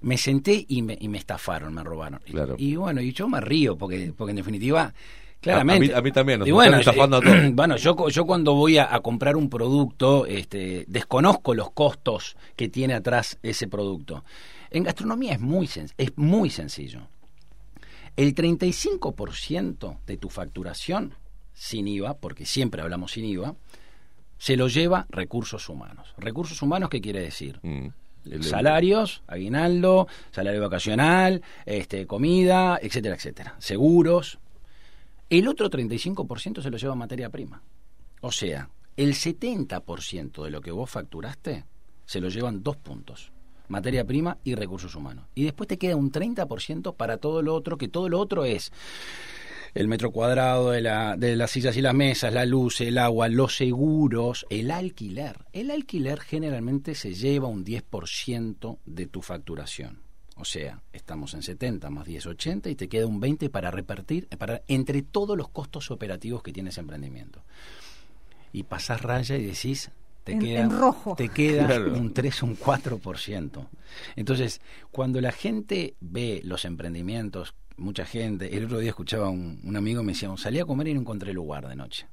me 0.01 0.17
senté 0.17 0.63
y 0.67 0.81
me, 0.83 0.97
y 0.99 1.07
me 1.07 1.17
estafaron, 1.17 1.73
me 1.73 1.83
robaron. 1.83 2.21
Y- 2.25 2.31
Claro. 2.31 2.55
Y, 2.57 2.75
bueno, 2.75 3.01
y 3.01 3.11
yo 3.13 3.27
me 3.27 3.41
río, 3.41 3.75
porque, 3.77 4.13
porque 4.15 4.31
en 4.31 4.37
definitiva, 4.37 4.93
claramente... 5.41 5.85
A- 5.93 5.97
a 5.97 5.99
mí- 5.99 5.99
a 5.99 6.01
mí 6.03 6.11
también, 6.11 6.39
nos 6.39 6.47
Y 6.47 6.51
bueno, 6.51 6.77
están 6.77 6.93
estafando 6.93 7.17
a 7.17 7.21
todos. 7.21 7.35
bueno, 7.53 7.77
yo, 7.77 8.09
yo 8.09 8.25
cuando 8.25 8.53
voy 8.53 8.77
a, 8.77 8.93
a 8.93 8.99
comprar 8.99 9.35
un 9.37 9.49
producto, 9.49 10.25
este, 10.27 10.85
desconozco 10.87 11.53
los 11.55 11.71
costos 11.71 12.35
que 12.55 12.69
tiene 12.69 12.93
atrás 12.93 13.39
ese 13.41 13.67
producto. 13.67 14.23
En 14.69 14.83
gastronomía 14.83 15.33
es 15.33 15.39
muy, 15.39 15.65
sen- 15.67 15.91
es 15.97 16.11
muy 16.17 16.49
sencillo. 16.51 17.07
El 18.17 18.33
35% 18.35 19.97
de 20.05 20.17
tu 20.17 20.29
facturación 20.29 21.13
sin 21.55 21.87
IVA, 21.87 22.13
porque 22.17 22.45
siempre 22.45 22.81
hablamos 22.83 23.13
sin 23.13 23.25
IVA, 23.25 23.55
se 24.37 24.55
lo 24.57 24.67
lleva 24.67 25.07
recursos 25.09 25.67
humanos. 25.69 26.13
Recursos 26.17 26.61
humanos, 26.61 26.89
¿qué 26.89 27.01
quiere 27.01 27.21
decir? 27.21 27.59
Mm. 27.63 27.87
El- 28.29 28.43
Salarios, 28.43 29.23
aguinaldo, 29.27 30.07
salario 30.31 30.61
vacacional, 30.61 31.41
este, 31.65 32.05
comida, 32.05 32.77
etcétera, 32.81 33.15
etcétera. 33.15 33.55
Seguros. 33.59 34.37
El 35.29 35.47
otro 35.47 35.69
35% 35.69 36.61
se 36.61 36.69
lo 36.69 36.77
lleva 36.77 36.93
materia 36.95 37.29
prima. 37.29 37.61
O 38.21 38.31
sea, 38.31 38.69
el 38.97 39.13
70% 39.13 40.43
de 40.43 40.49
lo 40.51 40.61
que 40.61 40.71
vos 40.71 40.89
facturaste 40.89 41.65
se 42.05 42.19
lo 42.19 42.29
llevan 42.29 42.61
dos 42.63 42.77
puntos. 42.77 43.31
Materia 43.67 44.05
prima 44.05 44.37
y 44.43 44.53
recursos 44.55 44.93
humanos. 44.95 45.25
Y 45.33 45.43
después 45.43 45.67
te 45.67 45.77
queda 45.77 45.95
un 45.95 46.11
30% 46.11 46.95
para 46.95 47.17
todo 47.17 47.41
lo 47.41 47.55
otro, 47.55 47.77
que 47.77 47.87
todo 47.87 48.09
lo 48.09 48.19
otro 48.19 48.45
es 48.45 48.71
el 49.75 49.87
metro 49.87 50.09
cuadrado 50.11 50.71
de, 50.71 50.81
la, 50.81 51.15
de 51.17 51.35
las 51.35 51.51
sillas 51.51 51.75
y 51.77 51.81
las 51.81 51.93
mesas, 51.93 52.33
la 52.33 52.45
luz, 52.45 52.81
el 52.81 52.97
agua, 52.97 53.27
los 53.27 53.55
seguros, 53.57 54.45
el 54.49 54.71
alquiler. 54.71 55.37
El 55.53 55.69
alquiler 55.69 56.19
generalmente 56.21 56.95
se 56.95 57.13
lleva 57.13 57.47
un 57.47 57.63
10% 57.63 58.77
de 58.85 59.05
tu 59.05 59.21
facturación. 59.21 59.99
O 60.37 60.43
sea, 60.45 60.81
estamos 60.91 61.33
en 61.33 61.43
70 61.43 61.89
más 61.89 62.05
10, 62.07 62.25
80 62.25 62.69
y 62.69 62.75
te 62.75 62.87
queda 62.89 63.05
un 63.05 63.19
20 63.19 63.49
para 63.49 63.69
repartir 63.71 64.27
para, 64.37 64.61
entre 64.67 65.01
todos 65.01 65.37
los 65.37 65.49
costos 65.49 65.91
operativos 65.91 66.41
que 66.41 66.51
tiene 66.51 66.71
ese 66.71 66.79
emprendimiento. 66.81 67.41
Y 68.53 68.63
pasás 68.63 69.01
raya 69.01 69.35
y 69.37 69.45
decís, 69.45 69.91
te 70.23 70.33
En- 70.33 70.39
queda, 70.39 70.61
en 70.61 70.71
rojo. 70.71 71.15
Te 71.15 71.29
queda 71.29 71.65
Claro. 71.67 71.93
un 71.93 72.13
3, 72.13 72.43
un 72.43 72.57
4%. 72.57 73.67
Entonces, 74.15 74.61
cuando 74.91 75.19
la 75.21 75.31
gente 75.31 75.95
ve 75.99 76.41
los 76.43 76.65
emprendimientos, 76.65 77.53
mucha 77.77 78.05
gente, 78.05 78.55
el 78.57 78.65
otro 78.65 78.79
día 78.79 78.89
escuchaba 78.89 79.29
un, 79.29 79.59
un 79.63 79.75
amigo 79.75 80.03
me 80.03 80.13
decía, 80.13 80.29
salí 80.37 80.59
a 80.59 80.65
comer 80.65 80.87
y 80.89 80.93
no 80.93 81.01
encontré 81.01 81.33
lugar 81.33 81.67
de 81.67 81.75
noche. 81.75 82.07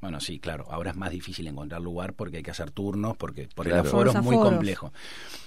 Bueno, 0.00 0.20
sí, 0.20 0.38
claro, 0.38 0.66
ahora 0.70 0.90
es 0.90 0.96
más 0.96 1.10
difícil 1.10 1.46
encontrar 1.48 1.80
lugar 1.80 2.12
porque 2.12 2.36
hay 2.36 2.42
que 2.42 2.50
hacer 2.50 2.70
turnos, 2.70 3.16
porque 3.16 3.48
por 3.54 3.66
Claro. 3.66 3.80
el 3.80 3.86
aforo 3.88 4.10
es 4.10 4.22
muy 4.22 4.36
complejo. 4.36 4.92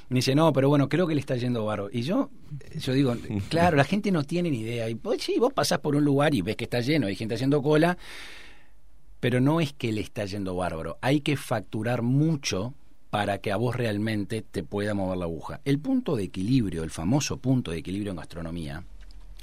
Me 0.09 0.17
dice, 0.17 0.33
no, 0.33 0.51
pero 0.51 0.69
bueno, 0.69 0.89
creo 0.89 1.05
que 1.05 1.13
le 1.13 1.21
está 1.21 1.35
yendo 1.37 1.65
bárbaro. 1.65 1.89
Y 1.93 2.01
yo, 2.01 2.31
yo 2.79 2.93
digo, 2.93 3.15
claro, 3.49 3.77
la 3.77 3.83
gente 3.83 4.11
no 4.11 4.23
tiene 4.23 4.49
ni 4.49 4.61
idea. 4.61 4.89
Y 4.89 4.95
pues, 4.95 5.21
sí, 5.23 5.35
vos 5.39 5.53
pasás 5.53 5.79
por 5.79 5.95
un 5.95 6.03
lugar 6.03 6.33
y 6.33 6.41
ves 6.41 6.55
que 6.55 6.63
está 6.63 6.81
lleno, 6.81 7.07
hay 7.07 7.15
gente 7.15 7.35
haciendo 7.35 7.61
cola, 7.61 7.97
pero 9.19 9.39
no 9.39 9.61
es 9.61 9.71
que 9.73 9.91
le 9.91 10.01
está 10.01 10.25
yendo 10.25 10.55
bárbaro. 10.55 10.97
Hay 11.01 11.21
que 11.21 11.37
facturar 11.37 12.01
mucho 12.01 12.73
para 13.11 13.37
que 13.39 13.51
a 13.51 13.55
vos 13.57 13.75
realmente 13.75 14.41
te 14.41 14.63
pueda 14.63 14.93
mover 14.93 15.17
la 15.19 15.25
aguja. 15.25 15.61
El 15.63 15.79
punto 15.79 16.15
de 16.15 16.23
equilibrio, 16.23 16.83
el 16.83 16.89
famoso 16.91 17.37
punto 17.37 17.71
de 17.71 17.77
equilibrio 17.77 18.11
en 18.11 18.17
gastronomía, 18.17 18.83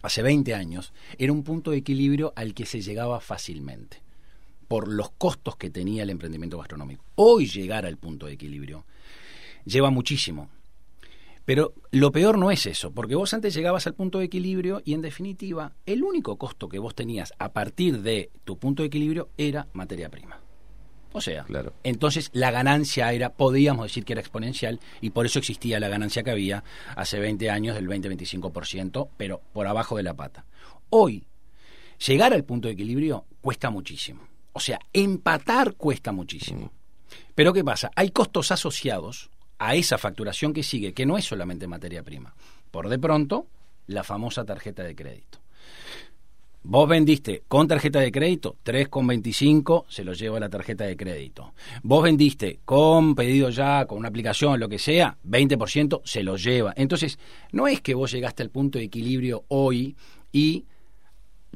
hace 0.02 0.22
20 0.22 0.54
años, 0.54 0.92
era 1.18 1.32
un 1.32 1.42
punto 1.42 1.70
de 1.70 1.78
equilibrio 1.78 2.32
al 2.36 2.54
que 2.54 2.66
se 2.66 2.80
llegaba 2.80 3.20
fácilmente 3.20 4.02
por 4.68 4.88
los 4.88 5.10
costos 5.10 5.56
que 5.56 5.70
tenía 5.70 6.02
el 6.02 6.10
emprendimiento 6.10 6.58
gastronómico. 6.58 7.04
Hoy 7.14 7.46
llegar 7.46 7.86
al 7.86 7.96
punto 7.96 8.26
de 8.26 8.32
equilibrio 8.32 8.84
lleva 9.64 9.90
muchísimo. 9.90 10.48
Pero 11.44 11.74
lo 11.92 12.10
peor 12.10 12.38
no 12.38 12.50
es 12.50 12.66
eso, 12.66 12.90
porque 12.90 13.14
vos 13.14 13.32
antes 13.32 13.54
llegabas 13.54 13.86
al 13.86 13.94
punto 13.94 14.18
de 14.18 14.24
equilibrio 14.24 14.82
y 14.84 14.94
en 14.94 15.02
definitiva 15.02 15.72
el 15.86 16.02
único 16.02 16.36
costo 16.36 16.68
que 16.68 16.80
vos 16.80 16.96
tenías 16.96 17.32
a 17.38 17.52
partir 17.52 18.02
de 18.02 18.30
tu 18.44 18.58
punto 18.58 18.82
de 18.82 18.88
equilibrio 18.88 19.28
era 19.36 19.68
materia 19.72 20.08
prima. 20.08 20.40
O 21.16 21.20
sea, 21.22 21.44
Claro. 21.44 21.72
entonces 21.82 22.28
la 22.34 22.50
ganancia 22.50 23.10
era, 23.10 23.30
podíamos 23.30 23.86
decir 23.86 24.04
que 24.04 24.12
era 24.12 24.20
exponencial 24.20 24.80
y 25.00 25.10
por 25.10 25.24
eso 25.24 25.38
existía 25.38 25.80
la 25.80 25.88
ganancia 25.88 26.22
que 26.22 26.30
había 26.30 26.62
hace 26.94 27.18
20 27.18 27.48
años 27.48 27.74
del 27.74 27.88
20-25%, 27.88 29.08
pero 29.16 29.40
por 29.54 29.66
abajo 29.66 29.96
de 29.96 30.02
la 30.02 30.12
pata. 30.12 30.44
Hoy, 30.90 31.24
llegar 32.06 32.34
al 32.34 32.44
punto 32.44 32.68
de 32.68 32.74
equilibrio 32.74 33.24
cuesta 33.40 33.70
muchísimo. 33.70 34.28
O 34.52 34.60
sea, 34.60 34.78
empatar 34.92 35.74
cuesta 35.74 36.12
muchísimo. 36.12 36.70
Pero 37.34 37.54
¿qué 37.54 37.64
pasa? 37.64 37.90
Hay 37.96 38.10
costos 38.10 38.52
asociados 38.52 39.30
a 39.58 39.74
esa 39.74 39.96
facturación 39.96 40.52
que 40.52 40.62
sigue, 40.62 40.92
que 40.92 41.06
no 41.06 41.16
es 41.16 41.24
solamente 41.24 41.66
materia 41.66 42.02
prima. 42.02 42.34
Por 42.70 42.90
de 42.90 42.98
pronto, 42.98 43.46
la 43.86 44.04
famosa 44.04 44.44
tarjeta 44.44 44.82
de 44.82 44.94
crédito. 44.94 45.38
Vos 46.68 46.88
vendiste 46.88 47.44
con 47.46 47.68
tarjeta 47.68 48.00
de 48.00 48.10
crédito, 48.10 48.56
3,25 48.64 49.84
se 49.88 50.02
lo 50.02 50.14
lleva 50.14 50.40
la 50.40 50.48
tarjeta 50.48 50.82
de 50.82 50.96
crédito. 50.96 51.54
Vos 51.84 52.02
vendiste 52.02 52.58
con 52.64 53.14
pedido 53.14 53.50
ya, 53.50 53.86
con 53.86 53.98
una 53.98 54.08
aplicación, 54.08 54.58
lo 54.58 54.68
que 54.68 54.80
sea, 54.80 55.16
20% 55.24 56.00
se 56.02 56.24
lo 56.24 56.36
lleva. 56.36 56.74
Entonces, 56.76 57.20
no 57.52 57.68
es 57.68 57.80
que 57.80 57.94
vos 57.94 58.10
llegaste 58.10 58.42
al 58.42 58.50
punto 58.50 58.78
de 58.78 58.84
equilibrio 58.86 59.44
hoy 59.46 59.94
y 60.32 60.64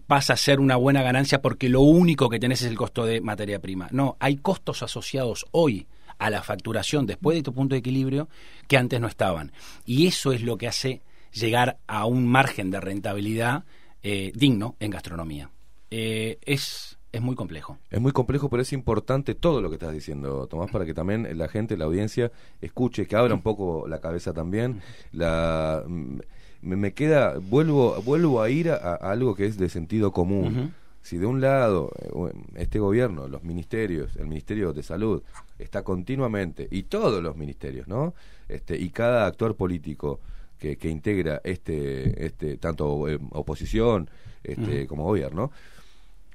pasa 0.06 0.34
a 0.34 0.36
ser 0.36 0.60
una 0.60 0.76
buena 0.76 1.02
ganancia 1.02 1.42
porque 1.42 1.68
lo 1.68 1.80
único 1.80 2.30
que 2.30 2.38
tenés 2.38 2.62
es 2.62 2.68
el 2.68 2.76
costo 2.76 3.04
de 3.04 3.20
materia 3.20 3.58
prima. 3.58 3.88
No, 3.90 4.16
hay 4.20 4.36
costos 4.36 4.84
asociados 4.84 5.44
hoy 5.50 5.88
a 6.18 6.30
la 6.30 6.44
facturación 6.44 7.06
después 7.06 7.36
de 7.36 7.42
tu 7.42 7.52
punto 7.52 7.74
de 7.74 7.80
equilibrio 7.80 8.28
que 8.68 8.76
antes 8.76 9.00
no 9.00 9.08
estaban. 9.08 9.50
Y 9.84 10.06
eso 10.06 10.30
es 10.30 10.42
lo 10.42 10.56
que 10.56 10.68
hace 10.68 11.02
llegar 11.32 11.78
a 11.88 12.06
un 12.06 12.28
margen 12.28 12.70
de 12.70 12.80
rentabilidad 12.80 13.64
eh, 14.02 14.32
digno 14.34 14.76
en 14.80 14.90
gastronomía. 14.90 15.50
Eh, 15.90 16.38
es, 16.42 16.98
es 17.12 17.20
muy 17.20 17.34
complejo. 17.34 17.78
Es 17.90 18.00
muy 18.00 18.12
complejo, 18.12 18.48
pero 18.48 18.62
es 18.62 18.72
importante 18.72 19.34
todo 19.34 19.60
lo 19.60 19.68
que 19.68 19.74
estás 19.74 19.92
diciendo, 19.92 20.46
Tomás, 20.46 20.70
para 20.70 20.84
que 20.86 20.94
también 20.94 21.26
la 21.36 21.48
gente, 21.48 21.76
la 21.76 21.86
audiencia, 21.86 22.30
escuche, 22.60 23.06
que 23.06 23.16
abra 23.16 23.34
un 23.34 23.42
poco 23.42 23.86
la 23.88 24.00
cabeza 24.00 24.32
también. 24.32 24.80
La, 25.12 25.82
mm, 25.86 26.18
me, 26.62 26.76
me 26.76 26.92
queda, 26.92 27.38
vuelvo, 27.38 28.00
vuelvo 28.02 28.42
a 28.42 28.50
ir 28.50 28.70
a, 28.70 28.76
a 28.76 28.94
algo 29.10 29.34
que 29.34 29.46
es 29.46 29.56
de 29.58 29.68
sentido 29.68 30.12
común. 30.12 30.74
Si 31.02 31.16
de 31.16 31.24
un 31.24 31.40
lado 31.40 31.90
eh, 31.98 32.32
este 32.56 32.78
gobierno, 32.78 33.26
los 33.26 33.42
ministerios, 33.42 34.14
el 34.16 34.26
Ministerio 34.26 34.72
de 34.72 34.82
Salud, 34.82 35.22
está 35.58 35.82
continuamente, 35.82 36.68
y 36.70 36.84
todos 36.84 37.22
los 37.22 37.36
ministerios, 37.36 37.88
¿no? 37.88 38.14
Este, 38.48 38.76
y 38.76 38.90
cada 38.90 39.26
actor 39.26 39.56
político 39.56 40.20
que, 40.60 40.76
que 40.76 40.88
integra 40.88 41.40
este, 41.42 42.26
este 42.26 42.58
tanto 42.58 43.08
eh, 43.08 43.18
oposición 43.30 44.08
este, 44.44 44.86
como 44.86 45.04
gobierno, 45.04 45.50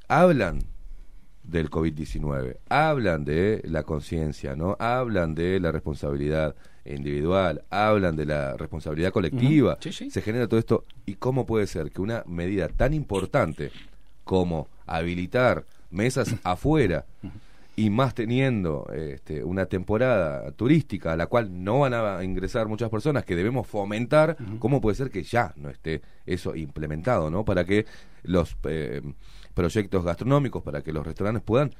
hablan 0.07 0.59
del 1.43 1.69
COVID-19, 1.69 2.57
hablan 2.69 3.23
de 3.23 3.61
la 3.65 3.83
conciencia, 3.83 4.55
¿no? 4.55 4.75
Hablan 4.79 5.35
de 5.35 5.59
la 5.59 5.71
responsabilidad 5.71 6.55
individual, 6.85 7.63
hablan 7.69 8.15
de 8.15 8.25
la 8.25 8.57
responsabilidad 8.57 9.11
colectiva. 9.11 9.73
Ujú. 9.73 9.83
Sí, 9.83 9.93
sí. 9.93 10.09
Se 10.09 10.21
genera 10.21 10.47
todo 10.47 10.59
esto. 10.59 10.83
¿Y 11.05 11.15
cómo 11.15 11.45
puede 11.45 11.67
ser 11.67 11.91
que 11.91 12.01
una 12.01 12.23
medida 12.25 12.67
tan 12.67 12.93
importante 12.93 13.71
como 14.23 14.67
habilitar 14.87 15.65
mesas 15.91 16.35
afuera 16.43 17.05
y 17.75 17.89
más 17.89 18.15
teniendo 18.15 18.87
este, 18.93 19.43
una 19.43 19.65
temporada 19.65 20.51
turística 20.51 21.13
a 21.13 21.17
la 21.17 21.27
cual 21.27 21.63
no 21.63 21.79
van 21.79 21.93
a 21.93 22.23
ingresar 22.23 22.67
muchas 22.67 22.89
personas 22.89 23.25
que 23.25 23.35
debemos 23.35 23.67
fomentar, 23.67 24.37
¿cómo 24.59 24.79
puede 24.79 24.95
ser 24.95 25.09
que 25.09 25.23
ya 25.23 25.53
no 25.57 25.69
esté 25.69 26.01
eso 26.25 26.55
implementado, 26.55 27.29
¿no? 27.29 27.43
Para 27.43 27.65
que 27.65 27.85
los 28.23 28.55
eh, 28.63 29.01
proyectos 29.53 30.05
gastronómicos, 30.05 30.63
para 30.63 30.81
que 30.81 30.93
los 30.93 31.05
restaurantes 31.05 31.43
puedan 31.43 31.71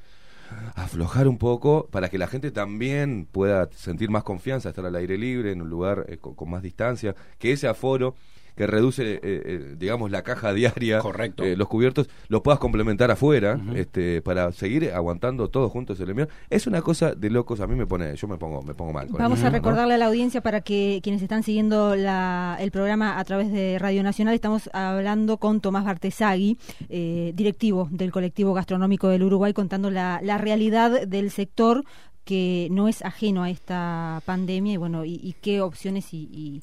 aflojar 0.76 1.28
un 1.28 1.38
poco, 1.38 1.88
para 1.90 2.10
que 2.10 2.18
la 2.18 2.28
gente 2.28 2.52
también 2.52 3.28
pueda 3.32 3.70
sentir 3.72 4.10
más 4.10 4.24
confianza, 4.24 4.70
estar 4.70 4.86
al 4.86 4.96
aire 4.96 5.18
libre, 5.18 5.52
en 5.52 5.62
un 5.62 5.70
lugar 5.70 6.06
eh, 6.10 6.18
con, 6.18 6.36
con 6.36 6.50
más 6.50 6.62
distancia, 6.62 7.16
que 7.40 7.54
ese 7.54 7.68
aforo 7.68 8.16
que 8.56 8.68
reduce, 8.68 9.16
eh, 9.16 9.20
eh, 9.24 9.76
digamos, 9.78 10.12
la 10.12 10.22
caja 10.24 10.54
diaria, 10.54 11.00
Correcto. 11.00 11.44
eh, 11.44 11.56
los 11.58 11.68
cubiertos, 11.68 12.10
los 12.30 12.42
puedas 12.42 12.60
complementar 12.60 13.12
afuera, 13.12 13.60
este, 13.76 14.22
para 14.22 14.52
seguir 14.52 14.92
aguantando 14.94 15.50
todos 15.50 15.72
juntos 15.72 16.00
el 16.00 16.10
envío. 16.10 16.28
Es 16.50 16.66
una 16.68 16.82
cosa 16.82 17.14
de 17.16 17.30
locos, 17.30 17.60
a 17.60 17.68
mí 17.68 17.76
me 17.76 17.86
pone, 17.86 18.16
yo 18.16 18.28
me 18.28 18.38
pongo, 18.38 18.62
me 18.62 18.74
pongo 18.74 18.94
mal. 18.94 19.08
con 19.08 19.18
Vamos 19.20 19.42
a 19.42 19.46
¿no? 19.46 19.50
recordarle 19.52 19.96
a 19.96 19.98
la 19.98 20.06
audiencia 20.08 20.42
para 20.42 20.62
que 20.62 21.00
quienes 21.04 21.22
están 21.22 21.44
siguiendo 21.44 21.96
la- 21.96 22.58
el 22.60 22.72
programa 22.72 23.20
a 23.20 23.24
través 23.26 23.52
de 23.52 23.78
Radio 23.80 24.04
Nacional, 24.04 24.34
estamos 24.34 24.70
hablando 24.74 25.38
con 25.38 25.60
Tomás 25.62 25.84
Bartesagui, 25.86 26.58
eh, 26.90 27.32
directivo 27.36 27.90
del 27.92 28.12
colectivo 28.12 28.54
gastronómico 28.54 29.10
del 29.10 29.24
Uruguay, 29.24 29.54
contando 29.54 29.90
la, 29.92 30.20
la 30.24 30.38
realidad 30.38 31.06
del 31.08 31.30
sector 31.32 31.84
que 32.24 32.70
no 32.72 32.88
es 32.88 33.04
ajeno 33.06 33.44
a 33.44 33.50
esta 33.50 34.22
pandemia 34.26 34.74
y 34.74 34.78
bueno, 34.78 35.06
y, 35.06 35.20
y 35.22 35.36
qué 35.42 35.62
opciones 35.62 36.14
y, 36.14 36.28
y- 36.32 36.62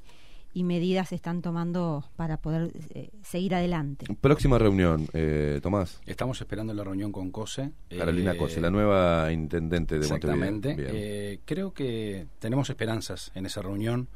y 0.55 0.65
medidas 0.65 1.09
se 1.09 1.15
están 1.15 1.41
tomando 1.41 2.05
para 2.17 2.37
poder 2.37 2.73
eh, 2.91 3.11
seguir 3.23 3.55
adelante. 3.55 4.07
Próxima 4.21 4.59
reunión, 4.59 5.09
eh, 5.13 5.61
Tomás. 5.63 6.01
Estamos 6.07 6.41
esperando 6.41 6.75
la 6.75 6.85
reunión 6.85 7.13
con 7.13 7.31
COSE. 7.31 7.73
Carolina 7.89 8.33
Eh, 8.33 8.37
Cose, 8.37 8.61
la 8.61 8.71
nueva 8.71 9.33
intendente 9.33 9.99
de 9.99 10.03
Exactamente. 10.03 10.69
Montevideo. 10.69 10.93
Eh, 10.95 11.41
creo 11.45 11.73
que 11.73 12.27
tenemos 12.39 12.69
esperanzas 12.69 13.33
en 13.35 13.47
esa 13.47 13.63
reunión. 13.63 14.09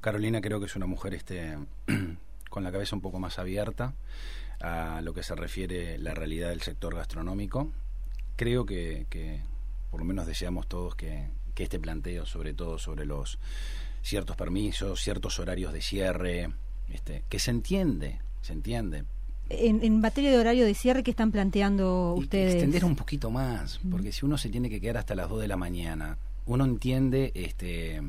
Carolina 0.00 0.40
creo 0.40 0.60
que 0.60 0.66
es 0.66 0.76
una 0.76 0.86
mujer 0.86 1.14
este 1.14 1.58
con 2.50 2.64
la 2.64 2.72
cabeza 2.72 2.94
un 2.94 3.02
poco 3.02 3.18
más 3.18 3.38
abierta 3.38 3.94
a 4.60 5.00
lo 5.02 5.14
que 5.14 5.22
se 5.22 5.34
refiere 5.34 5.98
la 5.98 6.14
realidad 6.14 6.50
del 6.50 6.62
sector 6.62 6.94
gastronómico. 6.94 7.72
Creo 8.36 8.64
que, 8.66 9.06
que 9.10 9.40
por 9.90 10.00
lo 10.00 10.06
menos 10.06 10.26
deseamos 10.26 10.68
todos 10.68 10.94
que, 10.94 11.28
que 11.54 11.64
este 11.64 11.78
planteo, 11.78 12.26
sobre 12.26 12.54
todo 12.54 12.78
sobre 12.78 13.04
los 13.04 13.38
ciertos 14.02 14.36
permisos, 14.36 15.00
ciertos 15.00 15.38
horarios 15.38 15.72
de 15.72 15.80
cierre, 15.80 16.50
este, 16.90 17.22
que 17.28 17.38
se 17.38 17.50
entiende, 17.50 18.18
se 18.42 18.52
entiende, 18.52 19.04
En, 19.48 19.82
en 19.82 20.00
materia 20.00 20.30
de 20.30 20.38
horario 20.38 20.64
de 20.64 20.74
cierre, 20.74 21.02
¿qué 21.02 21.10
están 21.10 21.30
planteando 21.32 22.14
ustedes? 22.14 22.54
extender 22.54 22.84
un 22.84 22.96
poquito 22.96 23.30
más, 23.30 23.80
porque 23.90 24.12
si 24.12 24.24
uno 24.24 24.36
se 24.38 24.48
tiene 24.48 24.68
que 24.68 24.80
quedar 24.80 24.98
hasta 24.98 25.14
las 25.14 25.28
2 25.28 25.40
de 25.42 25.48
la 25.48 25.56
mañana, 25.56 26.18
uno 26.46 26.64
entiende 26.64 27.30
este 27.34 28.02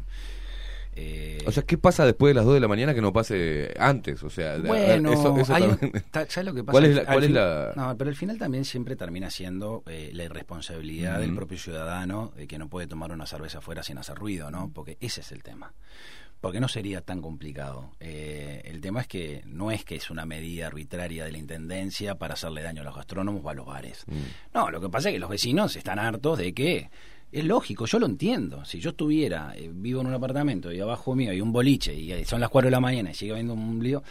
eh, 0.95 1.39
O 1.45 1.51
sea, 1.51 1.63
¿qué 1.63 1.77
pasa 1.77 2.05
después 2.05 2.31
de 2.31 2.35
las 2.35 2.45
2 2.45 2.53
de 2.55 2.59
la 2.59 2.67
mañana 2.67 2.93
que 2.93 3.01
no 3.01 3.11
pase 3.13 3.73
antes? 3.79 4.21
O 4.23 4.29
sea, 4.29 4.57
bueno, 4.59 5.11
eso, 5.11 5.37
eso 5.37 5.53
hay 5.55 5.63
un- 5.63 5.77
también- 5.77 6.03
ta- 6.11 6.25
¿sabes 6.29 6.45
lo 6.47 6.53
que 6.53 6.63
pasa? 6.63 6.71
¿Cuál 6.71 6.85
es 6.85 6.95
la, 7.31 7.69
es 7.71 7.75
No, 7.77 7.97
pero 7.97 8.09
al 8.09 8.15
final 8.15 8.37
también 8.37 8.65
siempre 8.65 8.95
termina 8.95 9.29
siendo 9.29 9.83
eh, 9.87 10.11
la 10.13 10.23
irresponsabilidad 10.23 11.19
del 11.19 11.35
propio 11.35 11.57
ciudadano 11.57 12.31
de 12.35 12.47
que 12.47 12.57
no 12.57 12.69
puede 12.69 12.87
tomar 12.87 13.11
una 13.11 13.25
cerveza 13.25 13.59
afuera 13.59 13.83
sin 13.83 13.97
hacer 13.97 14.15
ruido, 14.17 14.51
¿no? 14.51 14.71
Porque 14.73 14.97
ese 15.01 15.21
es 15.21 15.31
el 15.31 15.43
tema. 15.43 15.73
Porque 16.41 16.59
no 16.59 16.67
sería 16.67 16.99
tan 16.99 17.21
complicado. 17.21 17.91
Eh, 18.01 18.61
el 18.65 18.81
tema 18.81 18.99
es 18.99 19.07
que 19.07 19.41
no 19.45 19.71
es 19.71 19.85
que 19.85 19.95
es 19.95 20.09
una 20.09 20.25
medida 20.25 20.67
arbitraria 20.67 21.23
de 21.23 21.31
la 21.31 21.37
intendencia 21.37 22.15
para 22.15 22.33
hacerle 22.33 22.61
daño 22.61 22.81
a 22.81 22.83
los 22.83 22.95
gastrónomos 22.95 23.41
o 23.45 23.49
a 23.49 23.53
los 23.53 23.65
bares. 23.65 24.05
No, 24.53 24.69
lo 24.69 24.81
que 24.81 24.89
pasa 24.89 25.07
es 25.09 25.13
que 25.13 25.19
los 25.19 25.29
vecinos 25.29 25.75
están 25.77 25.99
hartos 25.99 26.37
de 26.39 26.53
que 26.53 26.89
es 27.33 27.43
lógico, 27.45 27.85
yo 27.85 27.97
lo 27.97 28.05
entiendo. 28.05 28.63
Si 28.63 28.79
yo 28.79 28.91
estuviera, 28.91 29.53
eh, 29.55 29.69
vivo 29.73 30.01
en 30.01 30.07
un 30.07 30.13
apartamento 30.13 30.71
y 30.71 30.79
abajo 30.79 31.15
mío 31.15 31.31
hay 31.31 31.41
un 31.41 31.51
boliche 31.51 31.93
y 31.93 32.11
eh, 32.11 32.25
son 32.25 32.39
las 32.39 32.49
4 32.49 32.67
de 32.67 32.71
la 32.71 32.79
mañana 32.79 33.09
y 33.09 33.15
sigue 33.15 33.31
habiendo 33.31 33.55
un 33.55 33.83
lío, 33.83 34.03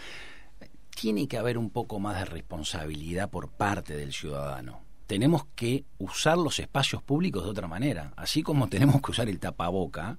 tiene 0.91 1.29
que 1.29 1.39
haber 1.39 1.57
un 1.57 1.71
poco 1.71 2.01
más 2.01 2.19
de 2.19 2.25
responsabilidad 2.25 3.31
por 3.31 3.49
parte 3.49 3.97
del 3.97 4.13
ciudadano. 4.13 4.81
Tenemos 5.07 5.45
que 5.55 5.85
usar 5.99 6.37
los 6.37 6.59
espacios 6.59 7.01
públicos 7.03 7.45
de 7.45 7.51
otra 7.51 7.69
manera. 7.69 8.13
Así 8.17 8.43
como 8.43 8.69
tenemos 8.69 9.01
que 9.01 9.13
usar 9.13 9.29
el 9.29 9.39
tapaboca, 9.39 10.19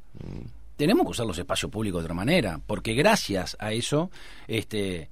tenemos 0.77 1.05
que 1.05 1.11
usar 1.11 1.25
los 1.25 1.38
espacios 1.38 1.71
públicos 1.71 2.01
de 2.01 2.05
otra 2.05 2.15
manera. 2.15 2.61
Porque 2.65 2.93
gracias 2.93 3.57
a 3.59 3.73
eso, 3.73 4.11
este 4.47 5.09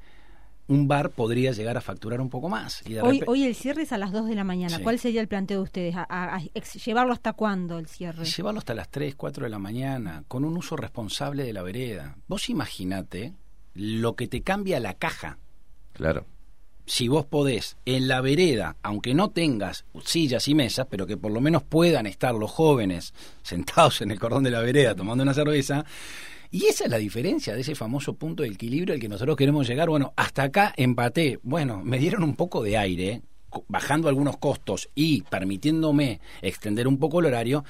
un 0.71 0.87
bar 0.87 1.09
podría 1.09 1.51
llegar 1.51 1.77
a 1.77 1.81
facturar 1.81 2.21
un 2.21 2.29
poco 2.29 2.49
más. 2.49 2.81
Y 2.85 2.93
de 2.93 3.01
Hoy, 3.01 3.21
hoy 3.27 3.43
el 3.43 3.55
cierre 3.55 3.83
es 3.83 3.91
a 3.91 3.97
las 3.97 4.11
2 4.11 4.27
de 4.27 4.35
la 4.35 4.43
mañana. 4.43 4.77
Sí. 4.77 4.83
¿Cuál 4.83 4.99
sería 4.99 5.21
el 5.21 5.27
planteo 5.27 5.57
de 5.57 5.63
ustedes? 5.63 5.95
¿A, 5.95 6.03
a- 6.09 6.37
a 6.37 6.41
ex- 6.53 6.83
¿Llevarlo 6.85 7.13
hasta 7.13 7.33
cuándo 7.33 7.77
el 7.77 7.87
cierre? 7.87 8.25
Llevarlo 8.25 8.59
hasta 8.59 8.73
las 8.73 8.89
3, 8.89 9.15
4 9.15 9.43
de 9.43 9.49
la 9.49 9.59
mañana, 9.59 10.23
con 10.27 10.45
un 10.45 10.55
uso 10.57 10.75
responsable 10.75 11.43
de 11.43 11.53
la 11.53 11.61
vereda. 11.61 12.15
Vos 12.27 12.49
imaginate 12.49 13.33
lo 13.73 14.15
que 14.15 14.27
te 14.27 14.41
cambia 14.41 14.79
la 14.79 14.93
caja. 14.93 15.37
Claro. 15.93 16.25
Si 16.85 17.07
vos 17.07 17.25
podés, 17.25 17.77
en 17.85 18.07
la 18.07 18.21
vereda, 18.21 18.75
aunque 18.81 19.13
no 19.13 19.29
tengas 19.29 19.85
sillas 20.03 20.47
y 20.47 20.55
mesas, 20.55 20.87
pero 20.89 21.05
que 21.05 21.15
por 21.15 21.31
lo 21.31 21.39
menos 21.39 21.63
puedan 21.63 22.05
estar 22.07 22.33
los 22.33 22.49
jóvenes 22.51 23.13
sentados 23.43 24.01
en 24.01 24.11
el 24.11 24.19
cordón 24.19 24.43
de 24.43 24.51
la 24.51 24.61
vereda 24.61 24.95
tomando 24.95 25.21
una 25.23 25.33
cerveza, 25.33 25.85
y 26.51 26.65
esa 26.65 26.83
es 26.83 26.91
la 26.91 26.97
diferencia 26.97 27.55
de 27.55 27.61
ese 27.61 27.75
famoso 27.75 28.13
punto 28.15 28.43
de 28.43 28.49
equilibrio 28.49 28.93
al 28.93 28.99
que 28.99 29.07
nosotros 29.07 29.37
queremos 29.37 29.67
llegar. 29.67 29.89
Bueno, 29.89 30.13
hasta 30.17 30.43
acá 30.43 30.73
empaté. 30.75 31.39
Bueno, 31.43 31.81
me 31.83 31.97
dieron 31.97 32.23
un 32.23 32.35
poco 32.35 32.61
de 32.61 32.77
aire, 32.77 33.21
bajando 33.69 34.09
algunos 34.09 34.37
costos 34.37 34.89
y 34.93 35.21
permitiéndome 35.23 36.19
extender 36.41 36.89
un 36.89 36.97
poco 36.97 37.21
el 37.21 37.27
horario, 37.27 37.63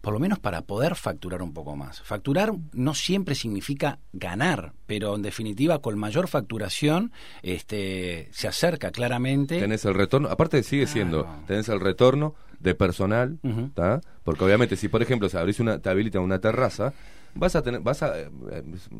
por 0.00 0.12
lo 0.12 0.18
menos 0.18 0.40
para 0.40 0.62
poder 0.62 0.96
facturar 0.96 1.42
un 1.42 1.52
poco 1.52 1.76
más. 1.76 2.00
Facturar 2.02 2.52
no 2.72 2.94
siempre 2.94 3.36
significa 3.36 4.00
ganar, 4.12 4.72
pero 4.86 5.14
en 5.14 5.22
definitiva 5.22 5.80
con 5.80 5.96
mayor 5.96 6.26
facturación 6.26 7.12
este, 7.42 8.28
se 8.32 8.48
acerca 8.48 8.90
claramente. 8.90 9.60
Tenés 9.60 9.84
el 9.84 9.94
retorno, 9.94 10.28
aparte 10.28 10.64
sigue 10.64 10.88
siendo, 10.88 11.24
tenés 11.46 11.68
el 11.68 11.78
retorno 11.78 12.34
de 12.58 12.74
personal. 12.74 13.38
¿tá? 13.74 14.00
Porque 14.24 14.44
obviamente 14.44 14.76
si 14.76 14.88
por 14.88 15.02
ejemplo 15.02 15.28
se 15.28 15.38
abrís 15.38 15.60
una, 15.60 15.78
te 15.78 15.88
habilita 15.88 16.20
una 16.20 16.40
terraza, 16.40 16.92
vas 17.34 17.54
a 17.56 17.62
tener, 17.62 17.80
vas 17.80 18.02
a 18.02 18.18
eh, 18.18 18.28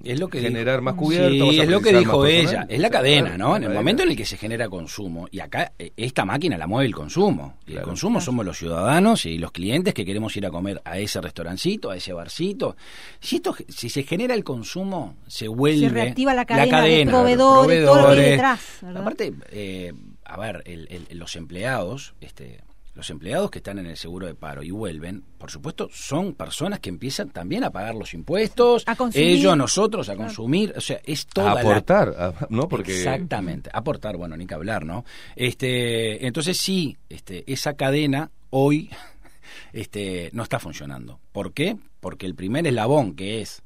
es 0.05 0.19
lo 0.21 0.29
que 0.29 0.41
generar 0.41 0.77
dijo- 0.77 0.85
más 0.85 0.95
cubiertos, 0.95 1.31
Sí, 1.33 1.41
vas 1.41 1.59
a 1.59 1.63
es 1.65 1.69
lo 1.69 1.81
que 1.81 1.93
dijo 1.93 2.27
ella, 2.27 2.67
es 2.69 2.79
la 2.81 2.91
cadena, 2.91 3.37
¿no? 3.37 3.47
En 3.47 3.51
la 3.53 3.57
el 3.57 3.63
cadena. 3.65 3.81
momento 3.81 4.03
en 4.05 4.11
el 4.11 4.17
que 4.17 4.25
se 4.25 4.37
genera 4.37 4.69
consumo, 4.69 5.27
y 5.31 5.41
acá 5.41 5.73
eh, 5.79 5.93
esta 5.97 6.25
máquina 6.25 6.57
la 6.57 6.67
mueve 6.67 6.87
el 6.87 6.95
consumo, 6.95 7.57
y 7.67 7.73
el 7.75 7.83
consumo 7.83 8.21
somos 8.21 8.45
los 8.45 8.57
ciudadanos 8.59 9.27
y 9.27 9.39
los 9.39 9.51
clientes 9.53 9.95
que 9.95 10.05
queremos 10.05 10.37
ir 10.37 10.47
a 10.47 10.51
comer 10.51 10.81
a 10.85 10.99
ese 10.99 11.21
restaurancito, 11.21 11.91
a 11.91 11.97
ese 11.97 12.13
barcito. 12.13 12.77
Si 13.21 13.37
esto, 13.37 13.55
si 13.69 13.89
se 13.89 14.03
genera 14.05 14.35
el 14.35 14.45
consumo, 14.45 15.17
se 15.27 15.49
vuelve 15.49 15.89
Se 15.89 15.89
reactiva 15.89 16.35
la 16.35 16.45
cadena 16.45 16.83
de 16.83 17.07
proveedores, 17.07 17.85
todo 17.85 17.97
lo 17.97 18.03
que 18.03 18.09
hay 18.09 18.15
proveedores. 18.15 18.31
detrás. 18.31 18.61
Aparte, 18.97 19.33
eh, 19.51 19.93
a 20.25 20.37
ver, 20.39 20.63
el- 20.67 20.87
el- 21.11 21.19
los 21.19 21.35
empleados, 21.37 22.15
este, 22.21 22.61
los 22.99 23.09
empleados 23.11 23.49
que 23.51 23.59
están 23.61 23.79
en 23.79 23.87
el 23.87 23.97
seguro 23.97 24.27
de 24.27 24.35
paro 24.35 24.63
y 24.65 24.73
vuelven, 24.73 25.23
por 25.39 25.53
supuesto, 25.53 25.89
son 25.93 26.35
personas 26.35 26.81
que 26.81 26.89
empiezan 26.89 27.31
también 27.31 27.63
a 27.63 27.71
pagar 27.71 27.95
los 27.95 28.13
impuestos, 28.13 28.83
A 28.89 28.97
consumir. 28.97 29.29
ellos, 29.29 29.57
nosotros, 29.57 30.09
a 30.09 30.17
consumir, 30.17 30.75
o 30.77 30.81
sea, 30.81 31.01
es 31.05 31.25
toda 31.27 31.53
a 31.53 31.55
la- 31.55 31.61
aportar, 31.61 32.09
a- 32.19 32.47
¿no? 32.51 32.69
Porque 32.69 32.91
Exactamente, 32.99 33.71
aportar, 33.73 34.17
bueno, 34.17 34.37
ni 34.37 34.47
que 34.47 34.55
hablar, 34.55 34.85
¿no? 34.85 35.05
Este, 35.37 36.27
entonces 36.27 36.59
sí, 36.59 36.97
este, 37.09 37.45
esa 37.51 37.75
cadena 37.75 38.31
hoy 38.51 38.91
este, 39.73 40.31
no 40.33 40.43
está 40.43 40.59
funcionando. 40.59 41.21
¿Por 41.33 41.53
qué? 41.53 41.77
Porque 42.01 42.27
el 42.27 42.35
primer 42.35 42.67
eslabón, 42.67 43.15
que 43.15 43.41
es 43.41 43.63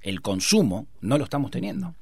el 0.00 0.22
consumo, 0.22 0.86
no 1.00 1.18
lo 1.18 1.24
estamos 1.24 1.50
teniendo, 1.50 1.94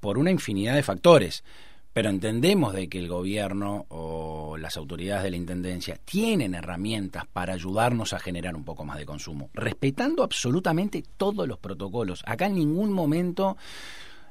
por 0.00 0.18
una 0.18 0.30
infinidad 0.32 0.74
de 0.74 0.82
factores. 0.82 1.44
Pero 1.92 2.08
entendemos 2.08 2.72
de 2.72 2.88
que 2.88 2.98
el 2.98 3.08
gobierno 3.08 3.86
o 3.88 4.56
las 4.56 4.76
autoridades 4.76 5.24
de 5.24 5.30
la 5.30 5.36
intendencia 5.36 5.98
tienen 6.04 6.54
herramientas 6.54 7.24
para 7.32 7.54
ayudarnos 7.54 8.12
a 8.12 8.18
generar 8.18 8.56
un 8.56 8.64
poco 8.64 8.84
más 8.84 8.98
de 8.98 9.06
consumo, 9.06 9.50
respetando 9.52 10.22
absolutamente 10.22 11.02
todos 11.16 11.46
los 11.46 11.58
protocolos. 11.58 12.22
Acá 12.26 12.46
en 12.46 12.54
ningún 12.54 12.92
momento 12.92 13.56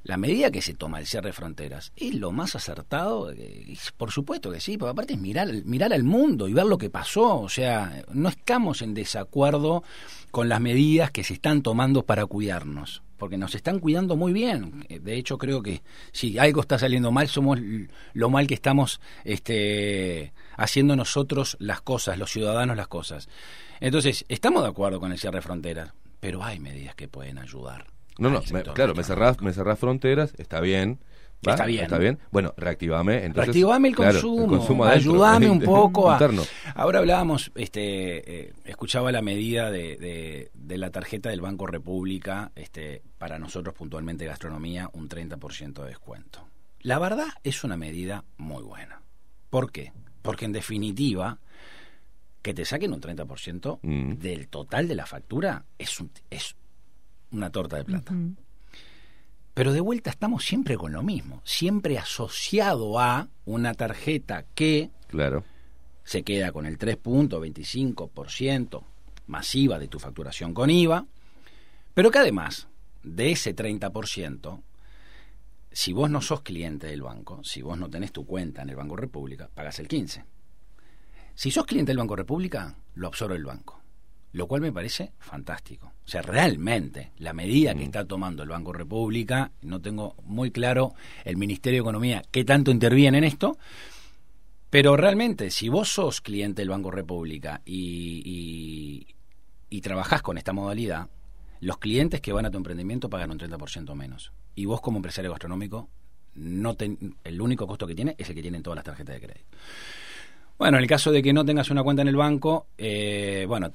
la 0.04 0.18
medida 0.18 0.50
que 0.50 0.64
se 0.64 0.74
toma 0.74 1.00
el 1.00 1.06
cierre 1.06 1.30
de 1.30 1.34
fronteras 1.34 1.94
es 1.96 2.16
lo 2.16 2.32
más 2.32 2.56
acertado, 2.56 3.32
eh, 3.32 3.78
por 3.98 4.12
supuesto 4.12 4.52
que 4.52 4.60
sí, 4.60 4.78
porque 4.78 4.92
aparte 4.92 5.14
es 5.14 5.20
mirar, 5.20 5.50
mirar 5.66 5.94
al 5.94 6.04
mundo 6.04 6.48
y 6.48 6.54
ver 6.54 6.66
lo 6.66 6.80
que 6.80 6.90
pasó, 6.90 7.40
o 7.40 7.50
sea, 7.50 8.04
no 8.12 8.30
estamos 8.30 8.82
en 8.82 8.96
desacuerdo 8.96 9.84
con 10.32 10.50
las 10.50 10.60
medidas 10.60 11.12
que 11.12 11.24
se 11.24 11.36
están 11.36 11.62
tomando 11.62 12.04
para 12.04 12.26
cuidarnos, 12.26 13.04
porque 13.22 13.38
nos 13.38 13.54
están 13.54 13.78
cuidando 13.78 14.16
muy 14.16 14.34
bien. 14.34 14.84
Eh, 14.90 14.98
De 15.00 15.14
hecho, 15.16 15.38
creo 15.38 15.62
que 15.62 15.84
si 16.12 16.40
algo 16.40 16.62
está 16.62 16.80
saliendo 16.80 17.12
mal, 17.12 17.28
somos 17.28 17.60
lo 18.14 18.30
mal 18.32 18.48
que 18.48 18.56
estamos 18.56 19.00
este, 19.24 20.34
haciendo 20.58 20.96
nosotros 20.96 21.56
las 21.60 21.82
cosas, 21.82 22.18
los 22.18 22.32
ciudadanos 22.32 22.76
las 22.76 22.88
cosas. 22.88 23.30
Entonces, 23.80 24.26
estamos 24.28 24.64
de 24.64 24.70
acuerdo 24.70 25.00
con 25.00 25.12
el 25.12 25.20
cierre 25.20 25.36
de 25.38 25.42
fronteras, 25.44 25.94
pero 26.20 26.44
hay 26.44 26.60
medidas 26.60 26.96
que 26.96 27.08
pueden 27.08 27.38
ayudar. 27.38 27.86
No, 28.18 28.30
no, 28.30 28.40
me- 28.54 28.64
claro, 28.74 28.96
me 28.96 29.04
cerrás, 29.04 29.40
me 29.42 29.54
cerrás 29.54 29.78
fronteras, 29.78 30.34
está 30.40 30.60
bien. 30.60 31.00
¿Va? 31.48 31.54
Está 31.54 31.66
bien. 31.66 31.84
Está 31.84 31.98
bien. 31.98 32.20
Bueno, 32.32 32.54
reactivame. 32.58 33.26
Entonces, 33.26 33.48
Reactivame 33.54 33.88
el 33.90 33.96
claro, 33.96 34.12
consumo, 34.14 34.48
consumo 34.48 34.86
adentro, 34.86 35.12
ayúdame 35.14 35.50
un 35.50 35.60
poco 35.62 36.10
a... 36.12 36.14
interno. 36.14 36.44
Ahora 36.76 37.00
hablábamos, 37.00 37.52
este, 37.56 38.48
eh, 38.50 38.54
escuchaba 38.66 39.12
la 39.12 39.22
medida 39.22 39.72
de, 39.72 39.98
de- 39.98 40.52
de 40.54 40.78
la 40.78 40.90
tarjeta 40.92 41.30
del 41.30 41.42
Banco 41.42 41.68
República, 41.68 42.52
este, 42.56 43.02
para 43.18 43.40
nosotros 43.40 43.74
puntualmente 43.76 44.26
gastronomía, 44.26 44.90
un 44.94 45.10
30% 45.10 45.82
de 45.84 45.88
descuento. 45.88 46.48
La 46.82 46.98
verdad 47.00 47.28
es 47.44 47.64
una 47.64 47.78
medida 47.78 48.24
muy 48.38 48.64
buena. 48.64 49.02
¿Por 49.50 49.72
qué? 49.72 49.92
Porque 50.22 50.46
en 50.46 50.52
definitiva, 50.54 51.40
que 52.42 52.54
te 52.54 52.66
saquen 52.66 52.94
un 52.94 53.02
30% 53.02 53.80
Mm. 53.84 54.14
del 54.20 54.48
total 54.48 54.88
de 54.88 54.96
la 54.96 55.06
factura 55.06 55.66
es, 55.78 56.00
un, 56.00 56.10
es 56.30 56.56
una 57.32 57.50
torta 57.52 57.78
de 57.78 57.84
plata. 57.84 58.14
Pero 59.54 59.74
de 59.74 59.82
vuelta 59.82 60.10
estamos 60.10 60.46
siempre 60.46 60.78
con 60.78 60.94
lo 60.94 61.04
mismo, 61.04 61.42
siempre 61.44 61.98
asociado 61.98 63.00
a 63.00 63.28
una 63.46 63.74
tarjeta 63.74 64.46
que 64.56 64.90
Claro. 65.08 65.44
se 66.04 66.24
queda 66.24 66.52
con 66.52 66.66
el 66.66 66.78
3.25% 66.78 68.84
masiva 69.28 69.80
de 69.80 69.88
tu 69.88 70.00
facturación 70.00 70.54
con 70.54 70.70
IVA, 70.70 71.06
pero 71.94 72.12
que 72.12 72.20
además 72.20 72.68
de 73.04 73.32
ese 73.32 73.56
30%, 73.56 74.62
si 75.72 75.94
vos 75.94 76.10
no 76.10 76.22
sos 76.22 76.42
cliente 76.42 76.88
del 76.88 77.02
banco, 77.02 77.42
si 77.44 77.62
vos 77.62 77.78
no 77.78 77.90
tenés 77.90 78.12
tu 78.12 78.26
cuenta 78.26 78.62
en 78.62 78.70
el 78.70 78.76
Banco 78.76 78.96
República, 78.96 79.50
pagas 79.54 79.80
el 79.80 79.88
15%. 79.88 80.24
Si 81.34 81.50
sos 81.52 81.66
cliente 81.66 81.92
del 81.92 81.98
Banco 81.98 82.16
República, 82.16 82.76
lo 82.96 83.08
absorbe 83.08 83.36
el 83.38 83.46
banco, 83.46 83.81
lo 84.34 84.48
cual 84.48 84.62
me 84.62 84.72
parece 84.72 85.12
fantástico. 85.20 85.88
O 86.06 86.08
sea, 86.08 86.22
realmente 86.22 87.12
la 87.18 87.34
medida 87.34 87.76
que 87.76 87.84
está 87.84 88.06
tomando 88.06 88.44
el 88.44 88.50
Banco 88.50 88.74
República, 88.74 89.52
no 89.62 89.82
tengo 89.82 90.16
muy 90.24 90.52
claro 90.52 90.94
el 91.26 91.38
Ministerio 91.38 91.78
de 91.80 91.82
Economía 91.90 92.24
qué 92.32 92.44
tanto 92.46 92.72
interviene 92.72 93.18
en 93.20 93.24
esto, 93.26 93.58
pero 94.70 94.96
realmente, 94.96 95.52
si 95.52 95.68
vos 95.68 95.90
sos 95.90 96.22
cliente 96.22 96.62
del 96.62 96.70
Banco 96.70 96.92
República 96.92 97.62
y, 97.66 98.22
y, 98.26 99.16
y 99.70 99.82
trabajás 99.82 100.22
con 100.22 100.38
esta 100.38 100.54
modalidad, 100.54 101.10
los 101.60 101.78
clientes 101.78 102.22
que 102.22 102.32
van 102.32 102.46
a 102.46 102.52
tu 102.52 102.58
emprendimiento 102.58 103.10
pagan 103.10 103.32
un 103.32 103.38
30% 103.38 103.94
menos. 103.96 104.32
Y 104.56 104.66
vos 104.66 104.80
como 104.82 104.98
empresario 104.98 105.30
gastronómico, 105.32 105.90
no 106.36 106.76
ten- 106.76 107.18
el 107.26 107.42
único 107.42 107.68
costo 107.68 107.86
que 107.86 107.96
tiene 107.96 108.16
es 108.18 108.30
el 108.30 108.36
que 108.36 108.42
tienen 108.42 108.64
todas 108.64 108.78
las 108.78 108.86
tarjetas 108.86 109.16
de 109.16 109.22
crédito. 109.28 109.58
Bueno, 110.58 110.78
en 110.78 110.84
el 110.84 110.90
caso 110.90 111.12
de 111.12 111.22
que 111.22 111.34
no 111.34 111.44
tengas 111.44 111.70
una 111.70 111.84
cuenta 111.84 112.02
en 112.04 112.08
el 112.08 112.16
banco, 112.16 112.68
eh, 112.78 113.46
bueno, 113.48 113.74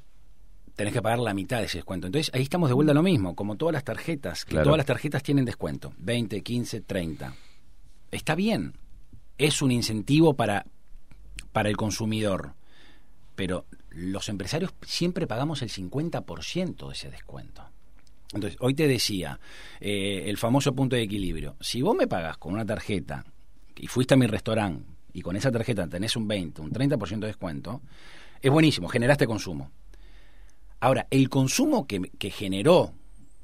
tenés 0.77 0.93
que 0.93 1.03
pagar 1.03 1.19
la 1.19 1.35
mitad 1.35 1.59
de 1.59 1.65
ese 1.65 1.79
descuento. 1.79 2.07
Entonces, 2.07 2.33
ahí 2.35 2.43
estamos 2.43 2.69
de 2.69 2.75
vuelta 2.75 2.93
a 2.93 2.95
lo 2.95 3.03
mismo, 3.03 3.35
como 3.35 3.57
todas 3.57 3.73
las 3.73 3.85
tarjetas, 3.85 4.45
que 4.45 4.51
Claro. 4.53 4.65
todas 4.65 4.77
las 4.79 4.87
tarjetas 4.87 5.23
tienen 5.23 5.45
descuento, 5.45 5.93
20, 5.99 6.43
15, 6.43 6.83
30. 6.83 7.35
Está 8.11 8.35
bien, 8.35 8.75
es 9.39 9.63
un 9.63 9.73
incentivo 9.73 10.35
para, 10.35 10.67
para 11.53 11.69
el 11.71 11.77
consumidor, 11.77 12.55
pero 13.35 13.65
los 13.91 14.29
empresarios 14.29 14.75
siempre 14.83 15.27
pagamos 15.27 15.63
el 15.63 15.71
50% 15.71 16.87
de 16.89 16.93
ese 16.93 17.11
descuento. 17.11 17.63
Entonces, 18.35 18.59
hoy 18.61 18.75
te 18.75 18.87
decía, 18.89 19.41
eh, 19.81 20.25
el 20.27 20.37
famoso 20.37 20.75
punto 20.75 20.97
de 20.97 21.03
equilibrio. 21.03 21.57
Si 21.61 21.81
vos 21.81 21.97
me 21.97 22.07
pagas 22.07 22.37
con 22.37 22.53
una 22.53 22.67
tarjeta 22.67 23.25
y 23.77 23.87
fuiste 23.87 24.15
a 24.15 24.17
mi 24.17 24.27
restaurante 24.27 24.85
y 25.13 25.23
con 25.23 25.37
esa 25.37 25.51
tarjeta 25.51 25.87
tenés 25.89 26.17
un 26.17 26.29
20, 26.29 26.61
un 26.61 26.71
30% 26.71 27.21
de 27.21 27.27
descuento, 27.29 27.81
es 28.43 28.51
buenísimo, 28.51 28.89
generaste 28.89 29.27
consumo. 29.27 29.71
Ahora, 30.81 31.07
el 31.11 31.29
consumo 31.29 31.87
que, 31.87 32.01
que 32.19 32.31
generó, 32.31 32.93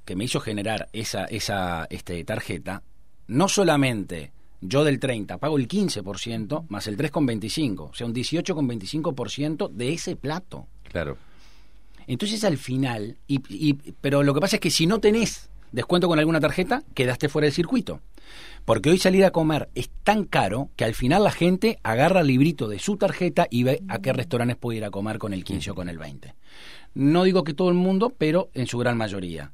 que 0.04 0.16
me 0.16 0.24
hizo 0.24 0.40
generar 0.40 0.88
esa, 0.92 1.24
esa 1.24 1.86
este, 1.90 2.22
tarjeta, 2.24 2.82
no 3.26 3.48
solamente 3.48 4.32
yo 4.60 4.84
del 4.84 5.00
30 5.00 5.38
pago 5.38 5.56
el 5.58 5.66
15% 5.68 6.66
más 6.68 6.86
el 6.86 6.96
3,25, 6.96 7.90
o 7.90 7.94
sea, 7.94 8.06
un 8.06 8.14
18,25% 8.14 9.70
de 9.70 9.92
ese 9.92 10.16
plato. 10.16 10.66
Claro. 10.84 11.16
Entonces 12.06 12.44
al 12.44 12.58
final, 12.58 13.16
y, 13.26 13.40
y- 13.48 13.74
pero 14.00 14.22
lo 14.22 14.34
que 14.34 14.40
pasa 14.40 14.56
es 14.56 14.60
que 14.60 14.70
si 14.70 14.86
no 14.86 14.98
tenés 15.00 15.48
descuento 15.70 16.08
con 16.08 16.18
alguna 16.18 16.40
tarjeta, 16.40 16.82
quedaste 16.94 17.28
fuera 17.28 17.46
del 17.46 17.54
circuito. 17.54 18.00
Porque 18.64 18.90
hoy 18.90 18.98
salir 18.98 19.24
a 19.24 19.30
comer 19.30 19.68
es 19.74 19.90
tan 20.04 20.24
caro 20.24 20.70
que 20.76 20.84
al 20.84 20.94
final 20.94 21.24
la 21.24 21.32
gente 21.32 21.78
agarra 21.82 22.20
el 22.20 22.26
librito 22.28 22.68
de 22.68 22.78
su 22.78 22.96
tarjeta 22.96 23.46
y 23.50 23.62
ve 23.64 23.82
a 23.88 23.98
qué 24.00 24.12
restaurantes 24.12 24.56
puede 24.56 24.78
ir 24.78 24.84
a 24.84 24.90
comer 24.90 25.18
con 25.18 25.32
el 25.32 25.44
15 25.44 25.70
o 25.72 25.74
con 25.74 25.88
el 25.88 25.98
20. 25.98 26.34
No 26.94 27.24
digo 27.24 27.44
que 27.44 27.54
todo 27.54 27.68
el 27.68 27.74
mundo, 27.74 28.14
pero 28.16 28.50
en 28.54 28.66
su 28.66 28.78
gran 28.78 28.96
mayoría. 28.96 29.52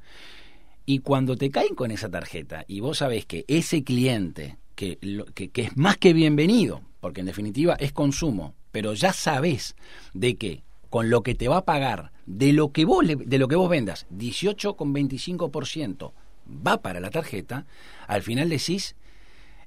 Y 0.86 1.01
cuando 1.01 1.36
te 1.36 1.51
caen 1.51 1.74
con 1.74 1.90
esa 1.90 2.10
tarjeta 2.10 2.65
y 2.66 2.81
vos 2.81 2.98
sabés 2.98 3.27
que 3.27 3.44
ese 3.47 3.85
cliente, 3.85 4.56
que, 4.74 4.98
que, 5.35 5.51
que 5.51 5.62
es 5.62 5.77
más 5.77 5.98
que 5.98 6.12
bienvenido, 6.12 6.82
porque 7.01 7.20
en 7.20 7.27
definitiva 7.27 7.74
es 7.74 7.93
consumo, 7.93 8.55
pero 8.73 8.94
ya 8.94 9.12
sabés 9.12 9.77
de 10.15 10.36
que 10.36 10.62
con 10.90 11.10
lo 11.10 11.23
que 11.23 11.35
te 11.35 11.48
va 11.48 11.59
a 11.59 11.65
pagar, 11.65 12.12
de 12.27 12.52
lo 12.52 12.73
que 12.73 12.85
vos, 12.85 13.06
de 13.06 13.39
lo 13.39 13.48
que 13.48 13.56
vos 13.56 13.69
vendas, 13.69 14.06
18,25% 14.10 16.12
va 16.66 16.81
para 16.81 17.01
la 17.01 17.10
tarjeta, 17.10 17.66
al 18.06 18.23
final 18.23 18.48
decís, 18.48 18.97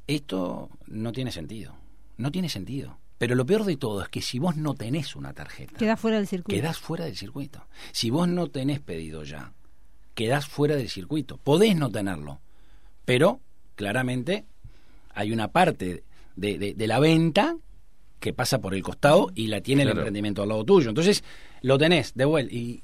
esto 0.08 0.70
no 0.88 1.12
tiene 1.12 1.32
sentido. 1.32 1.76
No 2.18 2.32
tiene 2.32 2.50
sentido. 2.50 2.98
Pero 3.22 3.36
lo 3.36 3.46
peor 3.46 3.66
de 3.66 3.78
todo 3.78 4.02
es 4.02 4.10
que 4.10 4.20
si 4.20 4.40
vos 4.40 4.58
no 4.58 4.74
tenés 4.74 5.16
una 5.16 5.32
tarjeta, 5.32 5.78
Queda 5.78 5.96
fuera 5.96 6.18
del 6.18 6.26
circuito. 6.28 6.60
quedás 6.60 6.80
fuera 6.80 7.06
del 7.06 7.16
circuito. 7.16 7.68
Si 7.92 8.10
vos 8.10 8.28
no 8.28 8.48
tenés 8.48 8.80
pedido 8.80 9.24
ya, 9.24 9.54
quedás 10.16 10.48
fuera 10.48 10.76
del 10.76 10.90
circuito. 10.90 11.38
Podés 11.38 11.76
no 11.76 11.92
tenerlo, 11.92 12.40
pero 13.06 13.40
claramente 13.76 14.46
hay 15.14 15.32
una 15.32 15.50
parte 15.50 16.04
de, 16.36 16.58
de- 16.58 16.74
de 16.74 16.88
la 16.88 16.98
venta 17.00 17.58
que 18.20 18.34
pasa 18.34 18.60
por 18.60 18.74
el 18.74 18.82
costado 18.82 19.30
y 19.36 19.48
la 19.48 19.62
tiene 19.62 19.84
el 19.84 19.90
emprendimiento 19.90 20.42
al 20.42 20.50
lado 20.50 20.64
tuyo. 20.66 20.90
Entonces, 20.90 21.24
lo 21.62 21.78
tenés 21.78 22.16
de 22.16 22.26
vuelta. 22.26 22.54
Y 22.56 22.82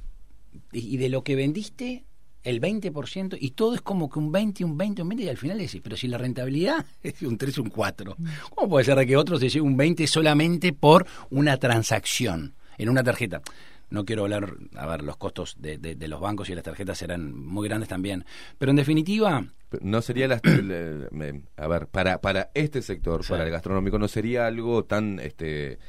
y 0.72 0.98
de 0.98 1.10
lo 1.10 1.24
que 1.24 1.36
vendiste, 1.36 2.04
el 2.50 2.62
20%, 2.62 3.38
y 3.40 3.52
todo 3.52 3.76
es 3.76 3.82
como 3.82 4.10
que 4.10 4.20
un 4.20 4.32
20, 4.32 4.64
un 4.64 4.78
20, 4.78 5.02
un 5.02 5.10
20, 5.10 5.24
y 5.26 5.30
al 5.30 5.38
final 5.38 5.58
decís, 5.58 5.82
pero 5.84 5.98
si 5.98 6.08
la 6.08 6.18
rentabilidad 6.18 6.86
es 7.04 7.22
un 7.22 7.38
3, 7.38 7.58
un 7.60 7.70
4, 7.70 8.16
¿cómo 8.56 8.70
puede 8.70 8.86
ser 8.86 8.98
de 8.98 9.06
que 9.06 9.18
otros 9.18 9.40
se 9.40 9.50
lleve 9.50 9.66
un 9.66 9.78
20 9.78 10.08
solamente 10.08 10.74
por 10.74 11.06
una 11.30 11.58
transacción 11.58 12.54
en 12.78 12.90
una 12.90 13.04
tarjeta? 13.04 13.42
No 13.90 14.04
quiero 14.04 14.24
hablar, 14.24 14.54
a 14.76 14.86
ver, 14.86 15.02
los 15.02 15.16
costos 15.16 15.56
de, 15.60 15.78
de- 15.78 15.96
de 15.96 16.08
los 16.10 16.20
bancos 16.20 16.50
y 16.50 16.56
las 16.56 16.64
tarjetas 16.66 16.98
serán 16.98 17.34
muy 17.34 17.70
grandes 17.70 17.88
también, 17.88 18.26
pero 18.58 18.70
en 18.72 18.76
definitiva, 18.76 19.46
No 19.82 20.02
sería 20.02 20.28
a 21.58 21.68
ver, 21.68 21.88
para 21.88 22.20
para 22.22 22.50
este 22.54 22.82
sector, 22.82 23.24
Sí. 23.24 23.30
para 23.32 23.44
el 23.46 23.52
gastronómico 23.52 23.98
no 24.00 24.08
sería 24.08 24.48
algo 24.48 24.84
tan 24.86 25.20
este 25.20 25.80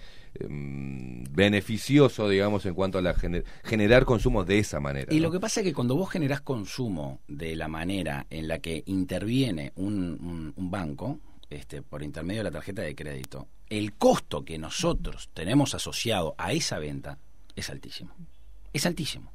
beneficioso, 1.31 2.29
digamos, 2.29 2.65
en 2.67 2.75
cuanto 2.75 2.99
a 2.99 3.03
la 3.03 3.15
gener- 3.15 3.45
generar 3.65 4.05
consumo 4.05 4.45
de 4.45 4.59
esa 4.59 4.81
manera. 4.81 5.13
Y 5.13 5.19
¿no? 5.19 5.25
lo 5.25 5.33
que 5.33 5.41
pasa 5.41 5.61
es 5.61 5.65
que 5.67 5.75
cuando 5.75 5.97
vos 5.97 6.11
generás 6.11 6.41
consumo 6.41 7.21
de 7.29 7.57
la 7.57 7.69
manera 7.69 8.27
en 8.31 8.49
la 8.49 8.59
que 8.59 8.83
interviene 8.87 9.73
un, 9.77 9.95
un- 10.21 10.53
un 10.57 10.71
banco, 10.71 11.19
este, 11.51 11.83
por 11.83 12.03
intermedio 12.03 12.41
de 12.41 12.45
la 12.45 12.51
tarjeta 12.51 12.83
de 12.83 12.95
crédito, 12.95 13.49
el 13.69 13.95
costo 13.95 14.45
que 14.45 14.59
nosotros 14.59 15.31
tenemos 15.35 15.75
asociado 15.75 16.35
a 16.39 16.53
esa 16.53 16.79
venta 16.79 17.19
es 17.57 17.71
altísimo. 17.71 18.15
Es 18.73 18.85
altísimo. 18.87 19.33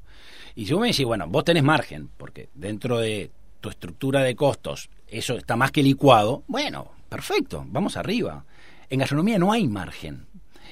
Y 0.54 0.66
si 0.66 0.72
vos 0.72 0.80
me 0.82 0.88
decís, 0.88 1.04
bueno, 1.04 1.26
vos 1.28 1.44
tenés 1.44 1.62
margen, 1.64 2.08
porque 2.16 2.48
dentro 2.54 2.98
de 2.98 3.30
tu 3.60 3.68
estructura 3.68 4.22
de 4.22 4.36
costos 4.36 4.90
eso 5.08 5.36
está 5.36 5.56
más 5.56 5.72
que 5.72 5.82
licuado, 5.82 6.44
bueno, 6.46 6.92
perfecto, 7.08 7.64
vamos 7.68 7.96
arriba. 7.96 8.44
En 8.90 9.00
gastronomía 9.00 9.38
no 9.38 9.50
hay 9.52 9.66
margen. 9.66 10.26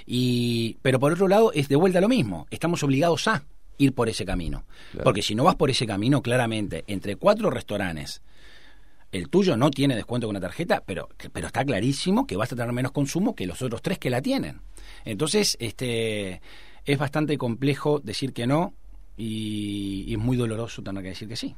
Y, 0.07 0.77
pero 0.83 0.99
por 0.99 1.13
otro 1.13 1.29
lado, 1.29 1.53
es 1.53 1.69
de 1.69 1.77
vuelta 1.77 2.01
lo 2.01 2.09
mismo. 2.09 2.47
Estamos 2.51 2.83
obligados 2.83 3.29
a 3.29 3.45
ir 3.79 3.93
por 3.95 4.09
ese 4.09 4.25
camino. 4.25 4.65
Claro. 4.93 5.05
Porque 5.05 5.23
si 5.23 5.35
no 5.35 5.45
vas 5.45 5.57
por 5.57 5.71
ese 5.71 5.87
camino, 5.87 6.23
claramente, 6.23 6.85
entre 6.87 7.17
cuatro 7.17 7.51
restaurantes, 7.51 8.23
el 9.13 9.29
tuyo 9.29 9.57
no 9.57 9.71
tiene 9.71 9.95
descuento 9.95 10.27
con 10.27 10.35
la 10.35 10.41
tarjeta, 10.41 10.83
pero, 10.85 11.09
pero 11.33 11.47
está 11.47 11.65
clarísimo 11.65 12.27
que 12.27 12.37
vas 12.37 12.53
a 12.53 12.57
tener 12.57 12.73
menos 12.73 12.93
consumo 12.93 13.35
que 13.35 13.47
los 13.47 13.61
otros 13.61 13.83
tres 13.83 13.99
que 13.99 14.11
la 14.11 14.23
tienen. 14.23 14.61
Entonces, 15.05 15.57
este 15.61 16.41
es 16.85 16.99
bastante 16.99 17.37
complejo 17.39 18.01
decir 18.01 18.33
que 18.33 18.47
no 18.47 18.73
y, 19.17 20.05
y 20.09 20.15
es 20.15 20.19
muy 20.19 20.37
doloroso 20.37 20.83
tener 20.83 21.03
que 21.03 21.11
decir 21.11 21.29
que 21.29 21.37
sí. 21.37 21.55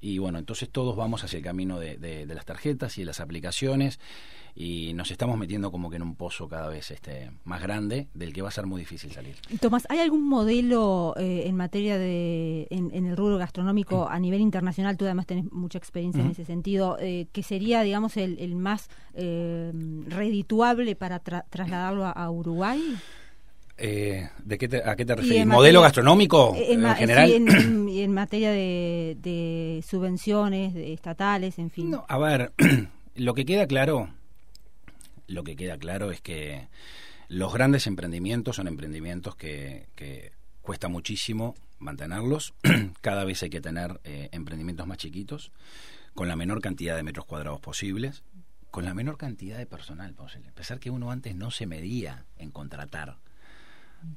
Y 0.00 0.18
bueno, 0.18 0.38
entonces 0.38 0.68
todos 0.70 0.96
vamos 0.96 1.24
hacia 1.24 1.36
el 1.38 1.42
camino 1.44 1.78
de, 1.78 1.96
de- 1.98 2.26
de 2.26 2.34
las 2.34 2.44
tarjetas 2.46 2.96
y 2.96 3.02
de 3.02 3.06
las 3.06 3.20
aplicaciones 3.20 4.00
y 4.56 4.92
nos 4.94 5.10
estamos 5.10 5.38
metiendo 5.38 5.70
como 5.70 5.90
que 5.90 5.96
en 5.96 6.02
un 6.02 6.16
pozo 6.16 6.48
cada 6.48 6.68
vez 6.68 6.90
este 6.90 7.30
más 7.44 7.62
grande 7.62 8.08
del 8.14 8.32
que 8.32 8.42
va 8.42 8.48
a 8.48 8.52
ser 8.52 8.66
muy 8.66 8.80
difícil 8.80 9.12
salir. 9.12 9.36
Tomás, 9.60 9.86
¿hay 9.90 9.98
algún 10.00 10.28
modelo 10.28 11.14
eh, 11.18 11.44
en 11.46 11.54
materia 11.56 11.98
de, 11.98 12.66
en, 12.70 12.90
en 12.92 13.06
el 13.06 13.16
rubro 13.16 13.38
gastronómico 13.38 14.08
a 14.08 14.18
nivel 14.18 14.40
internacional? 14.40 14.96
Tú 14.96 15.04
además 15.04 15.26
tenés 15.26 15.44
mucha 15.52 15.78
experiencia 15.78 16.22
en 16.22 16.30
ese 16.30 16.44
sentido, 16.44 16.96
eh, 16.98 17.28
que 17.32 17.42
sería, 17.42 17.82
digamos, 17.82 18.16
el, 18.16 18.38
el 18.40 18.56
más 18.56 18.88
eh, 19.14 19.70
redituable 20.08 20.96
para 20.96 21.22
tra- 21.22 21.44
trasladarlo 21.50 22.04
a, 22.06 22.10
a 22.10 22.30
Uruguay? 22.30 22.80
Eh, 23.82 24.28
¿de 24.44 24.58
qué 24.58 24.68
te- 24.68 24.82
¿A 24.88 24.94
qué 24.94 25.04
te 25.06 25.14
referís? 25.16 25.46
¿Modelo 25.46 25.80
materia- 25.80 25.80
gastronómico 25.80 26.54
en, 26.56 26.84
en, 26.84 26.94
general? 26.96 27.28
sí, 27.28 27.34
en, 27.36 27.88
y 27.88 28.02
en 28.02 28.12
materia 28.12 28.50
de, 28.50 29.16
de 29.20 29.82
subvenciones 29.88 30.74
de 30.74 30.92
estatales, 30.92 31.58
en 31.58 31.70
fin. 31.70 31.90
No, 31.90 32.04
a 32.08 32.18
ver, 32.18 32.52
lo 33.14 33.34
que 33.34 33.44
queda 33.46 33.66
claro, 33.66 34.10
lo 35.26 35.44
que 35.44 35.56
queda 35.56 35.78
claro 35.78 36.10
es 36.10 36.20
que 36.20 36.68
los 37.28 37.52
grandes 37.54 37.86
emprendimientos 37.86 38.56
son 38.56 38.68
emprendimientos 38.68 39.34
que, 39.36 39.86
que 39.94 40.32
cuesta 40.62 40.88
muchísimo 40.88 41.54
mantenerlos. 41.78 42.52
Cada 43.00 43.24
vez 43.24 43.42
hay 43.42 43.50
que 43.50 43.60
tener 43.60 44.00
eh, 44.04 44.28
emprendimientos 44.32 44.86
más 44.86 44.98
chiquitos, 44.98 45.52
con 46.14 46.28
la 46.28 46.36
menor 46.36 46.60
cantidad 46.60 46.96
de 46.96 47.02
metros 47.02 47.24
cuadrados 47.24 47.60
posibles, 47.60 48.24
con 48.70 48.84
la 48.84 48.92
menor 48.94 49.16
cantidad 49.16 49.56
de 49.56 49.66
personal 49.66 50.12
posible. 50.12 50.48
A 50.50 50.52
pesar 50.52 50.78
que 50.80 50.90
uno 50.90 51.10
antes 51.10 51.34
no 51.34 51.50
se 51.50 51.66
medía 51.66 52.26
en 52.36 52.50
contratar 52.50 53.16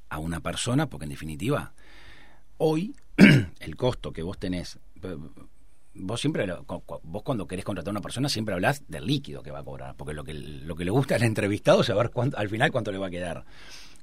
a 0.09 0.19
una 0.19 0.39
persona, 0.39 0.89
porque 0.89 1.05
en 1.05 1.11
definitiva, 1.11 1.73
hoy 2.57 2.95
el 3.59 3.75
costo 3.75 4.11
que 4.11 4.23
vos 4.23 4.37
tenés, 4.37 4.79
vos 5.93 6.19
siempre, 6.19 6.47
vos 7.03 7.23
cuando 7.23 7.47
querés 7.47 7.65
contratar 7.65 7.89
a 7.89 7.91
una 7.91 8.01
persona 8.01 8.29
siempre 8.29 8.53
hablas 8.53 8.83
del 8.87 9.05
líquido 9.05 9.43
que 9.43 9.51
va 9.51 9.59
a 9.59 9.63
cobrar, 9.63 9.95
porque 9.95 10.13
lo 10.13 10.23
que, 10.23 10.33
lo 10.33 10.75
que 10.75 10.85
le 10.85 10.91
gusta 10.91 11.15
al 11.15 11.23
entrevistado 11.23 11.81
es 11.81 11.87
saber 11.87 12.09
cuánto, 12.11 12.37
al 12.37 12.49
final 12.49 12.71
cuánto 12.71 12.91
le 12.91 12.97
va 12.97 13.07
a 13.07 13.11
quedar. 13.11 13.45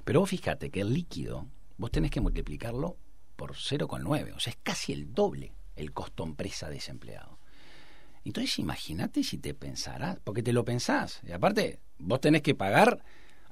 Pero 0.03 0.21
vos 0.21 0.29
fíjate 0.29 0.69
que 0.69 0.81
el 0.81 0.93
líquido, 0.93 1.47
vos 1.77 1.91
tenés 1.91 2.11
que 2.11 2.21
multiplicarlo 2.21 2.97
por 3.35 3.53
0,9, 3.53 4.35
o 4.35 4.39
sea, 4.39 4.51
es 4.51 4.59
casi 4.63 4.93
el 4.93 5.13
doble 5.13 5.53
el 5.75 5.93
costo 5.93 6.23
empresa 6.23 6.69
de 6.69 6.77
ese 6.77 6.91
empleado. 6.91 7.39
Entonces 8.23 8.59
imagínate 8.59 9.23
si 9.23 9.37
te 9.37 9.53
pensarás, 9.53 10.19
porque 10.23 10.43
te 10.43 10.53
lo 10.53 10.63
pensás, 10.63 11.21
y 11.27 11.31
aparte 11.31 11.79
vos 11.97 12.21
tenés 12.21 12.41
que 12.41 12.55
pagar 12.55 13.03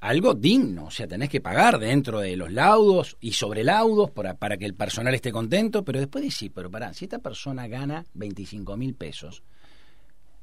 algo 0.01 0.33
digno, 0.33 0.85
o 0.85 0.91
sea, 0.91 1.07
tenés 1.07 1.29
que 1.29 1.41
pagar 1.41 1.79
dentro 1.79 2.19
de 2.19 2.35
los 2.35 2.51
laudos 2.51 3.17
y 3.19 3.33
sobre 3.33 3.63
laudos 3.63 4.11
para, 4.11 4.35
para 4.35 4.57
que 4.57 4.65
el 4.65 4.73
personal 4.73 5.13
esté 5.13 5.31
contento, 5.31 5.83
pero 5.83 5.99
después 5.99 6.23
decís, 6.23 6.51
pero 6.53 6.71
pará, 6.71 6.93
si 6.93 7.05
esta 7.05 7.19
persona 7.19 7.67
gana 7.67 8.05
25 8.13 8.77
mil 8.77 8.95
pesos, 8.95 9.43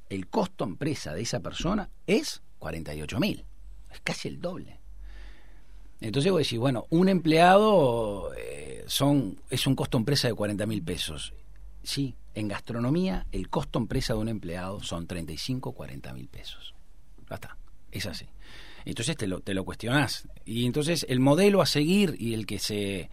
el 0.09 0.29
costo 0.29 0.65
empresa 0.65 1.15
de 1.15 1.23
esa 1.23 1.41
persona 1.41 1.91
es 2.07 2.43
48 2.59 3.19
mil, 3.19 3.45
es 3.91 4.01
casi 4.01 4.29
el 4.29 4.41
doble. 4.41 4.81
Entonces 6.01 6.31
vos 6.31 6.43
decís, 6.43 6.59
bueno, 6.59 6.87
un 6.91 7.09
empleado 7.09 8.33
eh, 8.37 8.85
son, 8.87 9.41
es 9.49 9.67
un 9.67 9.75
costo 9.75 9.97
empresa 9.97 10.29
de 10.29 10.35
40 10.35 10.67
mil 10.67 10.83
pesos. 10.83 11.33
Sí, 11.83 12.15
en 12.35 12.49
gastronomía 12.49 13.27
el 13.33 13.49
costo 13.49 13.79
empresa 13.79 14.13
de 14.13 14.21
un 14.21 14.29
empleado 14.29 14.81
son 14.81 15.07
35, 15.07 15.73
40 15.73 16.13
mil 16.13 16.29
pesos. 16.29 16.75
Ya 17.31 17.37
está, 17.37 17.57
es 17.91 18.07
así. 18.07 18.27
Entonces 18.87 19.17
te 19.17 19.27
lo, 19.27 19.41
te 19.41 19.53
lo 19.53 19.65
cuestionás. 19.65 20.27
Y 20.47 20.65
entonces 20.65 21.05
el 21.09 21.21
modelo 21.21 21.61
a 21.61 21.67
seguir 21.67 22.17
y 22.19 22.33
el 22.33 22.47
que 22.47 22.59
se 22.59 23.11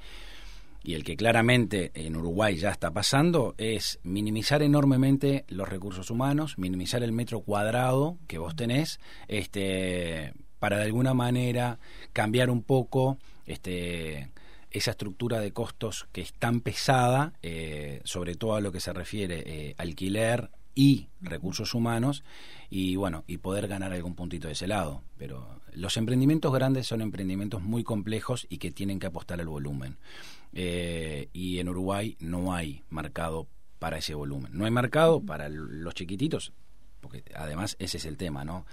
y 0.85 0.95
el 0.95 1.03
que 1.03 1.15
claramente 1.15 1.91
en 1.95 2.15
Uruguay 2.15 2.57
ya 2.57 2.69
está 2.69 2.91
pasando 2.91 3.55
es 3.57 3.99
minimizar 4.03 4.61
enormemente 4.61 5.45
los 5.47 5.67
recursos 5.67 6.09
humanos, 6.09 6.57
minimizar 6.57 7.03
el 7.03 7.13
metro 7.13 7.39
cuadrado 7.39 8.17
que 8.27 8.37
vos 8.37 8.53
tenés, 8.55 8.99
este, 9.29 10.33
para 10.59 10.77
de 10.77 10.83
alguna 10.83 11.13
manera 11.13 11.79
cambiar 12.11 12.49
un 12.49 12.63
poco 12.63 13.17
este, 13.45 14.29
esa 14.71 14.91
estructura 14.91 15.39
de 15.39 15.53
costos 15.53 16.07
que 16.11 16.21
es 16.21 16.33
tan 16.33 16.59
pesada, 16.59 17.33
eh, 17.41 18.01
sobre 18.03 18.35
todo 18.35 18.55
a 18.55 18.61
lo 18.61 18.73
que 18.73 18.81
se 18.81 18.91
refiere 18.91 19.43
eh, 19.45 19.75
alquiler 19.77 20.49
y 20.75 21.07
recursos 21.21 21.73
humanos, 21.75 22.23
y 22.69 22.97
bueno, 22.97 23.23
y 23.25 23.37
poder 23.37 23.67
ganar 23.67 23.93
algún 23.93 24.15
puntito 24.15 24.47
de 24.47 24.53
ese 24.53 24.67
lado. 24.67 25.03
Pero 25.17 25.47
los 25.75 25.97
emprendimientos 25.97 26.53
grandes 26.53 26.87
son 26.87 27.01
emprendimientos 27.01 27.61
muy 27.61 27.83
complejos 27.83 28.45
y 28.49 28.57
que 28.57 28.71
tienen 28.71 28.99
que 28.99 29.07
apostar 29.07 29.39
al 29.39 29.47
volumen. 29.47 29.97
Eh, 30.53 31.29
y 31.33 31.59
en 31.59 31.69
Uruguay 31.69 32.15
no 32.19 32.53
hay 32.53 32.83
mercado 32.89 33.47
para 33.79 33.97
ese 33.97 34.13
volumen. 34.13 34.51
No 34.53 34.65
hay 34.65 34.71
mercado 34.71 35.21
para 35.21 35.49
los 35.49 35.93
chiquititos, 35.95 36.53
porque 37.01 37.23
además 37.35 37.75
ese 37.79 37.97
es 37.97 38.05
el 38.05 38.17
tema, 38.17 38.45
¿no? 38.45 38.65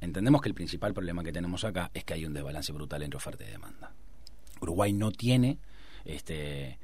Entendemos 0.00 0.42
que 0.42 0.48
el 0.48 0.54
principal 0.54 0.92
problema 0.92 1.24
que 1.24 1.32
tenemos 1.32 1.64
acá 1.64 1.90
es 1.94 2.04
que 2.04 2.14
hay 2.14 2.26
un 2.26 2.34
desbalance 2.34 2.72
brutal 2.72 3.02
entre 3.02 3.16
oferta 3.16 3.44
y 3.44 3.50
demanda. 3.50 3.92
Uruguay 4.60 4.92
no 4.92 5.10
tiene 5.10 5.58
este 6.04 6.78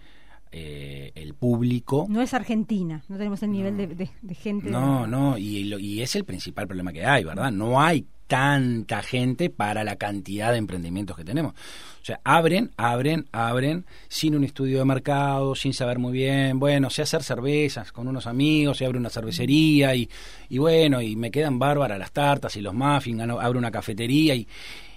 eh, 0.55 1.13
el 1.15 1.33
público 1.35 2.07
No 2.11 2.21
es 2.21 2.35
Argentina, 2.35 3.03
no 3.09 3.17
tenemos 3.17 3.43
el 3.43 3.53
nivel 3.53 3.77
de, 3.77 3.87
de- 3.87 4.11
de 4.21 4.35
gente. 4.35 4.69
no, 4.71 5.07
no, 5.07 5.39
y, 5.39 5.73
y 5.75 6.03
es 6.03 6.15
el 6.17 6.25
principal 6.25 6.67
problema 6.67 6.93
que 6.93 7.07
hay, 7.07 7.25
¿verdad? 7.25 7.51
No 7.53 7.81
hay 7.81 8.07
tanta 8.33 9.03
gente 9.03 9.51
para 9.51 9.85
la 9.85 9.97
cantidad 9.97 10.53
de 10.53 10.57
emprendimientos 10.57 11.19
que 11.19 11.23
tenemos. 11.23 11.53
O 11.53 12.05
sea, 12.05 12.19
abren, 12.25 12.71
abren, 12.79 13.29
abren, 13.31 13.85
sin 14.09 14.35
un 14.35 14.43
estudio 14.43 14.79
de 14.79 14.87
mercado, 14.87 15.55
sin 15.55 15.75
saber 15.75 15.99
muy 15.99 16.15
bien, 16.15 16.59
bueno, 16.59 16.89
sé 16.89 17.03
hacer 17.03 17.23
cervezas 17.23 17.93
con 17.93 18.09
unos 18.09 18.27
amigos, 18.27 18.79
se 18.79 18.87
abre 18.87 18.97
una 18.97 19.11
cervecería 19.11 19.95
y, 19.95 20.09
y 20.49 20.57
bueno, 20.57 21.03
y 21.03 21.15
me 21.15 21.31
quedan 21.31 21.59
bárbaras 21.59 21.99
las 21.99 22.11
tartas 22.11 22.57
y 22.57 22.63
los 22.63 22.73
muffins, 22.73 23.21
abro 23.21 23.59
una 23.59 23.71
cafetería 23.71 24.35
y, 24.35 24.49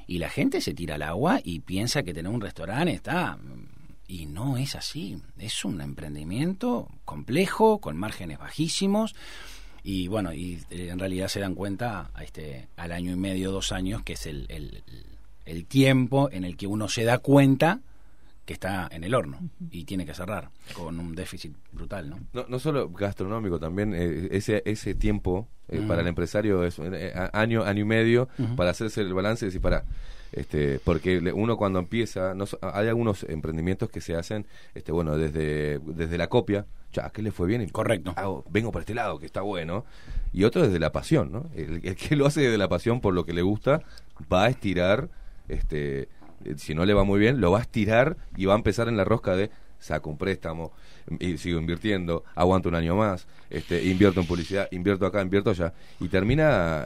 y 0.08 0.18
la 0.18 0.30
gente 0.30 0.62
se 0.62 0.74
tira 0.74 0.96
al 0.96 1.02
agua 1.02 1.42
y 1.44 1.60
piensa 1.60 2.04
que 2.04 2.14
tener 2.14 2.32
un 2.32 2.40
restaurante 2.40 2.94
está... 2.94 3.38
Y 4.08 4.28
no 4.28 4.56
es 4.56 4.76
así. 4.76 5.18
Es 5.40 5.66
un 5.66 5.82
emprendimiento 5.82 6.88
complejo, 7.06 7.80
con 7.80 7.98
márgenes 7.98 8.38
bajísimos. 8.38 9.16
Y 9.88 10.08
bueno, 10.08 10.34
y 10.34 10.60
eh, 10.72 10.90
en 10.90 10.98
realidad 10.98 11.28
se 11.28 11.40
dan 11.40 11.54
cuenta 11.54 12.10
a 12.16 12.24
este, 12.24 12.70
al 12.76 12.92
año 12.92 13.12
y 13.12 13.16
medio, 13.16 13.52
dos 13.52 13.72
años, 13.72 14.02
que 14.02 14.14
es 14.14 14.26
el, 14.26 14.48
el, 14.50 14.84
el 15.46 15.66
tiempo 15.68 16.28
en 16.32 16.44
el 16.44 16.58
que 16.58 16.66
uno 16.66 16.90
se 16.90 17.04
da 17.04 17.20
cuenta 17.20 17.82
que 18.46 18.54
está 18.54 18.88
en 18.92 19.04
el 19.04 19.14
horno 19.14 19.40
y 19.72 19.86
tiene 19.86 20.06
que 20.06 20.14
cerrar 20.14 20.50
con 20.74 21.00
un 21.00 21.16
déficit 21.16 21.56
brutal, 21.72 22.10
¿no? 22.10 22.20
No, 22.34 22.46
no 22.48 22.60
solo 22.60 22.90
gastronómico, 22.90 23.60
también 23.60 23.94
eh, 23.96 24.30
ese 24.32 24.62
ese 24.66 24.94
tiempo 24.94 25.48
eh, 25.68 25.84
para 25.88 26.02
el 26.02 26.08
empresario 26.08 26.64
es 26.64 26.78
eh, 26.80 27.14
año 27.34 27.64
año 27.64 27.82
y 27.82 27.86
medio 27.86 28.28
para 28.56 28.70
hacerse 28.72 29.02
el 29.02 29.14
balance 29.14 29.46
y 29.46 29.48
decir 29.48 29.62
para 29.62 29.84
este 30.36 30.80
porque 30.84 31.18
uno 31.34 31.58
cuando 31.58 31.80
empieza 31.80 32.34
no 32.34 32.46
hay 32.62 32.88
algunos 32.88 33.24
emprendimientos 33.24 33.90
que 33.90 34.02
se 34.02 34.16
hacen 34.16 34.46
este 34.74 34.92
bueno 34.92 35.18
desde 35.18 35.80
desde 35.80 36.18
la 36.18 36.28
copia 36.28 36.66
ya 36.94 37.10
que 37.10 37.22
le 37.22 37.32
fue 37.32 37.48
bien 37.48 37.68
Correcto. 37.70 38.14
hago- 38.18 38.44
vengo 38.50 38.72
por 38.72 38.82
este 38.82 38.94
lado 38.94 39.18
que 39.20 39.26
está 39.26 39.42
bueno 39.42 39.86
y 40.34 40.44
otro 40.44 40.62
desde 40.64 40.80
la 40.80 40.92
pasión 40.92 41.32
no 41.32 41.46
el, 41.56 41.82
el 41.84 41.96
que 41.96 42.16
lo 42.18 42.26
hace 42.26 42.42
desde 42.42 42.58
la 42.58 42.68
pasión 42.68 43.02
por 43.02 43.14
lo 43.14 43.26
que 43.26 43.34
le 43.34 43.42
gusta 43.42 43.82
va 44.32 44.46
a 44.46 44.50
estirar 44.50 45.10
este 45.48 46.10
eh, 46.44 46.56
si 46.58 46.74
no 46.76 46.86
le 46.86 46.94
va 46.94 47.04
muy 47.04 47.20
bien 47.20 47.40
lo 47.40 47.52
va 47.52 47.60
a 47.60 47.62
estirar 47.62 48.18
y 48.36 48.46
va 48.46 48.54
a 48.54 48.58
empezar 48.58 48.88
en 48.90 48.98
la 48.98 49.06
rosca 49.06 49.36
de 49.36 49.50
saco 49.80 50.10
un 50.10 50.18
préstamo 50.18 50.72
y 51.20 51.38
sigo 51.38 51.60
invirtiendo, 51.60 52.24
aguanto 52.34 52.70
un 52.70 52.76
año 52.76 52.96
más, 52.96 53.28
este, 53.52 53.84
invierto 53.84 54.22
en 54.22 54.26
publicidad, 54.26 54.68
invierto 54.72 55.06
acá, 55.06 55.22
invierto 55.22 55.52
allá 55.52 55.72
y 56.00 56.08
termina 56.08 56.86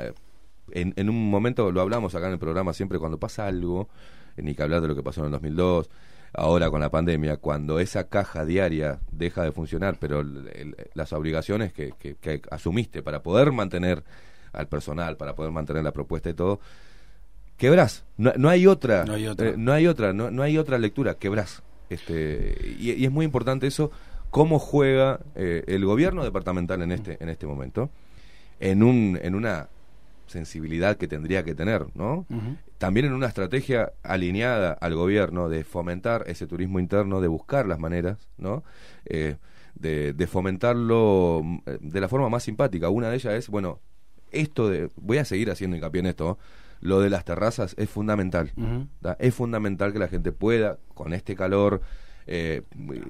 en, 0.73 0.93
en 0.95 1.09
un 1.09 1.29
momento, 1.29 1.71
lo 1.71 1.81
hablamos 1.81 2.15
acá 2.15 2.27
en 2.27 2.33
el 2.33 2.39
programa 2.39 2.73
siempre, 2.73 2.99
cuando 2.99 3.17
pasa 3.19 3.47
algo, 3.47 3.89
eh, 4.37 4.41
ni 4.41 4.55
que 4.55 4.63
hablar 4.63 4.81
de 4.81 4.87
lo 4.87 4.95
que 4.95 5.03
pasó 5.03 5.21
en 5.21 5.25
el 5.27 5.31
2002, 5.33 5.89
ahora 6.33 6.69
con 6.69 6.79
la 6.81 6.91
pandemia, 6.91 7.37
cuando 7.37 7.79
esa 7.79 8.07
caja 8.07 8.45
diaria 8.45 8.99
deja 9.11 9.43
de 9.43 9.51
funcionar, 9.51 9.97
pero 9.99 10.19
el- 10.21 10.47
el- 10.53 10.75
las 10.93 11.11
obligaciones 11.13 11.73
que, 11.73 11.93
que- 11.97 12.15
que 12.15 12.41
asumiste 12.51 13.01
para 13.01 13.23
poder 13.23 13.51
mantener 13.51 14.03
al 14.53 14.67
personal, 14.67 15.17
para 15.17 15.35
poder 15.35 15.51
mantener 15.51 15.83
la 15.83 15.91
propuesta 15.91 16.29
y 16.29 16.33
todo, 16.33 16.59
quebrás. 17.57 18.05
No, 18.17 18.33
no 18.37 18.49
hay 18.49 18.67
otra. 18.67 19.05
No 19.05 19.13
hay 19.13 19.27
otra. 19.27 19.49
eh, 19.49 19.53
no 19.57 19.73
hay 19.73 19.87
otra. 19.87 20.13
No, 20.13 20.31
no 20.31 20.43
hay 20.43 20.57
otra 20.57 20.77
lectura. 20.77 21.15
Quebrás. 21.15 21.63
Este, 21.89 22.55
y, 22.79 22.91
y 22.91 23.05
es 23.05 23.11
muy 23.11 23.25
importante 23.25 23.65
eso, 23.67 23.91
cómo 24.29 24.59
juega 24.59 25.19
eh, 25.35 25.63
el 25.67 25.85
gobierno 25.85 26.23
departamental 26.23 26.81
en 26.83 26.91
este, 26.91 27.17
en 27.19 27.29
este 27.29 27.47
momento, 27.47 27.89
en, 28.59 28.83
un, 28.83 29.19
en 29.21 29.33
una 29.33 29.69
sensibilidad 30.29 30.97
que 30.97 31.07
tendría 31.07 31.43
que 31.43 31.55
tener, 31.55 31.87
¿no? 31.95 32.25
También 32.77 33.05
en 33.07 33.13
una 33.13 33.27
estrategia 33.27 33.91
alineada 34.03 34.71
al 34.73 34.95
gobierno 34.95 35.49
de 35.49 35.63
fomentar 35.63 36.23
ese 36.27 36.47
turismo 36.47 36.79
interno, 36.79 37.19
de 37.19 37.27
buscar 37.27 37.67
las 37.67 37.79
maneras, 37.79 38.29
¿no? 38.37 38.63
Eh, 39.05 39.35
de, 39.75 40.13
de 40.13 40.27
fomentarlo 40.27 41.41
mm, 41.43 41.59
de 41.81 42.01
la 42.01 42.07
forma 42.07 42.29
más 42.29 42.43
simpática. 42.43 42.89
Una 42.89 43.09
de 43.09 43.15
ellas 43.15 43.33
es, 43.33 43.49
bueno, 43.49 43.79
esto 44.31 44.69
de, 44.69 44.89
voy 44.95 45.17
a 45.17 45.25
seguir 45.25 45.51
haciendo 45.51 45.75
hincapié 45.75 45.99
en 45.99 46.05
esto, 46.07 46.37
lo 46.81 47.01
de 47.01 47.09
las 47.09 47.25
terrazas 47.25 47.75
es 47.77 47.89
fundamental. 47.89 48.51
Es 49.19 49.35
fundamental 49.35 49.91
que 49.91 49.99
la 49.99 50.07
gente 50.07 50.31
pueda, 50.31 50.77
con 50.93 51.13
este 51.13 51.35
calor, 51.35 51.81
eh, 52.31 52.61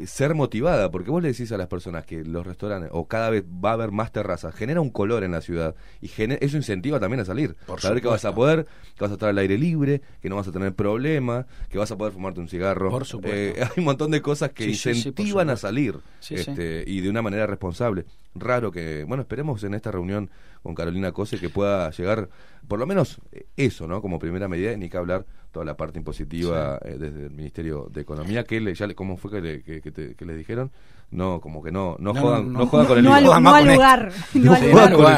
ser 0.05 0.33
motivada, 0.33 0.89
porque 0.91 1.11
vos 1.11 1.21
le 1.21 1.27
decís 1.33 1.51
a 1.51 1.57
las 1.57 1.67
personas 1.67 2.05
que 2.05 2.23
los 2.23 2.47
restaurantes, 2.47 2.89
o 2.93 3.05
cada 3.07 3.29
vez 3.29 3.43
va 3.43 3.71
a 3.71 3.73
haber 3.73 3.91
más 3.91 4.13
terrazas, 4.13 4.55
genera 4.55 4.79
un 4.79 4.89
color 4.89 5.25
en 5.25 5.31
la 5.31 5.41
ciudad 5.41 5.75
y 5.99 6.07
gene- 6.07 6.37
eso 6.39 6.55
incentiva 6.55 7.01
también 7.01 7.19
a 7.19 7.25
salir. 7.25 7.57
Por 7.65 7.81
Saber 7.81 8.01
que 8.01 8.07
vas 8.07 8.23
a 8.23 8.33
poder, 8.33 8.65
que 8.95 9.01
vas 9.01 9.11
a 9.11 9.15
estar 9.15 9.27
al 9.27 9.37
aire 9.37 9.57
libre, 9.57 10.01
que 10.21 10.29
no 10.29 10.37
vas 10.37 10.47
a 10.47 10.53
tener 10.53 10.73
problemas, 10.73 11.45
que 11.69 11.77
vas 11.77 11.91
a 11.91 11.97
poder 11.97 12.13
fumarte 12.13 12.39
un 12.39 12.47
cigarro. 12.47 12.89
Por 12.89 13.05
supuesto. 13.05 13.37
Eh, 13.59 13.61
hay 13.63 13.69
un 13.75 13.83
montón 13.83 14.09
de 14.11 14.21
cosas 14.21 14.51
que 14.51 14.63
Sí, 14.63 14.73
sí, 14.75 14.93
sí, 14.93 15.11
por 15.11 15.21
incentivan 15.25 15.49
a 15.49 15.57
salir 15.57 15.95
este, 16.39 16.83
y 16.87 17.01
de 17.01 17.09
una 17.09 17.21
manera 17.21 17.45
responsable. 17.45 18.05
Raro 18.35 18.71
que, 18.71 19.03
bueno, 19.05 19.21
esperemos 19.23 19.61
en 19.65 19.73
esta 19.73 19.91
reunión 19.91 20.29
con 20.63 20.75
Carolina 20.75 21.11
Cose 21.11 21.39
que 21.39 21.49
pueda 21.49 21.89
llegar, 21.91 22.29
por 22.69 22.79
lo 22.79 22.85
menos 22.85 23.19
eh, 23.33 23.47
eso, 23.57 23.85
¿no? 23.85 24.01
Como 24.01 24.17
primera 24.19 24.47
medida, 24.47 24.75
ni 24.77 24.87
que 24.89 24.97
hablar 24.97 25.25
toda 25.51 25.65
la 25.65 25.75
parte 25.75 25.97
impositiva 25.99 26.79
eh, 26.83 26.97
desde 26.99 27.25
el 27.25 27.31
Ministerio 27.31 27.87
de 27.91 28.01
Economía, 28.01 28.43
que 28.43 28.59
le, 28.59 28.73
ya 28.75 28.85
le, 28.87 28.95
¿cómo 28.95 29.17
fue 29.17 29.31
que 29.31 29.41
le, 29.41 29.63
que, 29.63 29.81
que 29.81 29.91
te- 29.91 30.15
que 30.15 30.25
le 30.25 30.35
dijeron? 30.35 30.71
No, 31.11 31.41
como 31.41 31.63
que 31.63 31.71
no, 31.71 31.95
no, 31.97 32.13
No, 32.13 32.21
jodan, 32.21 32.53
no, 32.53 32.59
no, 32.59 32.67
jodan 32.67 32.85
con 32.85 32.97
el 32.99 33.03
no 33.03 33.09
IVA. 33.19 33.21
no 33.35 33.41
más 33.41 33.53
al 33.55 33.65
con 33.65 33.73
lugar. 33.75 34.11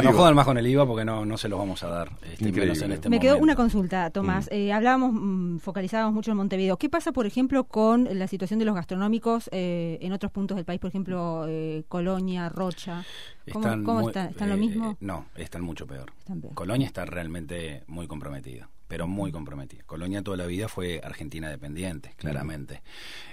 No 0.05 0.13
jodan 0.13 0.35
más 0.35 0.45
con 0.45 0.57
el 0.57 0.65
IVA 0.67 0.85
porque 0.85 1.03
no, 1.03 1.25
no 1.25 1.37
se 1.37 1.49
los 1.49 1.59
vamos 1.59 1.83
a 1.83 1.87
dar. 1.89 2.09
Este, 2.31 2.49
menos 2.51 2.81
en 2.81 2.93
este 2.93 3.09
Me 3.09 3.19
quedó 3.19 3.31
momento. 3.33 3.43
una 3.43 3.55
consulta, 3.55 4.09
Tomás. 4.09 4.47
Eh, 4.53 4.71
hablábamos, 4.71 5.11
mm, 5.13 5.57
focalizábamos 5.57 6.13
mucho 6.13 6.31
en 6.31 6.37
Montevideo. 6.37 6.77
¿Qué 6.77 6.87
pasa, 6.89 7.11
por 7.11 7.25
ejemplo, 7.25 7.65
con 7.65 8.07
la 8.17 8.27
situación 8.27 8.57
de 8.59 8.65
los 8.65 8.75
gastronómicos 8.75 9.49
eh, 9.51 9.97
en 10.01 10.13
otros 10.13 10.31
puntos 10.31 10.55
del 10.55 10.63
país? 10.63 10.79
Por 10.79 10.87
ejemplo, 10.89 11.45
eh, 11.49 11.83
Colonia, 11.89 12.47
Rocha. 12.47 13.03
¿Cómo, 13.51 13.65
Están 13.65 13.83
cómo 13.83 13.99
muy- 14.01 14.09
está? 14.09 14.25
¿Están 14.29 14.49
lo 14.49 14.55
eh, 14.55 14.57
mismo? 14.57 14.97
No, 14.99 15.25
están 15.35 15.61
mucho 15.63 15.85
peor. 15.87 16.11
Están 16.19 16.41
peor. 16.41 16.53
Colonia 16.53 16.87
está 16.87 17.05
realmente 17.05 17.83
muy 17.87 18.07
comprometida. 18.07 18.69
pero 18.87 19.07
muy 19.07 19.31
comprometida. 19.31 19.83
Colonia 19.85 20.21
toda 20.21 20.35
la 20.35 20.45
vida 20.45 20.67
fue 20.67 20.99
Argentina 21.01 21.49
dependiente, 21.49 22.13
claramente. 22.17 22.81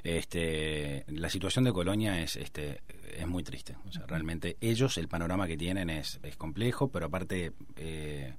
Este, 0.05 1.05
la 1.09 1.29
situación 1.31 1.65
de 1.65 1.73
Colonia 1.73 2.21
es, 2.21 2.37
este, 2.37 2.81
es 3.17 3.27
muy 3.27 3.43
triste. 3.43 3.75
O 3.89 3.91
sea, 3.91 4.07
realmente 4.07 4.57
ellos, 4.61 4.97
el 4.99 5.09
panorama 5.09 5.49
que 5.49 5.57
tienen 5.57 5.91
es, 5.91 6.21
es 6.23 6.37
complejo, 6.37 6.93
pero 6.93 7.07
aparte... 7.07 7.51
Eh, 7.77 8.35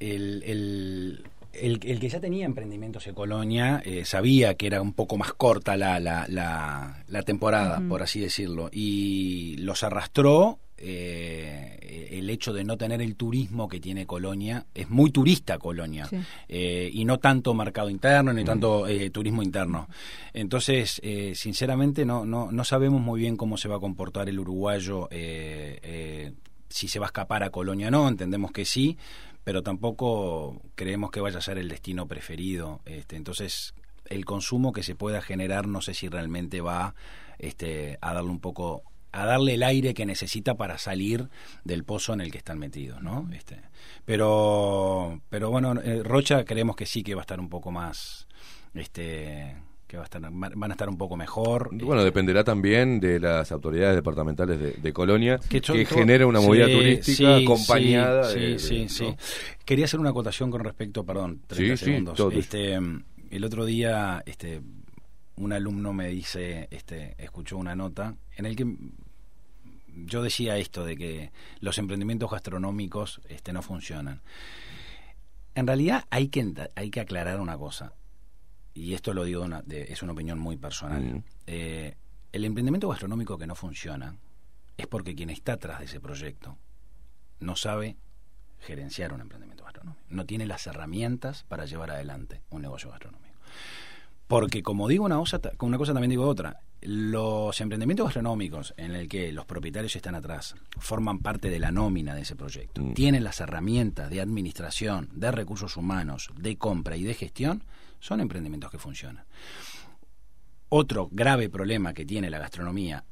el, 0.00 0.42
el, 0.44 1.24
el, 1.62 1.80
el 1.82 1.98
que 2.00 2.08
ya 2.08 2.20
tenía 2.20 2.46
emprendimientos 2.46 3.06
en 3.06 3.14
Colonia 3.14 3.82
eh, 3.84 4.04
sabía 4.04 4.54
que 4.54 4.66
era 4.66 4.80
un 4.82 4.92
poco 4.92 5.16
más 5.16 5.32
corta 5.32 5.76
la, 5.76 5.98
la, 6.00 6.26
la, 6.28 7.04
la 7.06 7.22
temporada, 7.22 7.82
por 7.88 8.02
así 8.02 8.20
decirlo, 8.20 8.68
y 8.72 9.56
los 9.58 9.82
arrastró 9.82 10.58
eh, 10.80 12.08
el 12.12 12.30
hecho 12.30 12.52
de 12.52 12.64
no 12.64 12.76
tener 12.76 13.02
el 13.02 13.16
turismo 13.16 13.68
que 13.68 13.80
tiene 13.80 14.06
Colonia. 14.06 14.66
Es 14.74 14.88
muy 14.90 15.10
turista 15.10 15.58
Colonia, 15.58 16.06
Sí. 16.06 16.16
eh, 16.48 16.90
y 16.92 17.04
no 17.04 17.18
tanto 17.18 17.52
mercado 17.54 17.90
interno 17.90 18.32
ni 18.32 18.44
tanto 18.44 18.86
eh, 18.86 19.10
turismo 19.10 19.42
interno. 19.42 19.88
Entonces, 20.32 21.00
eh, 21.02 21.32
sinceramente, 21.34 22.04
no, 22.04 22.24
no, 22.24 22.50
no 22.52 22.64
sabemos 22.64 23.00
muy 23.00 23.20
bien 23.20 23.36
cómo 23.36 23.56
se 23.56 23.68
va 23.68 23.76
a 23.76 23.80
comportar 23.80 24.28
el 24.28 24.38
uruguayo. 24.38 25.08
eh, 25.10 25.78
eh, 25.82 26.32
si 26.70 26.86
se 26.86 26.98
va 26.98 27.06
a 27.06 27.08
escapar 27.08 27.42
a 27.42 27.48
Colonia 27.50 27.88
o 27.88 27.90
no, 27.90 28.06
entendemos 28.08 28.52
que 28.52 28.66
sí, 28.66 28.98
pero 29.48 29.62
tampoco 29.62 30.60
creemos 30.74 31.10
que 31.10 31.22
vaya 31.22 31.38
a 31.38 31.40
ser 31.40 31.56
el 31.56 31.70
destino 31.70 32.06
preferido. 32.06 32.82
Este, 32.84 33.16
entonces, 33.16 33.72
el 34.04 34.26
consumo 34.26 34.74
que 34.74 34.82
se 34.82 34.94
pueda 34.94 35.22
generar, 35.22 35.66
no 35.66 35.80
sé 35.80 35.94
si 35.94 36.10
realmente 36.10 36.60
va 36.60 36.94
este, 37.38 37.96
a 38.02 38.12
darle 38.12 38.28
un 38.28 38.40
poco 38.40 38.82
a 39.10 39.24
darle 39.24 39.54
el 39.54 39.62
aire 39.62 39.94
que 39.94 40.04
necesita 40.04 40.56
para 40.58 40.76
salir 40.76 41.30
del 41.64 41.82
pozo 41.84 42.12
en 42.12 42.20
el 42.20 42.30
que 42.30 42.36
están 42.36 42.58
metidos, 42.58 43.02
¿no? 43.02 43.26
Este, 43.32 43.62
pero, 44.04 45.22
pero 45.30 45.48
bueno, 45.50 45.80
eh, 45.80 46.02
Rocha 46.02 46.44
creemos 46.44 46.76
que 46.76 46.84
sí 46.84 47.02
que 47.02 47.14
va 47.14 47.22
a 47.22 47.24
estar 47.24 47.40
un 47.40 47.48
poco 47.48 47.70
más, 47.70 48.28
este, 48.74 49.56
que 49.88 49.96
va 49.96 50.02
a 50.02 50.04
estar, 50.04 50.20
van 50.30 50.70
a 50.70 50.74
estar 50.74 50.88
un 50.88 50.98
poco 50.98 51.16
mejor. 51.16 51.70
Bueno, 51.72 52.04
dependerá 52.04 52.44
también 52.44 53.00
de 53.00 53.18
las 53.18 53.50
autoridades 53.50 53.96
departamentales 53.96 54.60
de, 54.60 54.72
de 54.72 54.92
Colonia, 54.92 55.40
que, 55.48 55.60
to- 55.62 55.72
genera 55.86 56.26
una 56.26 56.40
movida 56.40 56.66
Sí, 56.66 56.72
turística 56.72 57.38
sí, 57.38 57.44
acompañada 57.44 58.24
sí, 58.30 58.38
de- 58.40 58.58
sí, 58.58 58.78
de- 58.80 58.88
sí. 58.90 59.14
Quería 59.64 59.86
hacer 59.86 59.98
una 59.98 60.10
acotación 60.10 60.50
con 60.50 60.62
respecto, 60.62 61.04
perdón, 61.04 61.40
30 61.46 61.76
Sí, 61.76 61.84
sí, 61.84 61.84
segundos. 61.86 62.34
este, 62.34 62.74
el 63.30 63.44
otro 63.44 63.64
día, 63.64 64.22
este, 64.26 64.60
un 65.36 65.52
alumno 65.54 65.92
me 65.94 66.08
dice, 66.08 66.68
este, 66.70 67.14
escuchó 67.16 67.56
una 67.56 67.74
nota 67.74 68.14
en 68.36 68.44
el 68.44 68.56
que 68.56 68.66
yo 70.04 70.22
decía 70.22 70.58
esto 70.58 70.84
de 70.84 70.96
que 70.96 71.30
los 71.60 71.78
emprendimientos 71.78 72.30
gastronómicos, 72.30 73.20
este, 73.28 73.52
no 73.54 73.62
funcionan. 73.62 74.20
En 75.54 75.66
realidad 75.66 76.04
hay 76.10 76.28
que 76.28 76.46
hay 76.76 76.90
que 76.90 77.00
aclarar 77.00 77.40
una 77.40 77.56
cosa 77.56 77.92
y 78.78 78.94
esto 78.94 79.12
lo 79.14 79.24
digo 79.24 79.42
una- 79.42 79.62
de- 79.62 79.82
es 79.92 80.02
una 80.02 80.12
opinión 80.12 80.38
muy 80.38 80.56
personal. 80.56 81.22
Eh, 81.46 81.96
el 82.32 82.44
emprendimiento 82.44 82.88
gastronómico 82.88 83.38
que 83.38 83.46
no 83.46 83.54
funciona 83.54 84.16
es 84.76 84.86
porque 84.86 85.14
quien 85.14 85.30
está 85.30 85.54
atrás 85.54 85.78
de 85.80 85.86
ese 85.86 86.00
proyecto 86.00 86.56
no 87.40 87.56
sabe 87.56 87.96
gerenciar 88.60 89.12
un 89.12 89.20
emprendimiento 89.20 89.64
gastronómico, 89.64 90.04
no 90.10 90.24
tiene 90.26 90.46
las 90.46 90.66
herramientas 90.66 91.44
para 91.48 91.64
llevar 91.64 91.90
adelante 91.90 92.42
un 92.50 92.62
negocio 92.62 92.90
gastronómico. 92.90 93.38
Porque 94.26 94.62
como 94.62 94.88
digo 94.88 95.04
una 95.06 95.16
cosa, 95.16 95.40
una 95.60 95.78
cosa 95.78 95.92
también 95.94 96.10
digo 96.10 96.26
otra. 96.26 96.60
Los 96.82 97.60
emprendimientos 97.60 98.04
gastronómicos 98.06 98.74
en 98.76 98.94
el 98.94 99.08
que 99.08 99.32
los 99.32 99.46
propietarios 99.46 99.96
están 99.96 100.14
atrás, 100.14 100.54
forman 100.78 101.20
parte 101.20 101.48
de 101.50 101.58
la 101.58 101.72
nómina 101.72 102.14
de 102.14 102.20
ese 102.22 102.36
proyecto, 102.36 102.82
tienen 102.94 103.24
las 103.24 103.40
herramientas 103.40 104.10
de 104.10 104.20
administración, 104.20 105.08
de 105.12 105.30
recursos 105.32 105.76
humanos, 105.76 106.28
de 106.36 106.56
compra 106.56 106.96
y 106.96 107.02
de 107.04 107.14
gestión, 107.14 107.64
son 108.00 108.20
emprendimientos 108.20 108.70
que 108.70 108.78
funcionan. 108.78 109.24
Otro 110.68 111.08
grave 111.10 111.48
problema 111.48 111.94
que 111.94 112.04
tiene 112.04 112.30
la 112.30 112.38
gastronomía, 112.38 113.04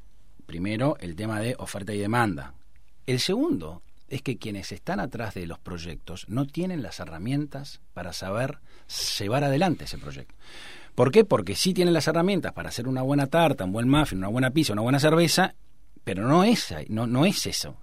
primero 0.44 0.96
el 1.00 1.16
tema 1.16 1.40
de 1.40 1.54
oferta 1.58 1.94
y 1.94 1.98
demanda. 1.98 2.54
El 3.06 3.20
segundo 3.20 3.82
es 4.08 4.22
que 4.22 4.36
quienes 4.36 4.72
están 4.72 5.00
atrás 5.00 5.34
de 5.34 5.46
los 5.46 5.58
proyectos 5.58 6.28
no 6.28 6.46
tienen 6.46 6.82
las 6.82 7.00
herramientas 7.00 7.80
para 7.92 8.12
saber 8.12 8.60
llevar 9.18 9.44
adelante 9.44 9.84
ese 9.84 9.98
proyecto. 9.98 10.34
¿Por 10.94 11.10
qué? 11.10 11.24
Porque 11.24 11.54
sí 11.54 11.74
tienen 11.74 11.94
las 11.94 12.08
herramientas 12.08 12.52
para 12.52 12.68
hacer 12.68 12.88
una 12.88 13.02
buena 13.02 13.26
tarta, 13.26 13.64
un 13.64 13.72
buen 13.72 13.88
muffin, 13.88 14.18
una 14.18 14.28
buena 14.28 14.50
pizza, 14.50 14.72
una 14.72 14.82
buena 14.82 15.00
cerveza, 15.00 15.54
pero 16.06 16.28
no 16.28 16.44
es, 16.44 16.72
no, 16.88 17.08
no 17.08 17.26
es 17.26 17.48
eso. 17.48 17.74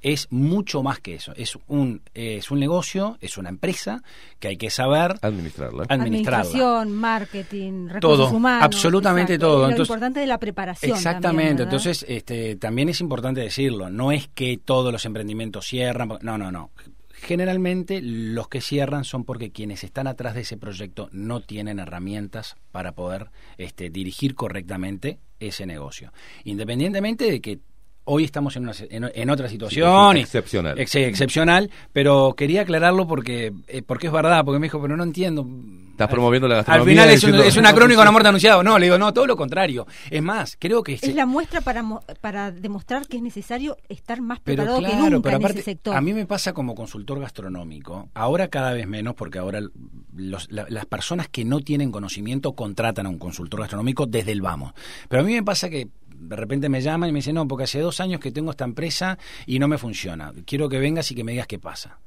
Es 0.00 0.28
mucho 0.30 0.82
más 0.82 0.98
que 0.98 1.16
eso. 1.16 1.34
Es 1.36 1.58
un, 1.66 2.00
es 2.14 2.50
un 2.50 2.58
negocio, 2.58 3.18
es 3.20 3.36
una 3.36 3.50
empresa 3.50 4.02
que 4.40 4.48
hay 4.48 4.56
que 4.56 4.70
saber 4.70 5.16
administrarla. 5.20 5.82
administrarla. 5.82 5.84
Administración, 5.90 6.92
marketing, 6.94 7.88
recursos 7.88 8.00
Todo, 8.28 8.30
humanos. 8.34 8.64
absolutamente 8.64 9.34
exacto. 9.34 9.46
todo. 9.52 9.58
Lo 9.64 9.68
Entonces- 9.72 9.90
importante 9.90 10.20
de 10.20 10.26
la 10.26 10.38
preparación. 10.38 10.96
Exactamente, 10.96 11.64
entonces 11.64 12.06
este, 12.08 12.56
también 12.56 12.88
es 12.88 13.02
importante 13.02 13.42
decirlo, 13.42 13.90
no 13.90 14.10
es 14.10 14.26
que 14.28 14.56
todos 14.56 14.90
los 14.90 15.04
emprendimientos 15.04 15.66
cierran, 15.66 16.08
no, 16.22 16.38
no, 16.38 16.50
no. 16.50 16.70
Generalmente 17.26 18.00
los 18.02 18.46
que 18.46 18.60
cierran 18.60 19.02
son 19.02 19.24
porque 19.24 19.50
quienes 19.50 19.82
están 19.82 20.06
atrás 20.06 20.36
de 20.36 20.42
ese 20.42 20.56
proyecto 20.56 21.08
no 21.10 21.40
tienen 21.40 21.80
herramientas 21.80 22.54
para 22.70 22.92
poder 22.92 23.32
este, 23.58 23.90
dirigir 23.90 24.36
correctamente 24.36 25.18
ese 25.40 25.66
negocio. 25.66 26.12
Independientemente 26.44 27.28
de 27.28 27.40
que 27.40 27.58
hoy 28.06 28.24
estamos 28.24 28.56
en, 28.56 28.62
una, 28.64 28.72
en, 28.90 29.10
en 29.14 29.30
otra 29.30 29.48
situación. 29.48 30.16
excepcional. 30.16 30.78
ex- 30.78 30.94
excepcional, 30.94 31.70
pero 31.92 32.34
quería 32.36 32.62
aclararlo 32.62 33.06
porque, 33.06 33.52
eh, 33.68 33.82
porque 33.82 34.06
es 34.06 34.12
verdad, 34.12 34.44
porque 34.44 34.58
me 34.58 34.66
dijo, 34.66 34.80
pero 34.80 34.96
no 34.96 35.04
entiendo. 35.04 35.46
Estás 35.90 36.08
promoviendo 36.08 36.46
la 36.46 36.56
Al 36.56 36.58
gastronomía. 36.58 36.92
final 36.92 37.08
es 37.08 37.24
un, 37.24 37.30
diciendo- 37.30 37.48
es 37.48 37.56
una 37.56 37.72
crónica 37.74 37.96
de 37.98 38.02
una 38.02 38.10
muerte 38.12 38.28
anunciada. 38.28 38.62
No, 38.62 38.78
le 38.78 38.84
digo, 38.86 38.98
no, 38.98 39.14
todo 39.14 39.26
lo 39.26 39.34
contrario. 39.36 39.86
Es 40.10 40.22
más, 40.22 40.56
creo 40.58 40.82
que... 40.82 40.98
se- 40.98 41.06
Es 41.08 41.14
la 41.14 41.24
muestra 41.24 41.62
para, 41.62 41.82
para 42.20 42.50
demostrar 42.50 43.06
que 43.06 43.16
es 43.16 43.22
necesario 43.22 43.78
estar 43.88 44.20
más 44.20 44.38
Pero 44.40 44.56
preparado 44.64 44.76
que 44.80 45.10
nunca 45.10 45.30
pero 45.30 45.36
en 45.38 45.44
ese 45.52 45.62
sector. 45.62 45.96
a 45.96 46.00
mí 46.02 46.12
me 46.12 46.26
pasa 46.26 46.52
como 46.52 46.74
consultor 46.74 47.18
gastronómico, 47.18 48.10
ahora 48.14 48.48
cada 48.48 48.72
vez 48.74 48.86
menos, 48.86 49.14
porque 49.14 49.38
ahora 49.38 49.60
los- 50.14 50.50
la- 50.52 50.66
las 50.68 50.84
personas 50.86 51.28
que 51.28 51.44
no 51.46 51.60
tienen 51.60 51.90
conocimiento 51.90 52.52
contratan 52.52 53.06
a 53.06 53.08
un 53.08 53.18
consultor 53.18 53.60
gastronómico 53.60 54.04
desde 54.06 54.32
el 54.32 54.42
vamos. 54.42 54.74
Pero 55.08 55.22
a 55.22 55.24
mí 55.24 55.32
me 55.32 55.42
pasa 55.42 55.70
que 55.70 55.88
de 56.18 56.36
repente 56.36 56.68
me 56.68 56.80
llaman 56.80 57.08
y 57.08 57.12
me 57.12 57.18
dicen, 57.18 57.34
no, 57.34 57.46
porque 57.46 57.64
hace 57.64 57.80
dos 57.80 58.00
años 58.00 58.20
que 58.20 58.32
tengo 58.32 58.50
esta 58.50 58.64
empresa 58.64 59.18
y 59.46 59.58
no 59.58 59.68
me 59.68 59.78
funciona. 59.78 60.32
Quiero 60.44 60.68
que 60.68 60.78
vengas 60.78 61.10
y 61.10 61.14
que 61.14 61.24
me 61.24 61.32
digas 61.32 61.46
qué 61.46 61.58
pasa. 61.58 61.98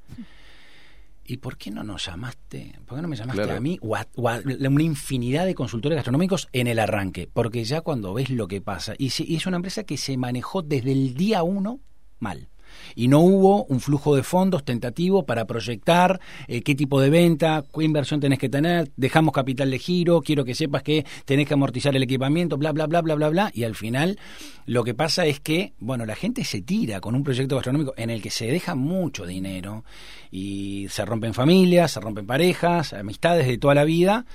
¿Y 1.26 1.38
por 1.38 1.58
qué 1.58 1.70
no 1.70 1.84
nos 1.84 2.06
llamaste? 2.08 2.74
¿Por 2.88 2.98
qué 2.98 3.02
no 3.04 3.08
me 3.08 3.16
llamaste 3.16 3.44
Claro. 3.44 3.58
a 3.58 3.62
mí 3.62 3.78
o 3.84 3.96
a, 3.96 4.08
o 4.16 4.28
a 4.30 4.40
una 4.44 4.82
infinidad 4.84 5.46
de 5.46 5.54
consultores 5.54 5.96
gastronómicos 5.96 6.48
en 6.54 6.66
el 6.66 6.80
arranque? 6.80 7.30
Porque 7.32 7.64
ya 7.66 7.82
cuando 7.82 8.16
ves 8.16 8.32
lo 8.32 8.48
que 8.48 8.62
pasa, 8.62 8.96
y, 8.98 9.12
se- 9.12 9.26
y 9.26 9.36
es 9.36 9.46
una 9.46 9.58
empresa 9.58 9.84
que 9.84 9.98
se 9.98 10.18
manejó 10.18 10.64
desde 10.64 10.92
el 10.92 11.14
día 11.14 11.44
uno 11.44 11.80
mal. 12.20 12.48
Y 12.96 13.08
no 13.08 13.20
hubo 13.20 13.66
un 13.66 13.80
flujo 13.80 14.16
de 14.16 14.24
fondos 14.24 14.64
tentativo 14.64 15.24
para 15.24 15.46
proyectar 15.46 16.20
eh, 16.48 16.62
qué 16.62 16.76
tipo 16.76 17.00
de 17.02 17.10
venta, 17.10 17.64
qué 17.74 17.84
inversión 17.84 18.20
tenés 18.20 18.40
que 18.40 18.50
tener, 18.50 18.92
dejamos 18.98 19.34
capital 19.34 19.72
de 19.72 19.80
giro, 19.80 20.22
quiero 20.22 20.46
que 20.46 20.56
sepas 20.56 20.84
que 20.84 21.06
tenés 21.26 21.48
que 21.48 21.54
amortizar 21.54 21.96
el 21.96 22.04
equipamiento, 22.04 22.58
bla, 22.58 22.72
bla, 22.72 22.88
bla, 22.88 23.02
bla, 23.02 23.16
bla, 23.16 23.30
bla. 23.30 23.52
Y 23.54 23.64
al 23.64 23.76
final 23.76 24.18
lo 24.66 24.84
que 24.84 24.94
pasa 24.94 25.26
es 25.26 25.40
que, 25.40 25.74
bueno, 25.80 26.06
la 26.06 26.16
gente 26.16 26.44
se 26.44 26.62
tira 26.62 27.02
con 27.02 27.16
un 27.16 27.24
proyecto 27.24 27.56
gastronómico 27.56 27.94
en 27.98 28.10
el 28.10 28.22
que 28.22 28.30
se 28.30 28.48
deja 28.48 28.76
mucho 28.76 29.26
dinero 29.26 29.84
y 30.32 30.88
se 30.90 31.06
rompen 31.06 31.34
familias, 31.34 31.92
se 31.92 32.00
rompen 32.00 32.26
parejas, 32.26 32.94
amistades 32.94 33.48
de 33.48 33.58
toda 33.58 33.76
la 33.76 33.84
vida, 33.84 34.26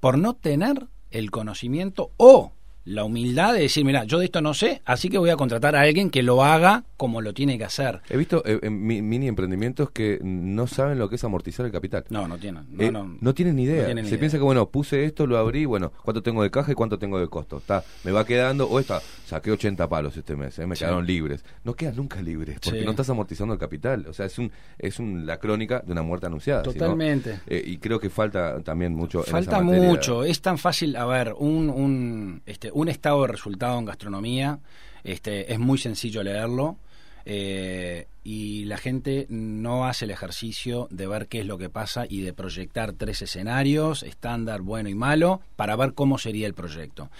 por 0.00 0.18
no 0.18 0.34
tener 0.34 0.86
el 1.10 1.30
conocimiento 1.30 2.10
o 2.16 2.52
la 2.86 3.04
humildad 3.04 3.52
de 3.52 3.60
decir, 3.60 3.84
mira, 3.84 4.04
yo 4.04 4.18
de 4.18 4.24
esto 4.26 4.40
no 4.40 4.54
sé, 4.54 4.80
así 4.84 5.08
que 5.10 5.18
voy 5.18 5.28
a 5.30 5.36
contratar 5.36 5.76
a 5.76 5.82
alguien 5.82 6.08
que 6.08 6.22
lo 6.22 6.42
haga 6.44 6.84
como 6.96 7.20
lo 7.20 7.34
tiene 7.34 7.58
que 7.58 7.64
hacer. 7.64 8.00
He 8.08 8.16
visto 8.16 8.42
eh, 8.46 8.60
en 8.62 8.86
mi- 8.86 9.02
mini 9.02 9.28
emprendimientos 9.28 9.90
que 9.90 10.18
no 10.22 10.66
saben 10.66 10.98
lo 10.98 11.08
que 11.10 11.16
es 11.16 11.24
amortizar 11.24 11.66
el 11.66 11.72
capital. 11.72 12.04
No, 12.10 12.26
no 12.28 12.38
tienen. 12.38 12.64
No, 12.70 12.82
Eh, 12.82 12.90
no. 12.92 13.18
no 13.20 13.34
tienen 13.34 13.56
ni 13.56 13.64
idea. 13.64 13.80
No 13.80 13.84
tienen 13.86 14.04
ni 14.04 14.08
Se 14.08 14.14
idea. 14.14 14.20
piensa 14.20 14.38
que, 14.38 14.44
bueno, 14.44 14.66
puse 14.70 15.04
esto, 15.04 15.26
lo 15.26 15.36
abrí, 15.36 15.64
bueno, 15.66 15.92
¿cuánto 16.04 16.22
tengo 16.22 16.42
de 16.42 16.50
caja 16.50 16.72
y 16.72 16.74
cuánto 16.74 16.98
tengo 16.98 17.18
de 17.18 17.28
costo? 17.28 17.58
Está, 17.58 17.84
me 18.04 18.12
va 18.12 18.24
quedando, 18.24 18.66
o 18.68 18.78
esta, 18.80 19.02
saqué 19.26 19.50
80 19.50 19.88
palos 19.88 20.16
este 20.16 20.36
mes, 20.36 20.58
eh, 20.58 20.66
me 20.66 20.76
Sí. 20.76 20.80
quedaron 20.80 21.04
libres. 21.04 21.44
No 21.64 21.74
quedas 21.74 21.96
nunca 21.96 22.22
libres, 22.22 22.58
porque 22.62 22.78
Sí. 22.80 22.84
no 22.84 22.92
estás 22.92 23.10
amortizando 23.10 23.52
el 23.54 23.60
capital. 23.60 24.06
O 24.08 24.12
sea, 24.12 24.26
es 24.26 24.38
un 24.38 24.50
es 24.78 24.98
un, 24.98 25.26
la 25.26 25.38
crónica 25.38 25.80
de 25.84 25.92
una 25.92 26.02
muerte 26.02 26.26
anunciada. 26.26 26.62
Totalmente. 26.62 27.40
Eh, 27.46 27.62
y 27.66 27.78
creo 27.78 27.98
que 27.98 28.08
falta 28.08 28.60
también 28.62 28.94
mucho. 28.94 29.20
en 29.26 29.32
Falta 29.32 29.56
esa 29.56 29.62
mucho, 29.64 30.24
es 30.24 30.40
tan 30.40 30.58
fácil, 30.58 30.94
a 30.96 31.04
ver, 31.06 31.34
un, 31.36 31.68
un, 31.68 32.42
este, 32.46 32.70
un 32.72 32.88
estado 32.88 33.22
de 33.22 33.28
resultado 33.28 33.78
en 33.78 33.84
gastronomía, 33.84 34.60
este, 35.04 35.52
es 35.52 35.58
muy 35.58 35.78
sencillo 35.78 36.22
leerlo, 36.22 36.78
eh, 37.24 38.06
y 38.22 38.64
la 38.66 38.76
gente 38.76 39.26
no 39.28 39.86
hace 39.86 40.04
el 40.04 40.12
ejercicio 40.12 40.86
de 40.90 41.06
ver 41.08 41.26
qué 41.26 41.40
es 41.40 41.46
lo 41.46 41.58
que 41.58 41.68
pasa 41.68 42.04
y 42.08 42.20
de 42.22 42.32
proyectar 42.32 42.92
tres 42.92 43.22
escenarios, 43.22 44.02
estándar, 44.04 44.62
bueno 44.62 44.88
y 44.88 44.94
malo, 44.94 45.40
para 45.56 45.74
ver 45.76 45.92
cómo 45.94 46.18
sería 46.18 46.46
el 46.46 46.54
proyecto. 46.54 47.10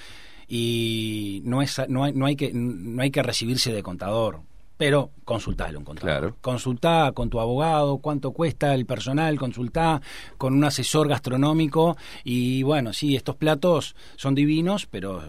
Y 0.48 1.42
no, 1.44 1.62
es, 1.62 1.80
no, 1.88 2.04
hay, 2.04 2.12
no, 2.12 2.26
hay 2.26 2.36
que, 2.36 2.52
no 2.52 3.02
hay 3.02 3.10
que 3.10 3.22
recibirse 3.22 3.72
de 3.72 3.82
contador. 3.82 4.40
pero 4.76 5.10
consultalo 5.24 5.78
un 5.78 5.84
contador. 5.84 6.20
Claro. 6.20 6.36
Consultá 6.40 7.12
con 7.12 7.30
tu 7.30 7.40
abogado 7.40 7.98
cuánto 7.98 8.32
cuesta 8.32 8.74
el 8.74 8.84
personal, 8.86 9.38
consultá 9.38 10.00
con 10.36 10.54
un 10.54 10.64
asesor 10.64 11.08
gastronómico 11.08 11.96
y 12.24 12.62
bueno, 12.62 12.92
sí, 12.92 13.16
estos 13.16 13.36
platos 13.36 13.96
son 14.16 14.34
divinos, 14.34 14.86
pero 14.86 15.22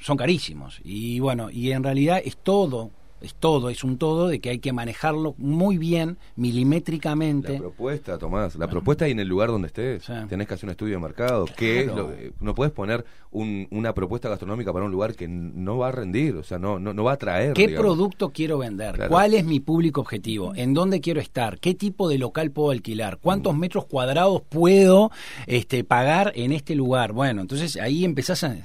son 0.00 0.16
carísimos. 0.16 0.80
Y 0.84 1.18
bueno, 1.20 1.50
y 1.50 1.72
en 1.72 1.82
realidad 1.82 2.20
es 2.22 2.36
todo, 2.36 2.90
es 3.24 3.34
todo, 3.34 3.70
es 3.70 3.82
un 3.84 3.98
todo 3.98 4.28
de 4.28 4.40
que 4.40 4.50
hay 4.50 4.58
que 4.58 4.72
manejarlo 4.72 5.34
muy 5.38 5.78
bien, 5.78 6.18
milimétricamente. 6.36 7.54
La 7.54 7.58
propuesta, 7.58 8.18
Tomás, 8.18 8.56
la 8.56 8.68
propuesta 8.68 9.06
y 9.08 9.12
en 9.12 9.20
el 9.20 9.28
lugar 9.28 9.50
donde 9.50 9.68
estés. 9.68 10.04
Tenés 10.28 10.46
que 10.48 10.54
hacer 10.54 10.66
un 10.66 10.70
estudio 10.72 10.94
de 10.94 11.00
mercado. 11.00 11.46
¿Qué 11.56 11.80
es 11.80 11.84
Claro. 11.84 12.08
lo- 12.08 12.12
eh, 12.12 12.32
no 12.40 12.54
puedes 12.54 12.72
poner 12.72 13.04
un- 13.30 13.66
una 13.70 13.92
propuesta 13.94 14.28
gastronómica 14.28 14.72
para 14.72 14.84
un 14.84 14.92
lugar 14.92 15.14
que 15.14 15.26
no 15.28 15.78
va 15.78 15.88
a 15.88 15.92
rendir, 15.92 16.36
o 16.36 16.42
sea, 16.42 16.58
no, 16.58 16.78
no, 16.78 16.92
no 16.94 17.04
va 17.04 17.12
a 17.12 17.14
atraer. 17.14 17.52
¿Qué 17.54 17.66
digamos. 17.68 17.84
producto 17.96 18.30
quiero 18.30 18.58
vender? 18.58 18.94
Claro. 18.94 19.10
¿Cuál 19.10 19.34
es 19.34 19.44
mi 19.44 19.60
público 19.60 20.00
objetivo? 20.00 20.52
¿En 20.54 20.74
dónde 20.74 21.00
quiero 21.00 21.20
estar? 21.20 21.58
¿Qué 21.58 21.74
tipo 21.74 22.08
de 22.08 22.18
local 22.18 22.50
puedo 22.50 22.70
alquilar? 22.70 23.18
¿Cuántos 23.20 23.56
metros 23.56 23.86
cuadrados 23.86 24.42
puedo 24.48 25.10
este, 25.46 25.84
pagar 25.84 26.32
en 26.36 26.52
este 26.52 26.74
lugar? 26.74 27.12
Bueno, 27.12 27.40
entonces 27.40 27.76
ahí 27.76 28.04
empezás 28.04 28.44
a... 28.44 28.56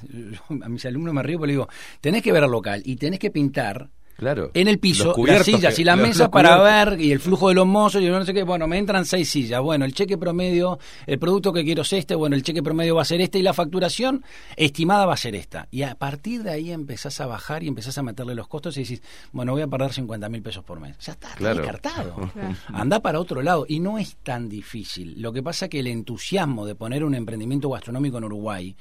A 0.62 0.68
mis 0.68 0.84
alumnos 0.84 1.14
me 1.14 1.22
río 1.22 1.38
porque 1.38 1.48
le 1.48 1.52
digo, 1.54 1.68
tenés 2.00 2.22
que 2.22 2.32
ver 2.32 2.42
el 2.44 2.50
local 2.50 2.82
y 2.84 2.96
tenés 2.96 3.18
que 3.18 3.30
pintar 3.30 3.88
Claro. 4.20 4.50
en 4.52 4.68
el 4.68 4.78
piso, 4.78 5.14
las 5.26 5.46
sillas 5.46 5.78
y 5.78 5.82
las 5.84 5.96
los- 5.96 6.06
mesas 6.06 6.20
los 6.20 6.28
para 6.28 6.60
ver 6.60 7.00
y 7.00 7.10
el 7.10 7.20
flujo 7.20 7.48
de 7.48 7.54
los 7.54 7.66
mozos 7.66 8.02
y 8.02 8.06
no 8.08 8.22
sé 8.24 8.34
qué. 8.34 8.42
Bueno, 8.42 8.66
me 8.68 8.76
entran 8.76 9.06
seis 9.06 9.30
sillas. 9.30 9.62
Bueno, 9.62 9.86
el 9.86 9.94
cheque 9.94 10.18
promedio, 10.18 10.78
el 11.06 11.18
producto 11.18 11.52
que 11.54 11.64
quiero 11.64 11.80
es 11.82 11.92
este. 11.94 12.14
Bueno, 12.14 12.36
el 12.36 12.42
cheque 12.42 12.62
promedio 12.62 12.94
va 12.96 13.02
a 13.02 13.06
ser 13.06 13.22
este 13.22 13.38
y 13.38 13.42
la 13.42 13.54
facturación 13.54 14.22
estimada 14.56 15.06
va 15.06 15.14
a 15.14 15.16
ser 15.16 15.34
esta. 15.34 15.66
Y 15.70 15.82
a 15.82 15.94
partir 15.94 16.42
de 16.42 16.50
ahí 16.50 16.70
empezás 16.70 17.18
a 17.22 17.26
bajar 17.26 17.62
y 17.62 17.68
empezás 17.68 17.96
a 17.96 18.02
meterle 18.02 18.34
los 18.34 18.46
costos 18.46 18.76
y 18.76 18.82
decís, 18.82 19.02
bueno, 19.32 19.52
voy 19.52 19.62
a 19.62 19.66
perder 19.66 19.92
50 19.92 20.28
mil 20.28 20.42
pesos 20.42 20.62
por 20.64 20.80
mes. 20.80 20.96
Ya 21.00 21.12
está, 21.14 21.28
está 21.28 21.38
Claro. 21.38 21.56
descartado. 21.62 22.14
Claro. 22.34 22.54
Anda 22.68 23.00
para 23.00 23.18
otro 23.20 23.40
lado. 23.40 23.64
Y 23.66 23.80
no 23.80 23.96
es 23.98 24.16
tan 24.22 24.48
difícil. 24.50 25.14
Lo 25.22 25.32
que 25.32 25.42
pasa 25.42 25.64
es 25.64 25.70
que 25.70 25.80
el 25.80 25.86
entusiasmo 25.86 26.66
de 26.66 26.74
poner 26.74 27.04
un 27.04 27.14
emprendimiento 27.14 27.70
gastronómico 27.70 28.18
en 28.18 28.24
Uruguay 28.24 28.76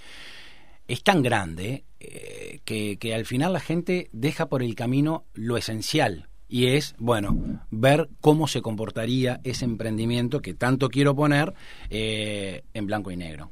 es 0.87 1.01
tan 1.03 1.21
grande 1.21 1.83
eh, 1.99 2.61
que, 2.63 3.13
al 3.13 3.25
final 3.25 3.53
la 3.53 3.59
gente 3.59 4.09
deja 4.13 4.47
por 4.47 4.63
el 4.63 4.75
camino 4.75 5.25
lo 5.33 5.57
esencial. 5.57 6.29
Y 6.47 6.67
es, 6.67 6.95
bueno, 6.97 7.61
ver 7.69 8.09
cómo 8.21 8.47
se 8.47 8.61
comportaría 8.61 9.39
ese 9.43 9.65
emprendimiento 9.65 10.41
que 10.41 10.55
tanto 10.55 10.89
quiero 10.89 11.15
poner 11.15 11.53
eh, 11.89 12.63
en 12.73 12.87
blanco 12.87 13.11
y 13.11 13.17
negro. 13.17 13.51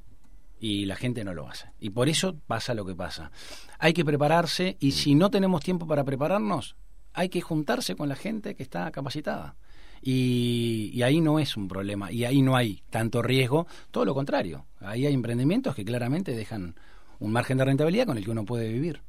Y 0.59 0.85
la 0.85 0.95
gente 0.95 1.23
no 1.23 1.33
lo 1.35 1.47
hace. 1.47 1.69
Y 1.79 1.91
por 1.91 2.09
eso 2.09 2.35
pasa 2.47 2.73
lo 2.73 2.85
que 2.85 2.95
pasa. 2.95 3.31
Hay 3.77 3.93
que 3.93 4.03
prepararse 4.03 4.77
y 4.79 4.91
si 4.91 5.13
no 5.13 5.29
tenemos 5.29 5.63
tiempo 5.63 5.85
para 5.85 6.03
prepararnos, 6.03 6.75
hay 7.13 7.29
que 7.29 7.41
juntarse 7.41 7.95
con 7.95 8.09
la 8.09 8.15
gente 8.15 8.55
que 8.55 8.63
está 8.63 8.89
capacitada. 8.91 9.55
Y 10.01 11.01
ahí 11.01 11.21
no 11.21 11.39
es 11.39 11.57
un 11.57 11.67
problema, 11.67 12.11
y 12.11 12.23
ahí 12.23 12.43
no 12.43 12.55
hay 12.55 12.83
tanto 12.91 13.23
riesgo, 13.23 13.65
todo 13.89 14.05
lo 14.05 14.13
contrario. 14.13 14.67
Ahí 14.79 15.05
hay 15.05 15.13
emprendimientos 15.13 15.75
que 15.75 15.83
claramente 15.83 16.35
dejan 16.35 16.75
un 17.19 17.31
margen 17.31 17.57
de 17.57 17.65
rentabilidad 17.65 18.05
con 18.05 18.17
el 18.17 18.25
que 18.25 18.31
uno 18.31 18.45
puede 18.45 18.71
vivir. 18.71 19.01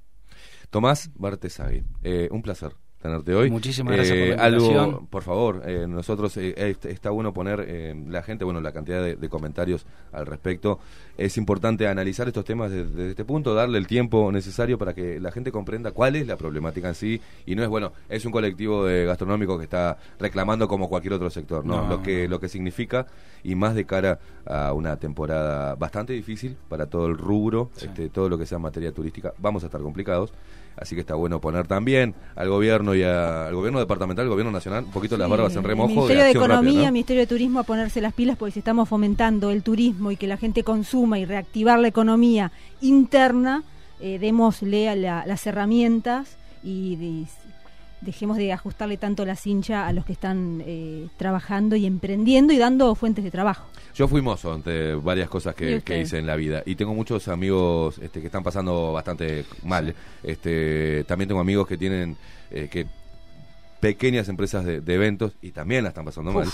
Tomás 0.71 1.11
Bartesagui, 1.15 1.85
eh, 2.03 2.29
un 2.31 2.43
placer 2.43 2.75
tenerte 3.01 3.35
hoy. 3.35 3.51
Muchísimas 3.51 3.95
gracias 3.95 4.17
por 4.19 4.37
la 4.37 4.45
algo, 4.45 5.07
por 5.11 5.23
favor, 5.23 5.63
eh, 5.67 5.87
nosotros 5.89 6.37
eh, 6.37 6.55
est- 6.57 6.87
está 6.87 7.11
bueno 7.11 7.33
poner 7.33 7.65
eh, 7.67 7.95
la 8.09 8.23
gente, 8.23 8.45
bueno, 8.45 8.61
la 8.61 8.73
cantidad 8.73 9.03
de, 9.03 9.17
de 9.17 9.29
comentarios 9.29 9.87
al 10.13 10.27
respecto. 10.27 10.79
Es 11.17 11.37
importante 11.37 11.87
analizar 11.89 12.27
estos 12.29 12.45
temas 12.45 12.71
desde, 12.71 12.91
desde 12.91 13.11
este 13.11 13.25
punto, 13.25 13.55
darle 13.55 13.79
el 13.79 13.87
tiempo 13.87 14.31
necesario 14.33 14.79
para 14.79 14.95
que 14.95 15.21
la 15.21 15.31
gente 15.33 15.51
comprenda 15.53 15.91
cuál 15.93 16.17
es 16.17 16.27
la 16.27 16.37
problemática 16.37 16.89
en 16.89 16.95
sí 16.95 17.21
y 17.47 17.55
no 17.55 17.63
es 17.63 17.69
bueno, 17.69 17.93
es 18.09 18.25
un 18.25 18.33
colectivo 18.33 18.85
de 18.85 19.05
gastronómico 19.05 19.59
que 19.59 19.65
está 19.65 19.99
reclamando 20.19 20.69
como 20.69 20.89
cualquier 20.89 21.15
otro 21.15 21.31
sector, 21.31 21.65
no, 21.65 21.83
No, 21.83 21.89
lo 21.89 22.03
que 22.03 22.29
lo 22.29 22.41
que 22.41 22.49
significa 22.49 23.07
y 23.45 23.55
más 23.55 23.75
de 23.75 23.85
cara 23.85 24.19
a 24.47 24.73
una 24.73 24.97
temporada 24.97 25.75
bastante 25.77 26.13
difícil 26.13 26.57
para 26.69 26.87
todo 26.87 27.07
el 27.07 27.17
rubro, 27.19 27.71
este, 27.81 28.09
todo 28.09 28.29
lo 28.29 28.39
que 28.39 28.47
sea 28.47 28.59
materia 28.59 28.93
turística, 28.93 29.33
vamos 29.39 29.63
a 29.63 29.67
estar 29.67 29.81
complicados. 29.81 30.33
Así 30.81 30.95
que 30.95 31.01
está 31.01 31.15
bueno 31.15 31.41
poner 31.41 31.67
también 31.67 32.15
al 32.37 32.49
gobierno 32.49 32.95
y 32.95 33.03
a- 33.03 33.47
al 33.49 33.55
gobierno 33.55 33.79
departamental, 33.81 34.25
al 34.25 34.31
gobierno 34.31 34.53
nacional, 34.53 34.85
un 34.85 34.91
poquito 34.93 35.17
las 35.17 35.29
barbas 35.29 35.55
en 35.57 35.65
remojo. 35.65 35.89
Ministerio 35.89 36.25
de 36.25 36.31
Economía, 36.31 36.71
rápida, 36.73 36.87
¿no? 36.87 36.93
Ministerio 36.93 37.21
de 37.23 37.27
Turismo 37.27 37.59
a 37.61 37.63
ponerse 37.65 38.01
las 38.01 38.13
pilas 38.13 38.37
porque 38.37 38.53
si 38.53 38.59
estamos 38.61 38.89
fomentando 38.89 39.51
el 39.51 39.63
turismo 39.63 40.11
y 40.13 40.17
que 40.17 40.27
la 40.27 40.37
gente 40.37 40.63
consuma 40.63 41.19
y 41.19 41.25
reactivar 41.25 41.79
la 41.81 41.89
economía 41.89 42.53
interna, 42.81 43.63
eh, 44.01 44.19
démosle 44.21 44.89
a 44.89 44.95
la- 44.97 45.27
las 45.27 45.47
herramientas 45.47 46.37
y 46.63 46.97
de- 46.97 47.27
dejemos 48.01 48.37
de 48.37 48.53
ajustarle 48.53 48.97
tanto 48.97 49.25
la 49.25 49.37
cincha 49.37 49.87
a 49.87 49.93
los 49.93 50.05
que 50.05 50.13
están 50.13 50.63
eh, 50.67 51.09
trabajando 51.17 51.77
y 51.77 51.87
emprendiendo 51.87 52.53
y 52.53 52.59
dando 52.59 52.95
fuentes 52.95 53.25
de 53.25 53.31
trabajo. 53.31 53.67
Yo 53.95 54.09
fui 54.09 54.23
mozo 54.23 54.53
ante 54.53 54.95
varias 54.95 55.29
cosas 55.29 55.55
¿Y 55.57 55.59
que, 55.59 55.81
que 55.83 56.01
hice 56.01 56.19
en 56.19 56.27
la 56.27 56.37
vida 56.37 56.63
y 56.65 56.77
tengo 56.77 56.95
muchos 56.95 57.29
amigos 57.29 57.99
este, 57.99 58.21
que 58.21 58.27
están 58.27 58.43
pasando 58.43 58.93
bastante 58.93 59.45
mal. 59.65 59.95
Este, 60.23 61.05
también 61.05 61.29
tengo 61.29 61.41
amigos 61.41 61.67
que 61.67 61.77
tienen 61.77 62.17
eh, 62.51 62.69
que 62.71 62.87
pequeñas 63.81 64.29
empresas 64.29 64.65
de, 64.65 64.81
de 64.81 64.95
eventos 64.95 65.37
y 65.41 65.53
también 65.53 65.83
la 65.85 65.91
están 65.91 66.05
pasando 66.05 66.33
mal. 66.33 66.45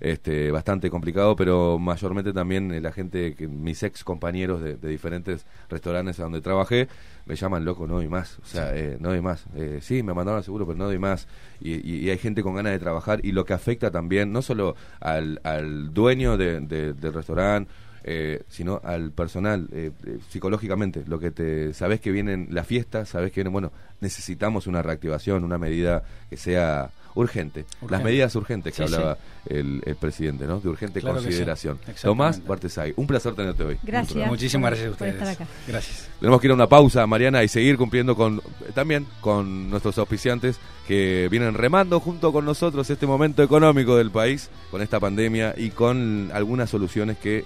Este, 0.00 0.50
bastante 0.50 0.90
complicado, 0.90 1.36
pero 1.36 1.78
mayormente 1.78 2.32
también 2.32 2.72
eh, 2.72 2.80
la 2.80 2.90
gente, 2.90 3.34
que 3.36 3.46
mis 3.46 3.82
ex 3.84 4.02
compañeros 4.02 4.60
de, 4.60 4.74
de 4.76 4.88
diferentes 4.88 5.46
restaurantes 5.70 6.16
donde 6.16 6.40
trabajé, 6.40 6.88
me 7.24 7.36
llaman 7.36 7.64
loco, 7.64 7.86
no 7.86 7.94
doy 7.94 8.08
más, 8.08 8.40
o 8.40 8.44
sea, 8.44 8.76
eh, 8.76 8.96
no 8.98 9.10
doy 9.10 9.20
más. 9.20 9.44
Eh, 9.54 9.78
sí, 9.80 10.02
me 10.02 10.12
mandaron 10.12 10.38
al 10.38 10.44
seguro, 10.44 10.66
pero 10.66 10.76
no 10.76 10.86
doy 10.86 10.98
más. 10.98 11.28
Y, 11.60 11.74
y- 11.88 12.00
y 12.04 12.10
hay 12.10 12.18
gente 12.18 12.42
con 12.42 12.56
ganas 12.56 12.72
de 12.72 12.80
trabajar 12.80 13.20
y 13.24 13.30
lo 13.30 13.44
que 13.44 13.52
afecta 13.52 13.92
también, 13.92 14.32
no 14.32 14.42
solo 14.42 14.74
al, 14.98 15.40
al 15.44 15.94
dueño 15.94 16.36
de- 16.36 16.58
del 16.60 17.12
restaurante, 17.12 17.70
eh, 18.04 18.42
sino 18.48 18.80
al 18.84 19.12
personal 19.12 19.68
eh, 19.72 19.90
eh, 20.06 20.18
psicológicamente. 20.28 21.02
Lo 21.06 21.18
que 21.18 21.30
te 21.30 21.72
sabes 21.74 22.00
que 22.00 22.10
vienen 22.10 22.48
la 22.50 22.64
fiesta, 22.64 23.04
sabes 23.06 23.30
que 23.32 23.40
vienen, 23.40 23.52
bueno, 23.52 23.72
necesitamos 24.00 24.66
una 24.66 24.82
reactivación, 24.82 25.44
una 25.44 25.58
medida 25.58 26.02
que 26.30 26.36
sea 26.36 26.90
urgente. 27.14 27.66
Las 27.90 28.02
medidas 28.02 28.34
urgentes 28.36 28.74
que 28.74 28.82
Sí, 28.82 28.88
sí. 28.88 28.94
hablaba 28.94 29.18
el, 29.46 29.82
el 29.84 29.96
presidente, 29.96 30.46
¿no? 30.46 30.60
De 30.60 30.68
urgente 30.70 31.00
Claro 31.02 31.18
sí. 31.18 31.26
consideración. 31.26 31.74
Exactamente. 31.80 32.02
Tomás 32.08 32.46
Bartesay, 32.46 32.94
un 32.96 33.06
placer 33.06 33.34
tenerte 33.34 33.62
hoy. 33.64 33.78
Gracias. 33.82 34.26
Muchísimas 34.28 34.70
gracias 34.70 34.94
a 34.94 34.96
por 34.96 35.06
ustedes. 35.08 35.28
estar 35.28 35.44
acá. 35.44 35.52
Gracias. 35.68 36.08
Tenemos 36.18 36.40
que 36.40 36.46
ir 36.46 36.50
a 36.52 36.54
una 36.54 36.68
pausa, 36.68 37.06
Mariana, 37.06 37.44
y 37.44 37.48
seguir 37.48 37.76
cumpliendo 37.76 38.16
con 38.16 38.40
también 38.74 39.06
con 39.20 39.68
nuestros 39.68 39.98
auspiciantes 39.98 40.58
que 40.88 41.28
vienen 41.30 41.52
remando 41.52 42.00
junto 42.00 42.32
con 42.32 42.46
nosotros 42.46 42.88
este 42.88 43.06
momento 43.06 43.42
económico 43.42 43.94
del 43.96 44.10
país, 44.10 44.48
con 44.70 44.80
esta 44.80 44.98
pandemia 44.98 45.54
y 45.56 45.68
con 45.70 46.30
algunas 46.32 46.70
soluciones 46.70 47.18
que 47.18 47.44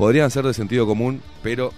podrían 0.00 0.30
ser 0.30 0.46
de 0.46 0.54
sentido 0.54 0.86
común, 0.86 1.20
pero 1.42 1.74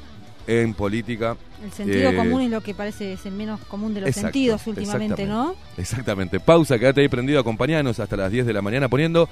en 0.46 0.74
política. 0.74 1.36
El 1.64 1.72
sentido 1.72 2.10
eh, 2.10 2.16
común 2.16 2.42
es 2.42 2.50
lo 2.52 2.60
que 2.60 2.72
parece 2.72 3.14
es 3.14 3.26
el 3.26 3.32
menos 3.32 3.58
común 3.62 3.94
de 3.94 4.02
los 4.02 4.10
exacto, 4.10 4.28
sentidos 4.28 4.64
últimamente, 4.68 5.26
¿no? 5.26 5.56
Exactamente. 5.76 6.38
Pausa, 6.38 6.78
quédate 6.78 7.00
ahí 7.00 7.08
prendido, 7.08 7.40
acompañanos 7.40 7.98
hasta 7.98 8.16
las 8.16 8.30
10 8.30 8.46
de 8.46 8.52
la 8.52 8.62
mañana 8.62 8.88
poniendo, 8.88 9.28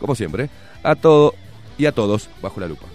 como 0.00 0.16
siempre, 0.16 0.50
a 0.82 0.96
todo 0.96 1.36
y 1.78 1.86
a 1.86 1.92
todos 1.92 2.28
bajo 2.42 2.58
la 2.58 2.66
lupa. 2.66 2.86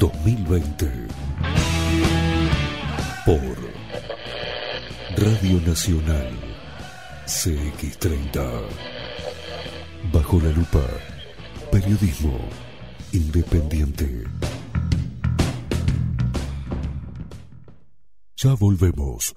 2020 0.00 0.90
por 3.26 3.56
Radio 5.18 5.60
Nacional 5.60 6.30
CX30 7.26 8.62
Bajo 10.10 10.40
la 10.40 10.50
lupa 10.52 10.80
Periodismo 11.70 12.38
Independiente. 13.12 14.24
Ya 18.38 18.54
volvemos. 18.54 19.36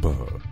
Bajo 0.00 0.51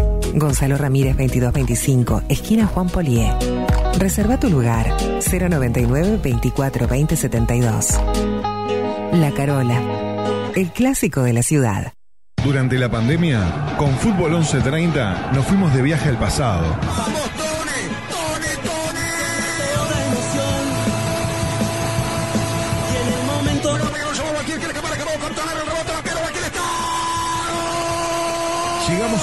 Gonzalo 0.33 0.77
Ramírez 0.77 1.17
2225, 1.17 2.23
esquina 2.29 2.65
Juan 2.65 2.89
Polié. 2.89 3.33
Reserva 3.97 4.39
tu 4.39 4.49
lugar 4.49 4.87
099 5.21 6.19
24 6.23 6.87
20 6.87 7.15
72. 7.15 7.99
La 9.13 9.31
Carola, 9.31 9.81
el 10.55 10.71
clásico 10.71 11.23
de 11.23 11.33
la 11.33 11.43
ciudad. 11.43 11.93
Durante 12.43 12.77
la 12.79 12.89
pandemia, 12.89 13.75
con 13.77 13.91
Fútbol 13.95 14.31
1130 14.31 15.31
nos 15.33 15.45
fuimos 15.45 15.73
de 15.73 15.81
viaje 15.81 16.09
al 16.09 16.17
pasado. 16.17 16.65
Llegamos 16.65 17.40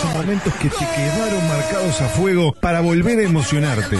a 0.04 0.14
momentos 0.14 0.54
que 0.54 0.68
te 0.68 0.86
quedaron 0.86 1.48
marcados 1.48 2.00
a 2.00 2.08
fuego 2.08 2.52
para 2.52 2.80
volver 2.80 3.18
a 3.18 3.22
emocionarte. 3.22 3.96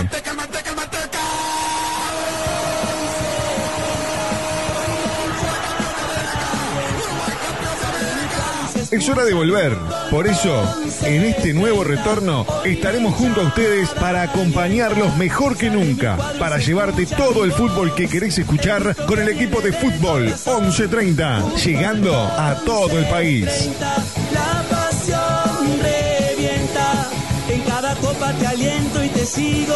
Es 8.91 9.07
hora 9.09 9.25
de 9.25 9.35
volver. 9.35 9.77
Por 10.11 10.27
eso, 10.27 10.65
en 11.03 11.25
este 11.25 11.53
nuevo 11.53 11.85
retorno, 11.85 12.47
estaremos 12.65 13.15
junto 13.15 13.43
a 13.43 13.45
ustedes 13.45 13.91
para 13.91 14.23
acompañarlos 14.23 15.17
mejor 15.17 15.59
que 15.59 15.69
nunca, 15.69 16.17
para 16.39 16.59
llevarte 16.59 17.05
todo 17.05 17.45
el 17.45 17.53
fútbol 17.53 17.95
que 17.95 18.09
querés 18.09 18.39
escuchar 18.39 18.97
con 19.07 19.19
el 19.19 19.29
equipo 19.29 19.61
de 19.61 19.73
fútbol 19.73 20.25
1130, 20.25 21.55
llegando 21.57 22.17
a 22.17 22.63
todo 22.65 22.99
el 22.99 23.05
país. 23.07 23.69
Copa 28.19 28.33
te 28.35 28.47
aliento 28.47 29.05
y 29.05 29.09
te 29.09 29.27
sigo. 29.27 29.75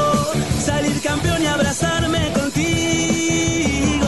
Salir 0.64 1.00
campeón 1.00 1.42
y 1.42 1.46
abrazarme 1.46 2.32
contigo. 2.32 4.06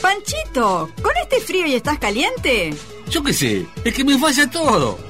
Panchito, 0.00 0.90
¿con 1.02 1.12
este 1.22 1.40
frío 1.40 1.66
y 1.66 1.74
estás 1.74 1.98
caliente? 1.98 2.74
Yo 3.10 3.22
qué 3.22 3.32
sé, 3.32 3.66
es 3.84 3.94
que 3.94 4.04
me 4.04 4.18
falla 4.18 4.48
todo. 4.50 5.09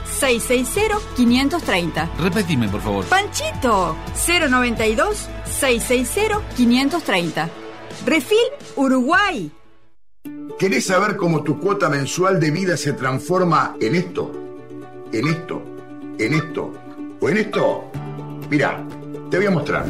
660 0.21 0.99
530. 1.15 2.09
Repetime, 2.19 2.67
por 2.69 2.81
favor. 2.81 3.05
Panchito 3.05 3.95
092 4.49 5.27
660 5.59 6.41
530. 6.55 7.49
Refil 8.05 8.37
Uruguay. 8.75 9.51
¿Querés 10.59 10.85
saber 10.85 11.17
cómo 11.17 11.41
tu 11.41 11.59
cuota 11.59 11.89
mensual 11.89 12.39
de 12.39 12.51
vida 12.51 12.77
se 12.77 12.93
transforma 12.93 13.75
en 13.81 13.95
esto? 13.95 14.31
¿En 15.11 15.27
esto? 15.27 15.63
¿En 16.19 16.33
esto? 16.33 16.71
¿O 17.19 17.29
en 17.29 17.37
esto? 17.37 17.91
Mira, 18.47 18.85
te 19.31 19.37
voy 19.37 19.47
a 19.47 19.51
mostrar. 19.51 19.85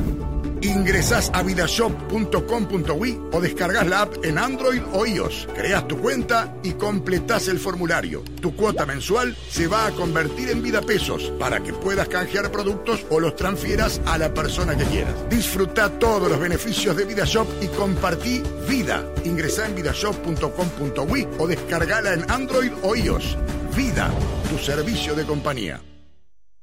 Ingresás 0.62 1.32
a 1.34 1.42
vidashop.com.uy 1.42 3.20
o 3.32 3.42
descargas 3.42 3.88
la 3.88 4.02
app 4.02 4.24
en 4.24 4.38
Android 4.38 4.82
o 4.94 5.06
iOS. 5.06 5.48
Creas 5.56 5.88
tu 5.88 5.98
cuenta 5.98 6.56
y 6.64 6.74
completás 6.74 7.48
el 7.48 7.58
formulario. 7.58 8.24
Tu 8.42 8.56
cuota 8.56 8.86
mensual 8.86 9.36
se 9.50 9.68
va 9.68 9.88
a 9.88 9.92
convertir 9.92 10.50
en 10.50 10.62
vida 10.62 10.82
pesos 10.82 11.34
para 11.40 11.62
que 11.62 11.74
puedas 11.74 12.08
canjear 12.08 12.52
productos 12.52 13.06
o 13.10 13.20
los 13.20 13.36
transfieras 13.36 14.02
a 14.06 14.18
la 14.18 14.34
persona 14.34 14.78
que 14.78 14.86
quieras. 14.86 15.16
Disfruta 15.30 15.90
todos 15.98 16.30
los 16.30 16.40
beneficios 16.40 16.96
de 16.96 17.06
VidaShop 17.06 17.48
y 17.62 17.68
compartí 17.68 18.44
vida. 18.70 19.04
Ingresá 19.26 19.68
en 19.68 19.76
vidashop.com.uy 19.76 21.28
o 21.40 21.48
descargala 21.48 22.14
en 22.14 22.30
Android 22.30 22.72
o 22.84 22.96
iOS. 22.96 23.38
Vida, 23.76 24.12
tu 24.50 24.58
servicio 24.58 25.16
de 25.16 25.26
compañía. 25.26 25.82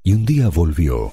Y 0.05 0.13
un 0.13 0.25
día 0.25 0.49
volvió. 0.49 1.13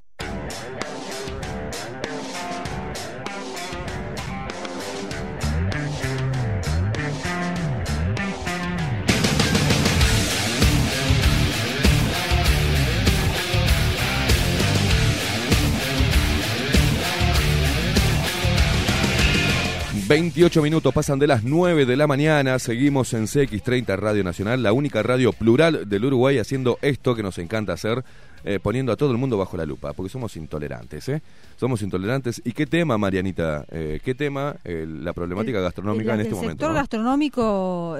28 20.11 20.61
minutos 20.61 20.93
pasan 20.93 21.19
de 21.19 21.27
las 21.27 21.45
9 21.45 21.85
de 21.85 21.95
la 21.95 22.05
mañana, 22.05 22.59
seguimos 22.59 23.13
en 23.13 23.27
CX30 23.27 23.95
Radio 23.97 24.25
Nacional, 24.25 24.61
la 24.61 24.73
única 24.73 25.01
radio 25.01 25.31
plural 25.31 25.87
del 25.87 26.03
Uruguay 26.03 26.37
haciendo 26.37 26.77
esto 26.81 27.15
que 27.15 27.23
nos 27.23 27.37
encanta 27.37 27.71
hacer, 27.71 28.03
eh, 28.43 28.59
poniendo 28.61 28.91
a 28.91 28.97
todo 28.97 29.13
el 29.13 29.17
mundo 29.17 29.37
bajo 29.37 29.55
la 29.55 29.65
lupa, 29.65 29.93
porque 29.93 30.09
somos 30.09 30.35
intolerantes, 30.35 31.07
¿eh? 31.07 31.21
Somos 31.55 31.81
intolerantes. 31.81 32.41
¿Y 32.43 32.51
qué 32.51 32.65
tema, 32.65 32.97
Marianita? 32.97 33.63
Eh, 33.71 34.01
¿Qué 34.03 34.13
tema 34.13 34.57
eh, 34.65 34.85
la 34.85 35.13
problemática 35.13 35.61
gastronómica 35.61 36.13
en 36.15 36.19
El 36.19 36.25
este 36.25 36.35
momento? 36.35 36.51
sector 36.55 36.69
no? 36.71 36.75
gastronómico, 36.75 37.95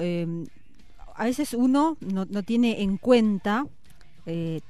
a 1.16 1.24
veces 1.24 1.54
uno 1.54 1.96
no, 2.00 2.26
no 2.28 2.42
tiene 2.42 2.82
en 2.82 2.98
cuenta 2.98 3.64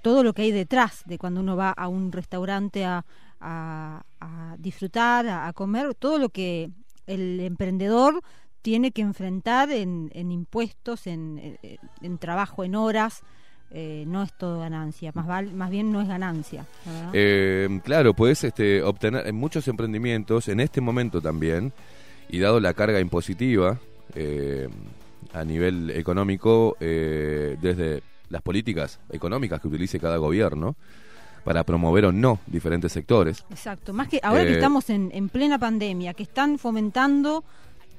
todo 0.00 0.22
lo 0.22 0.32
que 0.32 0.42
hay 0.42 0.52
detrás 0.52 1.02
de 1.06 1.18
cuando 1.18 1.40
uno 1.40 1.56
va 1.56 1.70
a 1.70 1.88
un 1.88 2.12
restaurante 2.12 2.84
a, 2.84 3.04
a- 3.40 4.00
a 4.20 4.56
disfrutar, 4.60 5.26
a, 5.26 5.48
a 5.48 5.52
comer, 5.52 5.92
todo 5.96 6.18
lo 6.18 6.28
que 6.28 6.70
el 7.06 7.40
emprendedor 7.40 8.20
tiene 8.62 8.92
que 8.92 9.02
enfrentar 9.02 9.70
en, 9.70 10.10
en 10.14 10.30
impuestos, 10.30 11.06
en, 11.06 11.56
en- 11.62 11.78
en 12.00 12.18
trabajo, 12.18 12.64
en 12.64 12.74
horas. 12.74 13.22
eh, 13.74 14.04
no 14.06 14.22
es 14.22 14.32
todo 14.34 14.60
ganancia, 14.60 15.12
más, 15.14 15.26
val- 15.26 15.54
más 15.54 15.70
bien 15.70 15.90
no 15.92 16.02
es 16.02 16.06
ganancia. 16.08 16.66
Eh, 17.14 17.80
claro, 17.82 18.12
puedes 18.12 18.44
este, 18.44 18.82
obtener 18.82 19.26
en 19.26 19.34
muchos 19.34 19.66
emprendimientos, 19.66 20.48
en 20.48 20.60
este 20.60 20.82
momento 20.82 21.22
también, 21.22 21.72
y 22.28 22.38
dado 22.38 22.60
la 22.60 22.74
carga 22.74 23.00
impositiva 23.00 23.78
eh, 24.14 24.68
a 25.32 25.42
nivel 25.44 25.90
económico, 25.90 26.76
eh, 26.80 27.56
desde 27.62 28.02
las 28.28 28.42
políticas 28.42 29.00
económicas 29.10 29.58
que 29.60 29.68
utilice 29.68 29.98
cada 29.98 30.18
gobierno 30.18 30.76
para 31.44 31.64
promover 31.64 32.04
o 32.06 32.12
no 32.12 32.38
diferentes 32.46 32.92
sectores. 32.92 33.44
Exacto, 33.50 33.92
más 33.92 34.08
que 34.08 34.20
ahora 34.22 34.42
que 34.44 34.50
Eh, 34.52 34.54
estamos 34.54 34.88
en, 34.90 35.10
en 35.12 35.28
plena 35.28 35.58
pandemia, 35.58 36.14
que 36.14 36.22
están 36.22 36.58
fomentando, 36.58 37.42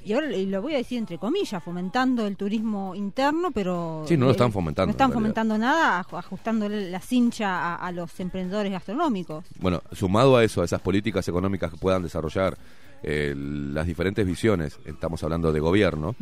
y 0.06 0.14
ahora 0.14 0.28
lo 0.32 0.61
voy 0.61 0.74
a 0.76 0.78
decir 0.78 0.98
entre 0.98 1.18
comillas, 1.18 1.64
fomentando 1.64 2.28
el 2.28 2.36
turismo 2.36 2.94
interno, 2.95 3.52
pero... 3.52 4.03
Sí, 4.07 4.18
no 4.18 4.26
lo 4.26 4.32
eh, 4.32 4.34
están 4.34 4.52
fomentando, 4.52 4.88
No 4.88 4.91
están 4.91 5.11
fomentando 5.11 5.57
nada, 5.57 6.03
aj- 6.03 6.18
ajustándole 6.20 6.90
la 6.90 6.99
cincha 6.99 7.48
a, 7.49 7.76
a 7.76 7.91
los 7.91 8.20
emprendedores 8.20 8.72
gastronómicos. 8.72 9.45
Bueno, 9.60 9.82
sumado 9.94 10.36
a 10.38 10.44
eso, 10.44 10.61
a 10.61 10.65
esas 10.65 10.82
políticas 10.82 11.28
económicas 11.28 11.72
que 11.72 11.78
puedan 11.78 12.03
desarrollar 12.03 12.57
eh, 13.06 13.34
las 13.36 13.86
diferentes 13.86 14.26
visiones, 14.26 14.80
estamos 14.86 15.22
hablando 15.24 15.52
de 15.52 15.60
gobierno, 15.60 16.15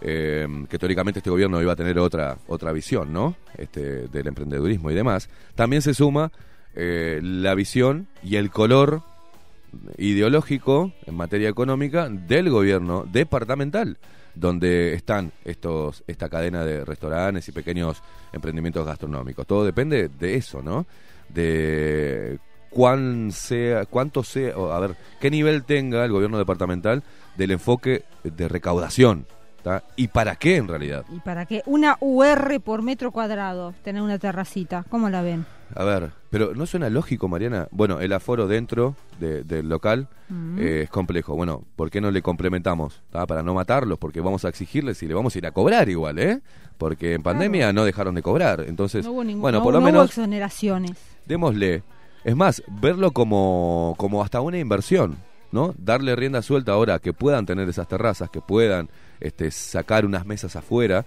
eh, 0.00 0.46
que 0.68 0.78
teóricamente 0.78 1.18
este 1.20 1.28
gobierno 1.28 1.60
iba 1.60 1.72
a 1.72 1.76
tener 1.76 1.98
otra 1.98 2.38
otra 2.48 2.72
visión, 2.72 3.12
¿no? 3.12 3.34
Este, 3.58 4.08
del 4.08 4.26
emprendedurismo 4.28 4.90
y 4.90 4.94
demás. 4.94 5.28
También 5.54 5.82
se 5.82 5.92
suma 5.92 6.32
eh, 6.74 7.20
la 7.22 7.54
visión 7.54 8.08
y 8.22 8.36
el 8.36 8.50
color 8.50 9.02
ideológico 9.96 10.92
en 11.06 11.14
materia 11.14 11.48
económica 11.48 12.08
del 12.08 12.50
gobierno 12.50 13.04
departamental 13.10 13.98
donde 14.34 14.94
están 14.94 15.32
estos 15.44 16.04
esta 16.06 16.28
cadena 16.28 16.64
de 16.64 16.84
restaurantes 16.84 17.48
y 17.48 17.52
pequeños 17.52 18.02
emprendimientos 18.32 18.86
gastronómicos. 18.86 19.46
Todo 19.46 19.64
depende 19.64 20.08
de 20.08 20.36
eso, 20.36 20.62
¿no? 20.62 20.86
De 21.28 22.38
cuán 22.70 23.30
sea, 23.30 23.84
cuánto 23.84 24.22
sea, 24.22 24.54
a 24.54 24.80
ver, 24.80 24.96
qué 25.20 25.30
nivel 25.30 25.64
tenga 25.64 26.04
el 26.04 26.12
gobierno 26.12 26.38
departamental 26.38 27.02
del 27.36 27.50
enfoque 27.50 28.04
de 28.24 28.48
recaudación, 28.48 29.26
y 29.96 30.08
para 30.08 30.36
qué 30.36 30.56
en 30.56 30.68
realidad. 30.68 31.04
¿Y 31.10 31.20
para 31.20 31.46
qué? 31.46 31.62
Una 31.66 31.96
UR 32.00 32.60
por 32.60 32.82
metro 32.82 33.12
cuadrado, 33.12 33.74
tener 33.84 34.02
una 34.02 34.18
terracita, 34.18 34.84
¿cómo 34.88 35.08
la 35.08 35.22
ven? 35.22 35.46
A 35.74 35.84
ver, 35.84 36.10
pero 36.30 36.54
¿no 36.54 36.66
suena 36.66 36.90
lógico, 36.90 37.28
Mariana? 37.28 37.68
Bueno, 37.70 38.00
el 38.00 38.12
aforo 38.12 38.46
dentro 38.46 38.94
de- 39.20 39.42
del 39.44 39.68
local 39.68 40.08
Mm. 40.28 40.58
eh, 40.58 40.82
es 40.82 40.90
complejo. 40.90 41.34
Bueno, 41.34 41.64
¿por 41.76 41.90
qué 41.90 42.00
no 42.00 42.10
le 42.10 42.20
complementamos? 42.22 43.00
Para 43.10 43.42
no 43.42 43.54
matarlos, 43.54 43.98
porque 43.98 44.20
vamos 44.20 44.44
a 44.44 44.48
exigirles 44.48 45.02
y 45.02 45.06
le 45.08 45.14
vamos 45.14 45.34
a 45.34 45.38
ir 45.38 45.46
a 45.46 45.52
cobrar 45.52 45.88
igual, 45.88 46.18
¿eh? 46.18 46.40
Porque 46.78 47.14
en 47.14 47.22
pandemia 47.22 47.72
no 47.72 47.84
dejaron 47.84 48.14
de 48.14 48.22
cobrar. 48.22 48.64
Entonces, 48.66 49.04
No 49.04 49.12
hubo 49.12 49.24
ningún- 49.24 49.42
bueno, 49.42 49.58
no- 49.58 49.64
por 49.64 49.72
lo 49.72 49.80
no 49.80 49.84
hubo 49.86 49.92
menos 49.92 50.06
exoneraciones. 50.08 50.92
démosle. 51.26 51.82
Es 52.24 52.36
más, 52.36 52.62
verlo 52.68 53.10
como, 53.12 53.94
como 53.98 54.22
hasta 54.22 54.40
una 54.40 54.58
inversión, 54.58 55.16
¿no? 55.50 55.74
Darle 55.78 56.14
rienda 56.16 56.40
suelta 56.42 56.72
ahora 56.72 56.98
que 56.98 57.12
puedan 57.12 57.46
tener 57.46 57.68
esas 57.68 57.88
terrazas, 57.88 58.30
que 58.30 58.40
puedan 58.40 58.88
este, 59.20 59.50
sacar 59.50 60.04
unas 60.04 60.24
mesas 60.26 60.56
afuera 60.56 61.04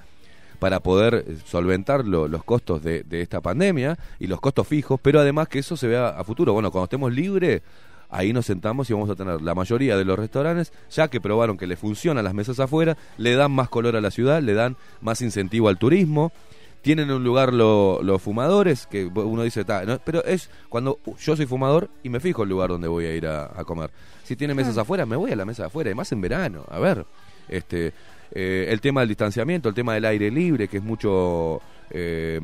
para 0.55 0.79
poder 0.79 1.25
eh, 1.27 1.37
solventar 1.45 2.05
lo- 2.05 2.27
los 2.27 2.43
costos 2.43 2.83
de, 2.83 3.03
de 3.03 3.21
esta 3.21 3.41
pandemia 3.41 3.97
y 4.19 4.27
los 4.27 4.39
costos 4.41 4.67
fijos, 4.67 4.99
pero 5.01 5.19
además 5.19 5.47
que 5.47 5.59
eso 5.59 5.75
se 5.77 5.87
vea 5.87 6.09
a 6.09 6.23
futuro. 6.23 6.53
Bueno, 6.53 6.71
cuando 6.71 6.85
estemos 6.85 7.13
libres, 7.13 7.61
ahí 8.09 8.33
nos 8.33 8.45
sentamos 8.45 8.89
y 8.89 8.93
vamos 8.93 9.09
a 9.09 9.15
tener 9.15 9.41
la 9.41 9.55
mayoría 9.55 9.97
de 9.97 10.05
los 10.05 10.17
restaurantes, 10.17 10.71
ya 10.91 11.07
que 11.07 11.19
probaron 11.21 11.57
que 11.57 11.67
le 11.67 11.75
funcionan 11.75 12.23
las 12.23 12.33
mesas 12.33 12.59
afuera, 12.59 12.97
le 13.17 13.35
dan 13.35 13.51
más 13.51 13.69
color 13.69 13.95
a 13.95 14.01
la 14.01 14.11
ciudad, 14.11 14.41
le 14.41 14.53
dan 14.53 14.77
más 15.01 15.21
incentivo 15.21 15.67
al 15.69 15.77
turismo 15.77 16.31
tienen 16.81 17.09
un 17.09 17.23
lugar 17.23 17.51
lo- 17.51 18.03
los 18.03 18.21
fumadores, 18.21 18.85
que 18.85 19.05
uno 19.07 19.41
dice, 19.41 19.65
"Ta, 19.65 19.83
no", 19.85 19.97
pero 20.05 20.23
es 20.23 20.51
cuando 20.69 20.99
yo 21.19 21.35
soy 21.35 21.47
fumador 21.47 21.89
y 22.03 22.09
me 22.09 22.19
fijo 22.19 22.43
el 22.43 22.49
lugar 22.49 22.69
donde 22.69 22.87
voy 22.87 23.05
a 23.05 23.15
ir 23.15 23.25
a, 23.25 23.45
a 23.59 23.63
comer. 23.63 23.89
Si 24.23 24.35
tiene 24.35 24.53
mesas 24.53 24.77
Ah. 24.77 24.81
afuera, 24.81 25.03
me 25.07 25.15
voy 25.15 25.31
a 25.31 25.35
la 25.35 25.45
mesa 25.45 25.63
de 25.63 25.67
afuera, 25.69 25.89
y 25.89 25.95
más 25.95 26.11
en 26.11 26.21
verano. 26.21 26.63
A 26.69 26.77
ver, 26.77 27.07
este 27.49 27.91
eh, 28.35 28.67
el 28.69 28.81
tema 28.81 28.99
del 28.99 29.07
distanciamiento, 29.07 29.69
el 29.69 29.75
tema 29.75 29.93
del 29.93 30.03
aire 30.03 30.29
libre, 30.29 30.67
que 30.67 30.77
es 30.77 30.83
mucho 30.83 31.61
eh, 31.89 32.39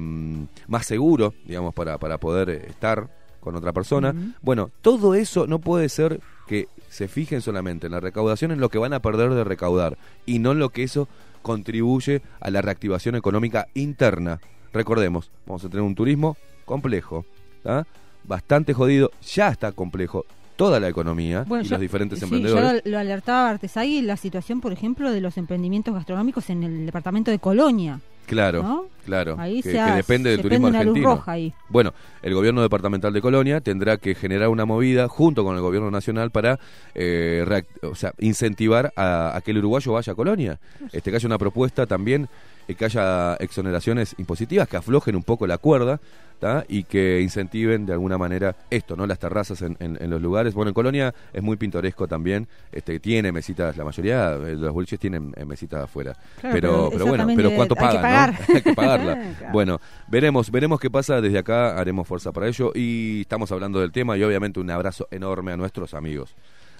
más 0.68 0.86
seguro, 0.86 1.34
digamos, 1.46 1.74
para, 1.74 1.98
para 1.98 2.18
poder 2.18 2.50
estar 2.50 3.10
con 3.42 3.56
otra 3.56 3.74
persona. 3.74 4.16
Bueno, 4.42 4.72
todo 4.82 5.16
eso 5.16 5.48
no 5.48 5.60
puede 5.60 5.90
ser 5.90 6.22
que 6.48 6.70
se 6.90 7.10
fijen 7.10 7.42
solamente 7.42 7.88
en 7.88 7.92
la 7.92 8.00
recaudación, 8.00 8.52
en 8.52 8.62
lo 8.62 8.70
que 8.70 8.78
van 8.78 8.94
a 8.94 9.02
perder 9.02 9.34
de 9.34 9.44
recaudar, 9.44 9.98
y 10.26 10.40
no 10.40 10.54
en 10.54 10.60
lo 10.60 10.70
que 10.70 10.84
eso 10.84 11.10
contribuye 11.42 12.22
a 12.40 12.50
la 12.52 12.62
reactivación 12.62 13.16
económica 13.16 13.68
interna. 13.74 14.40
Recordemos, 14.72 15.30
vamos 15.46 15.66
a 15.66 15.70
tener 15.70 15.84
un 15.84 15.96
turismo 15.96 16.38
complejo, 16.64 17.26
¿tá? 17.64 17.86
bastante 18.24 18.74
jodido, 18.74 19.12
ya 19.22 19.50
está 19.50 19.74
complejo 19.74 20.26
toda 20.62 20.80
la 20.80 20.90
economía 20.90 21.44
y 21.48 21.64
ya- 21.64 21.72
los 21.72 21.80
diferentes 21.80 22.20
sí, 22.20 22.26
emprendedores. 22.26 22.84
ya 22.84 22.90
lo, 22.92 23.00
alertaba 23.00 23.50
Artesagui 23.50 24.02
la 24.04 24.16
situación, 24.16 24.62
por 24.62 24.72
ejemplo, 24.72 25.12
de 25.12 25.20
los 25.22 25.38
emprendimientos 25.38 25.94
gastronómicos 25.94 26.50
en 26.52 26.64
el 26.64 26.86
departamento 26.86 27.32
de 27.32 27.40
Colonia. 27.40 28.00
Claro, 28.28 28.62
¿no? 28.64 28.86
claro, 29.06 29.36
Ahí 29.40 29.62
que, 29.62 29.72
se 29.72 29.78
que 29.84 29.92
depende 29.92 30.30
del 30.30 30.38
se 30.38 30.44
turismo 30.44 30.68
prende 30.68 30.78
una 30.78 30.84
luz 30.86 30.92
argentino. 30.98 31.16
roja 31.16 31.32
ahí. 31.34 31.54
Bueno, 31.68 31.94
el 32.22 32.34
gobierno 32.34 32.62
departamental 32.62 33.12
de 33.12 33.22
Colonia 33.22 33.60
tendrá 33.60 33.98
que 33.98 34.14
generar 34.16 34.48
una 34.50 34.64
movida 34.66 35.08
junto 35.10 35.44
con 35.44 35.56
el 35.56 35.62
gobierno 35.62 35.90
nacional 35.92 36.30
para 36.32 36.58
eh, 36.96 37.44
reac- 37.46 37.66
o 37.92 37.96
sea, 37.96 38.14
incentivar 38.20 38.94
a, 38.96 39.36
a 39.36 39.42
que 39.42 39.52
el 39.52 39.58
uruguayo 39.58 39.94
vaya 39.94 40.14
a 40.14 40.16
Colonia. 40.16 40.60
Este, 40.94 41.10
que 41.10 41.18
haya 41.18 41.28
una 41.28 41.40
propuesta 41.40 41.88
también, 41.88 42.30
eh, 42.70 42.76
que 42.76 42.86
haya 42.86 43.34
exoneraciones 43.36 44.16
impositivas, 44.18 44.68
que 44.70 44.78
aflojen 44.78 45.16
un 45.18 45.24
poco 45.24 45.46
la 45.48 45.58
cuerda 45.58 46.00
¿tá? 46.42 46.66
y 46.68 46.84
que 46.84 47.22
incentiven 47.22 47.86
de 47.86 47.94
alguna 47.94 48.18
manera 48.18 48.56
esto, 48.70 48.98
¿no? 48.98 49.06
Las 49.08 49.20
terrazas 49.20 49.62
en, 49.62 49.78
en- 49.80 49.98
en 50.02 50.10
los 50.10 50.22
lugares. 50.22 50.54
Bueno, 50.54 50.70
en 50.70 50.74
Colonia 50.74 51.14
es 51.32 51.42
muy 51.42 51.56
pintoresco 51.56 52.08
también, 52.08 52.48
este, 52.74 53.00
tiene 53.00 53.32
mesitas, 53.32 53.78
la 53.78 53.86
mayoría 53.86 54.38
de 54.38 54.56
los 54.56 54.74
boliches 54.74 55.00
tienen 55.00 55.34
eh, 55.38 55.46
mesitas 55.46 55.84
afuera. 55.84 56.18
Claro, 56.42 56.54
pero, 56.56 56.90
pero 56.92 57.06
bueno, 57.06 57.28
pero 57.36 57.52
¿cuánto 57.56 57.76
hay 57.78 57.88
que 57.92 57.96
pagan? 57.96 58.02
pagar. 58.02 58.40
¿no? 58.50 58.56
hay 58.56 58.62
que 58.62 58.74
pagarla. 58.74 59.12
Claro. 59.38 59.54
Bueno, 59.54 59.80
veremos, 60.10 60.50
veremos 60.52 60.80
qué 60.80 60.90
pasa. 60.90 61.22
Desde 61.22 61.38
acá 61.38 61.80
haremos 61.80 62.08
fuerza 62.08 62.32
para 62.32 62.48
ello 62.48 62.72
y 62.74 63.22
estamos 63.22 63.52
hablando 63.52 63.80
del 63.80 63.92
tema 63.92 64.18
y 64.18 64.24
obviamente 64.24 64.60
un 64.60 64.70
abrazo 64.72 65.08
enorme 65.12 65.52
a 65.52 65.58
nuestros 65.58 65.94
amigos, 65.94 66.34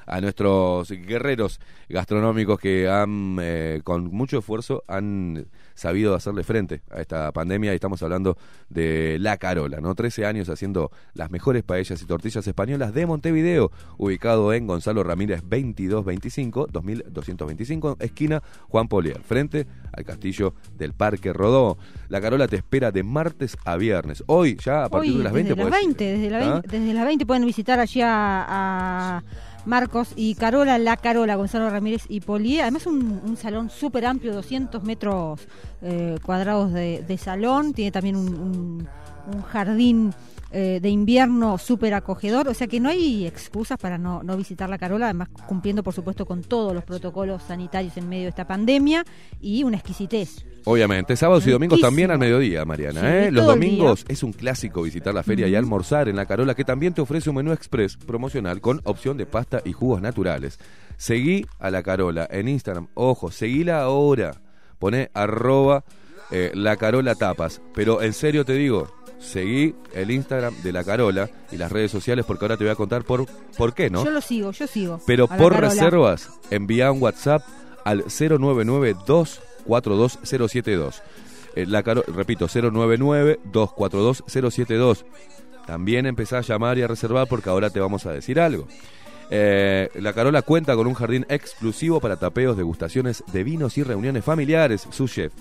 a 0.08 0.20
nuestros 0.22 0.90
guerreros 0.90 1.60
gastronómicos 1.88 2.60
que 2.60 2.90
han, 2.90 3.38
eh, 3.42 3.82
con 3.84 4.06
mucho 4.08 4.40
esfuerzo, 4.40 4.84
han 4.88 5.46
sabido 5.82 6.16
hacerle 6.16 6.44
frente 6.44 6.82
a 6.92 7.02
esta 7.02 7.32
pandemia 7.32 7.72
y 7.72 7.76
estamos 7.76 8.02
hablando 8.04 8.38
de 8.70 9.18
La 9.20 9.38
Carola, 9.38 9.82
¿no? 9.82 9.96
13 9.96 10.26
años 10.26 10.48
haciendo 10.50 10.92
las 11.14 11.32
mejores 11.32 11.64
paellas 11.64 12.02
y 12.02 12.06
tortillas 12.06 12.46
españolas 12.46 12.94
de 12.94 13.06
Montevideo, 13.08 13.72
ubicado 13.98 14.54
en 14.54 14.68
Gonzalo 14.68 15.04
Ramírez 15.04 15.42
2225, 15.42 16.68
2225, 16.72 17.98
esquina 18.00 18.44
Juan 18.70 18.88
Polier, 18.88 19.22
frente 19.22 19.66
al 19.92 20.06
castillo 20.06 20.54
del 20.78 20.94
Parque 20.94 21.34
Rodó. 21.34 21.78
La 22.10 22.22
Carola 22.22 22.48
te 22.48 22.58
espera 22.58 22.92
de 22.92 23.02
martes 23.02 23.58
a 23.66 23.76
viernes. 23.76 24.24
Hoy, 24.28 24.58
ya 24.64 24.86
a 24.86 24.90
partir 24.90 25.14
Hoy, 25.14 25.18
de 25.18 25.24
las 25.24 25.34
20, 25.34 25.56
desde 25.56 25.64
las 25.64 25.70
podés 25.70 25.82
ir. 25.82 25.88
20, 25.88 26.06
desde, 26.06 26.30
la 26.30 26.38
¿Ah? 26.38 26.52
20 26.62 26.80
desde 26.80 26.94
las 26.94 27.06
20 27.06 27.26
pueden 27.26 27.46
visitar 27.46 27.80
allí 27.80 28.02
a, 28.02 28.46
a 28.48 29.24
Marcos 29.66 30.10
y 30.16 30.36
Carola, 30.36 30.78
La 30.80 30.98
Carola, 30.98 31.36
Gonzalo 31.36 31.70
Ramírez 31.70 32.04
y 32.10 32.22
Polié. 32.22 32.62
Además 32.62 32.86
un, 32.88 33.38
salón 33.38 33.70
súper 33.70 34.06
amplio, 34.06 34.34
200 34.34 34.84
metros 34.84 35.42
eh, 35.82 36.18
cuadrados 36.24 36.74
de, 36.74 37.18
salón. 37.22 37.74
Tiene 37.74 37.92
también 37.92 38.16
un- 38.16 38.88
un 39.32 39.42
jardín 39.44 40.14
eh, 40.52 40.80
de 40.82 40.90
invierno 40.90 41.58
súper 41.58 41.94
acogedor, 41.94 42.48
o 42.48 42.54
sea 42.54 42.68
que 42.68 42.80
no 42.80 42.90
hay 42.90 43.26
excusas 43.26 43.78
para 43.78 43.98
no, 43.98 44.22
no 44.24 44.36
visitar 44.36 44.70
la 44.70 44.78
Carola, 44.78 45.06
además 45.06 45.30
cumpliendo 45.48 45.84
por 45.84 45.94
supuesto 45.94 46.26
con 46.26 46.42
todos 46.44 46.74
los 46.74 46.84
protocolos 46.84 47.44
sanitarios 47.44 47.96
en 47.98 48.10
medio 48.10 48.24
de 48.24 48.30
esta 48.30 48.46
pandemia 48.46 49.06
y 49.40 49.64
una 49.64 49.78
exquisitez. 49.78 50.46
Obviamente, 50.66 51.16
sábados 51.16 51.46
y 51.48 51.52
domingos 51.52 51.80
también 51.80 52.12
al 52.12 52.20
mediodía, 52.20 52.66
Mariana. 52.66 53.02
Sí, 53.02 53.08
¿eh? 53.08 53.32
Los 53.32 53.46
domingos 53.46 54.06
es 54.08 54.24
un 54.24 54.32
clásico 54.32 54.84
visitar 54.84 55.14
la 55.14 55.24
feria 55.24 55.48
y 55.48 55.56
almorzar 55.56 56.08
en 56.08 56.16
la 56.16 56.26
Carola, 56.26 56.54
que 56.54 56.64
también 56.64 56.94
te 56.94 57.02
ofrece 57.02 57.30
un 57.30 57.38
menú 57.38 57.52
express 57.52 57.98
promocional 57.98 58.62
con 58.62 58.82
opción 58.84 59.18
de 59.18 59.26
pasta 59.26 59.62
y 59.66 59.74
jugos 59.74 60.02
naturales. 60.02 60.60
Seguí 60.98 61.46
a 61.60 61.72
la 61.72 61.82
Carola 61.82 62.28
en 62.30 62.48
Instagram. 62.48 62.88
Ojo, 62.94 63.32
seguila 63.32 63.82
ahora. 63.82 64.36
Pone 64.78 65.10
arroba 65.14 65.84
eh, 66.30 66.52
la 66.54 66.78
Carola 66.78 67.16
Tapas. 67.16 67.62
Pero 67.74 68.02
en 68.02 68.14
serio 68.14 68.46
te 68.46 68.54
digo, 68.54 68.88
seguí 69.22 69.74
el 69.94 70.12
Instagram 70.12 70.54
de 70.64 70.72
la 70.74 70.84
Carola 70.84 71.30
y 71.52 71.58
las 71.58 71.72
redes 71.72 71.92
sociales 71.92 72.26
porque 72.26 72.44
ahora 72.46 72.58
te 72.58 72.64
voy 72.66 72.72
a 72.72 72.76
contar 72.76 73.04
por, 73.04 73.26
por 73.58 73.74
qué, 73.74 73.90
¿no? 73.90 74.04
Yo 74.04 74.12
lo 74.12 74.22
sigo, 74.22 74.52
yo 74.52 74.68
sigo. 74.68 75.00
Pero 75.06 75.28
por 75.28 75.54
Carola. 75.54 75.70
reservas, 75.70 76.30
envía 76.50 76.92
un 76.92 77.02
WhatsApp 77.02 77.44
al 77.86 78.04
099-242-072. 78.06 81.02
Eh, 81.56 81.66
la 81.66 81.84
Caro- 81.84 82.04
repito, 82.08 82.48
099-242-072. 82.48 85.04
También 85.68 86.06
empezá 86.06 86.40
a 86.40 86.42
llamar 86.42 86.78
y 86.78 86.82
a 86.84 86.88
reservar 86.88 87.28
porque 87.28 87.50
ahora 87.50 87.70
te 87.70 87.80
vamos 87.80 88.06
a 88.06 88.12
decir 88.12 88.40
algo. 88.40 88.68
Eh, 89.30 89.90
la 89.96 90.14
Carola 90.14 90.42
cuenta 90.42 90.76
con 90.76 90.88
un 90.88 90.94
jardín 90.94 91.26
exclusivo 91.30 92.00
para 92.02 92.18
tapeos, 92.18 92.58
degustaciones 92.58 93.24
de 93.32 93.44
vinos 93.44 93.78
y 93.78 93.84
reuniones 93.84 94.26
familiares. 94.26 94.86
Su 94.92 95.08
chef, 95.08 95.32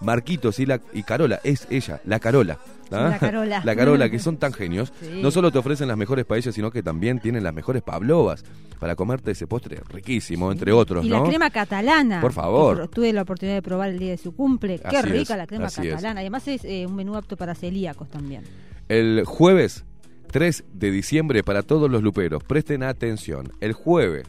Marquitos 0.00 0.58
y, 0.58 0.66
la, 0.66 0.80
y 0.92 1.02
Carola, 1.02 1.40
es 1.44 1.66
ella, 1.70 2.00
la 2.04 2.18
Carola. 2.20 2.58
¿ah? 2.90 3.08
La 3.10 3.18
Carola. 3.18 3.60
La 3.64 3.76
Carola, 3.76 4.10
que 4.10 4.18
son 4.18 4.36
tan 4.36 4.52
genios. 4.54 4.92
Sí. 5.00 5.20
No 5.22 5.30
solo 5.30 5.50
te 5.50 5.58
ofrecen 5.58 5.88
las 5.88 5.96
mejores 5.96 6.24
paellas, 6.24 6.54
sino 6.54 6.70
que 6.70 6.82
también 6.82 7.20
tienen 7.20 7.42
las 7.42 7.54
mejores 7.54 7.82
pavlovas 7.82 8.44
para 8.78 8.96
comerte 8.96 9.30
ese 9.30 9.46
postre 9.46 9.80
riquísimo, 9.88 10.52
entre 10.52 10.72
otros, 10.72 11.04
Y 11.04 11.08
¿no? 11.08 11.22
la 11.22 11.28
crema 11.28 11.50
catalana. 11.50 12.20
Por 12.20 12.32
favor. 12.32 12.88
Tuve 12.88 13.12
la 13.12 13.22
oportunidad 13.22 13.56
de 13.56 13.62
probar 13.62 13.90
el 13.90 13.98
día 13.98 14.10
de 14.10 14.18
su 14.18 14.34
cumple. 14.34 14.78
Qué 14.78 15.02
rica 15.02 15.34
es, 15.34 15.38
la 15.38 15.46
crema 15.46 15.66
así 15.66 15.82
es. 15.82 15.94
catalana. 15.94 16.20
Además 16.20 16.46
es 16.48 16.64
eh, 16.64 16.86
un 16.86 16.94
menú 16.96 17.16
apto 17.16 17.36
para 17.36 17.54
celíacos 17.54 18.08
también. 18.10 18.42
El 18.88 19.24
jueves 19.24 19.84
3 20.30 20.64
de 20.72 20.90
diciembre 20.90 21.42
para 21.44 21.62
todos 21.62 21.90
los 21.90 22.02
luperos. 22.02 22.42
Presten 22.44 22.82
atención. 22.82 23.52
El 23.60 23.72
jueves 23.72 24.26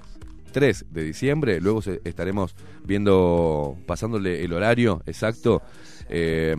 3 0.56 0.86
de 0.90 1.04
diciembre, 1.04 1.60
luego 1.60 1.82
estaremos 2.06 2.56
viendo, 2.86 3.76
pasándole 3.86 4.42
el 4.46 4.54
horario 4.54 5.02
exacto. 5.06 5.62
eh, 6.08 6.56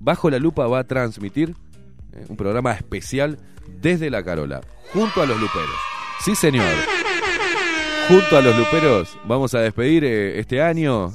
Bajo 0.00 0.28
la 0.28 0.40
lupa 0.40 0.66
va 0.66 0.80
a 0.80 0.84
transmitir 0.84 1.54
eh, 2.14 2.24
un 2.28 2.36
programa 2.36 2.72
especial 2.72 3.38
desde 3.80 4.10
la 4.10 4.24
Carola, 4.24 4.60
junto 4.92 5.22
a 5.22 5.26
los 5.26 5.40
luperos. 5.40 5.70
Sí, 6.24 6.34
señor. 6.34 6.66
Junto 8.08 8.38
a 8.38 8.40
los 8.40 8.58
luperos 8.58 9.16
vamos 9.24 9.54
a 9.54 9.60
despedir 9.60 10.04
eh, 10.04 10.40
este 10.40 10.60
año, 10.60 11.12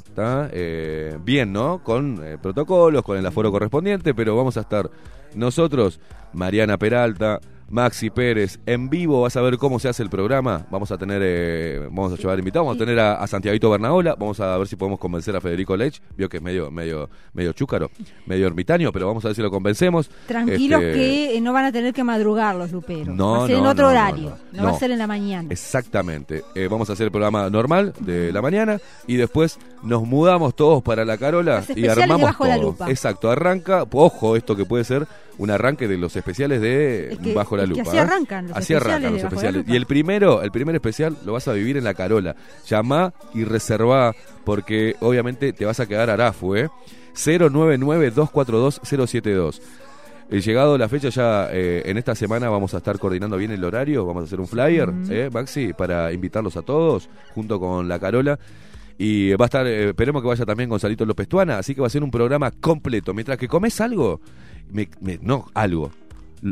bien, 1.25 1.51
¿no? 1.51 1.83
Con 1.83 2.23
protocolos, 2.41 3.03
con 3.03 3.17
el 3.17 3.25
aforo 3.25 3.51
correspondiente, 3.51 4.13
pero 4.13 4.37
vamos 4.37 4.55
a 4.55 4.61
estar 4.61 4.89
nosotros, 5.35 5.99
Mariana 6.31 6.77
Peralta, 6.77 7.41
Maxi 7.69 8.10
Pérez, 8.10 8.60
en 8.65 8.90
vivo 8.90 9.22
vas 9.22 9.35
a 9.35 9.41
ver 9.41 9.57
cómo 9.57 9.80
se 9.80 9.90
hace 9.90 10.03
el 10.03 10.10
programa. 10.10 10.68
Vamos 10.69 10.91
a 10.91 10.98
tener, 10.98 11.22
eh, 11.23 11.80
vamos 11.91 12.14
a 12.14 12.15
llevar 12.18 12.38
invitados, 12.38 12.68
vamos 12.68 12.81
a 12.81 12.85
tener 12.85 12.99
a, 12.99 13.15
a 13.15 13.26
Santiaguito 13.27 13.69
Bernaola, 13.69 14.15
vamos 14.19 14.40
a 14.40 14.57
ver 14.57 14.68
si 14.68 14.76
podemos 14.76 14.99
convencer 14.99 15.35
a 15.35 15.41
Federico 15.41 15.76
Lech, 15.76 15.99
vio 16.15 16.30
que 16.30 16.38
es 16.38 16.44
medio, 16.44 16.69
medio, 16.69 17.10
medio 17.34 17.53
chúcaro, 17.53 17.90
medio 18.26 18.45
ermitaño, 18.48 18.91
pero 18.91 19.07
vamos 19.07 19.26
a 19.26 19.30
ver 19.30 19.35
si 19.35 19.41
lo 19.41 19.49
convencemos. 19.49 20.10
Tranquilos 20.27 20.81
Este, 20.84 20.94
que 20.99 21.38
eh, 21.38 21.41
no 21.41 21.52
van 21.53 21.65
a 21.65 21.72
tener 21.72 21.94
que 21.94 22.03
madrugar 22.03 22.56
los 22.56 22.72
luperos. 22.72 23.15
No, 23.15 23.31
va 23.40 23.44
a 23.45 23.48
ser 23.48 23.56
en 23.57 23.64
no, 23.64 23.69
otro 23.72 23.88
no, 23.88 23.94
no, 23.94 23.99
horario. 23.99 24.30
no. 24.30 24.57
No, 24.60 24.64
va 24.65 24.69
No. 24.69 24.76
a 24.76 24.80
ser 24.80 24.91
en 24.91 24.99
la 24.99 25.07
mañana. 25.07 25.48
Exactamente. 25.52 26.44
Eh, 26.56 26.68
vamos 26.69 26.90
a 26.90 26.94
hacer 26.94 27.06
el 27.06 27.11
programa 27.11 27.49
normal 27.49 27.94
de 27.99 28.31
la 28.31 28.41
mañana 28.41 28.77
y 29.07 29.15
después 29.15 29.57
nos 29.81 30.03
mudamos 30.06 30.56
todos 30.56 30.84
para 30.84 31.03
la 31.06 31.18
Carola 31.18 31.64
y 31.76 31.88
armamos 31.88 32.22
la 32.40 32.56
todo. 32.56 32.61
Lupa. 32.61 32.90
Exacto, 32.90 33.31
arranca, 33.31 33.85
ojo, 33.91 34.35
esto 34.35 34.56
que 34.56 34.65
puede 34.65 34.84
ser 34.84 35.07
un 35.40 35.49
arranque 35.49 35.88
de 35.88 35.98
los 35.98 36.15
especiales 36.15 36.61
de 36.61 37.14
Es 37.14 37.18
que- 37.18 37.34
Bajo 37.34 37.52
la 37.57 37.63
es 37.63 37.71
que 37.73 37.81
así 37.81 37.97
arrancan 37.97 38.47
los 38.47 38.57
Así 38.57 38.73
especiales 38.73 39.05
arrancan 39.05 39.13
los 39.13 39.23
especiales. 39.23 39.65
Y 39.67 39.75
el 39.75 39.85
primero, 39.85 40.41
el 40.41 40.51
primer 40.51 40.75
especial 40.75 41.17
lo 41.25 41.34
vas 41.34 41.47
a 41.47 41.53
vivir 41.53 41.77
en 41.77 41.84
la 41.84 41.93
Carola. 41.93 42.35
Llamá 42.67 43.13
y 43.34 43.43
reservá 43.43 44.13
porque 44.43 44.95
obviamente 44.99 45.53
te 45.53 45.65
vas 45.65 45.80
a 45.80 45.85
quedar 45.85 46.09
arafu, 46.09 46.55
¿eh? 46.55 46.69
099-242-072. 47.15 49.61
Eh, 50.30 50.41
Llegado 50.41 50.77
la 50.77 50.88
fecha 50.89 51.09
ya 51.09 51.49
eh, 51.51 51.84
en 51.85 51.97
esta 51.97 52.15
semana 52.15 52.49
vamos 52.49 52.73
a 52.73 52.77
estar 52.77 52.97
coordinando 52.97 53.38
bien 53.38 53.51
el 53.51 53.63
horario, 53.63 54.05
vamos 54.05 54.23
a 54.23 54.25
hacer 54.25 54.39
un 54.39 54.47
flyer, 54.47 54.91
¿eh, 55.09 55.30
Maxi, 55.31 55.73
para 55.73 56.11
invitarlos 56.13 56.57
a 56.57 56.61
todos 56.61 57.09
junto 57.35 57.59
con 57.59 57.88
la 57.88 57.99
Carola. 57.99 58.39
Y 58.97 59.34
va 59.34 59.45
a 59.45 59.47
estar, 59.47 59.67
eh, 59.67 59.89
esperemos 59.89 60.21
que 60.21 60.27
vaya 60.27 60.45
también 60.45 60.69
Gonzalito 60.69 61.05
López 61.05 61.27
Tuana, 61.27 61.57
así 61.57 61.75
que 61.75 61.81
va 61.81 61.88
a 61.88 61.89
ser 61.89 62.03
un 62.03 62.11
programa 62.11 62.51
completo. 62.51 63.13
Mientras 63.13 63.38
que 63.38 63.47
comes 63.47 63.80
algo, 63.81 64.21
me- 64.71 64.89
me- 65.01 65.19
no 65.21 65.47
algo, 65.53 65.91